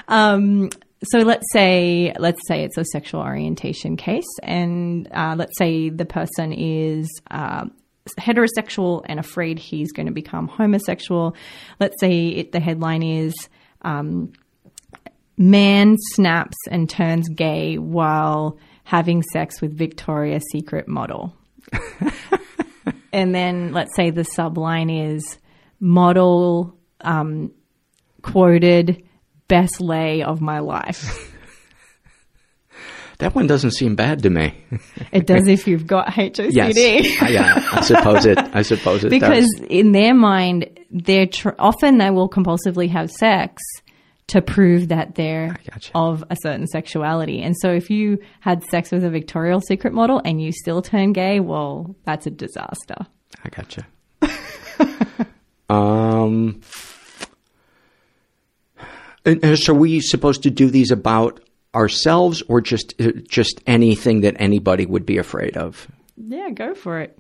Um, 0.08 0.70
so 1.04 1.18
let's 1.18 1.44
say 1.52 2.14
let's 2.18 2.40
say 2.48 2.64
it's 2.64 2.78
a 2.78 2.84
sexual 2.86 3.20
orientation 3.20 3.96
case, 3.96 4.24
and 4.42 5.06
uh, 5.12 5.34
let's 5.36 5.56
say 5.58 5.90
the 5.90 6.06
person 6.06 6.52
is 6.52 7.08
uh, 7.30 7.66
heterosexual 8.14 9.02
and 9.06 9.18
afraid 9.20 9.58
he's 9.58 9.92
going 9.92 10.06
to 10.06 10.12
become 10.12 10.48
homosexual. 10.48 11.34
Let's 11.80 11.98
say 12.00 12.28
it, 12.28 12.52
the 12.52 12.60
headline 12.60 13.02
is. 13.02 13.34
Um, 13.82 14.32
Man 15.40 15.96
snaps 16.14 16.56
and 16.68 16.90
turns 16.90 17.28
gay 17.28 17.78
while 17.78 18.58
having 18.82 19.22
sex 19.22 19.60
with 19.60 19.72
Victoria's 19.72 20.42
Secret 20.50 20.88
model. 20.88 21.32
and 23.12 23.32
then 23.32 23.72
let's 23.72 23.94
say 23.94 24.10
the 24.10 24.22
subline 24.22 25.14
is 25.14 25.38
model 25.78 26.76
um, 27.02 27.52
quoted 28.20 29.04
best 29.46 29.80
lay 29.80 30.24
of 30.24 30.40
my 30.40 30.58
life. 30.58 31.32
that 33.18 33.34
one 33.34 33.46
doesn't 33.46 33.72
seem 33.72 33.96
bad 33.96 34.22
to 34.22 34.30
me. 34.30 34.54
It 35.12 35.26
does 35.26 35.48
if 35.48 35.66
you've 35.66 35.86
got 35.86 36.06
HOCD. 36.08 36.50
Yes. 36.52 37.22
I, 37.22 37.28
yeah, 37.28 37.68
I 37.72 37.80
suppose 37.80 38.26
it. 38.26 38.38
I 38.38 38.62
suppose 38.62 39.04
it 39.04 39.10
because 39.10 39.48
does. 39.58 39.66
in 39.68 39.92
their 39.92 40.14
mind, 40.14 40.78
they're 40.90 41.26
tr- 41.26 41.50
often 41.58 41.98
they 41.98 42.10
will 42.10 42.28
compulsively 42.28 42.88
have 42.88 43.10
sex 43.10 43.62
to 44.28 44.42
prove 44.42 44.88
that 44.88 45.14
they're 45.14 45.58
of 45.94 46.22
a 46.30 46.36
certain 46.42 46.66
sexuality. 46.66 47.42
And 47.42 47.56
so 47.58 47.72
if 47.72 47.90
you 47.90 48.18
had 48.40 48.62
sex 48.64 48.92
with 48.92 49.02
a 49.02 49.10
Victoria's 49.10 49.66
Secret 49.66 49.92
model 49.94 50.20
and 50.24 50.40
you 50.40 50.52
still 50.52 50.82
turn 50.82 51.12
gay, 51.12 51.40
well, 51.40 51.96
that's 52.04 52.26
a 52.26 52.30
disaster. 52.30 52.96
I 53.44 53.48
gotcha. 53.48 53.86
um, 55.70 56.60
and, 59.24 59.44
uh, 59.44 59.56
so, 59.56 59.74
we 59.74 60.00
supposed 60.00 60.42
to 60.42 60.50
do 60.50 60.70
these 60.70 60.90
about 60.90 61.40
ourselves, 61.78 62.42
or 62.48 62.60
just 62.60 63.00
uh, 63.00 63.12
just 63.28 63.62
anything 63.66 64.22
that 64.22 64.34
anybody 64.40 64.84
would 64.84 65.06
be 65.06 65.18
afraid 65.18 65.56
of? 65.56 65.86
Yeah, 66.16 66.50
go 66.50 66.74
for 66.74 66.98
it. 67.00 67.16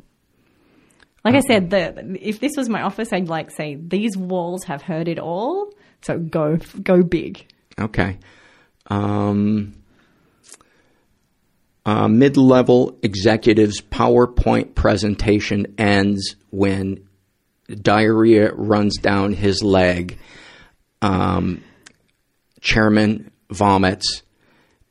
Like 1.24 1.36
I 1.36 1.40
said, 1.40 1.70
the, 1.70 2.18
if 2.20 2.40
this 2.40 2.56
was 2.56 2.68
my 2.68 2.82
office, 2.82 3.12
I'd 3.12 3.28
like 3.28 3.50
say 3.50 3.76
these 3.76 4.16
walls 4.16 4.64
have 4.64 4.82
heard 4.82 5.08
it 5.08 5.18
all. 5.18 5.72
So 6.02 6.18
go 6.18 6.56
go 6.82 7.02
big. 7.02 7.46
Okay. 7.78 8.18
Um, 8.86 9.74
uh, 11.84 12.08
mid-level 12.08 12.98
executives 13.02 13.80
PowerPoint 13.80 14.74
presentation 14.74 15.74
ends 15.78 16.36
when 16.50 17.06
diarrhea 17.68 18.52
runs 18.52 18.96
down 18.96 19.32
his 19.32 19.62
leg. 19.62 20.18
Um, 21.00 21.62
chairman 22.60 23.30
vomits, 23.50 24.22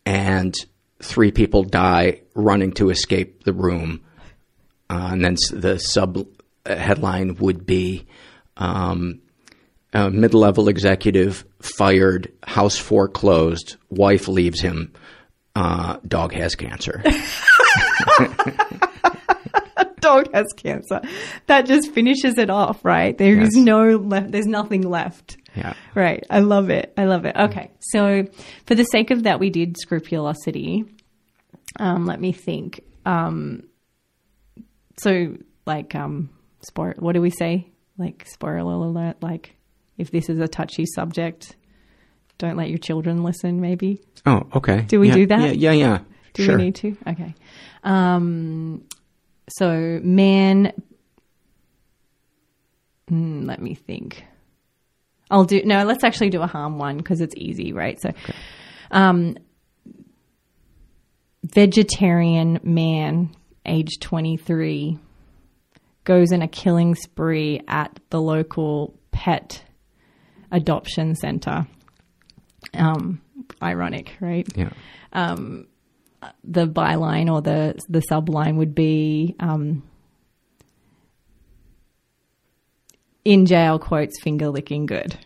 and 0.07 0.55
three 1.03 1.31
people 1.31 1.63
die 1.63 2.21
running 2.33 2.71
to 2.71 2.89
escape 2.89 3.43
the 3.43 3.51
room. 3.51 4.01
Uh, 4.89 5.09
and 5.11 5.23
then 5.25 5.35
the 5.51 5.77
sub 5.79 6.25
headline 6.65 7.35
would 7.35 7.65
be 7.65 8.07
um, 8.55 9.19
uh, 9.93 10.09
mid-level 10.09 10.69
executive 10.69 11.43
fired, 11.59 12.31
house 12.43 12.77
foreclosed, 12.77 13.75
wife 13.89 14.29
leaves 14.29 14.61
him, 14.61 14.93
uh, 15.57 15.97
dog 16.07 16.31
has 16.33 16.55
cancer. 16.55 17.03
Dog 19.99 20.31
has 20.33 20.45
cancer. 20.55 21.01
That 21.47 21.65
just 21.65 21.91
finishes 21.91 22.37
it 22.37 22.49
off, 22.49 22.85
right? 22.85 23.17
There 23.17 23.39
is 23.41 23.55
Yes. 23.55 23.65
no 23.65 23.97
left. 23.97 24.31
There's 24.31 24.45
nothing 24.47 24.83
left. 24.83 25.37
Yeah. 25.57 25.73
Right. 25.95 26.23
I 26.29 26.39
love 26.39 26.69
it. 26.69 26.93
I 26.97 27.05
love 27.05 27.25
it. 27.25 27.35
Okay. 27.35 27.71
So, 27.79 28.25
for 28.65 28.75
the 28.75 28.83
sake 28.83 29.11
of 29.11 29.23
that, 29.23 29.39
we 29.39 29.49
did 29.49 29.77
scrupulosity. 29.77 30.85
Um, 31.79 32.05
let 32.05 32.21
me 32.21 32.31
think. 32.31 32.81
Um, 33.05 33.63
so 34.97 35.35
like 35.65 35.95
um 35.95 36.29
spoil 36.61 36.93
what 36.97 37.13
do 37.13 37.21
we 37.21 37.29
say? 37.29 37.67
Like 37.97 38.25
spoiler 38.27 38.73
alert, 38.73 39.17
like 39.21 39.55
if 39.97 40.11
this 40.11 40.29
is 40.29 40.39
a 40.39 40.47
touchy 40.47 40.85
subject, 40.85 41.55
don't 42.37 42.57
let 42.57 42.69
your 42.69 42.77
children 42.77 43.23
listen 43.23 43.61
maybe. 43.61 44.01
Oh, 44.25 44.47
okay. 44.55 44.81
Do 44.81 44.99
we 44.99 45.09
yeah, 45.09 45.15
do 45.15 45.25
that? 45.27 45.39
Yeah, 45.41 45.71
yeah, 45.71 45.71
yeah. 45.71 45.99
Do 46.33 46.43
sure. 46.43 46.57
we 46.57 46.65
need 46.65 46.75
to? 46.75 46.97
Okay. 47.07 47.33
Um 47.83 48.83
so 49.49 49.99
man 50.03 50.73
mm, 53.09 53.45
let 53.45 53.61
me 53.61 53.75
think. 53.75 54.25
I'll 55.29 55.45
do 55.45 55.61
no, 55.63 55.83
let's 55.83 56.03
actually 56.03 56.29
do 56.29 56.41
a 56.41 56.47
harm 56.47 56.77
one 56.77 56.97
because 56.97 57.21
it's 57.21 57.35
easy, 57.35 57.73
right? 57.73 57.99
So 58.01 58.09
okay. 58.09 58.33
um 58.91 59.37
vegetarian 61.43 62.59
man, 62.63 63.35
age 63.65 63.99
23, 63.99 64.97
goes 66.03 66.31
in 66.31 66.41
a 66.41 66.47
killing 66.47 66.95
spree 66.95 67.61
at 67.67 67.99
the 68.09 68.21
local 68.21 68.97
pet 69.11 69.63
adoption 70.51 71.15
center. 71.15 71.67
Um, 72.73 73.21
ironic, 73.61 74.15
right? 74.19 74.47
Yeah. 74.55 74.71
Um, 75.13 75.67
the 76.43 76.67
byline 76.67 77.31
or 77.31 77.41
the 77.41 77.79
the 77.87 77.99
subline 77.99 78.57
would 78.57 78.73
be 78.73 79.35
um, 79.39 79.83
in 83.27 83.45
jail 83.45 83.77
quotes 83.77 84.21
finger 84.21 84.47
licking 84.47 84.85
good. 84.85 85.17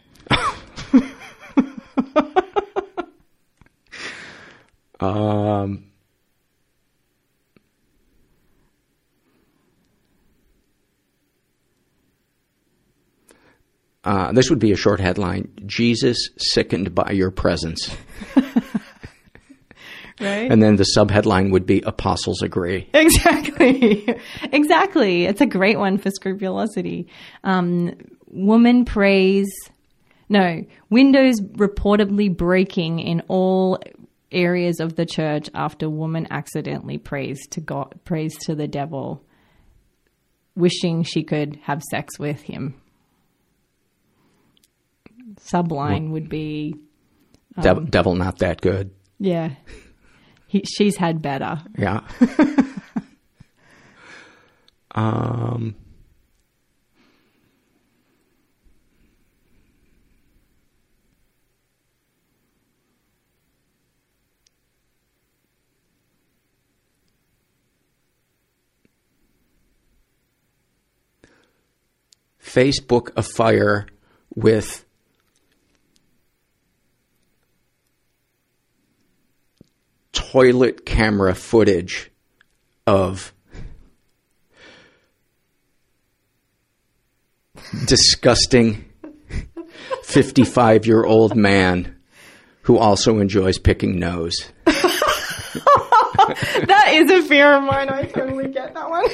um 5.00 5.86
Uh, 14.04 14.32
this 14.32 14.50
would 14.50 14.58
be 14.58 14.72
a 14.72 14.76
short 14.76 15.00
headline 15.00 15.48
Jesus 15.68 16.30
sickened 16.36 16.96
by 16.96 17.12
your 17.12 17.30
presence. 17.30 17.96
right? 20.22 20.52
And 20.52 20.62
then 20.62 20.76
the 20.76 20.86
subheadline 20.96 21.52
would 21.52 21.66
be 21.66 21.82
Apostles 21.82 22.42
agree. 22.42 22.90
Exactly. 22.94 24.08
exactly. 24.44 25.26
It's 25.26 25.42
a 25.42 25.46
great 25.46 25.78
one 25.78 25.98
for 25.98 26.12
scrupulosity. 26.12 27.08
Um, 27.44 27.94
woman 28.28 28.86
prays. 28.86 29.50
No, 30.30 30.64
windows 30.90 31.42
reportedly 31.42 32.36
breaking 32.36 33.00
in 33.00 33.22
all 33.28 33.80
areas 34.32 34.80
of 34.80 34.96
the 34.96 35.06
church 35.06 35.50
after 35.54 35.90
woman 35.90 36.26
accidentally 36.32 36.98
prays 36.98 37.46
to 37.48 37.60
God, 37.60 38.00
prays 38.06 38.38
to 38.46 38.56
the 38.56 38.68
devil, 38.68 39.26
wishing 40.56 41.04
she 41.04 41.24
could 41.24 41.60
have 41.64 41.82
sex 41.84 42.18
with 42.18 42.42
him 42.42 42.82
subline 45.40 46.10
would 46.12 46.30
be 46.30 46.76
um, 47.58 47.64
devil, 47.64 47.84
devil, 47.84 48.16
not 48.16 48.40
that 48.40 48.62
good. 48.62 48.92
Yeah, 49.20 49.52
he, 50.52 50.66
she's 50.66 50.98
had 50.98 51.22
better. 51.22 51.62
Yeah. 51.78 52.02
um. 54.92 55.76
Facebook 72.42 73.12
afire 73.16 73.88
with 74.36 74.84
toilet 80.32 80.86
camera 80.86 81.36
footage 81.36 82.10
of 82.88 83.34
disgusting 87.86 88.86
55 90.04 90.86
year 90.86 91.04
old 91.04 91.36
man 91.36 91.98
who 92.62 92.78
also 92.78 93.20
enjoys 93.20 93.58
picking 93.58 94.00
nose. 94.00 94.38
that 94.64 94.78
is 96.92 97.12
a 97.12 97.24
fear 97.24 97.52
of 97.52 97.64
mine. 97.64 97.90
I 97.90 98.04
totally 98.04 98.48
get 98.48 98.74
that 98.74 98.90
one. 98.90 99.10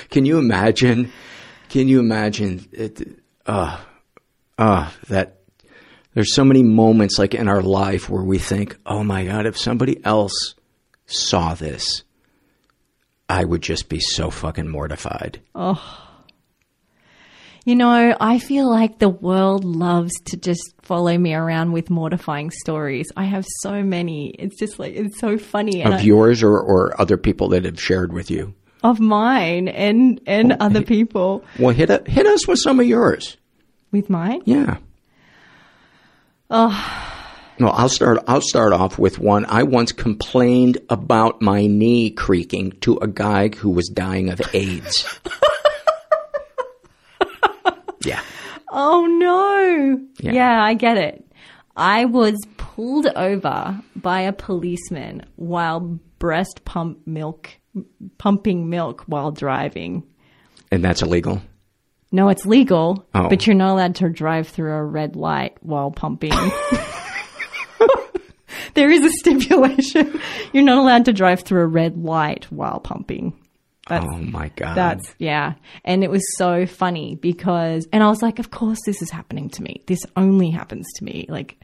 Can 0.08 0.24
you 0.24 0.38
imagine? 0.38 1.12
Can 1.68 1.88
you 1.88 2.00
imagine? 2.00 2.66
It, 2.72 3.20
uh, 3.44 3.78
uh, 4.56 4.90
that 5.08 5.39
there's 6.14 6.34
so 6.34 6.44
many 6.44 6.62
moments 6.62 7.18
like 7.18 7.34
in 7.34 7.48
our 7.48 7.62
life 7.62 8.08
where 8.08 8.22
we 8.22 8.38
think, 8.38 8.78
oh 8.84 9.04
my 9.04 9.26
God, 9.26 9.46
if 9.46 9.56
somebody 9.56 10.04
else 10.04 10.54
saw 11.06 11.54
this, 11.54 12.02
I 13.28 13.44
would 13.44 13.62
just 13.62 13.88
be 13.88 14.00
so 14.00 14.30
fucking 14.30 14.68
mortified. 14.68 15.40
Oh. 15.54 16.06
You 17.64 17.76
know, 17.76 18.16
I 18.18 18.38
feel 18.38 18.68
like 18.68 18.98
the 18.98 19.08
world 19.08 19.64
loves 19.64 20.12
to 20.26 20.36
just 20.36 20.74
follow 20.82 21.16
me 21.16 21.34
around 21.34 21.72
with 21.72 21.90
mortifying 21.90 22.50
stories. 22.50 23.12
I 23.16 23.24
have 23.24 23.46
so 23.60 23.82
many. 23.82 24.30
It's 24.30 24.58
just 24.58 24.78
like, 24.78 24.94
it's 24.94 25.20
so 25.20 25.38
funny. 25.38 25.84
of 25.84 25.92
I, 25.92 26.00
yours 26.00 26.42
or, 26.42 26.58
or 26.58 26.98
other 27.00 27.16
people 27.16 27.50
that 27.50 27.64
have 27.66 27.80
shared 27.80 28.12
with 28.12 28.30
you? 28.30 28.54
Of 28.82 28.98
mine 28.98 29.68
and, 29.68 30.20
and 30.26 30.54
oh, 30.54 30.56
other 30.58 30.82
people. 30.82 31.44
Well, 31.58 31.74
hit, 31.74 31.90
a, 31.90 32.02
hit 32.06 32.26
us 32.26 32.48
with 32.48 32.58
some 32.58 32.80
of 32.80 32.86
yours. 32.86 33.36
With 33.92 34.08
mine? 34.08 34.40
Yeah. 34.46 34.78
Oh. 36.50 37.06
Well, 37.60 37.72
I'll 37.72 37.88
start. 37.88 38.18
I'll 38.26 38.40
start 38.40 38.72
off 38.72 38.98
with 38.98 39.18
one. 39.18 39.44
I 39.46 39.64
once 39.64 39.92
complained 39.92 40.78
about 40.88 41.42
my 41.42 41.66
knee 41.66 42.10
creaking 42.10 42.72
to 42.80 42.96
a 42.98 43.06
guy 43.06 43.48
who 43.48 43.70
was 43.70 43.88
dying 43.88 44.30
of 44.30 44.40
AIDS. 44.54 45.06
yeah. 48.04 48.22
Oh 48.70 49.06
no. 49.06 50.00
Yeah. 50.20 50.32
yeah, 50.32 50.64
I 50.64 50.74
get 50.74 50.96
it. 50.96 51.26
I 51.76 52.06
was 52.06 52.36
pulled 52.56 53.06
over 53.06 53.80
by 53.94 54.22
a 54.22 54.32
policeman 54.32 55.26
while 55.36 55.80
breast 56.18 56.64
pump 56.64 57.06
milk, 57.06 57.50
pumping 58.18 58.70
milk 58.70 59.04
while 59.06 59.30
driving. 59.30 60.02
And 60.72 60.84
that's 60.84 61.02
illegal. 61.02 61.42
No, 62.12 62.28
it's 62.28 62.44
legal, 62.44 63.06
oh. 63.14 63.28
but 63.28 63.46
you're 63.46 63.54
not 63.54 63.72
allowed 63.72 63.94
to 63.96 64.08
drive 64.08 64.48
through 64.48 64.72
a 64.72 64.84
red 64.84 65.14
light 65.14 65.56
while 65.60 65.92
pumping. 65.92 66.32
there 68.74 68.90
is 68.90 69.04
a 69.04 69.10
stipulation. 69.10 70.20
You're 70.52 70.64
not 70.64 70.78
allowed 70.78 71.04
to 71.04 71.12
drive 71.12 71.40
through 71.40 71.62
a 71.62 71.66
red 71.66 71.96
light 71.96 72.50
while 72.50 72.80
pumping. 72.80 73.36
That's, 73.88 74.06
oh 74.08 74.18
my 74.18 74.48
god. 74.54 74.76
That's 74.76 75.14
yeah. 75.18 75.54
And 75.84 76.04
it 76.04 76.10
was 76.10 76.22
so 76.36 76.64
funny 76.64 77.16
because 77.16 77.88
and 77.92 78.04
I 78.04 78.08
was 78.08 78.22
like, 78.22 78.38
of 78.38 78.50
course 78.50 78.78
this 78.86 79.02
is 79.02 79.10
happening 79.10 79.50
to 79.50 79.62
me. 79.62 79.82
This 79.86 80.04
only 80.16 80.50
happens 80.50 80.86
to 80.96 81.04
me. 81.04 81.26
Like 81.28 81.60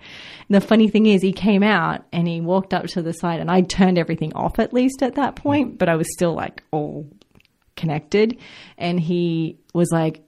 the 0.51 0.61
funny 0.61 0.89
thing 0.89 1.07
is 1.07 1.23
he 1.23 1.33
came 1.33 1.63
out 1.63 2.05
and 2.13 2.27
he 2.27 2.41
walked 2.41 2.75
up 2.75 2.87
to 2.89 3.03
the 3.03 3.13
side 3.13 3.39
and 3.39 3.51
I 3.51 3.61
turned 3.61 3.97
everything 3.97 4.33
off 4.35 4.59
at 4.59 4.73
least 4.73 5.05
at 5.05 5.15
that 5.15 5.37
point, 5.37 5.79
but 5.79 5.89
I 5.89 5.95
was 5.95 6.13
still 6.13 6.35
like 6.35 6.65
all 6.73 7.09
connected 7.77 8.39
and 8.77 8.99
he 8.99 9.59
was 9.73 9.91
like 9.93 10.26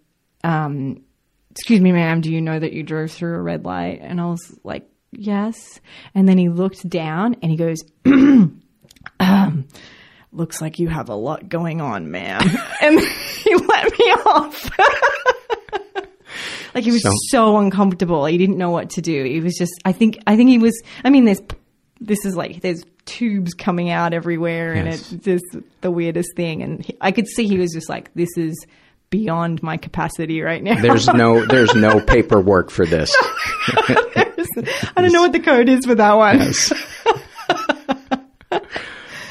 um, 0.48 1.02
excuse 1.50 1.80
me, 1.80 1.92
ma'am, 1.92 2.22
do 2.22 2.32
you 2.32 2.40
know 2.40 2.58
that 2.58 2.72
you 2.72 2.82
drove 2.82 3.10
through 3.10 3.34
a 3.34 3.42
red 3.42 3.66
light? 3.66 4.00
And 4.00 4.18
I 4.18 4.26
was 4.26 4.58
like, 4.64 4.88
yes. 5.12 5.80
And 6.14 6.26
then 6.26 6.38
he 6.38 6.48
looked 6.48 6.88
down 6.88 7.36
and 7.42 7.50
he 7.50 7.56
goes, 7.58 7.84
um, 8.06 9.68
looks 10.32 10.62
like 10.62 10.78
you 10.78 10.88
have 10.88 11.10
a 11.10 11.14
lot 11.14 11.50
going 11.50 11.82
on, 11.82 12.10
ma'am. 12.10 12.40
and 12.80 12.98
he 13.44 13.54
let 13.54 13.98
me 13.98 14.04
off. 14.24 14.70
like 16.74 16.84
he 16.84 16.92
was 16.92 17.02
so, 17.02 17.12
so, 17.28 17.58
uncomfortable. 17.58 18.24
He 18.24 18.38
didn't 18.38 18.56
know 18.56 18.70
what 18.70 18.90
to 18.90 19.02
do. 19.02 19.24
He 19.24 19.40
was 19.40 19.54
just, 19.54 19.72
I 19.84 19.92
think, 19.92 20.18
I 20.26 20.36
think 20.36 20.48
he 20.48 20.58
was, 20.58 20.80
I 21.04 21.10
mean, 21.10 21.26
there's, 21.26 21.42
this 22.00 22.24
is 22.24 22.34
like, 22.34 22.62
there's 22.62 22.84
tubes 23.04 23.52
coming 23.52 23.90
out 23.90 24.14
everywhere 24.14 24.74
yes. 24.74 24.78
and 24.78 24.88
it's 24.94 25.24
just 25.24 25.44
the 25.82 25.90
weirdest 25.90 26.30
thing. 26.36 26.62
And 26.62 26.82
he, 26.82 26.96
I 27.02 27.12
could 27.12 27.26
see 27.26 27.46
he 27.46 27.58
was 27.58 27.72
just 27.72 27.90
like, 27.90 28.14
this 28.14 28.30
is, 28.38 28.66
beyond 29.10 29.62
my 29.62 29.76
capacity 29.76 30.40
right 30.42 30.62
now. 30.62 30.80
There's 30.80 31.06
no 31.08 31.44
there's 31.46 31.74
no 31.74 32.00
paperwork 32.06 32.70
for 32.70 32.86
this. 32.86 33.14
I 33.68 34.92
don't 34.96 35.12
know 35.12 35.22
what 35.22 35.32
the 35.32 35.40
code 35.40 35.68
is 35.68 35.84
for 35.86 35.94
that 35.94 36.12
one. 36.14 36.38
Yes. 36.38 36.72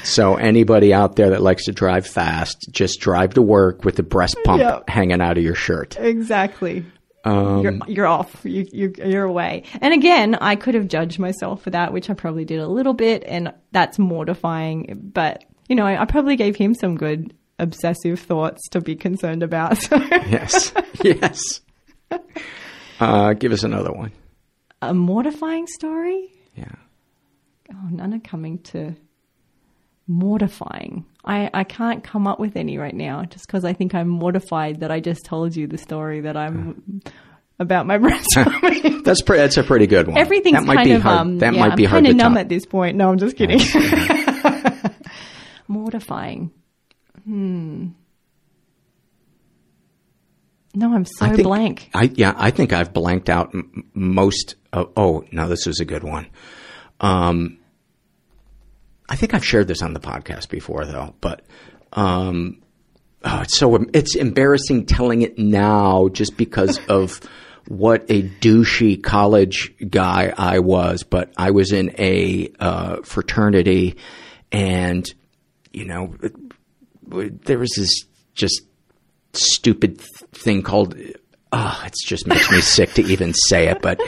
so 0.04 0.36
anybody 0.36 0.94
out 0.94 1.16
there 1.16 1.32
that 1.32 1.42
likes 1.42 1.66
to 1.66 1.72
drive 1.72 2.08
fast, 2.08 2.70
just 2.72 3.00
drive 3.00 3.34
to 3.36 3.42
work 3.42 3.84
with 3.84 3.96
the 3.96 4.04
breast 4.04 4.38
pump 4.44 4.62
yep. 4.62 4.90
hanging 4.90 5.22
out 5.22 5.38
of 5.38 5.44
your 5.44 5.56
shirt. 5.56 5.98
Exactly. 6.00 6.86
Um, 7.24 7.62
you're, 7.62 7.78
you're 7.88 8.08
off. 8.08 8.42
You, 8.46 8.66
you're, 8.72 8.92
you're 9.06 9.24
away. 9.26 9.64
And 9.82 9.94
again, 9.94 10.36
I 10.36 10.56
could 10.56 10.76
have 10.76 10.88
judged 10.88 11.20
myself 11.20 11.62
for 11.62 11.72
that, 11.72 11.92
which 11.92 12.10
I 12.10 12.14
probably 12.14 12.46
did 12.46 12.60
a 12.60 12.68
little 12.68 12.94
bit, 12.94 13.24
and 13.26 13.54
that's 13.72 14.00
mortifying. 14.00 15.12
But 15.14 15.44
you 15.68 15.76
know, 15.76 15.86
I, 15.86 16.02
I 16.02 16.06
probably 16.06 16.38
gave 16.38 16.56
him 16.56 16.74
some 16.74 16.96
good 16.96 17.34
obsessive 17.60 18.20
thoughts 18.20 18.62
to 18.70 18.82
be 18.82 18.96
concerned 18.96 19.44
about. 19.44 19.78
So. 19.78 19.98
yes, 19.98 20.74
yes. 21.04 21.62
Uh, 23.00 23.34
give 23.34 23.52
us 23.52 23.64
another 23.64 23.92
one. 23.92 24.12
A 24.82 24.94
mortifying 24.94 25.68
story? 25.68 26.32
Yeah. 26.56 26.72
Oh, 27.74 27.88
none 27.92 28.14
are 28.14 28.20
coming 28.20 28.60
to 28.60 28.96
mortifying. 30.08 31.06
I, 31.26 31.50
I 31.54 31.64
can't 31.64 32.04
come 32.04 32.28
up 32.28 32.40
with 32.40 32.56
any 32.56 32.78
right 32.78 32.96
now 32.96 33.26
just 33.26 33.46
because 33.46 33.66
I 33.66 33.74
think 33.74 33.94
I'm 33.94 34.08
mortified 34.08 34.80
that 34.80 34.92
I 34.92 35.00
just 35.00 35.26
told 35.26 35.56
you 35.56 35.68
the 35.68 35.78
story 35.78 36.22
that 36.22 36.38
I'm 36.38 37.02
about 37.60 37.86
my 37.86 37.98
breast. 38.04 38.30
that's 39.04 39.22
pretty. 39.22 39.42
That's 39.42 39.58
a 39.58 39.64
pretty 39.64 39.88
good 39.88 40.08
one. 40.08 40.18
Everything's 40.18 40.60
that 40.60 40.66
might 40.66 40.76
kind 40.76 40.88
be 40.90 40.94
of 40.94 41.02
hard. 41.02 41.18
um, 41.20 41.38
that 41.40 41.54
yeah, 41.54 41.60
might 41.68 41.76
be 41.76 41.86
I'm 41.86 41.90
hard 41.90 42.04
kind 42.06 42.12
of 42.12 42.16
numb 42.16 42.34
top. 42.36 42.42
at 42.42 42.50
this 42.50 42.66
point. 42.66 42.96
No, 42.98 43.10
I'm 43.12 43.18
just 43.18 43.36
kidding. 43.36 43.60
mortifying. 45.68 46.52
Hmm. 47.28 47.88
No, 50.74 50.94
I'm 50.94 51.06
so 51.06 51.26
I 51.26 51.30
think, 51.30 51.44
blank. 51.44 51.90
I 51.94 52.12
yeah, 52.14 52.34
I 52.38 52.52
think 52.52 52.72
I've 52.72 52.94
blanked 52.94 53.30
out 53.30 53.54
m- 53.54 53.90
most. 53.94 54.56
Of, 54.72 54.92
oh 54.96 55.26
no, 55.32 55.50
this 55.50 55.68
is 55.68 55.82
a 55.82 55.86
good 55.86 56.04
one. 56.04 56.28
Um, 57.02 57.58
I 59.10 59.18
think 59.18 59.34
I've 59.34 59.44
shared 59.44 59.68
this 59.68 59.82
on 59.82 59.94
the 59.94 60.00
podcast 60.00 60.50
before, 60.50 60.86
though. 60.86 61.16
But 61.20 61.42
um, 61.94 62.62
oh, 63.24 63.42
it's 63.42 63.58
so 63.58 63.76
it's 63.94 64.16
embarrassing 64.16 64.86
telling 64.86 65.22
it 65.22 65.38
now, 65.38 66.08
just 66.10 66.38
because 66.38 66.80
of 66.90 67.20
what 67.68 68.06
a 68.08 68.22
douchey 68.22 69.02
college 69.04 69.74
guy 69.90 70.34
I 70.38 70.60
was. 70.60 71.04
But 71.04 71.34
I 71.38 71.52
was 71.52 71.74
in 71.74 71.94
a 71.98 72.52
uh, 72.60 73.02
fraternity, 73.02 73.98
and 74.52 75.06
you 75.74 75.86
know, 75.86 76.16
there 77.08 77.60
was 77.60 77.74
this 77.76 78.06
just 78.34 78.62
stupid 79.34 80.00
thing 80.32 80.62
called 80.62 80.96
oh 81.52 81.84
it 81.86 81.94
just 82.06 82.28
makes 82.28 82.52
me 82.52 82.62
sick 82.62 82.94
to 82.94 83.04
even 83.04 83.34
say 83.34 83.68
it 83.68 83.82
but 83.82 84.00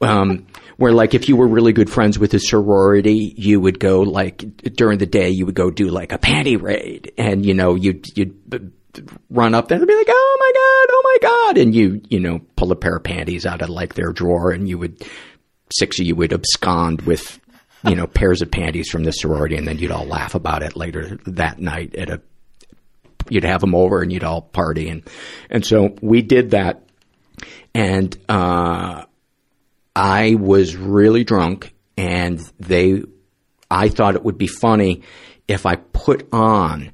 um 0.00 0.46
where 0.78 0.92
like 0.92 1.12
if 1.12 1.28
you 1.28 1.36
were 1.36 1.46
really 1.46 1.72
good 1.72 1.90
friends 1.90 2.18
with 2.18 2.32
a 2.34 2.38
sorority 2.38 3.34
you 3.36 3.60
would 3.60 3.78
go 3.78 4.00
like 4.00 4.38
during 4.74 4.98
the 4.98 5.06
day 5.06 5.28
you 5.28 5.44
would 5.44 5.54
go 5.54 5.70
do 5.70 5.88
like 5.88 6.12
a 6.12 6.18
panty 6.18 6.60
raid. 6.60 7.12
And 7.18 7.44
you 7.44 7.52
know 7.52 7.74
you'd 7.74 8.06
you'd 8.16 8.72
run 9.28 9.54
up 9.54 9.68
there 9.68 9.78
and 9.78 9.86
be 9.86 9.94
like 9.94 10.06
oh 10.08 10.36
my 10.40 10.52
god 10.54 10.94
oh 10.94 11.02
my 11.04 11.28
god. 11.28 11.58
And 11.58 11.74
you 11.74 12.00
you 12.08 12.20
know 12.20 12.40
pull 12.56 12.72
a 12.72 12.76
pair 12.76 12.96
of 12.96 13.04
panties 13.04 13.44
out 13.44 13.60
of 13.60 13.68
like 13.68 13.94
their 13.94 14.12
drawer 14.12 14.50
and 14.50 14.68
you 14.68 14.78
would 14.78 15.04
six 15.76 15.98
of 16.00 16.06
you 16.06 16.14
would 16.14 16.32
abscond 16.32 17.02
with 17.02 17.40
you 17.84 17.96
know 17.96 18.06
pairs 18.06 18.40
of 18.40 18.50
panties 18.50 18.88
from 18.88 19.02
the 19.02 19.12
sorority 19.12 19.56
and 19.56 19.66
then 19.66 19.78
you'd 19.78 19.90
all 19.90 20.06
laugh 20.06 20.34
about 20.34 20.62
it 20.62 20.76
later 20.76 21.18
that 21.26 21.58
night 21.58 21.94
at 21.96 22.08
a 22.08 22.20
you'd 23.28 23.44
have 23.44 23.60
them 23.60 23.74
over 23.74 24.02
and 24.02 24.12
you'd 24.12 24.24
all 24.24 24.42
party 24.42 24.88
and 24.88 25.02
and 25.50 25.64
so 25.64 25.94
we 26.00 26.22
did 26.22 26.50
that 26.50 26.82
and 27.74 28.16
uh 28.28 29.04
I 29.94 30.36
was 30.36 30.76
really 30.76 31.24
drunk 31.24 31.74
and 31.96 32.38
they 32.60 33.02
I 33.70 33.88
thought 33.88 34.14
it 34.14 34.24
would 34.24 34.38
be 34.38 34.46
funny 34.46 35.02
if 35.46 35.66
I 35.66 35.76
put 35.76 36.28
on 36.32 36.92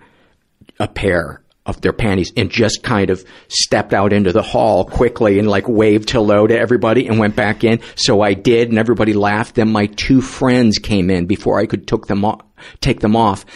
a 0.79 0.89
pair 0.89 1.43
of 1.67 1.81
their 1.81 1.93
panties 1.93 2.33
and 2.37 2.51
just 2.51 2.83
kind 2.83 3.11
of 3.11 3.25
stepped 3.49 3.95
out 3.95 4.13
into 4.13 4.33
the 4.33 4.43
hall 4.43 4.85
quickly 4.85 5.39
and 5.39 5.49
like 5.49 5.67
waved 5.69 6.11
hello 6.11 6.47
to 6.47 6.59
everybody 6.59 7.07
and 7.07 7.19
went 7.19 7.37
back 7.37 7.65
in. 7.65 7.81
So 7.95 8.21
I 8.21 8.35
did 8.35 8.69
and 8.69 8.79
everybody 8.79 9.15
laughed. 9.15 9.55
Then 9.55 9.73
my 9.73 9.87
two 9.87 10.21
friends 10.21 10.79
came 10.79 11.11
in 11.11 11.27
before 11.27 11.59
I 11.59 11.67
could 11.67 11.87
took 11.87 12.07
them 12.07 12.25
off, 12.25 12.41
take 12.81 13.01
them 13.01 13.17
off 13.17 13.47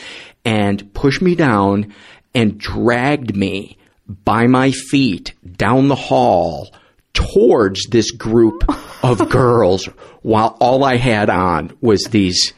and 0.44 0.92
pushed 0.94 1.20
me 1.20 1.34
down 1.34 1.94
and 2.34 2.58
dragged 2.58 3.36
me 3.36 3.78
by 4.08 4.46
my 4.46 4.70
feet 4.70 5.34
down 5.56 5.88
the 5.88 5.94
hall 5.94 6.74
towards 7.12 7.86
this 7.88 8.10
group 8.10 8.64
of 9.02 9.28
girls 9.30 9.86
while 10.22 10.56
all 10.60 10.84
I 10.84 10.96
had 10.96 11.30
on 11.30 11.76
was 11.80 12.04
these, 12.04 12.52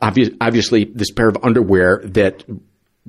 obvi- 0.00 0.36
obviously 0.40 0.84
this 0.84 1.10
pair 1.10 1.28
of 1.28 1.38
underwear 1.42 2.02
that 2.04 2.44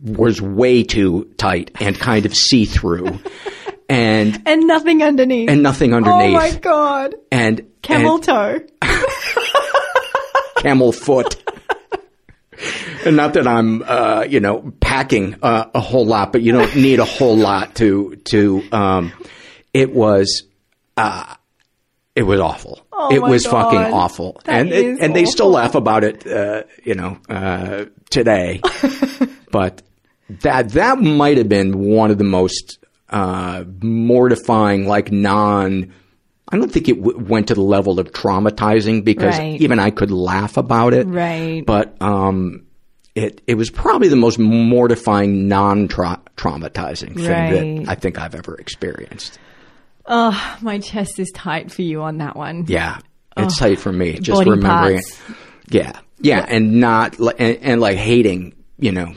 was 0.01 0.41
way 0.41 0.83
too 0.83 1.25
tight 1.37 1.71
and 1.79 1.97
kind 1.97 2.25
of 2.25 2.35
see 2.35 2.65
through. 2.65 3.19
And, 3.91 4.43
and 4.45 4.67
nothing 4.67 5.01
underneath. 5.01 5.49
And 5.49 5.63
nothing 5.63 5.95
underneath. 5.95 6.29
Oh 6.29 6.31
my 6.33 6.51
God. 6.51 7.15
And, 7.31 7.71
camel 7.81 8.15
and, 8.17 8.23
toe. 8.23 8.59
camel 10.57 10.91
foot. 10.91 11.43
And 13.09 13.17
not 13.17 13.33
that 13.33 13.47
I'm, 13.47 13.83
uh, 13.83 14.23
you 14.29 14.39
know, 14.39 14.71
packing 14.79 15.35
uh, 15.41 15.65
a 15.75 15.79
whole 15.81 16.05
lot, 16.05 16.31
but 16.31 16.41
you 16.41 16.51
don't 16.53 16.73
need 16.87 16.99
a 16.99 17.05
whole 17.05 17.35
lot 17.35 17.75
to, 17.75 18.15
to, 18.25 18.63
um, 18.71 19.11
it 19.73 19.93
was, 19.93 20.43
uh, 20.95 21.35
it 22.15 22.23
was 22.23 22.39
awful. 22.39 22.85
Oh 22.91 23.13
it 23.13 23.21
was 23.21 23.45
God. 23.45 23.51
fucking 23.51 23.93
awful. 23.93 24.41
That 24.45 24.59
and, 24.61 24.69
it, 24.71 24.99
and 24.99 25.15
they 25.15 25.25
still 25.25 25.49
laugh 25.49 25.75
about 25.75 26.03
it, 26.03 26.25
uh, 26.27 26.63
you 26.83 26.95
know, 26.95 27.17
uh, 27.29 27.85
today. 28.09 28.61
but 29.51 29.81
that, 30.41 30.69
that 30.69 30.99
might 30.99 31.37
have 31.37 31.49
been 31.49 31.79
one 31.79 32.11
of 32.11 32.17
the 32.17 32.23
most, 32.23 32.77
uh, 33.09 33.63
mortifying, 33.81 34.85
like 34.87 35.11
non, 35.11 35.93
I 36.51 36.57
don't 36.57 36.71
think 36.71 36.89
it 36.89 37.01
w- 37.01 37.17
went 37.19 37.47
to 37.49 37.53
the 37.53 37.61
level 37.61 37.99
of 37.99 38.11
traumatizing 38.11 39.03
because 39.03 39.37
Right. 39.37 39.61
even 39.61 39.79
I 39.79 39.91
could 39.91 40.11
laugh 40.11 40.57
about 40.57 40.93
it. 40.93 41.07
Right. 41.07 41.63
But 41.65 41.95
um, 42.01 42.65
it 43.23 43.41
it 43.47 43.55
was 43.55 43.69
probably 43.69 44.07
the 44.07 44.15
most 44.15 44.39
mortifying, 44.39 45.47
non-traumatizing 45.47 47.15
thing 47.15 47.27
Right. 47.27 47.85
that 47.85 47.89
I 47.91 47.95
think 47.95 48.19
I've 48.19 48.35
ever 48.35 48.55
experienced. 48.55 49.37
Oh, 50.05 50.57
my 50.61 50.79
chest 50.79 51.19
is 51.19 51.31
tight 51.35 51.71
for 51.71 51.81
you 51.83 52.01
on 52.01 52.17
that 52.17 52.35
one. 52.35 52.65
Yeah, 52.67 52.97
it's 53.37 53.55
Oh. 53.61 53.65
tight 53.67 53.79
for 53.79 53.91
me 53.91 54.19
just 54.19 54.43
remembering 54.45 54.95
parts. 55.01 55.19
it. 55.29 55.35
Yeah, 55.69 55.99
yeah, 56.19 56.45
and 56.47 56.79
not 56.79 57.17
and, 57.19 57.57
and 57.61 57.81
like 57.81 57.97
hating, 57.97 58.53
you 58.79 58.91
know, 58.91 59.13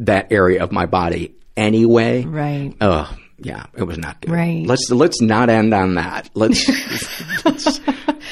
that 0.00 0.32
area 0.32 0.62
of 0.62 0.72
my 0.72 0.86
body 0.86 1.34
anyway. 1.56 2.24
Right. 2.24 2.74
Oh, 2.80 3.08
yeah, 3.38 3.66
it 3.76 3.84
was 3.84 3.98
not 3.98 4.20
good. 4.20 4.30
Right. 4.32 4.66
Let's 4.66 4.90
let's 4.90 5.20
not 5.20 5.48
end 5.48 5.72
on 5.74 5.94
that. 5.94 6.28
Let's. 6.34 6.66
let's 7.44 7.80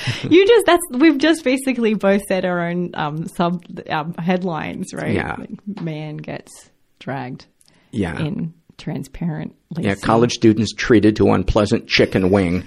You 0.31 0.47
just 0.47 0.66
that's 0.66 0.82
we've 0.93 1.18
just 1.18 1.44
basically 1.44 1.94
both 1.94 2.22
said 2.28 2.44
our 2.44 2.60
own 2.68 2.90
um, 2.94 3.27
sub 3.28 3.62
um, 3.89 4.14
headlines, 4.14 4.93
right? 4.94 5.14
Yeah. 5.14 5.36
Like, 5.39 5.81
man 5.81 6.16
gets 6.16 6.70
dragged 6.98 7.47
yeah. 7.90 8.18
in 8.18 8.55
transparent. 8.78 9.55
Yeah, 9.78 9.94
college 9.94 10.32
students 10.32 10.72
treated 10.72 11.16
to 11.16 11.32
unpleasant 11.32 11.86
chicken 11.89 12.31
wing. 12.31 12.64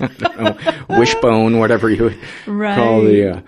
Know, 0.00 0.56
wishbone, 0.88 1.58
whatever 1.58 1.88
you 1.90 2.14
Right. 2.46 2.74
call 2.74 3.02
the. 3.02 3.36
Uh, 3.36 3.40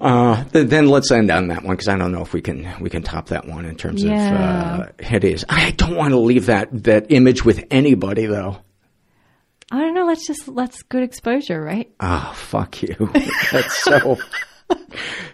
uh, 0.00 0.44
th- 0.44 0.68
then 0.68 0.88
let's 0.88 1.10
end 1.10 1.30
on 1.30 1.48
that 1.48 1.64
one 1.64 1.74
because 1.74 1.88
I 1.88 1.96
don't 1.96 2.12
know 2.12 2.22
if 2.22 2.32
we 2.32 2.40
can 2.40 2.68
we 2.80 2.88
can 2.90 3.02
top 3.02 3.28
that 3.28 3.46
one 3.46 3.64
in 3.64 3.76
terms 3.76 4.02
Yeah. 4.02 4.82
of 4.84 4.90
uh. 4.90 5.44
I 5.48 5.72
don't 5.72 5.96
want 5.96 6.12
to 6.12 6.18
leave 6.18 6.46
that 6.46 6.84
that 6.84 7.06
image 7.10 7.44
with 7.44 7.64
anybody 7.70 8.26
though. 8.26 8.58
I 9.70 9.80
don't 9.80 9.94
know. 9.94 10.06
Let's 10.06 10.26
just 10.26 10.48
let's 10.48 10.82
good 10.82 11.02
exposure, 11.02 11.62
right? 11.62 11.90
Oh 12.00 12.32
fuck 12.34 12.82
you! 12.82 13.10
That's 13.52 13.82
so. 13.82 14.18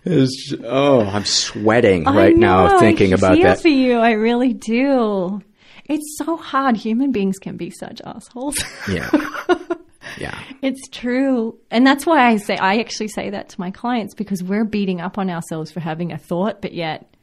It's, 0.05 0.55
oh, 0.63 1.01
I'm 1.01 1.25
sweating 1.25 2.07
I 2.07 2.15
right 2.15 2.37
know, 2.37 2.67
now 2.69 2.79
thinking 2.79 3.13
I 3.13 3.17
about 3.17 3.41
that. 3.41 3.61
for 3.63 3.69
you. 3.69 3.95
I 3.97 4.13
really 4.13 4.53
do. 4.53 5.41
It's 5.87 6.19
so 6.19 6.37
hard. 6.37 6.77
Human 6.77 7.11
beings 7.11 7.39
can 7.39 7.57
be 7.57 7.71
such 7.71 8.01
assholes. 8.05 8.57
Yeah, 8.89 9.11
yeah. 10.19 10.39
It's 10.63 10.89
true. 10.89 11.59
And 11.71 11.87
that's 11.87 12.05
why 12.07 12.27
I 12.29 12.37
say, 12.37 12.57
I 12.57 12.79
actually 12.79 13.09
say 13.09 13.31
that 13.31 13.49
to 13.51 13.61
my 13.61 13.71
clients 13.71 14.15
because 14.15 14.43
we're 14.43 14.65
beating 14.67 15.01
up 15.01 15.17
on 15.19 15.31
ourselves 15.31 15.73
for 15.73 15.81
having 15.81 16.13
a 16.13 16.19
thought, 16.19 16.61
but 16.63 16.75
yet 16.75 17.17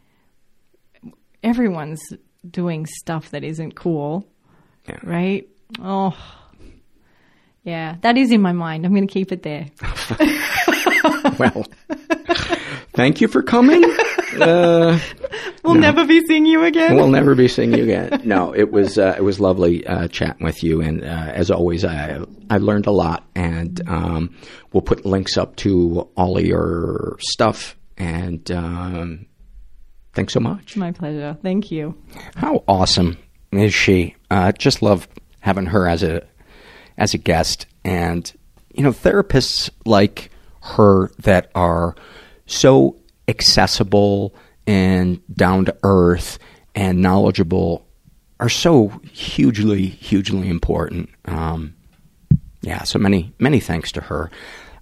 everyone's 1.44 2.02
doing 2.50 2.88
stuff 2.88 3.30
that 3.30 3.44
isn't 3.44 3.76
cool. 3.76 4.28
Yeah. 4.90 4.98
Right? 5.04 5.48
Oh, 5.80 6.18
yeah. 7.64 7.96
That 8.02 8.18
is 8.18 8.32
in 8.32 8.42
my 8.42 8.52
mind. 8.54 8.86
I'm 8.86 8.94
going 8.94 9.08
to 9.08 9.14
keep 9.14 9.32
it 9.32 9.44
there. 9.44 9.68
well, 11.40 11.66
thank 12.94 13.22
you 13.22 13.28
for 13.28 13.42
coming. 13.44 13.84
Uh, 14.40 14.98
We'll 15.62 15.74
No. 15.76 15.82
never 15.82 16.06
be 16.08 16.26
seeing 16.26 16.46
you 16.46 16.64
again. 16.64 16.96
we'll 16.96 17.10
never 17.10 17.36
be 17.36 17.50
seeing 17.50 17.74
you 17.74 17.84
again. 17.84 18.22
No, 18.24 18.56
it 18.56 18.72
was 18.72 18.98
uh, 18.98 19.14
it 19.18 19.22
was 19.22 19.42
lovely 19.42 19.86
uh, 19.86 20.08
chatting 20.08 20.46
with 20.46 20.64
you, 20.64 20.80
and 20.82 21.04
uh, 21.04 21.08
as 21.34 21.52
always, 21.52 21.84
I 21.84 22.22
I 22.50 22.58
learned 22.60 22.88
a 22.88 22.92
lot, 22.92 23.26
and 23.36 23.80
um, 23.90 24.34
we'll 24.72 24.82
put 24.84 25.06
links 25.06 25.38
up 25.38 25.58
to 25.58 26.08
all 26.16 26.38
of 26.38 26.46
your 26.46 27.18
stuff. 27.20 27.76
And 27.98 28.50
um, 28.52 29.26
thanks 30.14 30.32
so 30.32 30.40
much. 30.40 30.78
my 30.78 30.94
pleasure. 30.94 31.38
Thank 31.44 31.70
you. 31.70 32.02
How 32.36 32.64
awesome 32.70 33.18
is 33.52 33.74
she? 33.74 34.16
Uh, 34.32 34.54
just 34.54 34.82
love 34.82 35.10
having 35.42 35.66
her 35.66 35.90
as 35.90 36.04
a 36.04 36.26
as 37.02 37.16
a 37.16 37.18
guest, 37.18 37.66
and 37.84 38.32
you 38.74 38.84
know, 38.84 38.92
therapists 38.92 39.72
like 39.86 40.30
her 40.62 41.08
that 41.18 41.50
are 41.56 41.96
so 42.46 42.96
accessible 43.28 44.36
and 44.68 45.20
down 45.36 45.66
to 45.66 45.76
earth 45.82 46.38
and 46.76 47.02
knowledgeable 47.02 47.88
are 48.40 48.50
so 48.50 48.90
hugely, 49.12 49.88
hugely 49.88 50.48
important. 50.48 51.10
Um, 51.26 51.74
yeah, 52.62 52.84
so 52.84 53.00
many, 53.00 53.34
many 53.40 53.60
thanks 53.60 53.92
to 53.94 54.02
her. 54.02 54.30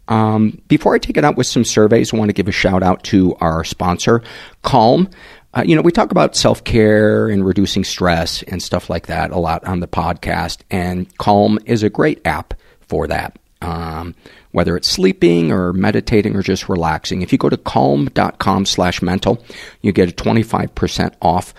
Um, 0.09 0.61
before 0.67 0.95
I 0.95 0.97
take 0.97 1.15
it 1.15 1.23
out 1.23 1.37
with 1.37 1.47
some 1.47 1.63
surveys, 1.63 2.13
I 2.13 2.17
want 2.17 2.29
to 2.29 2.33
give 2.33 2.49
a 2.49 2.51
shout 2.51 2.83
out 2.83 3.03
to 3.05 3.35
our 3.35 3.63
sponsor, 3.63 4.21
Calm. 4.61 5.09
Uh, 5.53 5.63
you 5.65 5.75
know, 5.75 5.81
we 5.81 5.91
talk 5.91 6.11
about 6.11 6.35
self 6.35 6.63
care 6.63 7.27
and 7.27 7.45
reducing 7.45 7.83
stress 7.83 8.43
and 8.43 8.61
stuff 8.61 8.89
like 8.89 9.07
that 9.07 9.31
a 9.31 9.39
lot 9.39 9.63
on 9.65 9.79
the 9.79 9.87
podcast, 9.87 10.59
and 10.69 11.15
Calm 11.17 11.59
is 11.65 11.83
a 11.83 11.89
great 11.89 12.21
app 12.25 12.53
for 12.81 13.07
that. 13.07 13.37
Um, 13.61 14.15
whether 14.51 14.77
it's 14.77 14.87
sleeping 14.87 15.51
or 15.51 15.73
meditating 15.73 16.35
or 16.35 16.41
just 16.41 16.69
relaxing. 16.69 17.21
If 17.21 17.31
you 17.31 17.37
go 17.37 17.49
to 17.49 17.57
calm.com 17.57 18.65
slash 18.65 19.01
mental, 19.01 19.43
you 19.81 19.91
get 19.91 20.09
a 20.09 20.13
25% 20.13 21.13
off 21.21 21.53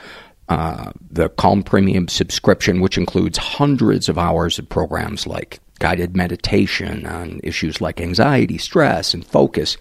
uh, 0.49 0.91
the 1.11 1.29
Calm 1.29 1.63
Premium 1.63 2.09
subscription, 2.09 2.81
which 2.81 2.99
includes 2.99 3.39
hundreds 3.39 4.09
of 4.09 4.19
hours 4.19 4.59
of 4.59 4.69
programs 4.69 5.27
like 5.27 5.61
guided 5.79 6.17
meditation 6.17 7.07
on 7.07 7.41
issues 7.45 7.81
like 7.81 8.01
anxiety, 8.01 8.59
stress, 8.59 9.15
and 9.15 9.25
focus, 9.25 9.77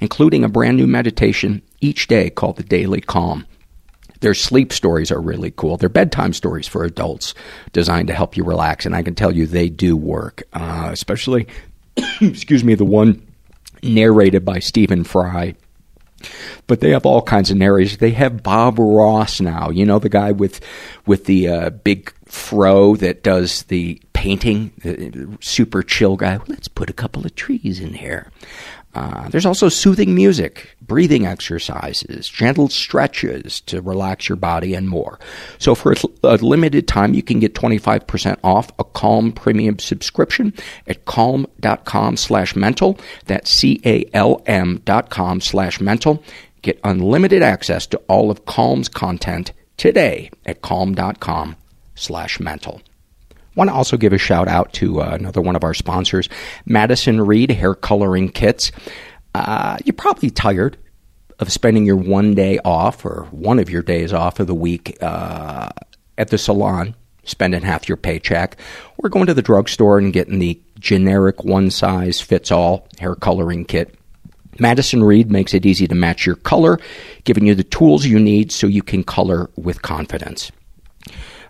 including 0.00 0.42
a 0.42 0.48
brand 0.48 0.76
new 0.76 0.86
meditation 0.86 1.60
each 1.80 2.06
day 2.06 2.30
called 2.30 2.56
the 2.56 2.62
Daily 2.62 3.00
Calm. 3.00 3.46
Their 4.24 4.32
sleep 4.32 4.72
stories 4.72 5.12
are 5.12 5.20
really 5.20 5.50
cool. 5.50 5.76
They're 5.76 5.90
bedtime 5.90 6.32
stories 6.32 6.66
for 6.66 6.82
adults 6.82 7.34
designed 7.74 8.08
to 8.08 8.14
help 8.14 8.38
you 8.38 8.42
relax, 8.42 8.86
and 8.86 8.96
I 8.96 9.02
can 9.02 9.14
tell 9.14 9.30
you 9.30 9.44
they 9.44 9.68
do 9.68 9.98
work, 9.98 10.44
uh, 10.54 10.88
especially, 10.90 11.46
excuse 12.22 12.64
me, 12.64 12.74
the 12.74 12.86
one 12.86 13.20
narrated 13.82 14.42
by 14.42 14.60
Stephen 14.60 15.04
Fry 15.04 15.56
but 16.66 16.80
they 16.80 16.92
have 16.92 17.04
all 17.04 17.20
kinds 17.20 17.50
of 17.50 17.58
narrators. 17.58 17.98
They 17.98 18.12
have 18.12 18.42
Bob 18.42 18.78
Ross 18.78 19.42
now, 19.42 19.68
you 19.68 19.84
know, 19.84 19.98
the 19.98 20.08
guy 20.08 20.32
with 20.32 20.58
with 21.04 21.26
the 21.26 21.48
uh, 21.48 21.68
big 21.68 22.10
fro 22.24 22.96
that 22.96 23.22
does 23.22 23.64
the 23.64 24.00
painting, 24.14 24.72
the 24.78 25.36
super 25.40 25.82
chill 25.82 26.16
guy. 26.16 26.40
Let's 26.48 26.68
put 26.68 26.88
a 26.88 26.94
couple 26.94 27.26
of 27.26 27.34
trees 27.34 27.78
in 27.78 27.92
here. 27.92 28.30
Uh, 28.94 29.28
there's 29.28 29.46
also 29.46 29.68
soothing 29.68 30.14
music, 30.14 30.76
breathing 30.80 31.26
exercises, 31.26 32.28
gentle 32.28 32.68
stretches 32.68 33.60
to 33.62 33.80
relax 33.80 34.28
your 34.28 34.36
body, 34.36 34.74
and 34.74 34.88
more. 34.88 35.18
So 35.58 35.74
for 35.74 35.94
a 36.22 36.36
limited 36.36 36.86
time, 36.86 37.14
you 37.14 37.22
can 37.22 37.40
get 37.40 37.54
25% 37.54 38.38
off 38.44 38.70
a 38.78 38.84
Calm 38.84 39.32
premium 39.32 39.78
subscription 39.78 40.54
at 40.86 41.04
calm.com 41.04 42.16
slash 42.16 42.54
mental. 42.54 42.98
That's 43.26 43.50
C-A-L-M 43.50 44.82
dot 44.84 45.10
com 45.10 45.40
slash 45.40 45.80
mental. 45.80 46.22
Get 46.62 46.80
unlimited 46.84 47.42
access 47.42 47.86
to 47.88 47.98
all 48.08 48.30
of 48.30 48.46
Calm's 48.46 48.88
content 48.88 49.52
today 49.76 50.30
at 50.46 50.62
calm.com 50.62 51.56
slash 51.94 52.40
mental 52.40 52.80
want 53.54 53.70
to 53.70 53.74
also 53.74 53.96
give 53.96 54.12
a 54.12 54.18
shout 54.18 54.48
out 54.48 54.72
to 54.74 55.00
uh, 55.00 55.10
another 55.18 55.40
one 55.40 55.56
of 55.56 55.64
our 55.64 55.74
sponsors, 55.74 56.28
Madison 56.66 57.20
Reed 57.20 57.50
Hair 57.50 57.76
Coloring 57.76 58.30
Kits. 58.30 58.72
Uh, 59.34 59.78
you're 59.84 59.94
probably 59.94 60.30
tired 60.30 60.76
of 61.38 61.50
spending 61.50 61.84
your 61.84 61.96
one 61.96 62.34
day 62.34 62.58
off 62.64 63.04
or 63.04 63.26
one 63.30 63.58
of 63.58 63.70
your 63.70 63.82
days 63.82 64.12
off 64.12 64.40
of 64.40 64.46
the 64.46 64.54
week 64.54 64.96
uh, 65.00 65.68
at 66.16 66.28
the 66.28 66.38
salon, 66.38 66.94
spending 67.24 67.62
half 67.62 67.88
your 67.88 67.96
paycheck, 67.96 68.56
or 68.98 69.08
going 69.08 69.26
to 69.26 69.34
the 69.34 69.42
drugstore 69.42 69.98
and 69.98 70.12
getting 70.12 70.38
the 70.38 70.60
generic 70.78 71.44
one 71.44 71.70
size 71.70 72.20
fits 72.20 72.50
all 72.52 72.86
hair 72.98 73.14
coloring 73.14 73.64
kit. 73.64 73.94
Madison 74.60 75.02
Reed 75.02 75.32
makes 75.32 75.52
it 75.52 75.66
easy 75.66 75.88
to 75.88 75.94
match 75.96 76.26
your 76.26 76.36
color, 76.36 76.78
giving 77.24 77.46
you 77.46 77.54
the 77.56 77.64
tools 77.64 78.06
you 78.06 78.20
need 78.20 78.52
so 78.52 78.68
you 78.68 78.82
can 78.82 79.02
color 79.02 79.50
with 79.56 79.82
confidence. 79.82 80.52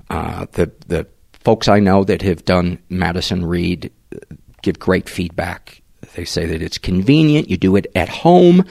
Uh, 0.08 0.46
the 0.52 0.70
the 0.86 1.06
folks 1.44 1.68
I 1.68 1.78
know 1.78 2.04
that 2.04 2.22
have 2.22 2.44
done 2.44 2.78
Madison 2.88 3.44
Reed 3.44 3.92
give 4.62 4.78
great 4.78 5.08
feedback. 5.08 5.82
They 6.14 6.24
say 6.24 6.46
that 6.46 6.62
it's 6.62 6.78
convenient. 6.78 7.48
You 7.48 7.56
do 7.56 7.76
it 7.76 7.86
at 7.94 8.08
home. 8.08 8.64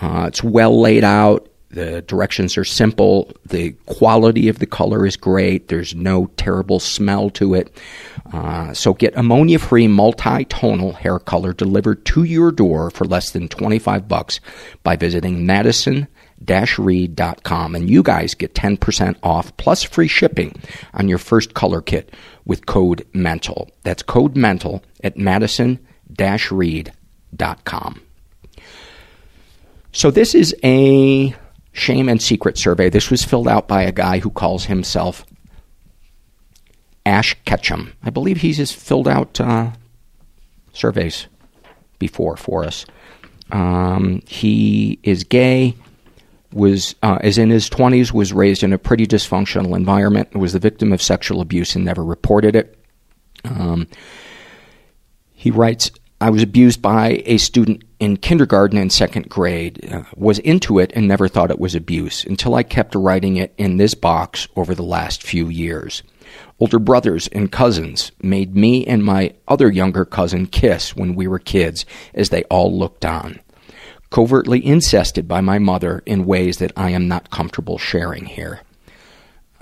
Uh, 0.00 0.24
it's 0.26 0.42
well 0.42 0.80
laid 0.80 1.04
out. 1.04 1.48
The 1.70 2.02
directions 2.02 2.56
are 2.56 2.64
simple. 2.64 3.32
The 3.46 3.72
quality 3.86 4.48
of 4.48 4.60
the 4.60 4.66
color 4.66 5.04
is 5.04 5.16
great. 5.16 5.66
There's 5.66 5.92
no 5.94 6.26
terrible 6.36 6.78
smell 6.78 7.30
to 7.30 7.54
it. 7.54 7.76
Uh, 8.32 8.72
so 8.74 8.94
get 8.94 9.16
ammonia 9.16 9.58
free 9.58 9.88
multi-tonal 9.88 10.92
hair 10.92 11.18
color 11.18 11.52
delivered 11.52 12.04
to 12.06 12.22
your 12.22 12.52
door 12.52 12.90
for 12.90 13.04
less 13.06 13.30
than 13.30 13.48
25 13.48 14.06
bucks 14.06 14.38
by 14.84 14.94
visiting 14.94 15.46
Madison 15.46 16.06
reed.com 16.78 17.74
and 17.74 17.90
you 17.90 18.02
guys 18.02 18.34
get 18.34 18.54
10% 18.54 19.16
off 19.22 19.56
plus 19.56 19.82
free 19.82 20.08
shipping 20.08 20.54
on 20.92 21.08
your 21.08 21.16
first 21.18 21.54
color 21.54 21.80
kit 21.80 22.12
with 22.44 22.66
code 22.66 23.06
mental 23.12 23.70
that's 23.82 24.02
code 24.02 24.36
mental 24.36 24.82
at 25.02 25.16
madison-reed.com 25.16 28.02
so 29.92 30.10
this 30.10 30.34
is 30.34 30.54
a 30.64 31.34
shame 31.72 32.08
and 32.08 32.20
secret 32.20 32.58
survey 32.58 32.90
this 32.90 33.10
was 33.10 33.24
filled 33.24 33.48
out 33.48 33.68
by 33.68 33.82
a 33.82 33.92
guy 33.92 34.18
who 34.18 34.30
calls 34.30 34.66
himself 34.66 35.24
ash 37.06 37.36
ketchum 37.44 37.92
i 38.02 38.10
believe 38.10 38.38
he's 38.38 38.56
just 38.58 38.76
filled 38.76 39.08
out 39.08 39.40
uh, 39.40 39.70
surveys 40.72 41.26
before 41.98 42.36
for 42.36 42.64
us 42.64 42.84
um, 43.50 44.22
he 44.26 44.98
is 45.02 45.24
gay 45.24 45.74
was 46.54 46.94
uh, 47.02 47.18
is 47.22 47.36
in 47.36 47.50
his 47.50 47.68
20s 47.68 48.12
was 48.12 48.32
raised 48.32 48.62
in 48.62 48.72
a 48.72 48.78
pretty 48.78 49.06
dysfunctional 49.06 49.76
environment 49.76 50.34
was 50.34 50.52
the 50.52 50.58
victim 50.58 50.92
of 50.92 51.02
sexual 51.02 51.40
abuse 51.40 51.74
and 51.74 51.84
never 51.84 52.04
reported 52.04 52.54
it. 52.56 52.78
Um, 53.44 53.88
he 55.32 55.50
writes 55.50 55.90
i 56.20 56.30
was 56.30 56.42
abused 56.42 56.80
by 56.80 57.22
a 57.26 57.36
student 57.36 57.84
in 58.00 58.16
kindergarten 58.16 58.78
and 58.78 58.90
second 58.90 59.28
grade 59.28 59.86
uh, 59.92 60.04
was 60.16 60.38
into 60.38 60.78
it 60.78 60.90
and 60.94 61.06
never 61.06 61.28
thought 61.28 61.50
it 61.50 61.58
was 61.58 61.74
abuse 61.74 62.24
until 62.24 62.54
i 62.54 62.62
kept 62.62 62.94
writing 62.94 63.36
it 63.36 63.52
in 63.58 63.76
this 63.76 63.94
box 63.94 64.48
over 64.56 64.74
the 64.74 64.82
last 64.82 65.22
few 65.22 65.48
years. 65.48 66.02
Older 66.58 66.78
brothers 66.78 67.28
and 67.28 67.52
cousins 67.52 68.10
made 68.22 68.56
me 68.56 68.86
and 68.86 69.04
my 69.04 69.34
other 69.48 69.70
younger 69.70 70.04
cousin 70.04 70.46
kiss 70.46 70.96
when 70.96 71.14
we 71.14 71.26
were 71.26 71.38
kids 71.38 71.84
as 72.14 72.30
they 72.30 72.44
all 72.44 72.76
looked 72.76 73.04
on 73.04 73.40
covertly 74.14 74.64
incested 74.64 75.26
by 75.26 75.40
my 75.40 75.58
mother 75.58 76.00
in 76.06 76.24
ways 76.24 76.58
that 76.58 76.70
I 76.76 76.90
am 76.90 77.08
not 77.08 77.30
comfortable 77.30 77.78
sharing 77.78 78.26
here. 78.26 78.60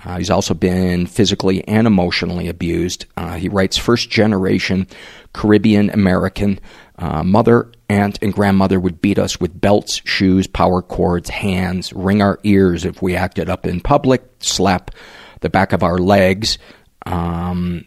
Uh, 0.05 0.19
he's 0.19 0.29
also 0.29 0.53
been 0.53 1.07
physically 1.07 1.67
and 1.67 1.87
emotionally 1.87 2.47
abused. 2.47 3.07
Uh, 3.17 3.33
he 3.33 3.49
writes 3.49 3.77
first 3.77 4.11
generation 4.11 4.85
Caribbean 5.33 5.89
American. 5.89 6.59
Uh, 6.99 7.23
mother, 7.23 7.71
aunt, 7.89 8.19
and 8.21 8.31
grandmother 8.31 8.79
would 8.79 9.01
beat 9.01 9.17
us 9.17 9.39
with 9.39 9.59
belts, 9.59 10.03
shoes, 10.05 10.45
power 10.45 10.83
cords, 10.83 11.31
hands, 11.31 11.91
wring 11.91 12.21
our 12.21 12.39
ears 12.43 12.85
if 12.85 13.01
we 13.01 13.15
acted 13.15 13.49
up 13.49 13.65
in 13.65 13.81
public, 13.81 14.23
slap 14.39 14.91
the 15.39 15.49
back 15.49 15.73
of 15.73 15.81
our 15.81 15.97
legs, 15.97 16.59
um, 17.07 17.85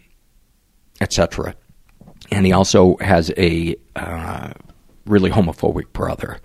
etc. 0.99 1.55
And 2.29 2.45
he 2.45 2.51
also 2.51 2.97
has 2.97 3.31
a 3.37 3.77
uh, 3.95 4.51
really 5.07 5.29
homophobic 5.29 5.91
brother. 5.93 6.39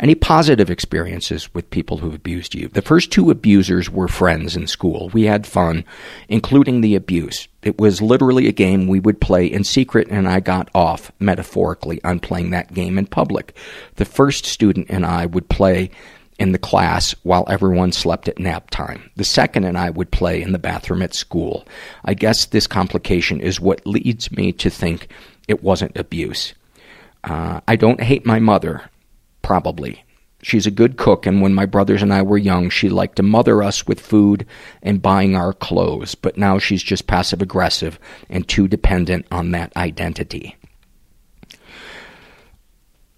Any 0.00 0.16
positive 0.16 0.70
experiences 0.70 1.52
with 1.54 1.70
people 1.70 1.98
who've 1.98 2.14
abused 2.14 2.54
you? 2.54 2.68
The 2.68 2.82
first 2.82 3.12
two 3.12 3.30
abusers 3.30 3.88
were 3.88 4.08
friends 4.08 4.56
in 4.56 4.66
school. 4.66 5.08
We 5.12 5.24
had 5.24 5.46
fun, 5.46 5.84
including 6.28 6.80
the 6.80 6.96
abuse. 6.96 7.46
It 7.62 7.78
was 7.78 8.02
literally 8.02 8.48
a 8.48 8.52
game 8.52 8.88
we 8.88 8.98
would 8.98 9.20
play 9.20 9.46
in 9.46 9.62
secret, 9.62 10.08
and 10.10 10.28
I 10.28 10.40
got 10.40 10.68
off, 10.74 11.12
metaphorically, 11.20 12.02
on 12.02 12.18
playing 12.18 12.50
that 12.50 12.74
game 12.74 12.98
in 12.98 13.06
public. 13.06 13.56
The 13.94 14.04
first 14.04 14.46
student 14.46 14.88
and 14.90 15.06
I 15.06 15.26
would 15.26 15.48
play 15.48 15.90
in 16.38 16.50
the 16.50 16.58
class 16.58 17.14
while 17.22 17.46
everyone 17.48 17.92
slept 17.92 18.28
at 18.28 18.40
nap 18.40 18.70
time. 18.70 19.10
The 19.14 19.24
second 19.24 19.64
and 19.64 19.78
I 19.78 19.90
would 19.90 20.10
play 20.10 20.42
in 20.42 20.50
the 20.50 20.58
bathroom 20.58 21.02
at 21.02 21.14
school. 21.14 21.66
I 22.04 22.14
guess 22.14 22.46
this 22.46 22.66
complication 22.66 23.40
is 23.40 23.60
what 23.60 23.86
leads 23.86 24.32
me 24.32 24.50
to 24.52 24.70
think 24.70 25.08
it 25.46 25.62
wasn't 25.62 25.96
abuse. 25.96 26.54
Uh, 27.24 27.60
I 27.66 27.76
don't 27.76 28.02
hate 28.02 28.26
my 28.26 28.38
mother, 28.38 28.90
probably. 29.42 30.04
She's 30.42 30.66
a 30.66 30.70
good 30.70 30.98
cook, 30.98 31.24
and 31.24 31.40
when 31.40 31.54
my 31.54 31.64
brothers 31.64 32.02
and 32.02 32.12
I 32.12 32.20
were 32.20 32.36
young, 32.36 32.68
she 32.68 32.90
liked 32.90 33.16
to 33.16 33.22
mother 33.22 33.62
us 33.62 33.86
with 33.86 33.98
food 33.98 34.46
and 34.82 35.00
buying 35.00 35.34
our 35.34 35.54
clothes, 35.54 36.14
but 36.14 36.36
now 36.36 36.58
she's 36.58 36.82
just 36.82 37.06
passive 37.06 37.40
aggressive 37.40 37.98
and 38.28 38.46
too 38.46 38.68
dependent 38.68 39.24
on 39.30 39.52
that 39.52 39.74
identity. 39.74 40.56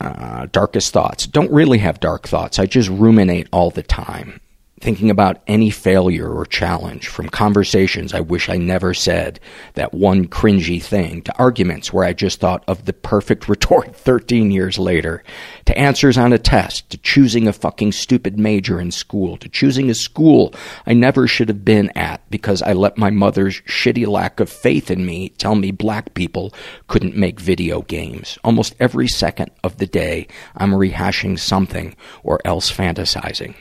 Uh, 0.00 0.46
darkest 0.52 0.92
thoughts. 0.92 1.26
Don't 1.26 1.50
really 1.50 1.78
have 1.78 1.98
dark 1.98 2.28
thoughts. 2.28 2.60
I 2.60 2.66
just 2.66 2.88
ruminate 2.88 3.48
all 3.52 3.70
the 3.70 3.82
time. 3.82 4.40
Thinking 4.86 5.10
about 5.10 5.42
any 5.48 5.68
failure 5.68 6.32
or 6.32 6.46
challenge, 6.46 7.08
from 7.08 7.28
conversations 7.28 8.14
I 8.14 8.20
wish 8.20 8.48
I 8.48 8.56
never 8.56 8.94
said, 8.94 9.40
that 9.74 9.92
one 9.92 10.28
cringy 10.28 10.80
thing, 10.80 11.22
to 11.22 11.36
arguments 11.38 11.92
where 11.92 12.04
I 12.04 12.12
just 12.12 12.38
thought 12.38 12.62
of 12.68 12.84
the 12.84 12.92
perfect 12.92 13.48
retort 13.48 13.96
13 13.96 14.52
years 14.52 14.78
later, 14.78 15.24
to 15.64 15.76
answers 15.76 16.16
on 16.16 16.32
a 16.32 16.38
test, 16.38 16.88
to 16.90 16.98
choosing 16.98 17.48
a 17.48 17.52
fucking 17.52 17.90
stupid 17.90 18.38
major 18.38 18.80
in 18.80 18.92
school, 18.92 19.36
to 19.38 19.48
choosing 19.48 19.90
a 19.90 19.94
school 19.94 20.54
I 20.86 20.92
never 20.92 21.26
should 21.26 21.48
have 21.48 21.64
been 21.64 21.90
at 21.96 22.20
because 22.30 22.62
I 22.62 22.72
let 22.72 22.96
my 22.96 23.10
mother's 23.10 23.62
shitty 23.62 24.06
lack 24.06 24.38
of 24.38 24.48
faith 24.48 24.88
in 24.88 25.04
me 25.04 25.30
tell 25.30 25.56
me 25.56 25.72
black 25.72 26.14
people 26.14 26.54
couldn't 26.86 27.16
make 27.16 27.40
video 27.40 27.82
games. 27.82 28.38
Almost 28.44 28.76
every 28.78 29.08
second 29.08 29.50
of 29.64 29.78
the 29.78 29.86
day, 29.88 30.28
I'm 30.54 30.70
rehashing 30.70 31.40
something 31.40 31.96
or 32.22 32.40
else 32.44 32.70
fantasizing. 32.70 33.56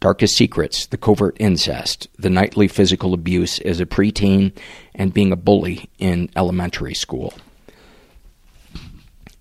Darkest 0.00 0.36
Secrets, 0.36 0.86
the 0.86 0.96
covert 0.96 1.36
incest, 1.40 2.08
the 2.18 2.30
nightly 2.30 2.68
physical 2.68 3.14
abuse 3.14 3.58
as 3.60 3.80
a 3.80 3.86
preteen, 3.86 4.52
and 4.94 5.14
being 5.14 5.32
a 5.32 5.36
bully 5.36 5.88
in 5.98 6.30
elementary 6.36 6.94
school. 6.94 7.32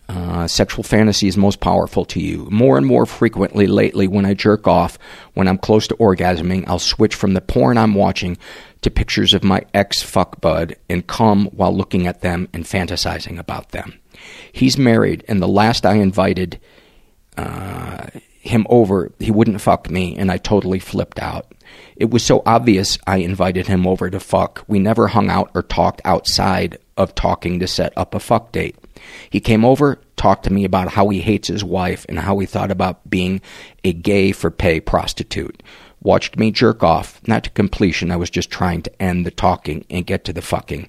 Uh, 0.07 0.47
sexual 0.47 0.83
fantasies 0.83 1.35
most 1.35 1.59
powerful 1.59 2.05
to 2.05 2.19
you. 2.19 2.47
More 2.51 2.77
and 2.77 2.85
more 2.85 3.07
frequently 3.07 3.65
lately, 3.65 4.07
when 4.07 4.25
I 4.25 4.35
jerk 4.35 4.67
off, 4.67 4.99
when 5.33 5.47
I'm 5.47 5.57
close 5.57 5.87
to 5.87 5.95
orgasming, 5.95 6.63
I'll 6.67 6.79
switch 6.79 7.15
from 7.15 7.33
the 7.33 7.41
porn 7.41 7.77
I'm 7.77 7.95
watching 7.95 8.37
to 8.81 8.91
pictures 8.91 9.33
of 9.33 9.43
my 9.43 9.63
ex 9.73 10.03
fuck 10.03 10.39
bud 10.41 10.75
and 10.89 11.07
come 11.07 11.47
while 11.47 11.75
looking 11.75 12.05
at 12.05 12.21
them 12.21 12.47
and 12.53 12.65
fantasizing 12.65 13.39
about 13.39 13.69
them. 13.69 13.99
He's 14.51 14.77
married, 14.77 15.25
and 15.27 15.41
the 15.41 15.47
last 15.47 15.87
I 15.87 15.95
invited 15.95 16.59
uh, 17.35 18.07
him 18.45 18.65
over, 18.69 19.11
he 19.19 19.31
wouldn't 19.31 19.61
fuck 19.61 19.89
me, 19.89 20.15
and 20.17 20.31
I 20.31 20.37
totally 20.37 20.79
flipped 20.79 21.19
out. 21.19 21.51
It 21.95 22.11
was 22.11 22.23
so 22.23 22.43
obvious 22.45 22.97
I 23.07 23.17
invited 23.17 23.67
him 23.67 23.87
over 23.87 24.09
to 24.09 24.19
fuck. 24.19 24.63
We 24.67 24.79
never 24.79 25.07
hung 25.07 25.29
out 25.29 25.51
or 25.55 25.63
talked 25.63 26.01
outside 26.05 26.77
of 26.97 27.15
talking 27.15 27.59
to 27.59 27.67
set 27.67 27.93
up 27.97 28.13
a 28.13 28.19
fuck 28.19 28.51
date. 28.51 28.75
He 29.29 29.39
came 29.39 29.65
over, 29.65 29.99
talked 30.15 30.43
to 30.45 30.53
me 30.53 30.63
about 30.63 30.89
how 30.89 31.09
he 31.09 31.21
hates 31.21 31.47
his 31.47 31.63
wife 31.63 32.05
and 32.07 32.19
how 32.19 32.39
he 32.39 32.45
thought 32.45 32.71
about 32.71 33.09
being 33.09 33.41
a 33.83 33.93
gay 33.93 34.31
for 34.31 34.51
pay 34.51 34.79
prostitute. 34.79 35.61
Watched 36.01 36.37
me 36.37 36.51
jerk 36.51 36.83
off, 36.83 37.19
not 37.27 37.45
to 37.45 37.49
completion, 37.49 38.11
I 38.11 38.15
was 38.15 38.29
just 38.29 38.51
trying 38.51 38.83
to 38.83 39.01
end 39.01 39.25
the 39.25 39.31
talking 39.31 39.85
and 39.89 40.05
get 40.05 40.23
to 40.25 40.33
the 40.33 40.41
fucking. 40.41 40.87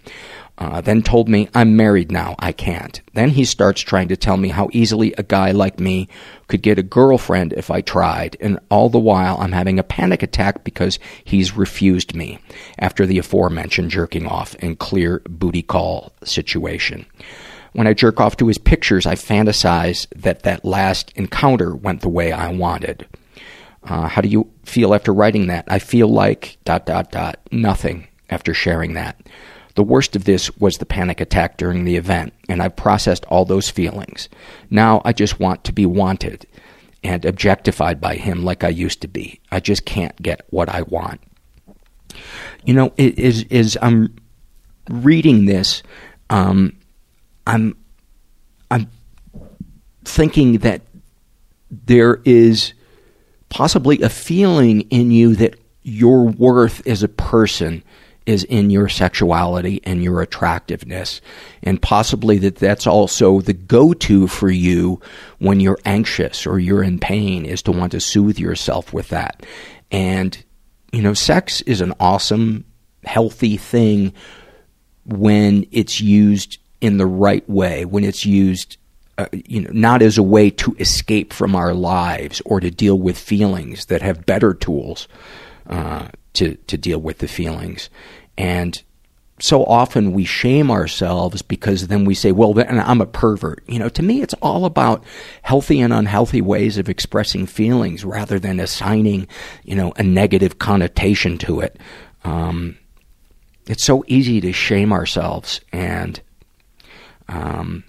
Uh, 0.58 0.80
then 0.80 1.02
told 1.02 1.28
me, 1.28 1.48
I'm 1.54 1.76
married 1.76 2.10
now, 2.10 2.34
I 2.38 2.52
can't. 2.52 3.00
Then 3.12 3.28
he 3.30 3.44
starts 3.44 3.82
trying 3.82 4.08
to 4.08 4.16
tell 4.16 4.38
me 4.38 4.48
how 4.48 4.70
easily 4.72 5.12
a 5.18 5.22
guy 5.22 5.50
like 5.50 5.78
me 5.78 6.08
could 6.48 6.62
get 6.62 6.78
a 6.78 6.82
girlfriend 6.82 7.52
if 7.52 7.70
I 7.70 7.82
tried, 7.82 8.38
and 8.40 8.58
all 8.70 8.88
the 8.88 8.98
while 8.98 9.36
I'm 9.38 9.52
having 9.52 9.78
a 9.78 9.82
panic 9.82 10.22
attack 10.22 10.64
because 10.64 10.98
he's 11.24 11.56
refused 11.56 12.14
me 12.14 12.38
after 12.78 13.04
the 13.04 13.18
aforementioned 13.18 13.90
jerking 13.90 14.26
off 14.26 14.56
and 14.60 14.78
clear 14.78 15.20
booty 15.28 15.62
call 15.62 16.12
situation. 16.24 17.04
When 17.74 17.86
I 17.86 17.92
jerk 17.92 18.18
off 18.18 18.38
to 18.38 18.46
his 18.46 18.56
pictures, 18.56 19.04
I 19.04 19.14
fantasize 19.14 20.06
that 20.16 20.44
that 20.44 20.64
last 20.64 21.12
encounter 21.16 21.76
went 21.76 22.00
the 22.00 22.08
way 22.08 22.32
I 22.32 22.48
wanted. 22.50 23.06
Uh, 23.84 24.08
how 24.08 24.22
do 24.22 24.28
you 24.28 24.50
feel 24.64 24.94
after 24.94 25.12
writing 25.12 25.48
that? 25.48 25.66
I 25.68 25.78
feel 25.78 26.08
like 26.08 26.56
dot 26.64 26.86
dot 26.86 27.10
dot 27.10 27.38
nothing 27.52 28.08
after 28.30 28.54
sharing 28.54 28.94
that. 28.94 29.20
The 29.76 29.82
worst 29.82 30.16
of 30.16 30.24
this 30.24 30.54
was 30.56 30.78
the 30.78 30.86
panic 30.86 31.20
attack 31.20 31.58
during 31.58 31.84
the 31.84 31.96
event, 31.96 32.32
and 32.48 32.62
I've 32.62 32.76
processed 32.76 33.24
all 33.26 33.44
those 33.44 33.70
feelings. 33.70 34.28
Now 34.70 35.02
I 35.04 35.12
just 35.12 35.38
want 35.38 35.64
to 35.64 35.72
be 35.72 35.86
wanted 35.86 36.46
and 37.04 37.24
objectified 37.24 38.00
by 38.00 38.16
him 38.16 38.42
like 38.42 38.64
I 38.64 38.68
used 38.68 39.02
to 39.02 39.08
be. 39.08 39.40
I 39.52 39.60
just 39.60 39.84
can't 39.84 40.20
get 40.20 40.46
what 40.50 40.68
I 40.70 40.82
want. 40.82 41.20
You 42.64 42.74
know, 42.74 42.92
is 42.96 43.44
is 43.44 43.78
I'm 43.82 44.16
reading 44.88 45.44
this, 45.44 45.82
um, 46.30 46.78
I'm 47.46 47.76
I'm 48.70 48.90
thinking 50.04 50.58
that 50.58 50.82
there 51.70 52.22
is 52.24 52.72
possibly 53.50 54.00
a 54.00 54.08
feeling 54.08 54.82
in 54.82 55.10
you 55.10 55.36
that 55.36 55.60
your 55.82 56.24
worth 56.24 56.84
as 56.86 57.02
a 57.02 57.08
person 57.08 57.84
is 58.26 58.44
in 58.44 58.70
your 58.70 58.88
sexuality 58.88 59.80
and 59.84 60.02
your 60.02 60.20
attractiveness. 60.20 61.20
And 61.62 61.80
possibly 61.80 62.38
that 62.38 62.56
that's 62.56 62.86
also 62.86 63.40
the 63.40 63.52
go 63.52 63.94
to 63.94 64.26
for 64.26 64.50
you 64.50 65.00
when 65.38 65.60
you're 65.60 65.78
anxious 65.84 66.46
or 66.46 66.58
you're 66.58 66.82
in 66.82 66.98
pain 66.98 67.46
is 67.46 67.62
to 67.62 67.72
want 67.72 67.92
to 67.92 68.00
soothe 68.00 68.38
yourself 68.38 68.92
with 68.92 69.08
that. 69.08 69.46
And, 69.90 70.42
you 70.92 71.02
know, 71.02 71.14
sex 71.14 71.60
is 71.62 71.80
an 71.80 71.94
awesome, 72.00 72.64
healthy 73.04 73.56
thing 73.56 74.12
when 75.04 75.66
it's 75.70 76.00
used 76.00 76.58
in 76.80 76.96
the 76.96 77.06
right 77.06 77.48
way, 77.48 77.84
when 77.84 78.04
it's 78.04 78.26
used 78.26 78.76
uh, 79.18 79.26
you 79.32 79.62
know, 79.62 79.70
not 79.72 80.02
as 80.02 80.18
a 80.18 80.22
way 80.22 80.50
to 80.50 80.76
escape 80.78 81.32
from 81.32 81.56
our 81.56 81.72
lives 81.72 82.42
or 82.44 82.60
to 82.60 82.70
deal 82.70 82.98
with 82.98 83.16
feelings 83.16 83.86
that 83.86 84.02
have 84.02 84.26
better 84.26 84.52
tools 84.52 85.08
uh, 85.68 86.08
to 86.36 86.54
to 86.54 86.78
deal 86.78 86.98
with 86.98 87.18
the 87.18 87.28
feelings. 87.28 87.90
And 88.38 88.82
so 89.38 89.64
often 89.64 90.12
we 90.12 90.24
shame 90.24 90.70
ourselves 90.70 91.42
because 91.42 91.88
then 91.88 92.04
we 92.04 92.14
say, 92.14 92.32
well, 92.32 92.54
then 92.54 92.80
I'm 92.80 93.02
a 93.02 93.06
pervert. 93.06 93.62
You 93.68 93.78
know, 93.78 93.90
to 93.90 94.02
me, 94.02 94.22
it's 94.22 94.34
all 94.40 94.64
about 94.64 95.04
healthy 95.42 95.80
and 95.80 95.92
unhealthy 95.92 96.40
ways 96.40 96.78
of 96.78 96.88
expressing 96.88 97.46
feelings 97.46 98.04
rather 98.04 98.38
than 98.38 98.60
assigning, 98.60 99.28
you 99.64 99.74
know, 99.74 99.92
a 99.96 100.02
negative 100.02 100.58
connotation 100.58 101.36
to 101.38 101.60
it. 101.60 101.78
Um, 102.24 102.78
it's 103.66 103.84
so 103.84 104.04
easy 104.06 104.40
to 104.40 104.52
shame 104.52 104.92
ourselves 104.92 105.60
and, 105.70 106.20
um, 107.28 107.84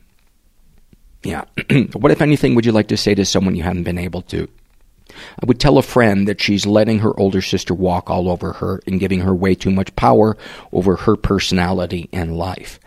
yeah. 1.24 1.46
what, 1.94 2.12
if 2.12 2.22
anything, 2.22 2.56
would 2.56 2.66
you 2.66 2.72
like 2.72 2.88
to 2.90 2.98
say 2.98 3.16
to 3.16 3.26
someone 3.26 3.56
you 3.56 3.64
haven't 3.64 3.84
been 3.84 3.98
able 3.98 4.22
to? 4.24 4.50
I 5.10 5.46
would 5.46 5.60
tell 5.60 5.78
a 5.78 5.84
friend 5.84 6.28
that 6.28 6.42
she's 6.42 6.66
letting 6.66 7.00
her 7.00 7.18
older 7.20 7.42
sister 7.42 7.74
walk 7.74 8.10
all 8.10 8.30
over 8.30 8.54
her 8.54 8.82
and 8.88 9.00
giving 9.00 9.22
her 9.22 9.34
way 9.34 9.56
too 9.56 9.72
much 9.72 9.96
power 9.96 10.38
over 10.72 10.96
her 10.96 11.16
personality 11.16 12.10
and 12.12 12.38
life. 12.38 12.80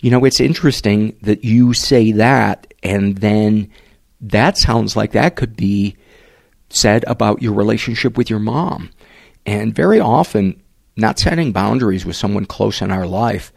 You 0.00 0.10
know, 0.10 0.24
it's 0.24 0.40
interesting 0.40 1.16
that 1.22 1.44
you 1.44 1.72
say 1.72 2.12
that, 2.12 2.72
and 2.82 3.18
then 3.18 3.70
that 4.20 4.58
sounds 4.58 4.96
like 4.96 5.12
that 5.12 5.36
could 5.36 5.56
be 5.56 5.96
said 6.68 7.04
about 7.06 7.42
your 7.42 7.52
relationship 7.52 8.16
with 8.16 8.28
your 8.28 8.38
mom. 8.38 8.90
And 9.46 9.74
very 9.74 10.00
often, 10.00 10.60
not 10.96 11.18
setting 11.18 11.52
boundaries 11.52 12.04
with 12.06 12.16
someone 12.16 12.46
close 12.46 12.80
in 12.80 12.90
our 12.90 13.06
life 13.06 13.52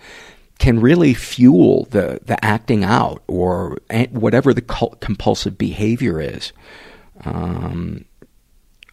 can 0.59 0.79
really 0.79 1.13
fuel 1.13 1.85
the, 1.91 2.19
the 2.25 2.43
acting 2.43 2.83
out 2.83 3.23
or 3.27 3.77
whatever 4.11 4.53
the 4.53 4.61
compulsive 4.61 5.57
behavior 5.57 6.19
is. 6.19 6.51
Um, 7.23 8.05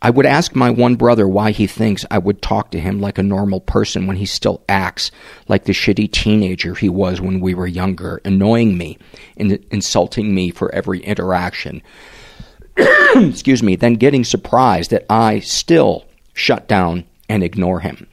I 0.05 0.11
would 0.11 0.27
ask 0.27 0.55
my 0.55 0.69
one 0.69 0.97
brother 0.97 1.27
why 1.27 1.53
he 1.53 1.67
thinks 1.67 2.05
I 2.11 2.19
would 2.19 2.43
talk 2.43 2.71
to 2.73 2.79
him 2.79 3.01
like 3.01 3.17
a 3.17 3.23
normal 3.23 3.61
person 3.61 4.07
when 4.07 4.19
he 4.19 4.27
still 4.27 4.63
acts 4.69 5.11
like 5.49 5.65
the 5.65 5.73
shitty 5.73 6.13
teenager 6.13 6.75
he 6.75 6.91
was 6.91 7.23
when 7.23 7.41
we 7.41 7.55
were 7.55 7.67
younger, 7.67 8.21
annoying 8.23 8.77
me 8.77 8.99
and 9.39 9.53
insulting 9.71 10.35
me 10.35 10.51
for 10.51 10.75
every 10.75 11.01
interaction. 11.01 11.83
Excuse 12.77 13.63
me, 13.63 13.77
then 13.77 13.95
getting 13.95 14.25
surprised 14.25 14.91
that 14.91 15.07
I 15.09 15.41
still 15.41 16.05
shut 16.35 16.69
down 16.69 17.05
and 17.29 17.43
ignore 17.43 17.81
him 17.81 18.07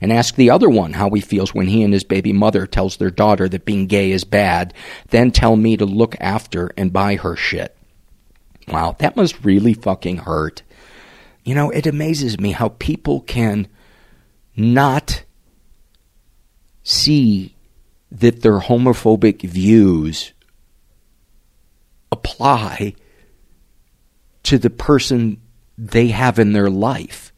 and 0.00 0.12
ask 0.12 0.34
the 0.34 0.50
other 0.50 0.70
one 0.70 0.94
how 0.94 1.10
he 1.10 1.20
feels 1.20 1.54
when 1.54 1.66
he 1.66 1.82
and 1.82 1.92
his 1.92 2.04
baby 2.04 2.32
mother 2.32 2.66
tells 2.66 2.96
their 2.96 3.10
daughter 3.10 3.48
that 3.50 3.66
being 3.66 3.86
gay 3.86 4.12
is 4.12 4.24
bad, 4.24 4.72
then 5.10 5.30
tell 5.30 5.56
me 5.56 5.76
to 5.76 5.84
look 5.84 6.16
after 6.20 6.72
and 6.76 6.92
buy 6.92 7.16
her 7.16 7.36
shit. 7.36 7.76
Wow, 8.68 8.96
that 8.98 9.16
must 9.16 9.44
really 9.44 9.74
fucking 9.74 10.18
hurt. 10.18 10.62
You 11.44 11.54
know, 11.54 11.70
it 11.70 11.86
amazes 11.86 12.38
me 12.38 12.52
how 12.52 12.70
people 12.78 13.20
can 13.20 13.68
not 14.56 15.24
see 16.84 17.56
that 18.10 18.42
their 18.42 18.60
homophobic 18.60 19.42
views 19.42 20.32
apply 22.10 22.94
to 24.42 24.58
the 24.58 24.70
person 24.70 25.40
they 25.78 26.08
have 26.08 26.38
in 26.38 26.52
their 26.52 26.70
life 26.70 27.32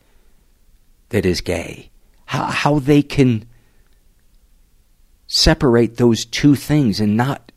that 1.10 1.24
is 1.24 1.40
gay 1.40 1.90
how, 2.34 2.44
how 2.46 2.78
they 2.78 3.02
can 3.02 3.46
separate 5.26 5.96
those 5.96 6.24
two 6.24 6.54
things 6.54 7.00
and 7.00 7.16
not 7.16 7.52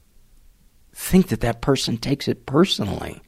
think 0.94 1.30
that 1.30 1.42
that 1.42 1.62
person 1.62 1.98
takes 1.98 2.28
it 2.28 2.46
personally. 2.46 3.22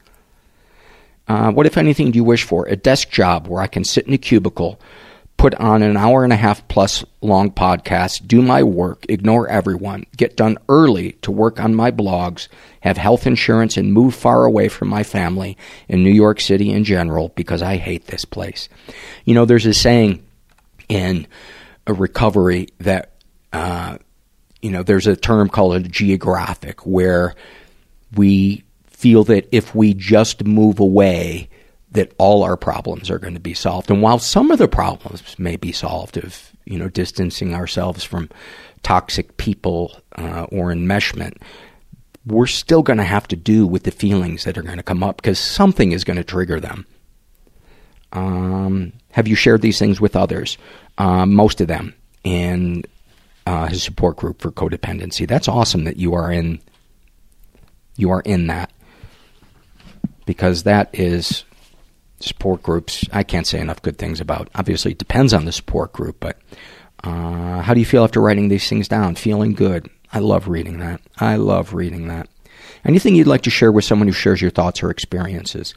Uh, 1.29 1.51
what, 1.51 1.67
if 1.67 1.77
anything, 1.77 2.09
do 2.09 2.17
you 2.17 2.23
wish 2.23 2.43
for? 2.43 2.65
A 2.65 2.75
desk 2.75 3.09
job 3.11 3.47
where 3.47 3.61
I 3.61 3.67
can 3.67 3.83
sit 3.83 4.07
in 4.07 4.13
a 4.13 4.17
cubicle, 4.17 4.81
put 5.37 5.53
on 5.55 5.83
an 5.83 5.95
hour 5.95 6.23
and 6.23 6.33
a 6.33 6.35
half 6.35 6.67
plus 6.67 7.05
long 7.21 7.51
podcast, 7.51 8.27
do 8.27 8.41
my 8.41 8.63
work, 8.63 9.05
ignore 9.07 9.47
everyone, 9.47 10.05
get 10.17 10.35
done 10.35 10.57
early 10.67 11.11
to 11.21 11.31
work 11.31 11.59
on 11.59 11.75
my 11.75 11.91
blogs, 11.91 12.47
have 12.81 12.97
health 12.97 13.27
insurance, 13.27 13.77
and 13.77 13.93
move 13.93 14.15
far 14.15 14.43
away 14.43 14.69
from 14.69 14.87
my 14.87 15.03
family 15.03 15.55
in 15.87 16.03
New 16.03 16.11
York 16.11 16.41
City 16.41 16.71
in 16.71 16.83
general 16.83 17.29
because 17.35 17.61
I 17.61 17.77
hate 17.77 18.07
this 18.07 18.25
place. 18.25 18.67
You 19.23 19.35
know, 19.35 19.45
there's 19.45 19.67
a 19.67 19.73
saying 19.73 20.25
in 20.89 21.27
a 21.85 21.93
recovery 21.93 22.69
that, 22.79 23.11
uh, 23.53 23.99
you 24.63 24.71
know, 24.71 24.81
there's 24.81 25.05
a 25.05 25.15
term 25.15 25.47
called 25.47 25.75
a 25.75 25.79
geographic 25.81 26.87
where 26.87 27.35
we 28.15 28.63
feel 28.99 29.23
that 29.23 29.47
if 29.53 29.73
we 29.73 29.93
just 29.93 30.43
move 30.43 30.77
away, 30.77 31.47
that 31.89 32.11
all 32.17 32.43
our 32.43 32.57
problems 32.57 33.09
are 33.09 33.17
going 33.17 33.33
to 33.33 33.39
be 33.39 33.53
solved. 33.53 33.89
And 33.89 34.01
while 34.01 34.19
some 34.19 34.51
of 34.51 34.59
the 34.59 34.67
problems 34.67 35.39
may 35.39 35.55
be 35.55 35.71
solved 35.71 36.17
of, 36.17 36.51
you 36.65 36.77
know, 36.77 36.89
distancing 36.89 37.55
ourselves 37.55 38.03
from 38.03 38.29
toxic 38.83 39.37
people 39.37 39.97
uh, 40.17 40.47
or 40.51 40.67
enmeshment, 40.73 41.37
we're 42.25 42.45
still 42.45 42.83
going 42.83 42.97
to 42.97 43.05
have 43.05 43.25
to 43.29 43.37
do 43.37 43.65
with 43.65 43.83
the 43.83 43.91
feelings 43.91 44.43
that 44.43 44.57
are 44.57 44.63
going 44.63 44.75
to 44.75 44.83
come 44.83 45.01
up 45.01 45.15
because 45.15 45.39
something 45.39 45.93
is 45.93 46.03
going 46.03 46.17
to 46.17 46.23
trigger 46.23 46.59
them. 46.59 46.85
Um, 48.11 48.91
have 49.11 49.29
you 49.29 49.35
shared 49.35 49.61
these 49.61 49.79
things 49.79 50.01
with 50.01 50.17
others? 50.17 50.57
Uh, 50.97 51.25
most 51.25 51.61
of 51.61 51.69
them 51.69 51.95
in 52.25 52.83
uh, 53.47 53.67
his 53.67 53.81
support 53.81 54.17
group 54.17 54.41
for 54.41 54.51
codependency. 54.51 55.25
That's 55.25 55.47
awesome 55.47 55.85
that 55.85 55.95
you 55.95 56.13
are 56.15 56.29
in. 56.29 56.59
You 57.95 58.11
are 58.11 58.21
in 58.21 58.47
that 58.47 58.71
because 60.29 60.61
that 60.61 60.91
is 60.93 61.43
support 62.19 62.61
groups. 62.61 63.03
I 63.11 63.23
can't 63.23 63.47
say 63.47 63.59
enough 63.59 63.81
good 63.81 63.97
things 63.97 64.21
about. 64.21 64.47
Obviously, 64.53 64.91
it 64.91 64.99
depends 64.99 65.33
on 65.33 65.45
the 65.45 65.51
support 65.51 65.91
group, 65.91 66.17
but 66.19 66.37
uh, 67.03 67.61
how 67.63 67.73
do 67.73 67.79
you 67.79 67.85
feel 67.87 68.03
after 68.03 68.21
writing 68.21 68.47
these 68.47 68.69
things 68.69 68.87
down? 68.87 69.15
Feeling 69.15 69.53
good. 69.53 69.89
I 70.13 70.19
love 70.19 70.47
reading 70.47 70.77
that. 70.81 71.01
I 71.17 71.37
love 71.37 71.73
reading 71.73 72.09
that. 72.09 72.29
Anything 72.85 73.15
you'd 73.15 73.25
like 73.25 73.41
to 73.41 73.49
share 73.49 73.71
with 73.71 73.85
someone 73.85 74.07
who 74.07 74.13
shares 74.13 74.39
your 74.39 74.51
thoughts 74.51 74.83
or 74.83 74.91
experiences? 74.91 75.73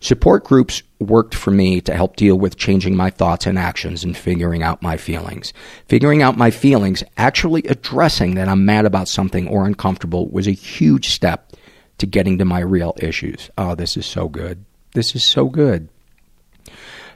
Support 0.00 0.44
groups 0.44 0.82
worked 1.00 1.34
for 1.34 1.50
me 1.50 1.80
to 1.80 1.94
help 1.94 2.16
deal 2.16 2.38
with 2.38 2.58
changing 2.58 2.94
my 2.94 3.08
thoughts 3.08 3.46
and 3.46 3.58
actions 3.58 4.04
and 4.04 4.14
figuring 4.14 4.62
out 4.62 4.82
my 4.82 4.98
feelings. 4.98 5.54
Figuring 5.88 6.20
out 6.20 6.36
my 6.36 6.50
feelings, 6.50 7.02
actually 7.16 7.62
addressing 7.68 8.34
that 8.34 8.48
I'm 8.48 8.66
mad 8.66 8.84
about 8.84 9.08
something 9.08 9.48
or 9.48 9.64
uncomfortable 9.64 10.28
was 10.28 10.46
a 10.46 10.52
huge 10.52 11.08
step 11.08 11.53
to 11.98 12.06
getting 12.06 12.38
to 12.38 12.44
my 12.44 12.60
real 12.60 12.94
issues. 12.98 13.50
Oh, 13.56 13.74
this 13.74 13.96
is 13.96 14.06
so 14.06 14.28
good. 14.28 14.64
This 14.94 15.14
is 15.14 15.24
so 15.24 15.46
good. 15.46 15.88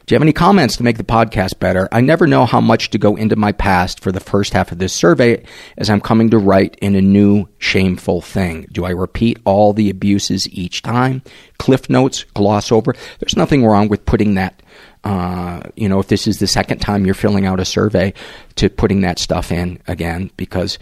Do 0.09 0.15
you 0.15 0.17
have 0.17 0.23
any 0.23 0.33
comments 0.33 0.79
to 0.79 0.83
make 0.83 0.97
the 0.97 1.05
podcast 1.05 1.59
better? 1.59 1.87
I 1.93 2.01
never 2.01 2.27
know 2.27 2.47
how 2.47 2.63
much 2.63 2.89
to 2.91 2.99
go 2.99 3.15
into 3.15 3.37
my 3.37 3.53
past 3.53 4.01
for 4.01 4.11
the 4.11 4.21
first 4.21 4.55
half 4.55 4.73
of 4.73 4.79
this 4.79 4.95
survey 4.95 5.45
as 5.77 5.91
I'm 5.91 6.01
coming 6.01 6.31
to 6.31 6.39
write 6.39 6.77
in 6.81 6.95
a 6.95 7.03
new 7.03 7.47
shameful 7.59 8.23
thing. 8.23 8.67
Do 8.73 8.87
I 8.87 8.91
repeat 8.91 9.39
all 9.45 9.75
the 9.75 9.91
abuses 9.91 10.49
each 10.49 10.81
time? 10.81 11.21
Cliff 11.59 11.91
notes, 11.91 12.25
gloss 12.33 12.73
over? 12.73 12.95
There's 13.19 13.37
nothing 13.37 13.67
wrong 13.67 13.89
with 13.89 14.07
putting 14.07 14.37
that, 14.37 14.63
uh, 15.05 15.61
you 15.77 15.91
know, 15.91 15.99
if 15.99 16.09
this 16.09 16.27
is 16.27 16.39
the 16.39 16.47
second 16.47 16.79
time 16.79 17.05
you're 17.05 17.15
filling 17.15 17.45
out 17.45 17.61
a 17.61 17.67
survey, 17.67 18.15
to 18.55 18.71
putting 18.71 19.03
that 19.03 19.19
stuff 19.19 19.53
in 19.53 19.79
again 19.87 20.31
because 20.39 20.79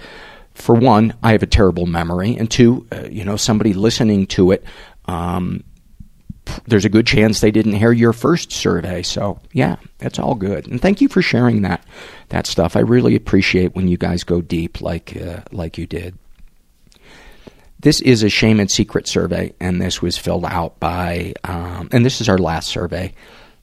for 0.57 0.75
one, 0.75 1.15
I 1.23 1.33
have 1.33 1.43
a 1.43 1.47
terrible 1.47 1.87
memory, 1.87 2.37
and 2.37 2.51
two, 2.51 2.87
uh, 2.91 3.07
you 3.11 3.25
know, 3.25 3.37
somebody 3.37 3.75
listening 3.75 4.27
to 4.29 4.53
it, 4.53 4.65
um, 5.05 5.63
there's 6.67 6.85
a 6.85 6.89
good 6.89 7.07
chance 7.07 7.41
they 7.41 7.51
didn't 7.51 7.75
hear 7.75 7.93
your 7.93 8.13
first 8.13 8.53
survey. 8.53 9.03
So 9.03 9.41
yeah, 9.53 9.77
that's 9.99 10.19
all 10.19 10.35
good. 10.35 10.67
And 10.67 10.81
thank 10.81 11.01
you 11.01 11.09
for 11.09 11.21
sharing 11.21 11.63
that 11.63 11.85
that 12.29 12.47
stuff. 12.47 12.77
I 12.77 12.81
really 12.81 13.17
appreciate 13.17 13.75
when 13.75 13.89
you 13.89 13.97
guys 13.97 14.25
go 14.25 14.41
deep 14.41 14.81
like 14.81 15.17
uh, 15.17 15.41
like 15.53 15.77
you 15.77 15.87
did. 15.87 16.17
This 17.81 18.01
is 18.01 18.23
a 18.23 18.31
shame 18.31 18.59
and 18.59 18.71
secret 18.71 19.07
survey, 19.07 19.53
and 19.61 19.81
this 19.81 20.01
was 20.01 20.17
filled 20.17 20.47
out 20.47 20.81
by, 20.81 21.35
um, 21.45 21.91
and 21.93 22.05
this 22.07 22.21
is 22.21 22.29
our 22.29 22.39
last 22.39 22.69
survey. 22.69 23.13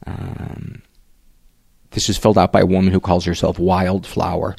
Um, 0.06 0.84
this 1.92 2.10
is 2.10 2.18
filled 2.18 2.38
out 2.38 2.52
by 2.52 2.62
a 2.62 2.66
woman 2.66 2.94
who 2.94 3.00
calls 3.00 3.26
herself 3.26 3.58
Wildflower, 3.58 4.56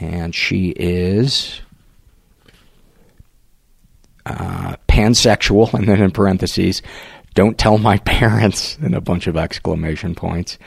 and 0.00 0.34
she 0.34 0.70
is 0.70 1.60
uh, 4.24 4.76
pansexual, 4.88 5.72
and 5.74 5.88
then 5.88 6.02
in 6.02 6.10
parentheses, 6.10 6.82
don't 7.34 7.58
tell 7.58 7.78
my 7.78 7.98
parents, 8.04 8.76
and 8.78 8.94
a 8.94 9.00
bunch 9.00 9.26
of 9.26 9.36
exclamation 9.36 10.14
points. 10.14 10.58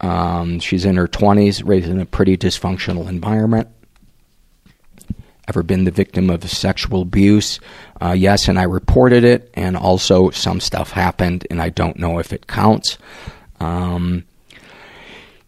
Um, 0.00 0.58
she's 0.58 0.84
in 0.84 0.96
her 0.96 1.06
20s, 1.06 1.66
raised 1.66 1.88
in 1.88 2.00
a 2.00 2.06
pretty 2.06 2.36
dysfunctional 2.36 3.08
environment. 3.08 3.68
Ever 5.48 5.62
been 5.62 5.84
the 5.84 5.90
victim 5.90 6.30
of 6.30 6.48
sexual 6.48 7.02
abuse? 7.02 7.60
Uh, 8.00 8.12
yes, 8.12 8.48
and 8.48 8.58
I 8.58 8.62
reported 8.64 9.24
it, 9.24 9.50
and 9.54 9.76
also 9.76 10.30
some 10.30 10.60
stuff 10.60 10.90
happened, 10.90 11.46
and 11.50 11.60
I 11.60 11.68
don't 11.68 11.98
know 11.98 12.18
if 12.18 12.32
it 12.32 12.46
counts. 12.46 12.98
Um, 13.60 14.24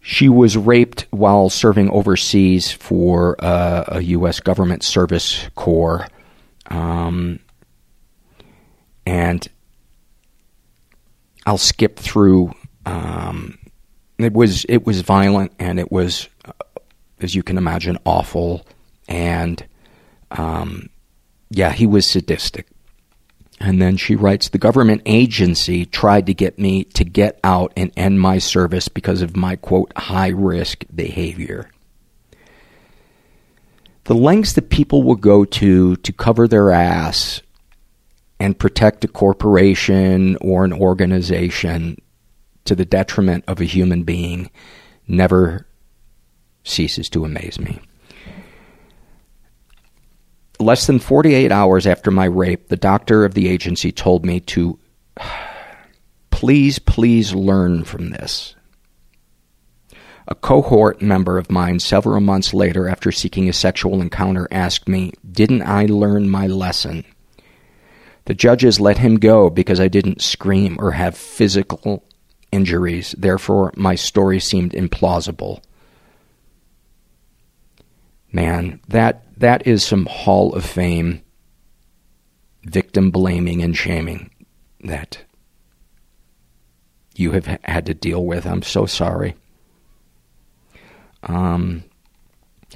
she 0.07 0.29
was 0.29 0.55
raped 0.55 1.07
while 1.09 1.49
serving 1.49 1.89
overseas 1.89 2.71
for 2.71 3.35
uh, 3.43 3.85
a 3.87 4.01
U.S. 4.01 4.39
government 4.39 4.83
service 4.83 5.49
corps. 5.55 6.07
Um, 6.67 7.39
and 9.03 9.47
I'll 11.47 11.57
skip 11.57 11.97
through. 11.97 12.53
Um, 12.85 13.57
it 14.19 14.33
was 14.33 14.63
it 14.69 14.85
was 14.85 15.01
violent 15.01 15.53
and 15.57 15.79
it 15.79 15.91
was, 15.91 16.29
uh, 16.45 16.51
as 17.19 17.33
you 17.33 17.41
can 17.41 17.57
imagine, 17.57 17.97
awful. 18.05 18.67
And 19.07 19.65
um, 20.29 20.89
yeah, 21.49 21.71
he 21.71 21.87
was 21.87 22.07
sadistic. 22.07 22.67
And 23.59 23.81
then 23.81 23.95
she 23.95 24.15
writes, 24.15 24.49
the 24.49 24.57
government 24.57 25.01
agency 25.05 25.85
tried 25.85 26.25
to 26.25 26.33
get 26.33 26.59
me 26.59 26.83
to 26.95 27.05
get 27.05 27.39
out 27.43 27.71
and 27.77 27.91
end 27.95 28.19
my 28.19 28.37
service 28.37 28.89
because 28.89 29.21
of 29.21 29.37
my 29.37 29.55
quote 29.55 29.93
high 29.95 30.29
risk 30.29 30.83
behavior. 30.93 31.69
The 34.03 34.15
lengths 34.15 34.53
that 34.53 34.69
people 34.69 35.03
will 35.03 35.15
go 35.15 35.45
to 35.45 35.95
to 35.95 36.13
cover 36.13 36.47
their 36.47 36.71
ass 36.71 37.41
and 38.39 38.59
protect 38.59 39.05
a 39.05 39.07
corporation 39.07 40.37
or 40.41 40.65
an 40.65 40.73
organization 40.73 41.97
to 42.65 42.75
the 42.75 42.85
detriment 42.85 43.45
of 43.47 43.61
a 43.61 43.65
human 43.65 44.03
being 44.03 44.51
never 45.07 45.65
ceases 46.63 47.09
to 47.09 47.23
amaze 47.23 47.59
me. 47.59 47.79
Less 50.59 50.87
than 50.87 50.99
48 50.99 51.51
hours 51.51 51.85
after 51.85 52.11
my 52.11 52.25
rape, 52.25 52.69
the 52.69 52.77
doctor 52.77 53.25
of 53.25 53.33
the 53.33 53.49
agency 53.49 53.91
told 53.91 54.25
me 54.25 54.39
to 54.41 54.79
please, 56.29 56.79
please 56.79 57.33
learn 57.33 57.83
from 57.83 58.09
this. 58.09 58.55
A 60.27 60.35
cohort 60.35 61.01
member 61.01 61.37
of 61.37 61.51
mine, 61.51 61.79
several 61.79 62.19
months 62.19 62.53
later, 62.53 62.87
after 62.87 63.11
seeking 63.11 63.47
a 63.47 63.53
sexual 63.53 64.01
encounter, 64.01 64.47
asked 64.49 64.87
me, 64.87 65.11
Didn't 65.29 65.61
I 65.61 65.85
learn 65.85 66.29
my 66.29 66.47
lesson? 66.47 67.05
The 68.25 68.33
judges 68.33 68.79
let 68.79 68.97
him 68.97 69.17
go 69.17 69.51
because 69.51 69.79
I 69.79 69.87
didn't 69.87 70.23
scream 70.23 70.77
or 70.79 70.91
have 70.91 71.15
physical 71.15 72.03
injuries. 72.51 73.13
Therefore, 73.17 73.71
my 73.75 73.93
story 73.93 74.39
seemed 74.39 74.71
implausible. 74.71 75.61
Man, 78.31 78.79
that 78.87 79.24
that 79.37 79.67
is 79.67 79.83
some 79.83 80.05
Hall 80.05 80.53
of 80.53 80.65
Fame 80.65 81.21
victim 82.63 83.11
blaming 83.11 83.61
and 83.61 83.75
shaming 83.75 84.31
that 84.83 85.19
you 87.15 87.31
have 87.31 87.45
had 87.63 87.85
to 87.85 87.93
deal 87.93 88.25
with. 88.25 88.45
I'm 88.45 88.63
so 88.63 88.85
sorry. 88.85 89.35
Um, 91.23 91.83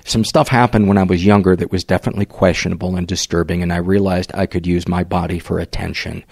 some 0.06 0.23
stuff 0.23 0.48
happened 0.48 0.88
when 0.88 0.98
I 0.98 1.03
was 1.03 1.26
younger 1.26 1.56
that 1.56 1.72
was 1.72 1.84
definitely 1.84 2.26
questionable 2.26 2.95
and 2.95 3.07
disturbing, 3.07 3.61
and 3.61 3.73
I 3.73 3.77
realized 3.77 4.31
I 4.34 4.45
could 4.45 4.65
use 4.65 4.88
my 4.88 5.03
body 5.03 5.40
for 5.40 5.60
attention. 5.60 6.23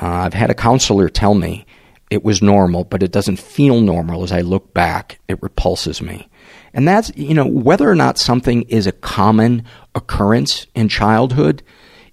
Uh, 0.00 0.06
I've 0.06 0.34
had 0.34 0.50
a 0.50 0.54
counselor 0.54 1.08
tell 1.08 1.34
me 1.34 1.64
it 2.10 2.24
was 2.24 2.42
normal, 2.42 2.84
but 2.84 3.02
it 3.02 3.12
doesn't 3.12 3.38
feel 3.38 3.80
normal 3.80 4.22
as 4.22 4.32
I 4.32 4.40
look 4.40 4.74
back. 4.74 5.20
It 5.28 5.42
repulses 5.42 6.02
me. 6.02 6.28
And 6.72 6.86
that's, 6.86 7.10
you 7.16 7.34
know, 7.34 7.46
whether 7.46 7.88
or 7.88 7.94
not 7.94 8.18
something 8.18 8.62
is 8.62 8.86
a 8.86 8.92
common 8.92 9.64
occurrence 9.94 10.66
in 10.74 10.88
childhood 10.88 11.62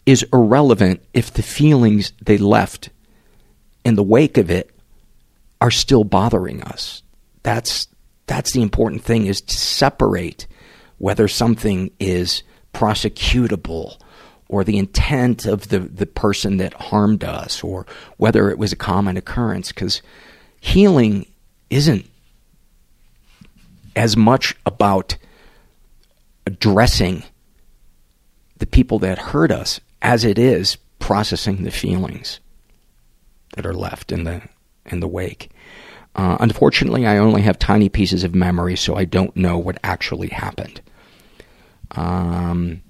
is 0.06 0.26
irrelevant 0.32 1.03
if 1.14 1.34
the 1.34 1.41
feelings 1.41 2.14
they 2.22 2.38
left 2.38 2.90
in 3.84 3.95
the 3.95 4.03
wake 4.03 4.38
of 4.38 4.49
it 4.49 4.72
are 5.61 5.72
still 5.72 6.03
bothering 6.03 6.61
us. 6.64 7.03
That's, 7.44 7.88
that's 8.27 8.53
the 8.53 8.61
important 8.61 9.03
thing 9.03 9.26
is 9.26 9.41
to 9.41 9.56
separate 9.56 10.48
whether 10.98 11.27
something 11.27 11.91
is 11.99 12.44
prosecutable 12.73 13.98
or 14.48 14.64
the 14.64 14.77
intent 14.77 15.45
of 15.45 15.69
the, 15.69 15.80
the 15.80 16.06
person 16.06 16.57
that 16.57 16.73
harmed 16.73 17.23
us 17.23 17.64
or 17.64 17.86
whether 18.18 18.49
it 18.49 18.57
was 18.57 18.72
a 18.72 18.77
common 18.77 19.18
occurrence 19.18 19.69
because 19.69 20.02
healing 20.60 21.26
isn't 21.69 22.06
as 23.95 24.17
much 24.17 24.55
about 24.65 25.17
addressing 26.45 27.23
the 28.57 28.65
people 28.65 28.99
that 28.99 29.17
hurt 29.17 29.51
us 29.51 29.80
as 30.01 30.23
it 30.23 30.38
is 30.38 30.77
processing 30.99 31.63
the 31.63 31.72
feelings 31.72 32.39
that 33.55 33.65
are 33.65 33.73
left 33.73 34.11
in 34.11 34.23
the 34.23 34.41
in 34.85 34.99
the 34.99 35.07
wake. 35.07 35.49
Uh, 36.15 36.38
unfortunately, 36.39 37.05
I 37.05 37.17
only 37.17 37.41
have 37.41 37.59
tiny 37.59 37.89
pieces 37.89 38.23
of 38.23 38.34
memory, 38.34 38.76
so 38.77 38.95
I 38.95 39.05
don't 39.05 39.35
know 39.35 39.57
what 39.57 39.77
actually 39.84 40.30
happened. 40.30 40.81
Um, 41.91 42.81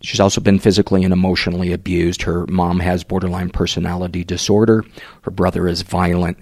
she's 0.00 0.20
also 0.20 0.40
been 0.40 0.58
physically 0.58 1.04
and 1.04 1.12
emotionally 1.12 1.72
abused. 1.72 2.22
Her 2.22 2.46
mom 2.46 2.80
has 2.80 3.04
borderline 3.04 3.50
personality 3.50 4.24
disorder. 4.24 4.84
Her 5.22 5.30
brother 5.30 5.68
is 5.68 5.82
violent, 5.82 6.38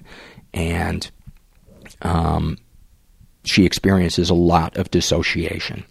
and 0.55 1.11
um, 2.03 2.59
she 3.45 3.65
experiences 3.65 4.31
a 4.31 4.35
lot 4.35 4.77
of 4.77 4.91
dissociation. 4.91 5.85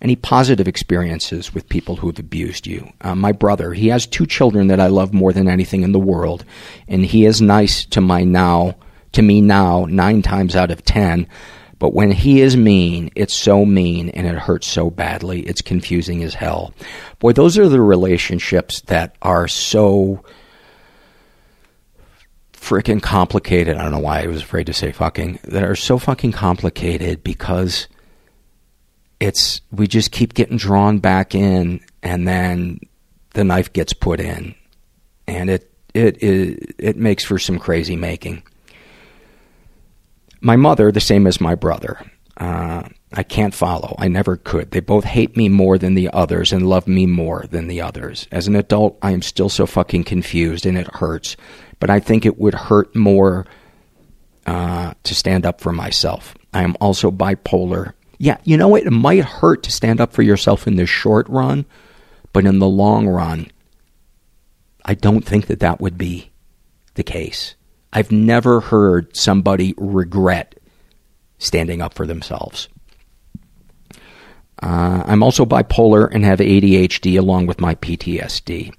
Any 0.00 0.16
positive 0.16 0.66
experiences 0.66 1.54
with 1.54 1.68
people 1.68 1.96
who 1.96 2.08
have 2.08 2.18
abused 2.18 2.66
you? 2.66 2.92
Uh, 3.00 3.14
my 3.14 3.30
brother, 3.30 3.72
he 3.72 3.88
has 3.88 4.04
two 4.04 4.26
children 4.26 4.66
that 4.66 4.80
I 4.80 4.88
love 4.88 5.14
more 5.14 5.32
than 5.32 5.48
anything 5.48 5.82
in 5.82 5.92
the 5.92 5.98
world, 6.00 6.44
and 6.88 7.04
he 7.04 7.24
is 7.24 7.40
nice 7.40 7.84
to 7.86 8.00
my 8.00 8.24
now, 8.24 8.74
to 9.12 9.22
me 9.22 9.40
now, 9.40 9.86
nine 9.88 10.22
times 10.22 10.56
out 10.56 10.72
of 10.72 10.84
ten. 10.84 11.28
But 11.78 11.94
when 11.94 12.12
he 12.12 12.40
is 12.40 12.56
mean, 12.56 13.10
it's 13.16 13.34
so 13.34 13.64
mean 13.64 14.08
and 14.10 14.26
it 14.26 14.38
hurts 14.38 14.68
so 14.68 14.88
badly. 14.88 15.40
It's 15.40 15.62
confusing 15.62 16.22
as 16.22 16.34
hell. 16.34 16.72
Boy, 17.18 17.32
those 17.32 17.58
are 17.58 17.68
the 17.68 17.80
relationships 17.80 18.82
that 18.82 19.16
are 19.20 19.48
so 19.48 20.24
freaking 22.62 23.02
complicated. 23.02 23.76
I 23.76 23.82
don't 23.82 23.92
know 23.92 23.98
why 23.98 24.22
I 24.22 24.26
was 24.28 24.42
afraid 24.42 24.66
to 24.66 24.72
say 24.72 24.92
fucking. 24.92 25.40
That 25.44 25.64
are 25.64 25.74
so 25.74 25.98
fucking 25.98 26.32
complicated 26.32 27.24
because 27.24 27.88
it's 29.18 29.60
we 29.72 29.88
just 29.88 30.12
keep 30.12 30.34
getting 30.34 30.56
drawn 30.56 30.98
back 30.98 31.34
in 31.34 31.80
and 32.02 32.26
then 32.26 32.80
the 33.34 33.44
knife 33.44 33.72
gets 33.72 33.92
put 33.92 34.20
in. 34.20 34.54
And 35.26 35.50
it 35.50 35.72
it 35.92 36.22
it, 36.22 36.74
it 36.78 36.96
makes 36.96 37.24
for 37.24 37.38
some 37.38 37.58
crazy 37.58 37.96
making. 37.96 38.44
My 40.40 40.56
mother 40.56 40.92
the 40.92 41.00
same 41.00 41.26
as 41.26 41.40
my 41.40 41.56
brother 41.56 41.98
uh, 42.36 42.82
i 43.12 43.22
can't 43.22 43.54
follow. 43.54 43.94
I 43.98 44.08
never 44.08 44.36
could. 44.36 44.70
They 44.70 44.80
both 44.80 45.04
hate 45.04 45.36
me 45.36 45.48
more 45.48 45.78
than 45.78 45.94
the 45.94 46.08
others 46.12 46.52
and 46.52 46.68
love 46.68 46.88
me 46.88 47.06
more 47.06 47.44
than 47.50 47.66
the 47.66 47.80
others. 47.82 48.26
As 48.30 48.46
an 48.46 48.54
adult 48.54 48.98
i 49.02 49.10
am 49.10 49.22
still 49.22 49.48
so 49.48 49.66
fucking 49.66 50.04
confused 50.04 50.64
and 50.64 50.78
it 50.78 50.86
hurts 50.94 51.36
but 51.82 51.90
i 51.90 51.98
think 51.98 52.24
it 52.24 52.38
would 52.38 52.54
hurt 52.54 52.94
more 52.94 53.44
uh, 54.46 54.94
to 55.02 55.14
stand 55.14 55.44
up 55.44 55.60
for 55.60 55.72
myself 55.72 56.34
i 56.54 56.62
am 56.62 56.76
also 56.80 57.10
bipolar 57.10 57.92
yeah, 58.22 58.38
you 58.44 58.56
know? 58.56 58.76
It 58.76 58.88
might 58.88 59.24
hurt 59.24 59.64
to 59.64 59.72
stand 59.72 60.00
up 60.00 60.12
for 60.12 60.22
yourself 60.22 60.68
in 60.68 60.76
the 60.76 60.86
short 60.86 61.28
run, 61.28 61.64
but 62.32 62.46
in 62.46 62.60
the 62.60 62.68
long 62.68 63.08
run, 63.08 63.50
I 64.84 64.94
don't 64.94 65.24
think 65.24 65.48
that 65.48 65.58
that 65.58 65.80
would 65.80 65.98
be 65.98 66.30
the 66.94 67.02
case. 67.02 67.56
I've 67.92 68.12
never 68.12 68.60
heard 68.60 69.16
somebody 69.16 69.74
regret 69.76 70.54
standing 71.38 71.82
up 71.82 71.94
for 71.94 72.06
themselves. 72.06 72.68
Uh, 74.62 75.02
I'm 75.04 75.24
also 75.24 75.44
bipolar 75.44 76.08
and 76.14 76.24
have 76.24 76.38
ADHD 76.38 77.18
along 77.18 77.46
with 77.46 77.60
my 77.60 77.74
PTSD. 77.74 78.72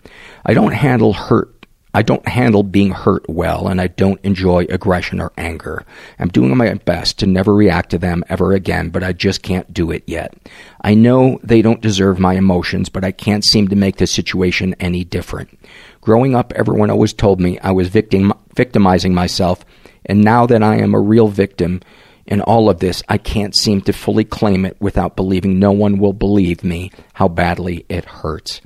I 0.45 0.53
don't 0.53 0.71
handle 0.71 1.11
hurt 1.11 1.52
I 1.95 2.01
don't 2.01 2.27
handle 2.27 2.63
being 2.63 2.89
hurt 2.89 3.29
well, 3.29 3.67
and 3.67 3.79
I 3.79 3.87
don't 3.87 4.19
enjoy 4.23 4.65
aggression 4.69 5.21
or 5.21 5.31
anger. 5.37 5.85
I'm 6.17 6.29
doing 6.29 6.57
my 6.57 6.73
best 6.73 7.19
to 7.19 7.27
never 7.27 7.53
react 7.53 7.91
to 7.91 7.99
them 7.99 8.23
ever 8.29 8.53
again, 8.53 8.89
but 8.89 9.03
I 9.03 9.13
just 9.13 9.43
can't 9.43 9.71
do 9.71 9.91
it 9.91 10.03
yet. 10.07 10.33
I 10.81 10.95
know 10.95 11.39
they 11.43 11.61
don't 11.61 11.81
deserve 11.81 12.17
my 12.17 12.33
emotions, 12.33 12.89
but 12.89 13.03
I 13.03 13.11
can't 13.11 13.45
seem 13.45 13.67
to 13.67 13.75
make 13.75 13.97
the 13.97 14.07
situation 14.07 14.75
any 14.79 15.03
different. 15.03 15.59
Growing 16.01 16.35
up, 16.35 16.51
everyone 16.53 16.89
always 16.89 17.13
told 17.13 17.39
me 17.39 17.59
I 17.59 17.71
was 17.71 17.89
victim, 17.89 18.33
victimizing 18.55 19.13
myself, 19.13 19.63
and 20.05 20.23
now 20.23 20.47
that 20.47 20.63
I 20.63 20.77
am 20.77 20.95
a 20.95 20.99
real 20.99 21.27
victim 21.27 21.81
in 22.25 22.41
all 22.41 22.69
of 22.69 22.79
this, 22.79 23.03
I 23.07 23.19
can't 23.19 23.55
seem 23.55 23.81
to 23.81 23.93
fully 23.93 24.23
claim 24.23 24.65
it 24.65 24.77
without 24.79 25.15
believing 25.15 25.59
no 25.59 25.71
one 25.71 25.99
will 25.99 26.13
believe 26.13 26.63
me 26.63 26.91
how 27.13 27.27
badly 27.27 27.85
it 27.87 28.05
hurts. 28.05 28.61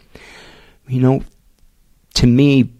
You 0.87 1.01
know, 1.01 1.23
to 2.15 2.27
me, 2.27 2.71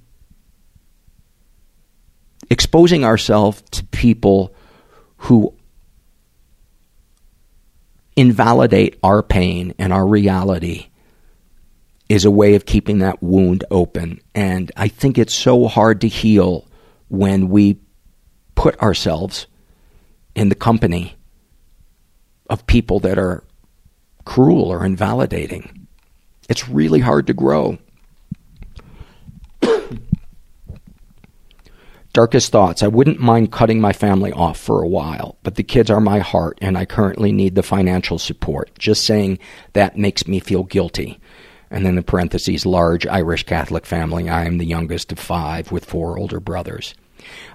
exposing 2.50 3.04
ourselves 3.04 3.62
to 3.72 3.84
people 3.86 4.54
who 5.18 5.54
invalidate 8.16 8.98
our 9.04 9.22
pain 9.22 9.74
and 9.78 9.94
our 9.94 10.06
reality 10.06 10.88
is 12.10 12.26
a 12.26 12.32
way 12.32 12.56
of 12.56 12.66
keeping 12.66 13.00
that 13.00 13.22
wound 13.22 13.64
open. 13.70 14.20
And 14.34 14.72
I 14.76 14.88
think 14.88 15.18
it's 15.18 15.34
so 15.34 15.68
hard 15.68 16.02
to 16.02 16.08
heal 16.08 16.66
when 17.10 17.50
we 17.50 17.80
put 18.56 18.82
ourselves 18.82 19.48
in 20.36 20.50
the 20.50 20.56
company 20.56 21.16
of 22.50 22.66
people 22.66 23.00
that 23.02 23.20
are 23.20 23.44
cruel 24.26 24.66
or 24.66 24.86
invalidating. 24.86 25.88
It's 26.50 26.70
really 26.70 27.00
hard 27.00 27.28
to 27.28 27.34
grow. 27.34 27.78
Darkest 32.18 32.52
thoughts. 32.52 32.82
I 32.82 32.88
wouldn't 32.88 33.20
mind 33.20 33.52
cutting 33.52 33.80
my 33.80 33.94
family 33.94 34.32
off 34.32 34.58
for 34.58 34.82
a 34.82 34.88
while, 34.88 35.38
but 35.44 35.54
the 35.54 35.62
kids 35.62 35.92
are 35.92 36.02
my 36.02 36.18
heart 36.18 36.58
and 36.64 36.76
I 36.76 36.84
currently 36.84 37.32
need 37.32 37.54
the 37.54 37.62
financial 37.62 38.18
support. 38.18 38.72
Just 38.80 39.06
saying 39.06 39.38
that 39.74 40.00
makes 40.00 40.28
me 40.28 40.40
feel 40.40 40.64
guilty. 40.64 41.20
And 41.70 41.86
then 41.86 41.94
the 41.94 42.02
parentheses, 42.02 42.66
large 42.66 43.06
Irish 43.06 43.44
Catholic 43.44 43.86
family. 43.86 44.32
I 44.32 44.46
am 44.46 44.58
the 44.58 44.66
youngest 44.66 45.12
of 45.12 45.20
five 45.20 45.72
with 45.72 45.86
four 45.86 46.18
older 46.18 46.40
brothers. 46.40 46.96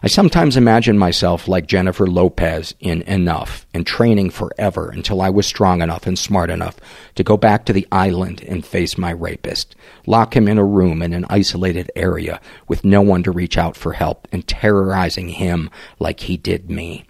I 0.02 0.08
sometimes 0.08 0.56
imagine 0.56 0.98
myself 0.98 1.46
like 1.46 1.66
Jennifer 1.66 2.06
Lopez 2.06 2.74
in 2.80 3.02
Enough 3.02 3.66
and 3.72 3.86
training 3.86 4.30
forever 4.30 4.90
until 4.90 5.20
I 5.20 5.30
was 5.30 5.46
strong 5.46 5.80
enough 5.80 6.06
and 6.06 6.18
smart 6.18 6.50
enough 6.50 6.76
to 7.14 7.22
go 7.22 7.36
back 7.36 7.64
to 7.66 7.72
the 7.72 7.86
island 7.92 8.42
and 8.42 8.66
face 8.66 8.98
my 8.98 9.10
rapist, 9.10 9.76
lock 10.06 10.34
him 10.34 10.48
in 10.48 10.58
a 10.58 10.64
room 10.64 11.02
in 11.02 11.12
an 11.12 11.26
isolated 11.30 11.90
area 11.94 12.40
with 12.66 12.84
no 12.84 13.00
one 13.00 13.22
to 13.22 13.30
reach 13.30 13.56
out 13.56 13.76
for 13.76 13.92
help 13.92 14.26
and 14.32 14.46
terrorizing 14.48 15.28
him 15.28 15.70
like 16.00 16.20
he 16.20 16.36
did 16.36 16.68
me. 16.70 17.04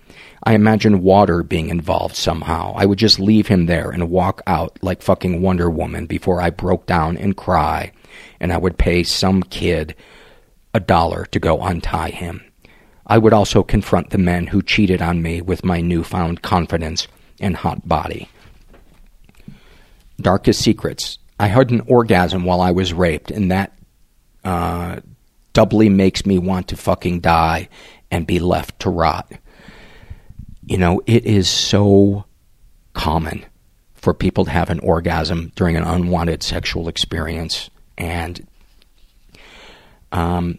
I 0.44 0.54
imagine 0.54 1.02
water 1.02 1.42
being 1.42 1.68
involved 1.68 2.16
somehow. 2.16 2.74
I 2.76 2.84
would 2.84 2.98
just 2.98 3.20
leave 3.20 3.46
him 3.46 3.66
there 3.66 3.90
and 3.90 4.10
walk 4.10 4.42
out 4.46 4.78
like 4.82 5.00
fucking 5.00 5.40
Wonder 5.40 5.70
Woman 5.70 6.06
before 6.06 6.40
I 6.40 6.50
broke 6.50 6.86
down 6.86 7.16
and 7.16 7.36
cry, 7.36 7.92
and 8.40 8.52
I 8.52 8.58
would 8.58 8.76
pay 8.76 9.02
some 9.02 9.42
kid 9.42 9.94
a 10.74 10.80
dollar 10.80 11.26
to 11.26 11.38
go 11.38 11.62
untie 11.62 12.10
him. 12.10 12.42
I 13.06 13.18
would 13.18 13.32
also 13.32 13.62
confront 13.62 14.10
the 14.10 14.18
men 14.18 14.46
who 14.46 14.62
cheated 14.62 15.02
on 15.02 15.22
me 15.22 15.40
with 15.40 15.64
my 15.64 15.80
newfound 15.80 16.42
confidence 16.42 17.08
and 17.40 17.56
hot 17.56 17.86
body. 17.86 18.28
Darkest 20.20 20.60
secrets. 20.60 21.18
I 21.38 21.48
had 21.48 21.70
an 21.70 21.82
orgasm 21.86 22.44
while 22.44 22.60
I 22.60 22.70
was 22.70 22.92
raped, 22.92 23.30
and 23.30 23.50
that 23.50 23.72
uh, 24.44 25.00
doubly 25.52 25.88
makes 25.88 26.24
me 26.24 26.38
want 26.38 26.68
to 26.68 26.76
fucking 26.76 27.20
die 27.20 27.68
and 28.10 28.26
be 28.26 28.38
left 28.38 28.80
to 28.80 28.90
rot. 28.90 29.32
You 30.64 30.78
know, 30.78 31.02
it 31.06 31.24
is 31.24 31.48
so 31.48 32.24
common 32.92 33.44
for 33.94 34.14
people 34.14 34.44
to 34.44 34.50
have 34.50 34.70
an 34.70 34.80
orgasm 34.80 35.52
during 35.56 35.76
an 35.76 35.84
unwanted 35.84 36.42
sexual 36.42 36.88
experience. 36.88 37.70
And 37.98 38.46
um, 40.12 40.58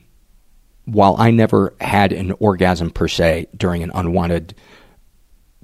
while 0.85 1.15
I 1.17 1.31
never 1.31 1.73
had 1.79 2.11
an 2.11 2.33
orgasm 2.39 2.89
per 2.89 3.07
se 3.07 3.47
during 3.55 3.83
an 3.83 3.91
unwanted 3.93 4.55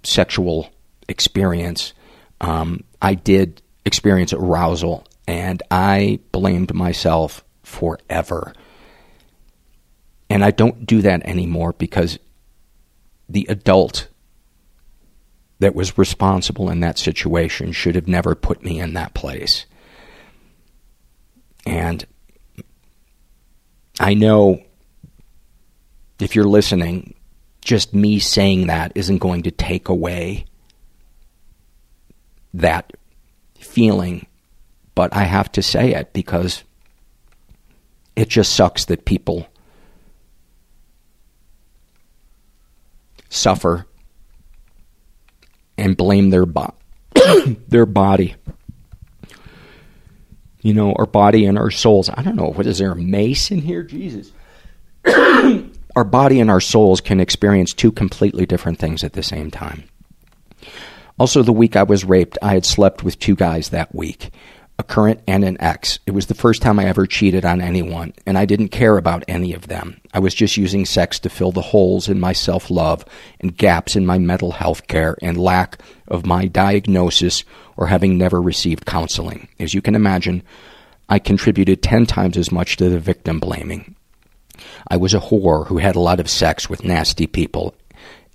sexual 0.03 0.69
experience, 1.07 1.93
um, 2.41 2.83
I 3.01 3.15
did 3.15 3.61
experience 3.85 4.33
arousal 4.33 5.05
and 5.27 5.61
I 5.69 6.19
blamed 6.31 6.73
myself 6.73 7.43
forever. 7.63 8.53
And 10.29 10.43
I 10.43 10.51
don't 10.51 10.85
do 10.85 11.01
that 11.01 11.23
anymore 11.25 11.73
because 11.73 12.19
the 13.27 13.45
adult 13.49 14.07
that 15.59 15.75
was 15.75 15.97
responsible 15.97 16.69
in 16.69 16.79
that 16.79 16.97
situation 16.97 17.71
should 17.71 17.95
have 17.95 18.07
never 18.07 18.33
put 18.33 18.63
me 18.63 18.79
in 18.79 18.93
that 18.93 19.13
place. 19.13 19.65
And 21.65 22.05
I 23.99 24.13
know 24.13 24.63
if 26.19 26.35
you're 26.35 26.45
listening, 26.45 27.13
just 27.61 27.93
me 27.93 28.19
saying 28.19 28.67
that 28.67 28.91
isn't 28.95 29.19
going 29.19 29.43
to 29.43 29.51
take 29.51 29.89
away 29.89 30.45
that 32.53 32.93
feeling, 33.59 34.25
but 34.95 35.13
I 35.15 35.23
have 35.23 35.51
to 35.53 35.61
say 35.61 35.93
it 35.93 36.13
because 36.13 36.63
it 38.15 38.27
just 38.29 38.53
sucks 38.53 38.85
that 38.85 39.05
people 39.05 39.47
suffer 43.29 43.85
and 45.77 45.95
blame 45.95 46.29
their 46.31 46.45
bo- 46.45 46.73
their 47.67 47.85
body. 47.85 48.35
You 50.61 50.73
know, 50.73 50.93
our 50.93 51.05
body 51.05 51.45
and 51.45 51.57
our 51.57 51.71
souls. 51.71 52.09
I 52.09 52.21
don't 52.21 52.35
know. 52.35 52.51
What 52.51 52.65
is 52.65 52.79
there 52.79 52.91
a 52.91 52.95
mace 52.95 53.49
in 53.51 53.61
here? 53.61 53.83
Jesus. 53.83 54.33
our 55.99 56.05
body 56.05 56.39
and 56.39 56.49
our 56.49 56.61
souls 56.61 57.01
can 57.01 57.19
experience 57.19 57.73
two 57.73 57.91
completely 57.91 58.45
different 58.45 58.79
things 58.79 59.03
at 59.03 59.11
the 59.11 59.21
same 59.21 59.51
time. 59.51 59.83
Also, 61.19 61.43
the 61.43 61.51
week 61.51 61.75
I 61.75 61.83
was 61.83 62.05
raped, 62.05 62.37
I 62.41 62.53
had 62.53 62.65
slept 62.65 63.03
with 63.03 63.19
two 63.19 63.35
guys 63.35 63.67
that 63.69 63.93
week 63.93 64.31
a 64.77 64.83
current 64.83 65.19
and 65.27 65.43
an 65.43 65.57
ex. 65.59 65.99
It 66.05 66.11
was 66.11 66.27
the 66.27 66.33
first 66.33 66.61
time 66.61 66.79
I 66.79 66.85
ever 66.85 67.05
cheated 67.05 67.43
on 67.43 67.59
anyone, 67.59 68.13
and 68.25 68.37
I 68.37 68.45
didn't 68.45 68.69
care 68.69 68.97
about 68.97 69.25
any 69.27 69.53
of 69.53 69.67
them. 69.67 69.99
I 70.13 70.19
was 70.19 70.33
just 70.33 70.55
using 70.55 70.85
sex 70.85 71.19
to 71.19 71.29
fill 71.29 71.51
the 71.51 71.59
holes 71.59 72.07
in 72.07 72.17
my 72.17 72.31
self 72.31 72.71
love 72.71 73.03
and 73.41 73.57
gaps 73.57 73.97
in 73.97 74.05
my 74.05 74.17
mental 74.17 74.51
health 74.53 74.87
care 74.87 75.17
and 75.21 75.37
lack 75.37 75.81
of 76.07 76.25
my 76.25 76.45
diagnosis 76.45 77.43
or 77.75 77.87
having 77.87 78.17
never 78.17 78.41
received 78.41 78.85
counseling. 78.85 79.49
As 79.59 79.73
you 79.73 79.81
can 79.81 79.95
imagine, 79.95 80.43
I 81.09 81.19
contributed 81.19 81.83
10 81.83 82.05
times 82.05 82.37
as 82.37 82.53
much 82.53 82.77
to 82.77 82.87
the 82.87 82.99
victim 82.99 83.41
blaming. 83.41 83.97
I 84.87 84.97
was 84.97 85.13
a 85.13 85.19
whore 85.19 85.67
who 85.67 85.77
had 85.77 85.95
a 85.95 85.99
lot 85.99 86.19
of 86.19 86.29
sex 86.29 86.69
with 86.69 86.83
nasty 86.83 87.27
people 87.27 87.75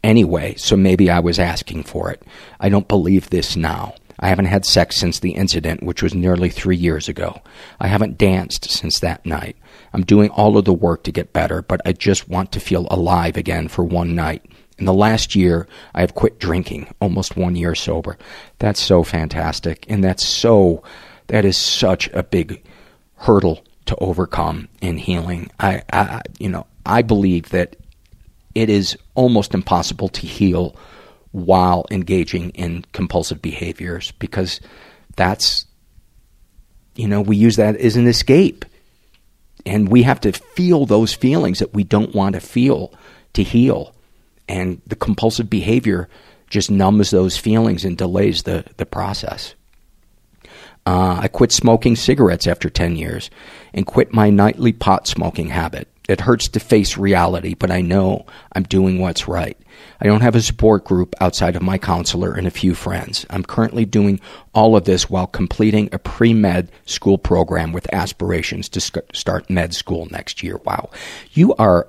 anyway, 0.05 0.55
so 0.57 0.77
maybe 0.77 1.11
I 1.11 1.19
was 1.19 1.39
asking 1.39 1.85
for 1.85 2.11
it. 2.11 2.23
I 2.61 2.69
don't 2.69 2.87
believe 2.87 3.31
this 3.31 3.57
now. 3.57 3.95
I 4.21 4.29
haven't 4.29 4.45
had 4.45 4.65
sex 4.65 4.97
since 4.97 5.19
the 5.19 5.33
incident, 5.33 5.83
which 5.83 6.03
was 6.03 6.15
nearly 6.15 6.51
three 6.51 6.77
years 6.77 7.09
ago. 7.09 7.41
I 7.81 7.89
haven't 7.89 8.19
danced 8.19 8.71
since 8.71 9.01
that 9.01 9.27
night. 9.27 9.57
I'm 9.93 10.05
doing 10.05 10.31
all 10.31 10.57
of 10.57 10.67
the 10.67 10.73
work 10.73 11.03
to 11.05 11.13
get 11.13 11.33
better, 11.33 11.63
but 11.63 11.81
I 11.85 11.93
just 11.93 12.29
want 12.29 12.53
to 12.53 12.61
feel 12.61 12.87
alive 12.91 13.37
again 13.37 13.67
for 13.67 13.83
one 13.83 14.15
night. 14.15 14.45
In 14.79 14.85
the 14.85 14.93
last 14.93 15.35
year, 15.35 15.67
I 15.95 16.01
have 16.01 16.15
quit 16.15 16.39
drinking, 16.39 16.93
almost 17.01 17.37
one 17.37 17.57
year 17.57 17.75
sober. 17.75 18.19
That's 18.59 18.81
so 18.81 19.03
fantastic, 19.03 19.85
and 19.89 20.05
that's 20.05 20.25
so, 20.25 20.83
that 21.29 21.45
is 21.45 21.57
such 21.57 22.09
a 22.13 22.23
big 22.23 22.63
hurdle 23.17 23.65
to 23.87 23.97
overcome 23.97 24.69
in 24.81 24.99
healing. 24.99 25.51
I, 25.61 25.83
I 25.93 26.23
you 26.39 26.49
know, 26.49 26.67
I 26.87 27.03
believe 27.03 27.51
that 27.51 27.77
it 28.55 28.71
is 28.71 28.97
almost 29.15 29.55
impossible 29.55 30.09
to 30.11 30.27
heal 30.27 30.77
while 31.33 31.85
engaging 31.91 32.51
in 32.51 32.85
compulsive 32.93 33.43
behaviors 33.43 34.13
because 34.13 34.61
that's 35.17 35.67
you 36.95 37.09
know 37.09 37.21
we 37.21 37.37
use 37.37 37.57
that 37.57 37.77
as 37.77 37.97
an 37.97 38.07
escape. 38.07 38.65
And 39.67 39.89
we 39.89 40.03
have 40.03 40.21
to 40.21 40.33
feel 40.33 40.85
those 40.85 41.15
feelings 41.15 41.61
that 41.61 41.73
we 41.73 41.85
don't 41.85 42.15
want 42.15 42.35
to 42.35 42.41
feel 42.41 42.93
to 43.33 43.43
heal. 43.43 43.95
And 44.47 44.83
the 44.87 44.95
compulsive 44.95 45.49
behavior 45.49 46.11
just 46.51 46.71
numbs 46.71 47.11
those 47.11 47.39
feelings 47.39 47.83
and 47.83 47.97
delays 47.97 48.43
the, 48.43 48.67
the 48.77 48.85
process 48.85 49.55
uh, 50.87 51.19
i 51.21 51.29
quit 51.29 51.53
smoking 51.53 51.97
cigarettes 51.97 52.47
after 52.47 52.69
10 52.69 52.97
years 52.97 53.31
and 53.73 53.87
quit 53.87 54.13
my 54.13 54.31
nightly 54.31 54.73
pot 54.73 55.07
smoking 55.07 55.49
habit 55.49 55.89
it 56.09 56.21
hurts 56.21 56.49
to 56.49 56.61
face 56.61 56.99
reality, 56.99 57.55
but 57.55 57.71
I 57.71 57.81
know 57.81 58.27
I'm 58.53 58.65
doing 58.65 58.99
what's 58.99 59.27
right. 59.27 59.57
I 60.01 60.07
don't 60.07 60.21
have 60.21 60.35
a 60.35 60.43
support 60.43 60.85
group 60.85 61.15
outside 61.21 61.57
of 61.57 61.63
my 61.63 61.79
counselor 61.79 62.35
and 62.35 62.47
a 62.47 62.51
few 62.51 62.75
friends. 62.75 63.25
I'm 63.31 63.43
currently 63.43 63.87
doing 63.87 64.21
all 64.53 64.77
of 64.77 64.85
this 64.85 65.09
while 65.09 65.27
completing 65.27 65.89
a 65.93 65.99
pre 65.99 66.35
med 66.35 66.71
school 66.85 67.17
program 67.17 67.73
with 67.73 67.93
aspirations 67.93 68.69
to 68.71 68.81
sc- 68.81 68.99
start 69.15 69.49
med 69.49 69.75
school 69.75 70.07
next 70.11 70.43
year. 70.43 70.59
Wow. 70.65 70.91
You 71.33 71.55
are 71.55 71.89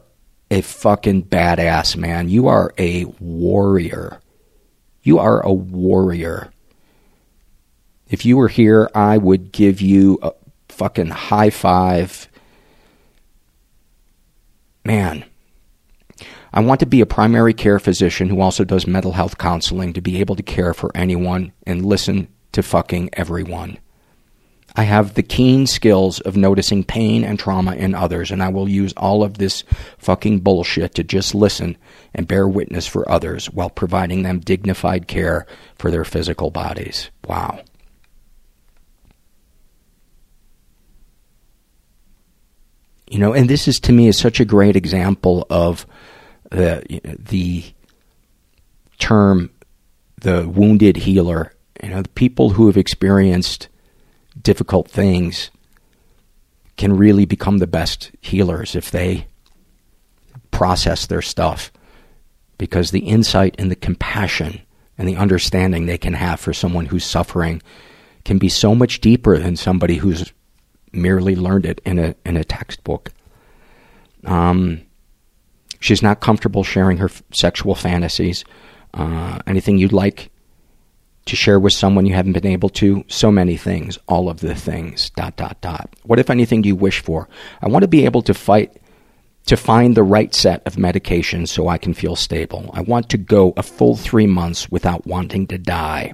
a 0.49 0.61
fucking 0.61 1.23
badass, 1.25 1.97
man. 1.97 2.29
You 2.29 2.47
are 2.47 2.73
a 2.77 3.05
warrior. 3.19 4.21
You 5.03 5.19
are 5.19 5.41
a 5.41 5.51
warrior. 5.51 6.51
If 8.09 8.25
you 8.25 8.37
were 8.37 8.47
here, 8.47 8.89
I 8.93 9.17
would 9.17 9.51
give 9.51 9.81
you 9.81 10.19
a 10.21 10.31
fucking 10.69 11.09
high 11.09 11.49
five 11.49 12.27
man, 14.85 15.25
I 16.53 16.61
want 16.61 16.79
to 16.79 16.85
be 16.85 17.01
a 17.01 17.05
primary 17.05 17.53
care 17.53 17.79
physician 17.79 18.29
who 18.29 18.39
also 18.39 18.63
does 18.63 18.87
mental 18.87 19.11
health 19.11 19.37
counseling 19.37 19.91
to 19.93 20.01
be 20.01 20.19
able 20.21 20.35
to 20.37 20.43
care 20.43 20.73
for 20.73 20.89
anyone 20.95 21.51
and 21.65 21.85
listen 21.85 22.29
to 22.53 22.63
fucking 22.63 23.09
everyone. 23.13 23.77
I 24.77 24.83
have 24.83 25.13
the 25.13 25.23
keen 25.23 25.67
skills 25.67 26.19
of 26.21 26.37
noticing 26.37 26.83
pain 26.83 27.23
and 27.23 27.39
trauma 27.39 27.75
in 27.75 27.95
others, 27.95 28.29
and 28.29 28.43
I 28.43 28.49
will 28.49 28.69
use 28.69 28.93
all 28.97 29.23
of 29.23 29.37
this 29.37 29.63
fucking 29.97 30.41
bullshit 30.41 30.95
to 30.95 31.03
just 31.03 31.33
listen 31.33 31.77
and 32.13 32.27
bear 32.27 32.47
witness 32.47 32.85
for 32.85 33.09
others 33.09 33.47
while 33.47 33.69
providing 33.69 34.23
them 34.23 34.39
dignified 34.39 35.07
care 35.07 35.45
for 35.77 35.91
their 35.91 36.03
physical 36.03 36.51
bodies. 36.51 37.09
Wow. 37.25 37.61
You 43.15 43.21
know, 43.21 43.31
and 43.33 43.49
this 43.49 43.69
is 43.69 43.79
to 43.79 43.93
me 43.93 44.09
is 44.09 44.17
such 44.17 44.41
a 44.41 44.45
great 44.45 44.75
example 44.75 45.47
of 45.49 45.85
the 46.51 46.83
the 47.17 47.63
term 48.99 49.51
the 50.19 50.45
wounded 50.49 50.97
healer. 50.97 51.53
You 51.81 51.91
know, 51.91 52.01
the 52.01 52.09
people 52.09 52.49
who 52.49 52.67
have 52.67 52.75
experienced 52.75 53.69
difficult 54.41 54.91
things 54.91 55.49
can 56.75 56.97
really 56.97 57.23
become 57.23 57.59
the 57.59 57.67
best 57.67 58.11
healers 58.19 58.75
if 58.75 58.91
they 58.91 59.27
process 60.51 61.05
their 61.05 61.21
stuff 61.21 61.71
because 62.57 62.91
the 62.91 63.07
insight 63.07 63.55
and 63.57 63.71
the 63.71 63.77
compassion 63.77 64.59
and 64.97 65.07
the 65.07 65.15
understanding 65.15 65.85
they 65.85 65.97
can 65.97 66.15
have 66.15 66.41
for 66.41 66.51
someone 66.51 66.87
who's 66.87 67.05
suffering 67.05 67.61
can 68.25 68.37
be 68.37 68.49
so 68.49 68.75
much 68.75 68.99
deeper 68.99 69.37
than 69.37 69.55
somebody 69.55 69.95
who's 69.95 70.33
merely 70.95 71.35
learned 71.35 71.65
it 71.65 71.81
in 71.85 71.99
a 71.99 72.15
in 72.25 72.37
a 72.37 72.43
textbook. 72.43 73.11
Um, 74.25 74.81
she's 75.79 76.01
not 76.01 76.21
comfortable 76.21 76.63
sharing 76.63 76.97
her 76.97 77.09
f- 77.09 77.23
sexual 77.31 77.75
fantasies. 77.75 78.43
Uh, 78.93 79.39
anything 79.45 79.77
you'd 79.77 79.93
like 79.93 80.31
to 81.25 81.35
share 81.35 81.59
with 81.59 81.73
someone 81.73 82.05
you 82.05 82.13
haven't 82.15 82.33
been 82.33 82.45
able 82.45 82.69
to? 82.69 83.03
So 83.07 83.31
many 83.31 83.57
things, 83.57 83.97
all 84.07 84.29
of 84.29 84.39
the 84.39 84.55
things. 84.55 85.09
Dot 85.11 85.35
dot 85.35 85.59
dot. 85.61 85.89
What 86.03 86.19
if 86.19 86.29
anything 86.29 86.61
do 86.61 86.69
you 86.69 86.75
wish 86.75 87.01
for? 87.01 87.27
I 87.61 87.67
want 87.67 87.83
to 87.83 87.87
be 87.87 88.05
able 88.05 88.21
to 88.23 88.33
fight 88.33 88.77
to 89.45 89.55
find 89.57 89.95
the 89.95 90.03
right 90.03 90.33
set 90.33 90.65
of 90.65 90.75
medications 90.75 91.49
so 91.49 91.67
I 91.67 91.77
can 91.77 91.93
feel 91.93 92.15
stable. 92.15 92.71
I 92.73 92.81
want 92.81 93.09
to 93.09 93.17
go 93.17 93.53
a 93.57 93.63
full 93.63 93.95
three 93.95 94.25
months 94.25 94.71
without 94.71 95.05
wanting 95.05 95.45
to 95.47 95.57
die. 95.57 96.13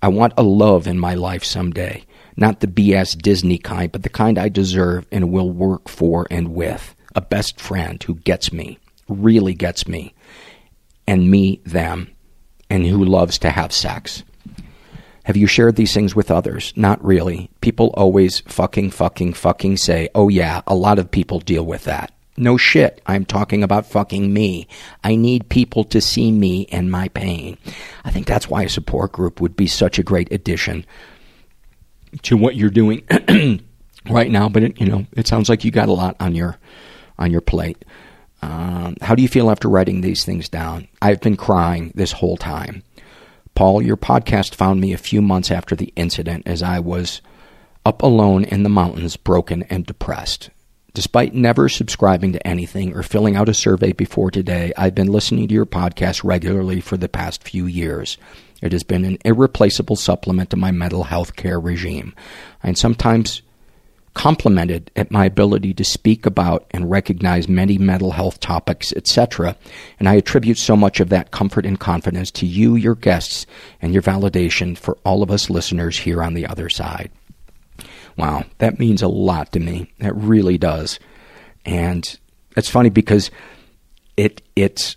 I 0.00 0.08
want 0.08 0.34
a 0.36 0.44
love 0.44 0.86
in 0.86 0.98
my 0.98 1.14
life 1.14 1.42
someday. 1.42 2.04
Not 2.38 2.60
the 2.60 2.68
BS 2.68 3.18
Disney 3.18 3.58
kind, 3.58 3.90
but 3.90 4.04
the 4.04 4.08
kind 4.08 4.38
I 4.38 4.48
deserve 4.48 5.06
and 5.10 5.32
will 5.32 5.50
work 5.50 5.88
for 5.88 6.24
and 6.30 6.54
with. 6.54 6.94
A 7.16 7.20
best 7.20 7.60
friend 7.60 8.00
who 8.00 8.14
gets 8.14 8.52
me, 8.52 8.78
really 9.08 9.54
gets 9.54 9.88
me, 9.88 10.14
and 11.04 11.28
me, 11.28 11.60
them, 11.66 12.12
and 12.70 12.86
who 12.86 13.04
loves 13.04 13.38
to 13.38 13.50
have 13.50 13.72
sex. 13.72 14.22
Have 15.24 15.36
you 15.36 15.48
shared 15.48 15.74
these 15.74 15.92
things 15.92 16.14
with 16.14 16.30
others? 16.30 16.72
Not 16.76 17.04
really. 17.04 17.50
People 17.60 17.88
always 17.94 18.38
fucking, 18.40 18.92
fucking, 18.92 19.32
fucking 19.32 19.76
say, 19.76 20.08
oh 20.14 20.28
yeah, 20.28 20.62
a 20.68 20.76
lot 20.76 21.00
of 21.00 21.10
people 21.10 21.40
deal 21.40 21.66
with 21.66 21.84
that. 21.84 22.12
No 22.36 22.56
shit. 22.56 23.02
I'm 23.04 23.24
talking 23.24 23.64
about 23.64 23.84
fucking 23.84 24.32
me. 24.32 24.68
I 25.02 25.16
need 25.16 25.48
people 25.48 25.82
to 25.86 26.00
see 26.00 26.30
me 26.30 26.68
and 26.70 26.88
my 26.88 27.08
pain. 27.08 27.58
I 28.04 28.12
think 28.12 28.28
that's 28.28 28.48
why 28.48 28.62
a 28.62 28.68
support 28.68 29.10
group 29.10 29.40
would 29.40 29.56
be 29.56 29.66
such 29.66 29.98
a 29.98 30.04
great 30.04 30.30
addition 30.32 30.86
to 32.22 32.36
what 32.36 32.56
you're 32.56 32.70
doing 32.70 33.02
right 34.10 34.30
now. 34.30 34.48
But 34.48 34.62
it, 34.62 34.80
you 34.80 34.86
know, 34.86 35.06
it 35.16 35.26
sounds 35.26 35.48
like 35.48 35.64
you 35.64 35.70
got 35.70 35.88
a 35.88 35.92
lot 35.92 36.16
on 36.20 36.34
your 36.34 36.58
on 37.18 37.30
your 37.30 37.40
plate. 37.40 37.84
Um, 38.40 38.96
how 39.00 39.14
do 39.14 39.22
you 39.22 39.28
feel 39.28 39.50
after 39.50 39.68
writing 39.68 40.00
these 40.00 40.24
things 40.24 40.48
down? 40.48 40.88
I've 41.02 41.20
been 41.20 41.36
crying 41.36 41.92
this 41.94 42.12
whole 42.12 42.36
time. 42.36 42.82
Paul, 43.54 43.82
your 43.82 43.96
podcast 43.96 44.54
found 44.54 44.80
me 44.80 44.92
a 44.92 44.98
few 44.98 45.20
months 45.20 45.50
after 45.50 45.74
the 45.74 45.92
incident 45.96 46.44
as 46.46 46.62
I 46.62 46.78
was 46.78 47.20
up 47.84 48.02
alone 48.02 48.44
in 48.44 48.62
the 48.62 48.68
mountains, 48.68 49.16
broken 49.16 49.64
and 49.64 49.84
depressed. 49.84 50.50
Despite 50.94 51.34
never 51.34 51.68
subscribing 51.68 52.32
to 52.32 52.46
anything 52.46 52.94
or 52.94 53.02
filling 53.02 53.36
out 53.36 53.48
a 53.48 53.54
survey 53.54 53.92
before 53.92 54.30
today, 54.30 54.72
I've 54.76 54.94
been 54.94 55.08
listening 55.08 55.48
to 55.48 55.54
your 55.54 55.66
podcast 55.66 56.22
regularly 56.24 56.80
for 56.80 56.96
the 56.96 57.08
past 57.08 57.42
few 57.42 57.66
years. 57.66 58.18
It 58.62 58.72
has 58.72 58.82
been 58.82 59.04
an 59.04 59.18
irreplaceable 59.24 59.96
supplement 59.96 60.50
to 60.50 60.56
my 60.56 60.70
mental 60.70 61.04
health 61.04 61.36
care 61.36 61.60
regime. 61.60 62.14
I 62.62 62.68
am 62.68 62.74
sometimes 62.74 63.42
complimented 64.14 64.90
at 64.96 65.12
my 65.12 65.24
ability 65.26 65.72
to 65.72 65.84
speak 65.84 66.26
about 66.26 66.66
and 66.72 66.90
recognize 66.90 67.48
many 67.48 67.78
mental 67.78 68.10
health 68.10 68.40
topics, 68.40 68.92
etc. 68.94 69.56
And 70.00 70.08
I 70.08 70.14
attribute 70.14 70.58
so 70.58 70.76
much 70.76 70.98
of 70.98 71.08
that 71.10 71.30
comfort 71.30 71.64
and 71.64 71.78
confidence 71.78 72.32
to 72.32 72.46
you, 72.46 72.74
your 72.74 72.96
guests, 72.96 73.46
and 73.80 73.92
your 73.92 74.02
validation 74.02 74.76
for 74.76 74.98
all 75.04 75.22
of 75.22 75.30
us 75.30 75.50
listeners 75.50 75.96
here 75.96 76.20
on 76.20 76.34
the 76.34 76.48
other 76.48 76.68
side. 76.68 77.12
Wow, 78.16 78.44
that 78.58 78.80
means 78.80 79.02
a 79.02 79.08
lot 79.08 79.52
to 79.52 79.60
me. 79.60 79.92
That 80.00 80.16
really 80.16 80.58
does. 80.58 80.98
And 81.64 82.18
it's 82.56 82.68
funny 82.68 82.90
because 82.90 83.30
it 84.16 84.42
it's 84.56 84.96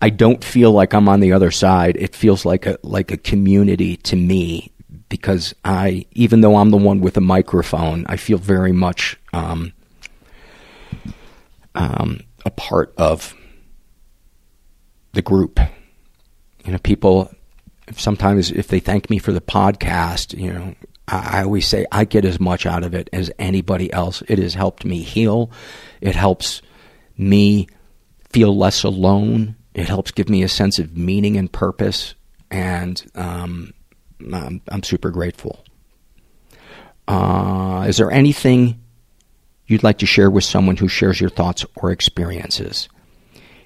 I 0.00 0.10
don't 0.10 0.44
feel 0.44 0.70
like 0.70 0.94
I'm 0.94 1.08
on 1.08 1.20
the 1.20 1.32
other 1.32 1.50
side. 1.50 1.96
It 1.96 2.14
feels 2.14 2.44
like 2.44 2.66
a 2.66 2.78
like 2.82 3.10
a 3.10 3.16
community 3.16 3.96
to 3.96 4.16
me 4.16 4.72
because 5.08 5.54
I, 5.64 6.06
even 6.12 6.40
though 6.40 6.56
I'm 6.56 6.70
the 6.70 6.76
one 6.76 7.00
with 7.00 7.16
a 7.16 7.22
microphone, 7.22 8.04
I 8.08 8.16
feel 8.16 8.38
very 8.38 8.72
much 8.72 9.18
um, 9.32 9.72
um, 11.74 12.20
a 12.44 12.50
part 12.50 12.94
of 12.96 13.34
the 15.12 15.22
group. 15.22 15.58
You 16.64 16.72
know, 16.72 16.78
people 16.78 17.32
sometimes 17.96 18.50
if 18.50 18.68
they 18.68 18.80
thank 18.80 19.10
me 19.10 19.18
for 19.18 19.32
the 19.32 19.40
podcast, 19.40 20.38
you 20.38 20.52
know, 20.52 20.74
I, 21.06 21.38
I 21.38 21.42
always 21.42 21.66
say 21.66 21.86
I 21.90 22.04
get 22.04 22.24
as 22.24 22.38
much 22.38 22.66
out 22.66 22.84
of 22.84 22.94
it 22.94 23.08
as 23.12 23.30
anybody 23.38 23.92
else. 23.92 24.22
It 24.28 24.38
has 24.38 24.54
helped 24.54 24.84
me 24.84 25.02
heal. 25.02 25.50
It 26.00 26.14
helps 26.14 26.62
me 27.16 27.68
feel 28.30 28.56
less 28.56 28.84
alone. 28.84 29.56
It 29.78 29.88
helps 29.88 30.10
give 30.10 30.28
me 30.28 30.42
a 30.42 30.48
sense 30.48 30.80
of 30.80 30.96
meaning 30.96 31.36
and 31.36 31.52
purpose, 31.52 32.16
and 32.50 33.00
um, 33.14 33.72
I'm, 34.32 34.60
I'm, 34.66 34.82
super 34.82 35.10
grateful. 35.10 35.64
Uh, 37.06 37.86
is 37.88 37.98
there 37.98 38.10
anything 38.10 38.80
you'd 39.68 39.84
like 39.84 39.98
to 39.98 40.06
share 40.06 40.30
with 40.30 40.42
someone 40.42 40.78
who 40.78 40.88
shares 40.88 41.20
your 41.20 41.30
thoughts 41.30 41.64
or 41.76 41.92
experiences? 41.92 42.88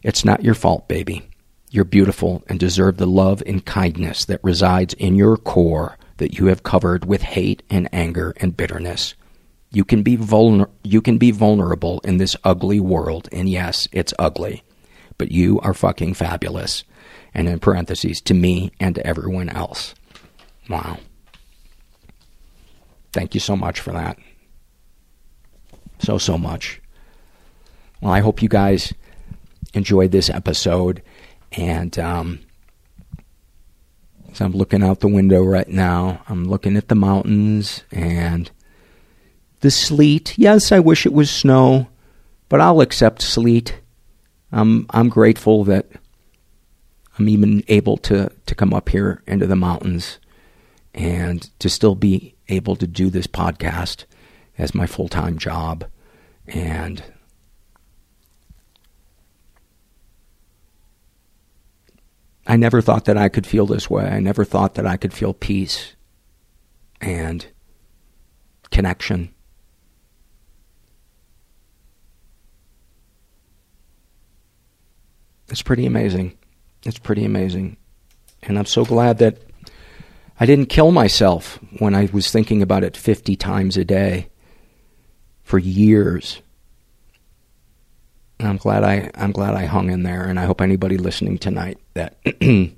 It's 0.02 0.22
not 0.22 0.44
your 0.44 0.52
fault, 0.52 0.86
baby. 0.86 1.22
You're 1.70 1.84
beautiful 1.84 2.42
and 2.46 2.60
deserve 2.60 2.98
the 2.98 3.06
love 3.06 3.42
and 3.46 3.64
kindness 3.64 4.26
that 4.26 4.44
resides 4.44 4.92
in 4.92 5.14
your 5.14 5.38
core 5.38 5.96
that 6.18 6.38
you 6.38 6.46
have 6.46 6.62
covered 6.62 7.06
with 7.06 7.22
hate 7.22 7.62
and 7.70 7.88
anger 7.90 8.34
and 8.36 8.54
bitterness. 8.54 9.14
You 9.70 9.86
can 9.86 10.02
be 10.02 10.18
vulner- 10.18 10.68
you 10.82 11.00
can 11.00 11.16
be 11.16 11.30
vulnerable 11.30 12.00
in 12.04 12.18
this 12.18 12.36
ugly 12.44 12.80
world, 12.80 13.30
and 13.32 13.48
yes, 13.48 13.88
it's 13.92 14.12
ugly. 14.18 14.62
But 15.22 15.30
you 15.30 15.60
are 15.60 15.72
fucking 15.72 16.14
fabulous. 16.14 16.82
And 17.32 17.48
in 17.48 17.60
parentheses, 17.60 18.20
to 18.22 18.34
me 18.34 18.72
and 18.80 18.96
to 18.96 19.06
everyone 19.06 19.50
else. 19.50 19.94
Wow. 20.68 20.98
Thank 23.12 23.32
you 23.32 23.38
so 23.38 23.54
much 23.54 23.78
for 23.78 23.92
that. 23.92 24.18
So, 26.00 26.18
so 26.18 26.36
much. 26.36 26.82
Well, 28.00 28.12
I 28.12 28.18
hope 28.18 28.42
you 28.42 28.48
guys 28.48 28.92
enjoyed 29.74 30.10
this 30.10 30.28
episode. 30.28 31.04
And 31.52 31.96
um, 32.00 32.40
so 34.32 34.44
I'm 34.44 34.54
looking 34.54 34.82
out 34.82 34.98
the 34.98 35.06
window 35.06 35.44
right 35.44 35.68
now. 35.68 36.20
I'm 36.28 36.46
looking 36.46 36.76
at 36.76 36.88
the 36.88 36.96
mountains 36.96 37.84
and 37.92 38.50
the 39.60 39.70
sleet. 39.70 40.36
Yes, 40.36 40.72
I 40.72 40.80
wish 40.80 41.06
it 41.06 41.12
was 41.12 41.30
snow, 41.30 41.86
but 42.48 42.60
I'll 42.60 42.80
accept 42.80 43.22
sleet. 43.22 43.78
I'm 44.52 44.86
I'm 44.90 45.08
grateful 45.08 45.64
that 45.64 45.86
I'm 47.18 47.28
even 47.28 47.64
able 47.68 47.96
to 47.98 48.30
to 48.46 48.54
come 48.54 48.74
up 48.74 48.90
here 48.90 49.22
into 49.26 49.46
the 49.46 49.56
mountains 49.56 50.18
and 50.94 51.50
to 51.58 51.68
still 51.68 51.94
be 51.94 52.34
able 52.48 52.76
to 52.76 52.86
do 52.86 53.08
this 53.08 53.26
podcast 53.26 54.04
as 54.58 54.74
my 54.74 54.86
full-time 54.86 55.38
job 55.38 55.86
and 56.46 57.02
I 62.46 62.56
never 62.56 62.82
thought 62.82 63.04
that 63.04 63.16
I 63.16 63.28
could 63.28 63.46
feel 63.46 63.66
this 63.66 63.88
way. 63.88 64.04
I 64.04 64.18
never 64.18 64.44
thought 64.44 64.74
that 64.74 64.86
I 64.86 64.96
could 64.96 65.14
feel 65.14 65.32
peace 65.32 65.94
and 67.00 67.46
connection. 68.70 69.32
It's 75.52 75.60
pretty 75.60 75.84
amazing. 75.84 76.32
It's 76.82 76.98
pretty 76.98 77.26
amazing. 77.26 77.76
And 78.42 78.58
I'm 78.58 78.64
so 78.64 78.86
glad 78.86 79.18
that 79.18 79.36
I 80.40 80.46
didn't 80.46 80.70
kill 80.70 80.92
myself 80.92 81.58
when 81.78 81.94
I 81.94 82.08
was 82.10 82.30
thinking 82.30 82.62
about 82.62 82.84
it 82.84 82.96
50 82.96 83.36
times 83.36 83.76
a 83.76 83.84
day 83.84 84.30
for 85.42 85.58
years. 85.58 86.40
I'm 88.40 88.56
glad 88.56 88.82
I 88.82 89.10
I'm 89.14 89.30
glad 89.30 89.54
I 89.54 89.66
hung 89.66 89.90
in 89.90 90.02
there, 90.02 90.24
and 90.24 90.40
I 90.40 90.46
hope 90.46 90.60
anybody 90.62 90.96
listening 90.96 91.36
tonight 91.36 91.78
that 91.94 92.16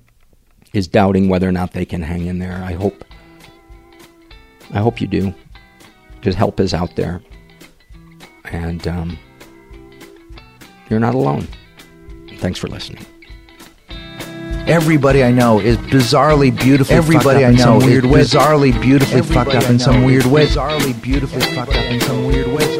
is 0.75 0.89
doubting 0.89 1.29
whether 1.29 1.49
or 1.49 1.53
not 1.53 1.73
they 1.73 1.87
can 1.87 2.03
hang 2.03 2.27
in 2.27 2.41
there. 2.41 2.61
I 2.63 2.73
hope 2.73 3.05
I 4.73 4.81
hope 4.81 5.01
you 5.01 5.07
do, 5.07 5.33
because 6.17 6.35
help 6.35 6.59
is 6.59 6.75
out 6.75 6.97
there, 6.97 7.23
and 8.45 8.87
um, 8.89 9.19
you're 10.91 11.01
not 11.01 11.15
alone. 11.15 11.47
Thanks 12.39 12.59
for 12.59 12.69
listening. 12.69 13.05
Everybody 14.66 15.23
I 15.23 15.31
know 15.31 15.61
is 15.61 15.77
bizarrely 15.77 16.51
beautifully 16.59 16.97
Everybody 16.97 17.44
I 17.44 17.51
know 17.51 17.77
is 17.77 17.85
weird 17.85 18.05
bizarrely 18.05 18.81
beautifully 18.81 19.19
Everybody 19.19 19.51
fucked 19.52 19.65
up 19.65 19.70
in 19.70 19.78
some 19.78 20.05
weird 20.05 20.24
way. 20.24 20.47
Bizarrely 20.47 21.02
beautifully 21.02 21.43
fucked 21.55 21.77
up 21.77 21.85
in 21.85 22.01
some 22.01 22.24
weird 22.27 22.47
way. 22.47 22.74